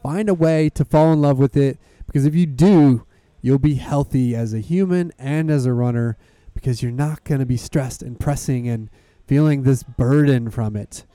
Find 0.01 0.29
a 0.29 0.33
way 0.33 0.69
to 0.69 0.85
fall 0.85 1.11
in 1.11 1.19
love 1.19 1.39
with 1.39 1.57
it 1.57 1.77
because 2.05 2.25
if 2.25 2.35
you 2.35 2.45
do, 2.45 3.05
you'll 3.41 3.59
be 3.59 3.75
healthy 3.75 4.33
as 4.33 4.53
a 4.53 4.59
human 4.59 5.11
and 5.19 5.51
as 5.51 5.65
a 5.65 5.73
runner 5.73 6.17
because 6.53 6.81
you're 6.81 6.89
not 6.93 7.25
going 7.25 7.39
to 7.39 7.45
be 7.45 7.57
stressed 7.57 8.01
and 8.01 8.17
pressing 8.17 8.65
and 8.69 8.89
feeling 9.29 9.61
this 9.61 9.83
burden 9.83 10.49
from 10.49 10.75
it. 10.75 11.05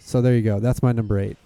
So 0.00 0.20
there 0.20 0.34
you 0.34 0.42
go. 0.42 0.58
That's 0.58 0.82
my 0.82 0.90
number 0.90 1.20
eight. 1.20 1.36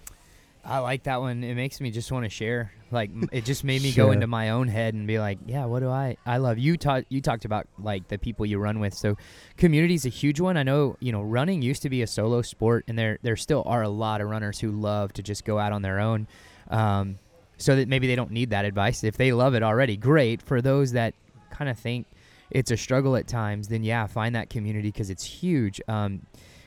I 0.65 0.79
like 0.79 1.03
that 1.03 1.21
one. 1.21 1.43
It 1.43 1.53
makes 1.53 1.79
me 1.79 1.91
just 1.91 2.11
want 2.11 2.23
to 2.23 2.31
share. 2.31 2.71
Like 2.89 3.11
it 3.31 3.45
just 3.45 3.63
made 3.63 3.83
me 3.83 3.91
go 3.91 4.09
into 4.11 4.25
my 4.25 4.49
own 4.49 4.69
head 4.69 4.95
and 4.95 5.05
be 5.05 5.19
like, 5.19 5.37
yeah, 5.45 5.65
what 5.65 5.81
do 5.81 5.89
I? 5.89 6.17
I 6.25 6.37
love 6.37 6.57
you. 6.57 6.77
Taught 6.77 7.05
you 7.09 7.21
talked 7.21 7.45
about 7.45 7.67
like 7.77 8.07
the 8.07 8.17
people 8.17 8.43
you 8.43 8.57
run 8.57 8.79
with. 8.79 8.95
So 8.95 9.17
community 9.55 9.93
is 9.93 10.07
a 10.07 10.09
huge 10.09 10.39
one. 10.39 10.57
I 10.57 10.63
know 10.63 10.97
you 10.99 11.11
know 11.11 11.21
running 11.21 11.61
used 11.61 11.83
to 11.83 11.91
be 11.91 12.01
a 12.01 12.07
solo 12.07 12.41
sport, 12.41 12.85
and 12.87 12.97
there 12.97 13.19
there 13.21 13.35
still 13.35 13.61
are 13.67 13.83
a 13.83 13.89
lot 13.89 14.19
of 14.19 14.29
runners 14.29 14.59
who 14.59 14.71
love 14.71 15.13
to 15.13 15.21
just 15.21 15.45
go 15.45 15.59
out 15.59 15.73
on 15.73 15.83
their 15.83 15.99
own. 15.99 16.27
Um, 16.69 17.19
so 17.57 17.75
that 17.75 17.87
maybe 17.87 18.07
they 18.07 18.15
don't 18.15 18.31
need 18.31 18.49
that 18.49 18.65
advice. 18.65 19.03
If 19.03 19.17
they 19.17 19.31
love 19.31 19.53
it 19.53 19.61
already, 19.61 19.95
great. 19.95 20.41
For 20.41 20.59
those 20.59 20.93
that 20.93 21.13
kind 21.51 21.69
of 21.69 21.77
think 21.77 22.07
it's 22.53 22.71
a 22.71 22.77
struggle 22.77 23.15
at 23.15 23.27
times, 23.27 23.67
then 23.67 23.83
yeah, 23.83 24.05
find 24.07 24.35
that 24.35 24.49
community 24.49 24.89
because 24.89 25.09
it's 25.09 25.23
huge. 25.23 25.81
Um, 25.87 26.21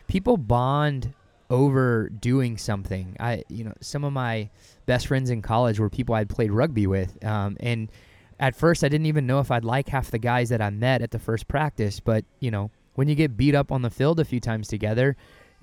people 0.08 0.36
bond 0.36 1.14
over 1.48 2.08
doing 2.08 2.58
something. 2.58 3.16
I, 3.20 3.44
you 3.48 3.64
know, 3.64 3.72
some 3.80 4.02
of 4.02 4.12
my 4.12 4.50
best 4.86 5.06
friends 5.06 5.30
in 5.30 5.42
college 5.42 5.78
were 5.78 5.88
people 5.88 6.14
I'd 6.16 6.28
played 6.28 6.50
rugby 6.50 6.88
with, 6.88 7.24
um, 7.24 7.56
and 7.60 7.88
at 8.38 8.56
first 8.56 8.82
I 8.82 8.88
didn't 8.88 9.06
even 9.06 9.26
know 9.26 9.38
if 9.38 9.50
I'd 9.50 9.64
like 9.64 9.88
half 9.88 10.10
the 10.10 10.18
guys 10.18 10.48
that 10.48 10.60
I 10.60 10.70
met 10.70 11.02
at 11.02 11.12
the 11.12 11.20
first 11.20 11.46
practice. 11.46 12.00
But 12.00 12.24
you 12.40 12.50
know, 12.50 12.70
when 12.96 13.08
you 13.08 13.14
get 13.14 13.36
beat 13.36 13.54
up 13.54 13.70
on 13.70 13.82
the 13.82 13.90
field 13.90 14.18
a 14.18 14.24
few 14.24 14.40
times 14.40 14.66
together, 14.66 15.16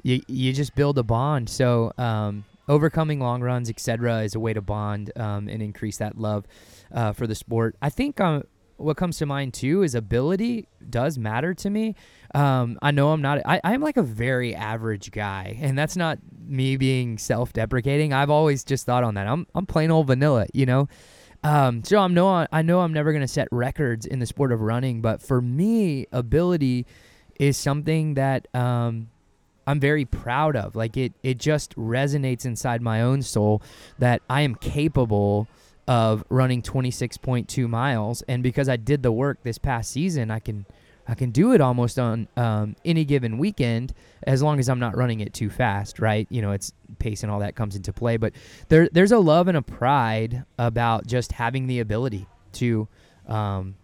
you 0.03 0.21
you 0.27 0.53
just 0.53 0.73
build 0.73 0.97
a 0.97 1.03
bond. 1.03 1.49
So 1.49 1.91
um, 1.97 2.45
overcoming 2.69 3.19
long 3.19 3.41
runs, 3.41 3.69
etc., 3.69 4.21
is 4.23 4.35
a 4.35 4.39
way 4.39 4.53
to 4.53 4.61
bond 4.61 5.11
um, 5.17 5.49
and 5.49 5.61
increase 5.61 5.97
that 5.97 6.17
love 6.17 6.45
uh, 6.93 7.11
for 7.11 7.27
the 7.27 7.35
sport. 7.35 7.75
I 7.81 7.89
think 7.89 8.21
um, 8.21 8.43
what 8.77 8.97
comes 8.97 9.17
to 9.17 9.25
mind 9.25 9.53
too 9.53 9.83
is 9.83 9.95
ability 9.95 10.67
does 10.89 11.17
matter 11.17 11.53
to 11.53 11.69
me. 11.69 11.95
Um, 12.35 12.77
I 12.81 12.91
know 12.91 13.11
I'm 13.11 13.21
not. 13.21 13.41
I, 13.45 13.61
I'm 13.63 13.81
like 13.81 13.97
a 13.97 14.03
very 14.03 14.55
average 14.55 15.11
guy, 15.11 15.57
and 15.61 15.77
that's 15.77 15.95
not 15.95 16.19
me 16.45 16.77
being 16.77 17.17
self-deprecating. 17.17 18.13
I've 18.13 18.29
always 18.29 18.63
just 18.63 18.85
thought 18.85 19.03
on 19.03 19.13
that. 19.15 19.27
I'm 19.27 19.47
I'm 19.55 19.65
plain 19.65 19.91
old 19.91 20.07
vanilla, 20.07 20.47
you 20.53 20.65
know. 20.65 20.87
Um, 21.43 21.83
so 21.83 21.97
I'm 21.99 22.13
no. 22.13 22.47
I 22.51 22.61
know 22.61 22.81
I'm 22.81 22.93
never 22.93 23.13
gonna 23.13 23.27
set 23.27 23.47
records 23.51 24.05
in 24.05 24.19
the 24.19 24.25
sport 24.25 24.51
of 24.51 24.61
running, 24.61 25.01
but 25.01 25.21
for 25.21 25.41
me, 25.41 26.07
ability 26.11 26.85
is 27.39 27.57
something 27.57 28.13
that 28.13 28.47
um, 28.55 29.09
I'm 29.67 29.79
very 29.79 30.05
proud 30.05 30.55
of. 30.55 30.75
Like 30.75 30.97
it 30.97 31.13
it 31.23 31.37
just 31.37 31.75
resonates 31.75 32.45
inside 32.45 32.81
my 32.81 33.01
own 33.01 33.21
soul 33.21 33.61
that 33.99 34.21
I 34.29 34.41
am 34.41 34.55
capable 34.55 35.47
of 35.87 36.23
running 36.29 36.61
26.2 36.61 37.67
miles 37.67 38.21
and 38.23 38.41
because 38.41 38.69
I 38.69 38.77
did 38.77 39.03
the 39.03 39.11
work 39.11 39.43
this 39.43 39.57
past 39.57 39.91
season, 39.91 40.31
I 40.31 40.39
can 40.39 40.65
I 41.05 41.15
can 41.15 41.31
do 41.31 41.51
it 41.51 41.59
almost 41.59 41.99
on 41.99 42.29
um, 42.37 42.77
any 42.85 43.03
given 43.03 43.37
weekend 43.37 43.93
as 44.25 44.41
long 44.41 44.59
as 44.59 44.69
I'm 44.69 44.79
not 44.79 44.95
running 44.95 45.19
it 45.19 45.33
too 45.33 45.49
fast, 45.49 45.99
right? 45.99 46.25
You 46.29 46.41
know, 46.41 46.53
it's 46.53 46.71
pace 46.97 47.23
and 47.23 47.31
all 47.31 47.39
that 47.39 47.55
comes 47.55 47.75
into 47.75 47.91
play, 47.91 48.15
but 48.17 48.33
there 48.69 48.87
there's 48.91 49.11
a 49.11 49.19
love 49.19 49.47
and 49.47 49.57
a 49.57 49.61
pride 49.61 50.45
about 50.57 51.05
just 51.05 51.33
having 51.33 51.67
the 51.67 51.79
ability 51.79 52.25
to 52.53 52.87
um, 53.27 53.75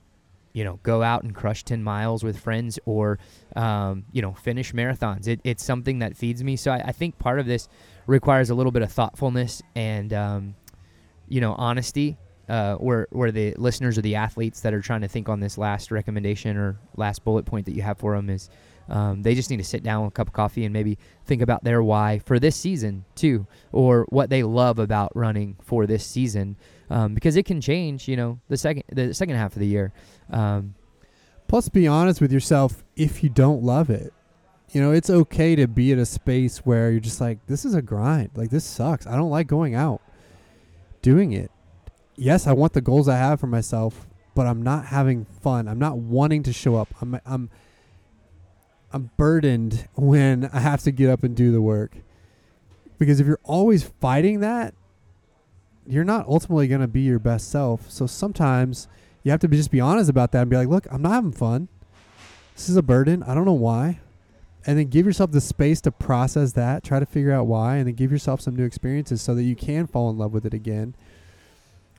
you 0.53 0.63
know, 0.63 0.79
go 0.83 1.03
out 1.03 1.23
and 1.23 1.33
crush 1.33 1.63
10 1.63 1.83
miles 1.83 2.23
with 2.23 2.39
friends 2.39 2.79
or, 2.85 3.19
um, 3.55 4.05
you 4.11 4.21
know, 4.21 4.33
finish 4.33 4.73
marathons. 4.73 5.27
It, 5.27 5.39
it's 5.43 5.63
something 5.63 5.99
that 5.99 6.17
feeds 6.17 6.43
me. 6.43 6.55
So 6.55 6.71
I, 6.71 6.79
I, 6.87 6.91
think 6.91 7.19
part 7.19 7.39
of 7.39 7.45
this 7.45 7.69
requires 8.07 8.49
a 8.49 8.55
little 8.55 8.71
bit 8.71 8.81
of 8.81 8.91
thoughtfulness 8.91 9.61
and, 9.75 10.11
um, 10.11 10.55
you 11.29 11.41
know, 11.41 11.53
honesty. 11.57 12.17
Uh, 12.47 12.73
where 12.77 13.07
where 13.11 13.31
the 13.31 13.53
listeners 13.59 13.95
or 13.95 14.01
the 14.01 14.15
athletes 14.15 14.61
that 14.61 14.73
are 14.73 14.81
trying 14.81 15.01
to 15.01 15.07
think 15.07 15.29
on 15.29 15.39
this 15.39 15.55
last 15.55 15.91
recommendation 15.91 16.57
or 16.57 16.79
last 16.97 17.23
bullet 17.23 17.45
point 17.45 17.63
that 17.67 17.75
you 17.75 17.83
have 17.83 17.99
for 17.99 18.15
them 18.15 18.27
is 18.27 18.49
um, 18.87 19.21
they 19.21 19.35
just 19.35 19.51
need 19.51 19.57
to 19.57 19.63
sit 19.63 19.83
down 19.83 20.03
with 20.03 20.13
a 20.13 20.15
cup 20.15 20.29
of 20.29 20.33
coffee 20.33 20.65
and 20.65 20.73
maybe 20.73 20.97
think 21.25 21.43
about 21.43 21.63
their 21.63 21.83
why 21.83 22.17
for 22.25 22.39
this 22.39 22.55
season 22.55 23.05
too, 23.13 23.45
or 23.71 24.07
what 24.09 24.31
they 24.31 24.41
love 24.41 24.79
about 24.79 25.15
running 25.15 25.57
for 25.61 25.85
this 25.85 26.03
season, 26.03 26.55
um, 26.89 27.13
because 27.13 27.35
it 27.35 27.45
can 27.45 27.61
change. 27.61 28.07
You 28.07 28.17
know, 28.17 28.39
the 28.47 28.57
second 28.57 28.83
the 28.91 29.13
second 29.13 29.35
half 29.35 29.53
of 29.53 29.59
the 29.59 29.67
year. 29.67 29.93
Um, 30.31 30.73
Plus, 31.49 31.67
be 31.67 31.87
honest 31.87 32.21
with 32.21 32.31
yourself 32.31 32.83
if 32.95 33.23
you 33.23 33.29
don't 33.29 33.63
love 33.63 33.89
it. 33.89 34.13
You 34.71 34.81
know, 34.81 34.91
it's 34.91 35.09
okay 35.09 35.55
to 35.55 35.67
be 35.67 35.91
in 35.91 35.97
a 35.97 36.05
space 36.05 36.59
where 36.59 36.91
you're 36.91 36.99
just 36.99 37.19
like, 37.19 37.43
this 37.47 37.65
is 37.65 37.73
a 37.73 37.81
grind. 37.81 38.29
Like, 38.35 38.51
this 38.51 38.63
sucks. 38.63 39.07
I 39.07 39.15
don't 39.15 39.31
like 39.31 39.47
going 39.47 39.73
out 39.73 39.99
doing 41.01 41.31
it. 41.31 41.51
Yes, 42.15 42.47
I 42.47 42.53
want 42.53 42.73
the 42.73 42.81
goals 42.81 43.07
I 43.07 43.17
have 43.17 43.39
for 43.39 43.47
myself, 43.47 44.07
but 44.35 44.45
I'm 44.45 44.61
not 44.61 44.87
having 44.87 45.25
fun. 45.25 45.67
I'm 45.67 45.79
not 45.79 45.97
wanting 45.97 46.43
to 46.43 46.53
show 46.53 46.75
up. 46.75 46.89
I'm, 47.01 47.19
I'm, 47.25 47.49
I'm 48.91 49.11
burdened 49.17 49.87
when 49.95 50.49
I 50.51 50.59
have 50.59 50.81
to 50.83 50.91
get 50.91 51.09
up 51.09 51.23
and 51.23 51.35
do 51.35 51.51
the 51.51 51.61
work. 51.61 51.95
Because 52.97 53.19
if 53.19 53.27
you're 53.27 53.39
always 53.43 53.83
fighting 53.83 54.41
that, 54.41 54.73
you're 55.87 56.03
not 56.03 56.27
ultimately 56.27 56.67
going 56.67 56.81
to 56.81 56.87
be 56.87 57.01
your 57.01 57.19
best 57.19 57.49
self. 57.49 57.89
So 57.89 58.05
sometimes 58.05 58.87
you 59.23 59.31
have 59.31 59.39
to 59.39 59.47
be, 59.47 59.57
just 59.57 59.71
be 59.71 59.79
honest 59.79 60.09
about 60.09 60.31
that 60.33 60.41
and 60.41 60.49
be 60.49 60.57
like, 60.57 60.67
look, 60.67 60.85
I'm 60.91 61.01
not 61.01 61.13
having 61.13 61.31
fun. 61.31 61.69
This 62.55 62.69
is 62.69 62.75
a 62.75 62.83
burden. 62.83 63.23
I 63.23 63.33
don't 63.33 63.45
know 63.45 63.53
why. 63.53 63.99
And 64.65 64.77
then 64.77 64.87
give 64.87 65.05
yourself 65.05 65.31
the 65.31 65.41
space 65.41 65.79
to 65.81 65.91
process 65.91 66.51
that, 66.53 66.83
try 66.83 66.99
to 66.99 67.05
figure 67.05 67.31
out 67.31 67.47
why, 67.47 67.77
and 67.77 67.87
then 67.87 67.95
give 67.95 68.11
yourself 68.11 68.41
some 68.41 68.55
new 68.55 68.65
experiences 68.65 69.21
so 69.21 69.33
that 69.35 69.43
you 69.43 69.55
can 69.55 69.87
fall 69.87 70.09
in 70.09 70.17
love 70.17 70.33
with 70.33 70.45
it 70.45 70.53
again. 70.53 70.95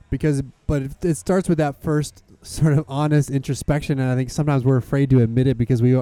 Because, 0.09 0.43
but 0.67 0.83
it 1.03 1.15
starts 1.15 1.49
with 1.49 1.57
that 1.57 1.81
first 1.81 2.23
sort 2.45 2.73
of 2.73 2.85
honest 2.87 3.31
introspection, 3.31 3.99
and 3.99 4.09
I 4.11 4.15
think 4.15 4.29
sometimes 4.29 4.63
we're 4.63 4.77
afraid 4.77 5.09
to 5.11 5.21
admit 5.21 5.47
it 5.47 5.57
because 5.57 5.81
we 5.81 6.01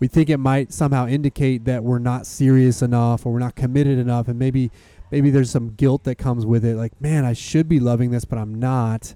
we 0.00 0.08
think 0.08 0.28
it 0.28 0.38
might 0.38 0.72
somehow 0.72 1.06
indicate 1.06 1.64
that 1.66 1.84
we're 1.84 2.00
not 2.00 2.26
serious 2.26 2.82
enough 2.82 3.24
or 3.24 3.32
we're 3.32 3.38
not 3.38 3.54
committed 3.54 3.98
enough, 3.98 4.26
and 4.26 4.38
maybe 4.38 4.72
maybe 5.12 5.30
there's 5.30 5.50
some 5.50 5.74
guilt 5.74 6.02
that 6.04 6.16
comes 6.16 6.44
with 6.44 6.64
it, 6.64 6.76
like 6.76 7.00
man, 7.00 7.24
I 7.24 7.34
should 7.34 7.68
be 7.68 7.78
loving 7.78 8.10
this, 8.10 8.24
but 8.24 8.38
I'm 8.38 8.54
not 8.54 9.14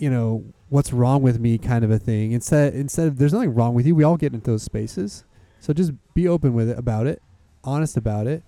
you 0.00 0.08
know, 0.08 0.44
what's 0.70 0.92
wrong 0.92 1.22
with 1.22 1.38
me 1.38 1.58
kind 1.58 1.84
of 1.84 1.90
a 1.90 1.98
thing. 1.98 2.32
Instead, 2.32 2.74
instead 2.74 3.06
of 3.06 3.18
there's 3.18 3.32
nothing 3.32 3.54
wrong 3.54 3.74
with 3.74 3.86
you. 3.86 3.94
We 3.94 4.02
all 4.02 4.16
get 4.16 4.32
into 4.32 4.50
those 4.50 4.62
spaces. 4.62 5.24
So 5.60 5.72
just 5.72 5.92
be 6.14 6.26
open 6.26 6.54
with 6.54 6.68
it 6.68 6.78
about 6.78 7.06
it, 7.06 7.22
honest 7.62 7.96
about 7.96 8.26
it. 8.26 8.42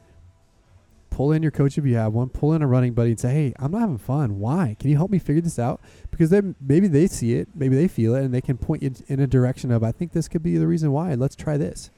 Pull 1.11 1.33
in 1.33 1.43
your 1.43 1.53
coach 1.53 1.77
if 1.77 1.85
you 1.85 1.95
have 1.97 2.15
one. 2.15 2.31
Pull 2.31 2.55
in 2.55 2.63
a 2.63 2.67
running 2.67 2.95
buddy 2.95 3.11
and 3.11 3.21
say, 3.21 3.35
"Hey, 3.35 3.55
I'm 3.59 3.71
not 3.71 3.83
having 3.83 3.99
fun. 3.99 4.41
Why? 4.41 4.77
Can 4.81 4.89
you 4.89 4.97
help 4.97 5.11
me 5.11 5.19
figure 5.19 5.43
this 5.43 5.59
out?" 5.59 5.81
Because 6.11 6.31
then 6.31 6.55
maybe 6.59 6.89
they 6.89 7.07
see 7.07 7.35
it, 7.35 7.49
maybe 7.55 7.77
they 7.77 7.87
feel 7.87 8.15
it, 8.15 8.25
and 8.25 8.33
they 8.33 8.41
can 8.41 8.57
point 8.57 8.83
you 8.83 8.93
in 9.09 9.21
a 9.21 9.27
direction 9.27 9.71
of, 9.71 9.85
"I 9.85 9.93
think 9.93 10.13
this 10.13 10.27
could 10.27 10.43
be 10.43 10.57
the 10.57 10.67
reason 10.67 10.91
why. 10.91 11.15
Let's 11.15 11.37
try 11.37 11.59
this." 11.59 11.91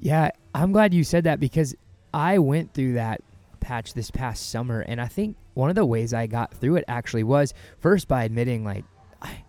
Yeah, 0.00 0.30
I'm 0.54 0.72
glad 0.72 0.94
you 0.94 1.04
said 1.04 1.24
that 1.24 1.40
because 1.40 1.74
I 2.14 2.38
went 2.38 2.72
through 2.72 2.94
that 2.94 3.20
patch 3.60 3.92
this 3.92 4.10
past 4.10 4.48
summer, 4.48 4.80
and 4.80 4.98
I 4.98 5.08
think 5.08 5.36
one 5.52 5.68
of 5.68 5.76
the 5.76 5.84
ways 5.84 6.14
I 6.14 6.26
got 6.26 6.54
through 6.54 6.76
it 6.76 6.84
actually 6.88 7.24
was 7.24 7.52
first 7.78 8.08
by 8.08 8.24
admitting 8.24 8.64
like 8.64 8.84
I 9.20 9.44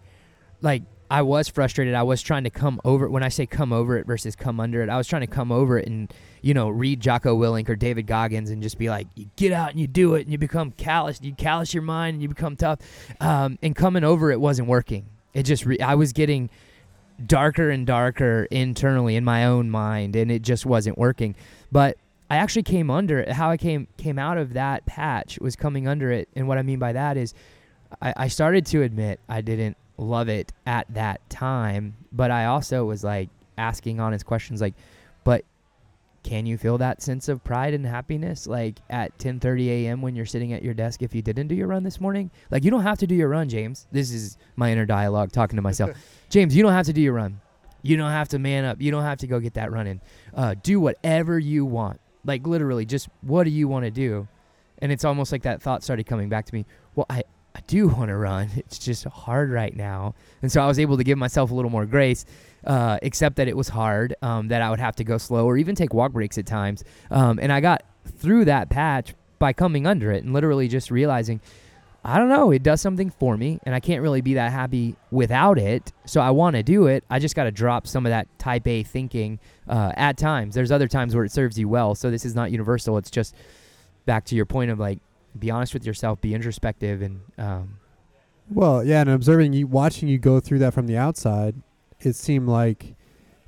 like 0.62 0.84
I 1.12 1.24
was 1.24 1.50
frustrated. 1.50 1.96
I 1.96 2.04
was 2.04 2.22
trying 2.22 2.44
to 2.44 2.50
come 2.50 2.80
over 2.86 3.10
when 3.10 3.24
I 3.24 3.30
say 3.30 3.46
come 3.46 3.74
over 3.74 3.98
it 3.98 4.06
versus 4.06 4.36
come 4.36 4.60
under 4.60 4.82
it. 4.84 4.90
I 4.90 4.98
was 4.98 5.08
trying 5.08 5.22
to 5.22 5.28
come 5.28 5.52
over 5.52 5.78
it 5.80 5.88
and 5.88 6.14
you 6.42 6.54
know 6.54 6.70
read 6.70 7.00
Jocko 7.00 7.36
Willink 7.38 7.68
or 7.70 7.76
David 7.76 8.06
Goggins 8.06 8.50
and 8.50 8.62
just 8.62 8.78
be 8.78 8.90
like, 8.90 9.08
you 9.16 9.30
get 9.36 9.52
out 9.52 9.72
and 9.72 9.80
you 9.80 9.88
do 9.88 10.16
it 10.16 10.22
and 10.22 10.32
you 10.32 10.38
become 10.38 10.72
callous. 10.72 11.20
You 11.22 11.34
callous 11.34 11.74
your 11.74 11.84
mind 11.84 12.16
and 12.16 12.22
you 12.22 12.30
become 12.30 12.56
tough. 12.56 12.80
Um, 13.20 13.58
and 13.62 13.76
coming 13.76 14.04
over 14.04 14.32
it 14.32 14.40
wasn't 14.40 14.68
working. 14.68 15.06
It 15.34 15.44
just 15.44 15.66
re- 15.66 15.80
I 15.80 15.96
was 15.96 16.14
getting 16.14 16.50
darker 17.26 17.70
and 17.70 17.86
darker 17.86 18.48
internally 18.50 19.16
in 19.16 19.24
my 19.24 19.46
own 19.46 19.70
mind, 19.70 20.16
and 20.16 20.32
it 20.32 20.42
just 20.42 20.66
wasn't 20.66 20.98
working. 20.98 21.36
But 21.72 21.98
I 22.30 22.38
actually 22.38 22.64
came 22.64 22.90
under 22.92 23.20
it. 23.20 23.32
How 23.32 23.50
I 23.50 23.58
came 23.58 23.88
came 23.98 24.20
out 24.20 24.38
of 24.38 24.54
that 24.54 24.86
patch 24.86 25.40
was 25.40 25.56
coming 25.56 25.88
under 25.88 26.12
it, 26.12 26.30
and 26.36 26.48
what 26.48 26.58
I 26.58 26.62
mean 26.62 26.80
by 26.80 26.94
that 26.94 27.18
is, 27.18 27.34
I, 28.02 28.14
I 28.16 28.28
started 28.28 28.66
to 28.68 28.84
admit 28.84 29.20
I 29.28 29.42
didn't 29.42 29.78
love 30.00 30.30
it 30.30 30.52
at 30.66 30.92
that 30.94 31.28
time, 31.30 31.96
but 32.12 32.32
I 32.32 32.46
also 32.46 32.86
was 32.86 33.04
like 33.04 33.30
asking 33.58 34.00
honest 34.00 34.26
questions, 34.26 34.62
like, 34.62 34.76
but 35.24 35.44
can 36.24 36.46
you 36.46 36.58
feel 36.58 36.78
that 36.78 37.02
sense 37.02 37.30
of 37.30 37.44
pride 37.44 37.74
and 37.74 37.86
happiness 37.86 38.46
like 38.46 38.80
at 38.90 39.18
10:30 39.20 39.68
a.m. 39.68 40.02
when 40.02 40.16
you're 40.16 40.26
sitting 40.26 40.54
at 40.54 40.64
your 40.64 40.74
desk 40.74 41.02
if 41.02 41.16
you 41.16 41.22
didn't 41.22 41.48
do 41.48 41.56
your 41.56 41.68
run 41.68 41.84
this 41.84 42.00
morning? 42.02 42.32
Like 42.52 42.64
you 42.64 42.72
don't 42.72 42.84
have 42.84 42.98
to 43.00 43.08
do 43.08 43.16
your 43.16 43.30
run, 43.30 43.50
James. 43.50 43.88
This 43.92 44.12
is 44.12 44.38
my 44.56 44.72
inner 44.72 44.86
dialogue 44.86 45.32
talking 45.32 45.56
to 45.56 45.62
myself. 45.62 45.92
James, 46.30 46.56
you 46.56 46.64
don't 46.64 46.74
have 46.74 46.86
to 46.88 46.94
do 46.94 47.02
your 47.02 47.14
run. 47.14 47.40
You 47.82 47.96
don't 47.96 48.12
have 48.12 48.28
to 48.30 48.40
man 48.40 48.66
up. 48.66 48.82
You 48.82 48.92
don't 48.92 49.04
have 49.04 49.20
to 49.20 49.28
go 49.28 49.40
get 49.40 49.54
that 49.54 49.72
running. 49.72 50.02
Uh, 50.34 50.56
do 50.62 50.80
whatever 50.80 51.40
you 51.40 51.66
want. 51.66 52.02
Like 52.26 52.46
literally, 52.46 52.86
just 52.86 53.08
what 53.22 53.46
do 53.46 53.50
you 53.50 53.68
want 53.68 53.86
to 53.86 53.92
do? 53.92 54.28
And 54.80 54.92
it's 54.92 55.06
almost 55.06 55.32
like 55.32 55.44
that 55.44 55.62
thought 55.62 55.84
started 55.84 56.06
coming 56.06 56.30
back 56.30 56.46
to 56.46 56.54
me. 56.54 56.66
Well, 56.96 57.06
I 57.10 57.24
I 57.56 57.62
do 57.68 57.88
want 57.88 58.10
to 58.10 58.16
run. 58.16 58.50
It's 58.56 58.80
just 58.80 59.06
hard 59.06 59.50
right 59.50 59.76
now. 59.76 60.16
And 60.42 60.52
so 60.52 60.62
I 60.62 60.68
was 60.68 60.80
able 60.80 60.98
to 60.98 61.04
give 61.04 61.18
myself 61.18 61.52
a 61.52 61.54
little 61.54 61.72
more 61.72 61.86
grace, 61.86 62.26
uh, 62.66 63.00
except 63.02 63.38
that 63.38 63.48
it 63.48 63.58
was 63.58 63.70
hard, 63.70 64.16
um, 64.22 64.50
that 64.50 64.62
I 64.62 64.70
would 64.70 64.80
have 64.80 64.96
to 64.98 65.04
go 65.04 65.18
slow 65.18 65.46
or 65.46 65.58
even 65.58 65.76
take 65.76 65.94
walk 65.94 66.12
breaks 66.12 66.38
at 66.38 66.46
times. 66.46 66.84
Um, 67.10 67.40
and 67.42 67.52
I 67.52 67.60
got 67.60 67.84
through 68.06 68.46
that 68.46 68.70
patch 68.70 69.14
by 69.40 69.54
coming 69.54 69.88
under 69.88 70.12
it 70.12 70.24
and 70.24 70.34
literally 70.34 70.68
just 70.68 70.92
realizing, 70.92 71.42
I 72.04 72.18
don't 72.18 72.30
know, 72.30 72.52
it 72.52 72.64
does 72.64 72.82
something 72.82 73.10
for 73.10 73.36
me, 73.36 73.60
and 73.64 73.76
I 73.76 73.82
can't 73.82 74.02
really 74.02 74.22
be 74.22 74.36
that 74.36 74.52
happy 74.52 74.96
without 75.12 75.58
it. 75.58 75.92
So 76.06 76.22
I 76.22 76.30
want 76.30 76.56
to 76.56 76.64
do 76.64 76.88
it. 76.88 77.04
I 77.10 77.20
just 77.20 77.36
got 77.36 77.44
to 77.44 77.52
drop 77.52 77.88
some 77.88 78.06
of 78.06 78.12
that 78.12 78.28
type 78.40 78.68
A 78.68 78.84
thinking 78.84 79.40
uh, 79.68 79.92
at 79.96 80.18
times. 80.18 80.56
There's 80.56 80.72
other 80.72 80.88
times 80.88 81.14
where 81.14 81.26
it 81.26 81.32
serves 81.32 81.60
you 81.60 81.68
well. 81.68 81.96
So 81.96 82.10
this 82.10 82.26
is 82.26 82.36
not 82.36 82.52
universal. 82.52 82.98
It's 82.98 83.12
just 83.12 83.36
back 84.06 84.24
to 84.26 84.36
your 84.36 84.46
point 84.46 84.72
of 84.72 84.80
like, 84.80 85.00
be 85.38 85.52
honest 85.52 85.74
with 85.74 85.86
yourself, 85.86 86.22
be 86.22 86.34
introspective, 86.34 87.02
and. 87.02 87.22
Um, 87.38 87.76
well, 88.52 88.84
yeah, 88.84 89.02
and 89.02 89.10
observing 89.12 89.54
you, 89.54 89.68
watching 89.68 90.08
you 90.08 90.18
go 90.18 90.40
through 90.40 90.60
that 90.60 90.74
from 90.74 90.88
the 90.88 90.98
outside, 90.98 91.56
it 92.00 92.16
seemed 92.16 92.50
like 92.50 92.96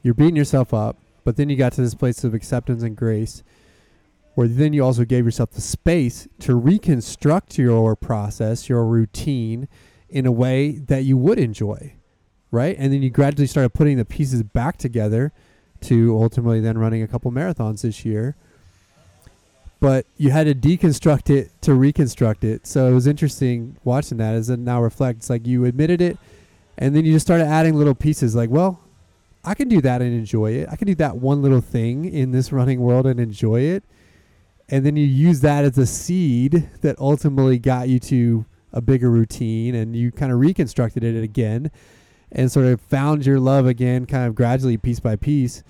you're 0.04 0.14
beating 0.14 0.36
yourself 0.36 0.76
up, 0.76 0.98
but 1.24 1.38
then 1.38 1.50
you 1.50 1.56
got 1.56 1.74
to 1.74 1.82
this 1.82 1.96
place 1.96 2.24
of 2.24 2.36
acceptance 2.36 2.84
and 2.84 2.96
grace 2.96 3.44
where 4.36 4.48
then 4.48 4.74
you 4.74 4.84
also 4.84 5.06
gave 5.06 5.26
yourself 5.26 5.52
the 5.52 5.62
space 5.62 6.28
to 6.40 6.56
reconstruct 6.56 7.58
your 7.58 7.96
process, 7.96 8.70
your 8.70 8.86
routine 8.86 9.68
in 10.10 10.26
a 10.26 10.32
way 10.32 10.72
that 10.72 11.04
you 11.04 11.18
would 11.18 11.40
enjoy, 11.40 11.94
right? 12.50 12.76
And 12.80 12.94
then 12.94 13.02
you 13.02 13.10
gradually 13.10 13.48
started 13.48 13.74
putting 13.74 13.98
the 13.98 14.06
pieces 14.06 14.44
back 14.44 14.78
together 14.78 15.32
to 15.82 16.18
ultimately 16.18 16.60
then 16.60 16.78
running 16.78 17.02
a 17.02 17.08
couple 17.08 17.32
marathons 17.32 17.82
this 17.82 18.06
year. 18.06 18.36
But 19.82 20.06
you 20.16 20.30
had 20.30 20.46
to 20.46 20.56
deconstruct 20.56 21.30
it 21.30 21.62
to 21.64 21.74
reconstruct 21.74 22.46
it. 22.46 22.66
So 22.66 22.88
it 22.88 22.94
was 22.94 23.08
interesting 23.08 23.76
watching 23.84 24.18
that 24.20 24.36
as 24.36 24.50
it 24.50 24.60
now 24.60 24.82
reflects 24.82 25.30
like 25.30 25.46
you 25.46 25.66
admitted 25.66 26.02
it 26.02 26.18
and 26.78 26.96
then 26.96 27.04
you 27.04 27.12
just 27.12 27.26
started 27.26 27.48
adding 27.48 27.76
little 27.76 27.96
pieces 27.96 28.34
like, 28.34 28.50
well, 28.50 28.80
I 29.44 29.56
can 29.56 29.68
do 29.68 29.82
that 29.82 30.02
and 30.02 30.14
enjoy 30.14 30.52
it. 30.52 30.70
I 30.72 30.78
can 30.78 30.88
do 30.88 30.96
that 30.96 31.18
one 31.18 31.42
little 31.42 31.60
thing 31.60 32.06
in 32.06 32.32
this 32.32 32.54
running 32.54 32.80
world 32.80 33.06
and 33.06 33.20
enjoy 33.20 33.62
it 33.62 33.84
and 34.72 34.86
then 34.86 34.96
you 34.96 35.06
use 35.06 35.42
that 35.42 35.66
as 35.66 35.78
a 35.78 35.86
seed 35.86 36.70
that 36.80 36.98
ultimately 36.98 37.60
got 37.60 37.90
you 37.90 38.00
to 38.00 38.46
a 38.72 38.82
bigger 38.82 39.12
routine 39.12 39.76
and 39.76 39.96
you 39.96 40.12
kind 40.12 40.32
of 40.32 40.40
reconstructed 40.40 41.04
it 41.04 41.22
again 41.22 41.70
and 42.32 42.50
sort 42.50 42.66
of 42.66 42.80
found 42.80 43.26
your 43.26 43.40
love 43.40 43.68
again 43.68 44.06
kind 44.06 44.26
of 44.26 44.34
gradually 44.34 44.78
piece 44.78 45.02
by 45.02 45.18
piece 45.18 45.62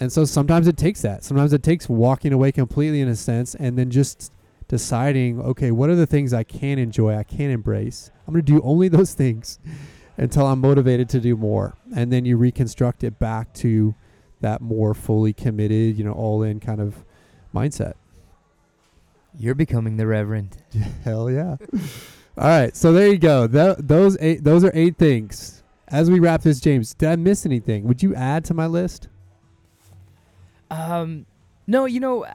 and 0.00 0.12
so 0.12 0.24
sometimes 0.24 0.68
it 0.68 0.76
takes 0.76 1.02
that 1.02 1.24
sometimes 1.24 1.52
it 1.52 1.62
takes 1.62 1.88
walking 1.88 2.32
away 2.32 2.52
completely 2.52 3.00
in 3.00 3.08
a 3.08 3.16
sense 3.16 3.54
and 3.54 3.78
then 3.78 3.90
just 3.90 4.32
deciding 4.68 5.40
okay 5.40 5.70
what 5.70 5.88
are 5.90 5.96
the 5.96 6.06
things 6.06 6.32
i 6.32 6.42
can 6.42 6.78
enjoy 6.78 7.16
i 7.16 7.22
can 7.22 7.50
embrace 7.50 8.10
i'm 8.26 8.34
going 8.34 8.44
to 8.44 8.52
do 8.52 8.60
only 8.62 8.88
those 8.98 9.14
things 9.14 9.58
until 10.16 10.46
i'm 10.46 10.60
motivated 10.60 11.08
to 11.08 11.20
do 11.20 11.36
more 11.36 11.74
and 11.96 12.12
then 12.12 12.24
you 12.24 12.36
reconstruct 12.36 13.02
it 13.02 13.18
back 13.18 13.52
to 13.54 13.94
that 14.40 14.60
more 14.60 14.94
fully 14.94 15.32
committed 15.32 15.96
you 15.96 16.04
know 16.04 16.12
all 16.12 16.42
in 16.42 16.60
kind 16.60 16.80
of 16.80 17.04
mindset 17.54 17.94
you're 19.38 19.54
becoming 19.54 19.96
the 19.96 20.06
Reverend. 20.06 20.56
Hell 21.04 21.30
yeah. 21.30 21.56
All 22.36 22.46
right, 22.46 22.76
so 22.76 22.92
there 22.92 23.08
you 23.08 23.18
go. 23.18 23.48
Th- 23.48 23.76
those 23.78 24.16
eight, 24.20 24.44
those 24.44 24.64
are 24.64 24.70
eight 24.74 24.96
things. 24.96 25.62
As 25.88 26.10
we 26.10 26.20
wrap 26.20 26.42
this, 26.42 26.60
James, 26.60 26.94
did 26.94 27.08
I 27.08 27.16
miss 27.16 27.46
anything? 27.46 27.84
Would 27.84 28.02
you 28.02 28.14
add 28.14 28.44
to 28.46 28.54
my 28.54 28.66
list? 28.66 29.08
Um, 30.70 31.26
no. 31.66 31.84
You 31.84 32.00
know, 32.00 32.26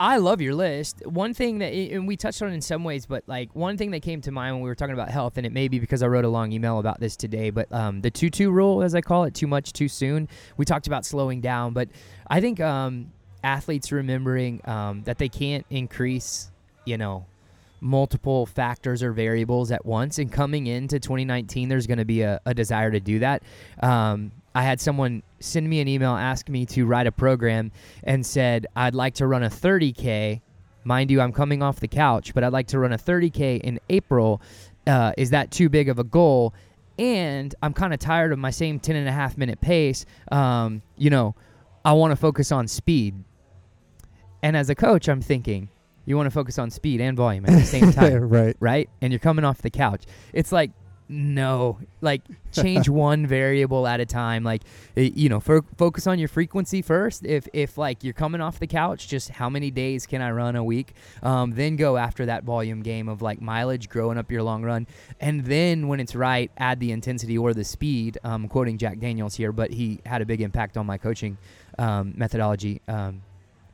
I 0.00 0.18
love 0.18 0.40
your 0.40 0.54
list. 0.54 1.02
One 1.04 1.34
thing 1.34 1.58
that, 1.58 1.72
and 1.72 2.06
we 2.06 2.16
touched 2.16 2.40
on 2.40 2.52
in 2.52 2.60
some 2.60 2.84
ways, 2.84 3.06
but 3.06 3.24
like 3.26 3.54
one 3.54 3.76
thing 3.76 3.90
that 3.90 4.00
came 4.00 4.20
to 4.22 4.30
mind 4.30 4.54
when 4.54 4.62
we 4.62 4.68
were 4.68 4.76
talking 4.76 4.94
about 4.94 5.10
health, 5.10 5.36
and 5.38 5.46
it 5.46 5.52
may 5.52 5.66
be 5.66 5.80
because 5.80 6.02
I 6.02 6.06
wrote 6.06 6.24
a 6.24 6.28
long 6.28 6.52
email 6.52 6.78
about 6.78 7.00
this 7.00 7.16
today, 7.16 7.50
but 7.50 7.72
um, 7.72 8.00
the 8.00 8.10
2 8.10 8.30
2 8.30 8.50
rule, 8.50 8.82
as 8.82 8.94
I 8.94 9.00
call 9.00 9.24
it, 9.24 9.34
too 9.34 9.48
much 9.48 9.72
too 9.72 9.88
soon. 9.88 10.28
We 10.56 10.64
talked 10.64 10.86
about 10.86 11.04
slowing 11.04 11.40
down, 11.40 11.72
but 11.72 11.88
I 12.28 12.40
think 12.40 12.60
um, 12.60 13.12
athletes 13.42 13.90
remembering 13.90 14.60
um, 14.66 15.02
that 15.02 15.18
they 15.18 15.28
can't 15.28 15.66
increase, 15.68 16.52
you 16.84 16.96
know, 16.96 17.26
multiple 17.80 18.46
factors 18.46 19.02
or 19.02 19.12
variables 19.12 19.72
at 19.72 19.84
once. 19.84 20.18
And 20.18 20.30
coming 20.30 20.68
into 20.68 21.00
2019, 21.00 21.68
there's 21.68 21.88
going 21.88 21.98
to 21.98 22.04
be 22.04 22.22
a, 22.22 22.40
a, 22.46 22.54
desire 22.54 22.90
to 22.90 23.00
do 23.00 23.20
that. 23.20 23.42
Um, 23.80 24.32
I 24.54 24.62
had 24.62 24.80
someone 24.80 25.22
send 25.40 25.68
me 25.68 25.80
an 25.80 25.88
email, 25.88 26.12
ask 26.12 26.48
me 26.48 26.66
to 26.66 26.86
write 26.86 27.06
a 27.06 27.12
program, 27.12 27.70
and 28.02 28.24
said, 28.24 28.66
I'd 28.74 28.94
like 28.94 29.14
to 29.14 29.26
run 29.26 29.42
a 29.42 29.50
30K. 29.50 30.40
Mind 30.84 31.10
you, 31.10 31.20
I'm 31.20 31.32
coming 31.32 31.62
off 31.62 31.80
the 31.80 31.88
couch, 31.88 32.34
but 32.34 32.42
I'd 32.44 32.52
like 32.52 32.68
to 32.68 32.78
run 32.78 32.92
a 32.92 32.98
30K 32.98 33.60
in 33.60 33.78
April. 33.88 34.40
Uh, 34.86 35.12
is 35.18 35.30
that 35.30 35.50
too 35.50 35.68
big 35.68 35.88
of 35.88 35.98
a 35.98 36.04
goal? 36.04 36.54
And 36.98 37.54
I'm 37.62 37.72
kind 37.72 37.92
of 37.92 38.00
tired 38.00 38.32
of 38.32 38.38
my 38.38 38.50
same 38.50 38.80
10 38.80 38.96
and 38.96 39.08
a 39.08 39.12
half 39.12 39.36
minute 39.36 39.60
pace. 39.60 40.04
Um, 40.32 40.82
you 40.96 41.10
know, 41.10 41.34
I 41.84 41.92
want 41.92 42.12
to 42.12 42.16
focus 42.16 42.50
on 42.50 42.66
speed. 42.66 43.14
And 44.42 44.56
as 44.56 44.70
a 44.70 44.74
coach, 44.74 45.08
I'm 45.08 45.20
thinking, 45.20 45.68
you 46.06 46.16
want 46.16 46.26
to 46.26 46.30
focus 46.30 46.58
on 46.58 46.70
speed 46.70 47.00
and 47.00 47.16
volume 47.16 47.44
at 47.44 47.52
the 47.52 47.64
same 47.64 47.92
time. 47.92 48.28
right. 48.28 48.56
Right? 48.60 48.88
And 49.02 49.12
you're 49.12 49.20
coming 49.20 49.44
off 49.44 49.62
the 49.62 49.70
couch. 49.70 50.04
It's 50.32 50.52
like 50.52 50.70
no. 51.08 51.78
Like 52.00 52.22
change 52.52 52.88
one 52.88 53.26
variable 53.26 53.86
at 53.86 54.00
a 54.00 54.06
time. 54.06 54.44
Like 54.44 54.62
eh, 54.96 55.10
you 55.14 55.28
know 55.28 55.40
fo- 55.40 55.64
focus 55.76 56.06
on 56.06 56.18
your 56.18 56.28
frequency 56.28 56.82
first. 56.82 57.24
If 57.24 57.48
if 57.52 57.78
like 57.78 58.04
you're 58.04 58.12
coming 58.12 58.40
off 58.40 58.58
the 58.58 58.66
couch 58.66 59.08
just 59.08 59.30
how 59.30 59.48
many 59.48 59.70
days 59.70 60.06
can 60.06 60.20
i 60.20 60.30
run 60.30 60.56
a 60.56 60.64
week? 60.64 60.92
Um, 61.22 61.52
then 61.52 61.76
go 61.76 61.96
after 61.96 62.26
that 62.26 62.44
volume 62.44 62.82
game 62.82 63.08
of 63.08 63.22
like 63.22 63.40
mileage 63.40 63.88
growing 63.88 64.18
up 64.18 64.30
your 64.30 64.42
long 64.42 64.62
run. 64.62 64.86
And 65.20 65.44
then 65.44 65.88
when 65.88 66.00
it's 66.00 66.14
right 66.14 66.50
add 66.58 66.80
the 66.80 66.92
intensity 66.92 67.38
or 67.38 67.54
the 67.54 67.64
speed. 67.64 68.18
Um, 68.24 68.48
quoting 68.48 68.78
jack 68.78 68.98
daniels 68.98 69.34
here 69.34 69.52
but 69.52 69.70
he 69.70 70.00
had 70.04 70.22
a 70.22 70.26
big 70.26 70.40
impact 70.40 70.76
on 70.76 70.86
my 70.86 70.98
coaching 70.98 71.38
um, 71.78 72.12
methodology. 72.16 72.80
Um, 72.86 73.22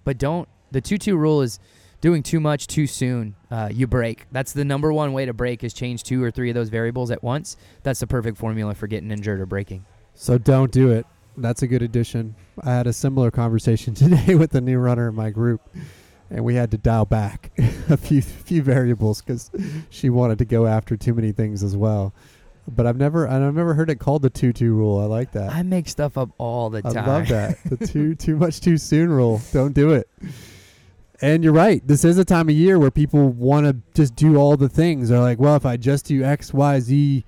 but 0.05 0.19
don't 0.19 0.49
the 0.71 0.83
2-2 0.83 1.17
rule 1.17 1.43
is 1.43 1.59
doing 2.05 2.23
too 2.23 2.39
much 2.39 2.67
too 2.67 2.87
soon, 2.87 3.35
uh, 3.51 3.71
you 3.73 3.87
break. 3.87 4.27
That's 4.31 4.53
the 4.53 4.63
number 4.63 4.93
one 4.93 5.15
way 5.15 5.25
to 5.25 5.33
break 5.33 5.65
is 5.65 5.73
change 5.73 6.03
two 6.03 6.23
or 6.23 6.31
three 6.31 6.51
of 6.51 6.55
those 6.55 6.69
variables 6.69 7.11
at 7.11 7.25
once. 7.25 7.57
That's 7.83 7.99
the 8.01 8.07
perfect 8.07 8.37
formula 8.37 8.75
for 8.75 8.87
getting 8.87 9.11
injured 9.11 9.41
or 9.41 9.47
breaking. 9.47 9.87
So 10.13 10.37
don't 10.37 10.71
do 10.71 10.91
it. 10.91 11.07
That's 11.39 11.63
a 11.63 11.67
good 11.67 11.81
addition. 11.81 12.35
I 12.63 12.73
had 12.73 12.87
a 12.87 12.93
similar 12.93 13.31
conversation 13.31 13.95
today 13.95 14.35
with 14.35 14.51
the 14.51 14.61
new 14.61 14.77
runner 14.77 15.09
in 15.09 15.15
my 15.15 15.31
group, 15.31 15.63
and 16.29 16.45
we 16.45 16.57
had 16.57 16.73
to 16.73 16.77
dial 16.77 17.07
back 17.07 17.53
a 17.89 17.97
few 17.97 18.21
few 18.21 18.61
variables 18.61 19.23
because 19.23 19.51
she 19.89 20.11
wanted 20.11 20.37
to 20.41 20.45
go 20.45 20.67
after 20.67 20.99
too 20.99 21.15
many 21.15 21.33
things 21.33 21.63
as 21.63 21.75
well. 21.75 22.13
But 22.69 22.87
I've 22.87 22.99
never 22.99 23.27
I've 23.27 23.55
never 23.55 23.73
heard 23.73 23.89
it 23.89 23.97
called 23.99 24.21
the 24.21 24.29
two 24.29 24.53
two 24.53 24.75
rule. 24.75 24.99
I 24.99 25.07
like 25.07 25.33
that. 25.33 25.55
I 25.55 25.63
make 25.63 25.89
stuff 25.89 26.19
up 26.19 26.29
all 26.37 26.69
the 26.69 26.83
time. 26.83 26.99
I 26.99 27.07
love 27.07 27.29
that. 27.29 27.65
The 27.65 27.87
two 27.87 28.15
too 28.27 28.37
much 28.37 28.61
too 28.61 28.77
soon 28.77 29.09
rule. 29.09 29.41
Don't 29.55 29.73
do 29.73 29.95
it. 29.95 30.07
And 31.25 31.43
you're 31.43 31.55
right. 31.55 31.81
This 31.89 32.05
is 32.05 32.19
a 32.19 32.25
time 32.27 32.51
of 32.51 32.55
year 32.55 32.79
where 32.79 32.91
people 32.91 33.31
want 33.31 33.65
to 33.65 33.77
just 33.95 34.15
do 34.15 34.37
all 34.37 34.59
the 34.59 34.69
things. 34.69 35.09
They're 35.09 35.21
like, 35.21 35.39
well, 35.39 35.57
if 35.57 35.65
I 35.65 35.79
just 35.79 36.05
do 36.05 36.23
X, 36.23 36.53
Y, 36.53 36.81
Z, 36.81 37.25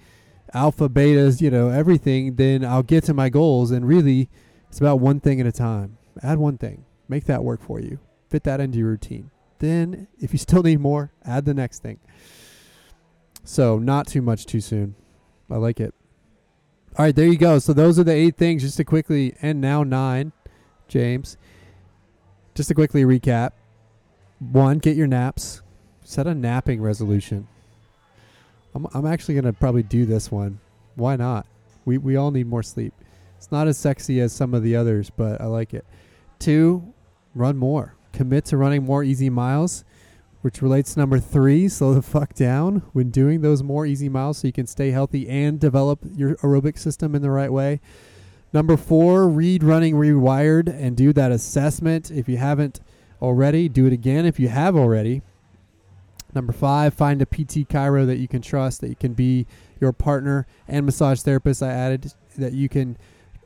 alpha, 0.53 0.91
betas, 0.91 1.41
you 1.41 1.51
know, 1.51 1.71
everything, 1.71 2.35
then 2.35 2.63
I'll 2.63 2.83
get 2.83 3.05
to 3.05 3.15
my 3.15 3.31
goals. 3.31 3.71
And 3.71 3.89
really, 3.89 4.29
it's 4.69 4.79
about 4.79 5.01
one 5.01 5.19
thing 5.19 5.41
at 5.41 5.47
a 5.47 5.51
time. 5.51 5.97
Add 6.23 6.37
one 6.37 6.59
thing, 6.59 6.85
make 7.09 7.25
that 7.25 7.43
work 7.43 7.63
for 7.63 7.81
you, 7.81 7.99
fit 8.29 8.43
that 8.45 8.61
into 8.61 8.77
your 8.77 8.89
routine. 8.89 9.31
Then, 9.61 10.09
if 10.19 10.35
you 10.35 10.39
still 10.47 10.63
need 10.63 10.81
more, 10.81 11.11
add 11.25 11.47
the 11.47 11.55
next 11.55 11.79
thing. 11.79 11.99
So, 13.45 13.79
not 13.79 14.09
too 14.09 14.21
much 14.21 14.45
too 14.45 14.61
soon. 14.61 14.95
I 15.51 15.57
like 15.57 15.81
it. 15.81 15.95
All 16.99 17.07
right, 17.07 17.17
there 17.17 17.29
you 17.29 17.39
go. 17.39 17.59
So, 17.59 17.73
those 17.73 17.99
are 17.99 18.05
the 18.05 18.13
eight 18.13 18.37
things 18.37 18.61
just 18.61 18.77
to 18.77 18.85
quickly, 18.85 19.35
and 19.41 19.59
now 19.59 19.85
nine, 19.85 20.33
James. 20.87 21.39
Just 22.55 22.69
to 22.69 22.75
quickly 22.75 23.03
recap 23.05 23.53
one, 24.39 24.79
get 24.79 24.97
your 24.97 25.07
naps. 25.07 25.63
Set 26.05 26.27
a 26.27 26.35
napping 26.35 26.81
resolution. 26.81 27.49
I'm 28.75 28.87
I'm 28.93 29.07
actually 29.07 29.35
gonna 29.35 29.53
probably 29.53 29.83
do 29.83 30.05
this 30.05 30.31
one. 30.31 30.61
Why 30.95 31.17
not? 31.17 31.47
We 31.85 31.99
we 31.99 32.17
all 32.17 32.31
need 32.31 32.47
more 32.47 32.63
sleep. 32.63 32.93
It's 33.37 33.51
not 33.51 33.69
as 33.69 33.79
sexy 33.79 34.21
as 34.21 34.33
some 34.33 34.55
of 34.55 34.63
the 34.63 34.77
others, 34.77 35.11
but 35.11 35.41
I 35.41 35.47
like 35.47 35.75
it. 35.75 35.85
Two, 36.39 36.93
run 37.35 37.57
more. 37.57 37.95
Commit 38.13 38.45
to 38.47 38.57
running 38.57 38.85
more 38.85 39.03
easy 39.03 39.31
miles, 39.31 39.85
which 40.43 40.63
relates 40.63 40.95
to 40.95 41.01
number 41.01 41.19
three, 41.19 41.69
slow 41.71 41.95
the 41.95 42.03
fuck 42.03 42.35
down 42.35 42.83
when 42.93 43.11
doing 43.11 43.41
those 43.41 43.63
more 43.63 43.87
easy 43.87 44.09
miles 44.09 44.39
so 44.39 44.47
you 44.47 44.53
can 44.53 44.67
stay 44.67 44.91
healthy 44.91 45.29
and 45.29 45.59
develop 45.59 46.01
your 46.15 46.37
aerobic 46.37 46.79
system 46.79 47.15
in 47.15 47.23
the 47.23 47.31
right 47.31 47.53
way. 47.53 47.81
Number 48.53 48.77
four, 48.77 49.29
read 49.29 49.63
Running 49.63 49.95
Rewired 49.95 50.69
and 50.69 50.97
do 50.97 51.13
that 51.13 51.33
assessment. 51.33 52.11
If 52.11 52.29
you 52.29 52.37
haven't 52.37 52.81
already, 53.21 53.69
do 53.69 53.87
it 53.87 53.93
again 53.93 54.27
if 54.27 54.39
you 54.39 54.49
have 54.49 54.77
already. 54.77 55.23
Number 56.35 56.53
five, 56.53 56.93
find 56.93 57.23
a 57.23 57.27
PT 57.27 57.67
chiro 57.67 58.07
that 58.07 58.19
you 58.19 58.29
can 58.29 58.43
trust, 58.43 58.83
that 58.83 58.89
you 58.89 58.97
can 58.97 59.15
be 59.15 59.47
your 59.81 59.93
partner 59.93 60.47
and 60.69 60.85
massage 60.85 61.23
therapist. 61.23 61.63
I 61.63 61.73
added 61.73 62.13
that 62.37 62.53
you 62.53 62.69
can 62.69 62.99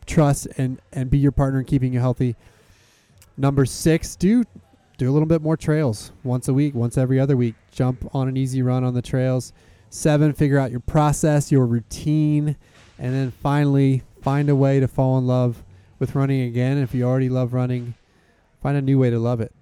trust 0.07 0.49
and, 0.57 0.81
and 0.93 1.09
be 1.09 1.19
your 1.19 1.31
partner 1.31 1.61
in 1.61 1.67
keeping 1.67 1.93
you 1.93 2.01
healthy. 2.01 2.35
Number 3.37 3.65
six, 3.65 4.17
do 4.17 4.45
do 4.99 5.09
a 5.09 5.13
little 5.13 5.29
bit 5.29 5.41
more 5.41 5.57
trails 5.57 6.11
once 6.25 6.49
a 6.49 6.53
week, 6.53 6.75
once 6.75 6.99
every 6.99 7.19
other 7.19 7.37
week. 7.37 7.55
Jump 7.71 8.13
on 8.15 8.29
an 8.29 8.37
easy 8.37 8.61
run 8.61 8.85
on 8.85 8.93
the 8.93 9.01
trails. 9.01 9.53
Seven, 9.89 10.33
figure 10.33 10.59
out 10.59 10.71
your 10.71 10.81
process, 10.81 11.51
your 11.51 11.67
routine. 11.67 12.57
And 12.99 13.15
then 13.15 13.31
finally, 13.31 14.03
find 14.21 14.51
a 14.51 14.57
way 14.57 14.79
to 14.81 14.89
fall 14.89 15.17
in 15.17 15.27
love 15.27 15.63
with 15.99 16.15
running 16.15 16.43
again. 16.43 16.77
If 16.77 16.93
you 16.93 17.05
already 17.05 17.29
love 17.29 17.55
running, 17.55 17.95
find 18.61 18.77
a 18.77 18.83
new 18.83 18.99
way 18.99 19.11
to 19.11 19.19
love 19.19 19.41
it 19.41 19.53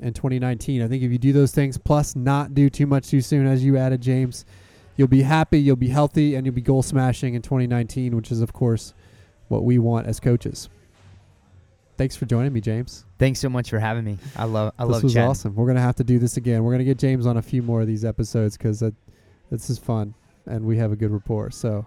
in 0.00 0.12
2019. 0.12 0.82
I 0.82 0.88
think 0.88 1.02
if 1.02 1.10
you 1.10 1.18
do 1.18 1.32
those 1.32 1.52
things, 1.52 1.78
plus 1.78 2.16
not 2.16 2.54
do 2.54 2.70
too 2.70 2.86
much 2.86 3.08
too 3.08 3.20
soon, 3.20 3.46
as 3.46 3.64
you 3.64 3.76
added, 3.76 4.00
James, 4.00 4.44
you'll 4.96 5.08
be 5.08 5.22
happy, 5.22 5.60
you'll 5.60 5.76
be 5.76 5.88
healthy, 5.88 6.34
and 6.34 6.46
you'll 6.46 6.54
be 6.54 6.60
goal 6.60 6.82
smashing 6.82 7.34
in 7.34 7.42
2019, 7.42 8.16
which 8.16 8.32
is, 8.32 8.40
of 8.40 8.52
course, 8.52 8.94
what 9.48 9.64
we 9.64 9.78
want 9.78 10.06
as 10.06 10.20
coaches. 10.20 10.68
Thanks 11.96 12.16
for 12.16 12.24
joining 12.24 12.52
me, 12.52 12.62
James. 12.62 13.04
Thanks 13.18 13.40
so 13.40 13.50
much 13.50 13.68
for 13.68 13.78
having 13.78 14.04
me. 14.04 14.16
I 14.34 14.44
love. 14.44 14.72
I 14.78 14.84
love. 14.84 14.88
this 14.88 14.94
love. 14.94 15.02
was 15.02 15.12
chatting. 15.12 15.28
awesome. 15.28 15.54
We're 15.54 15.66
gonna 15.66 15.82
have 15.82 15.96
to 15.96 16.04
do 16.04 16.18
this 16.18 16.38
again. 16.38 16.64
We're 16.64 16.72
gonna 16.72 16.84
get 16.84 16.98
James 16.98 17.26
on 17.26 17.36
a 17.36 17.42
few 17.42 17.62
more 17.62 17.82
of 17.82 17.86
these 17.86 18.06
episodes 18.06 18.56
because 18.56 18.80
this 19.50 19.68
is 19.68 19.78
fun 19.78 20.14
and 20.46 20.64
we 20.64 20.78
have 20.78 20.92
a 20.92 20.96
good 20.96 21.10
rapport. 21.10 21.50
So 21.50 21.84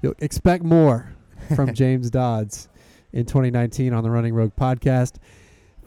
you'll 0.00 0.14
expect 0.20 0.62
more 0.62 1.12
from 1.56 1.74
James 1.74 2.10
Dodds 2.10 2.68
in 3.12 3.26
2019 3.26 3.92
on 3.92 4.04
the 4.04 4.10
Running 4.10 4.34
Rogue 4.34 4.52
podcast. 4.56 5.16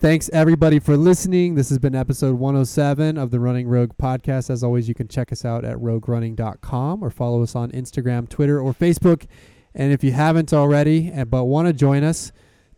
Thanks 0.01 0.31
everybody 0.33 0.79
for 0.79 0.97
listening. 0.97 1.53
This 1.53 1.69
has 1.69 1.77
been 1.77 1.93
episode 1.93 2.39
107 2.39 3.19
of 3.19 3.29
the 3.29 3.39
Running 3.39 3.67
Rogue 3.67 3.91
podcast. 4.01 4.49
As 4.49 4.63
always, 4.63 4.89
you 4.89 4.95
can 4.95 5.07
check 5.07 5.31
us 5.31 5.45
out 5.45 5.63
at 5.63 5.77
roguerunning.com 5.77 7.03
or 7.03 7.11
follow 7.11 7.43
us 7.43 7.55
on 7.55 7.69
Instagram, 7.69 8.27
Twitter, 8.27 8.59
or 8.59 8.73
Facebook. 8.73 9.27
And 9.75 9.93
if 9.93 10.03
you 10.03 10.11
haven't 10.11 10.53
already 10.53 11.11
eh, 11.13 11.25
but 11.25 11.43
want 11.43 11.67
to 11.67 11.73
join 11.73 12.03
us, 12.03 12.31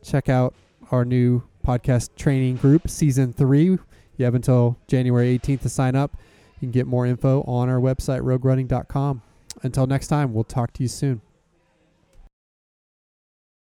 check 0.04 0.28
out 0.28 0.54
our 0.92 1.06
new 1.06 1.44
podcast 1.66 2.14
training 2.18 2.58
group, 2.58 2.90
season 2.90 3.32
three. 3.32 3.80
You 4.18 4.26
have 4.26 4.36
until 4.36 4.78
January 4.88 5.40
18th 5.40 5.62
to 5.62 5.70
sign 5.70 5.96
up. 5.96 6.18
You 6.60 6.68
can 6.68 6.72
get 6.72 6.88
more 6.88 7.06
info 7.06 7.44
on 7.44 7.70
our 7.70 7.80
website, 7.80 8.20
roguerunning.com. 8.20 9.22
Until 9.62 9.88
next 9.88 10.08
time, 10.08 10.34
we'll 10.34 10.44
talk 10.44 10.74
to 10.74 10.84
you 10.84 10.90
soon. 10.90 11.22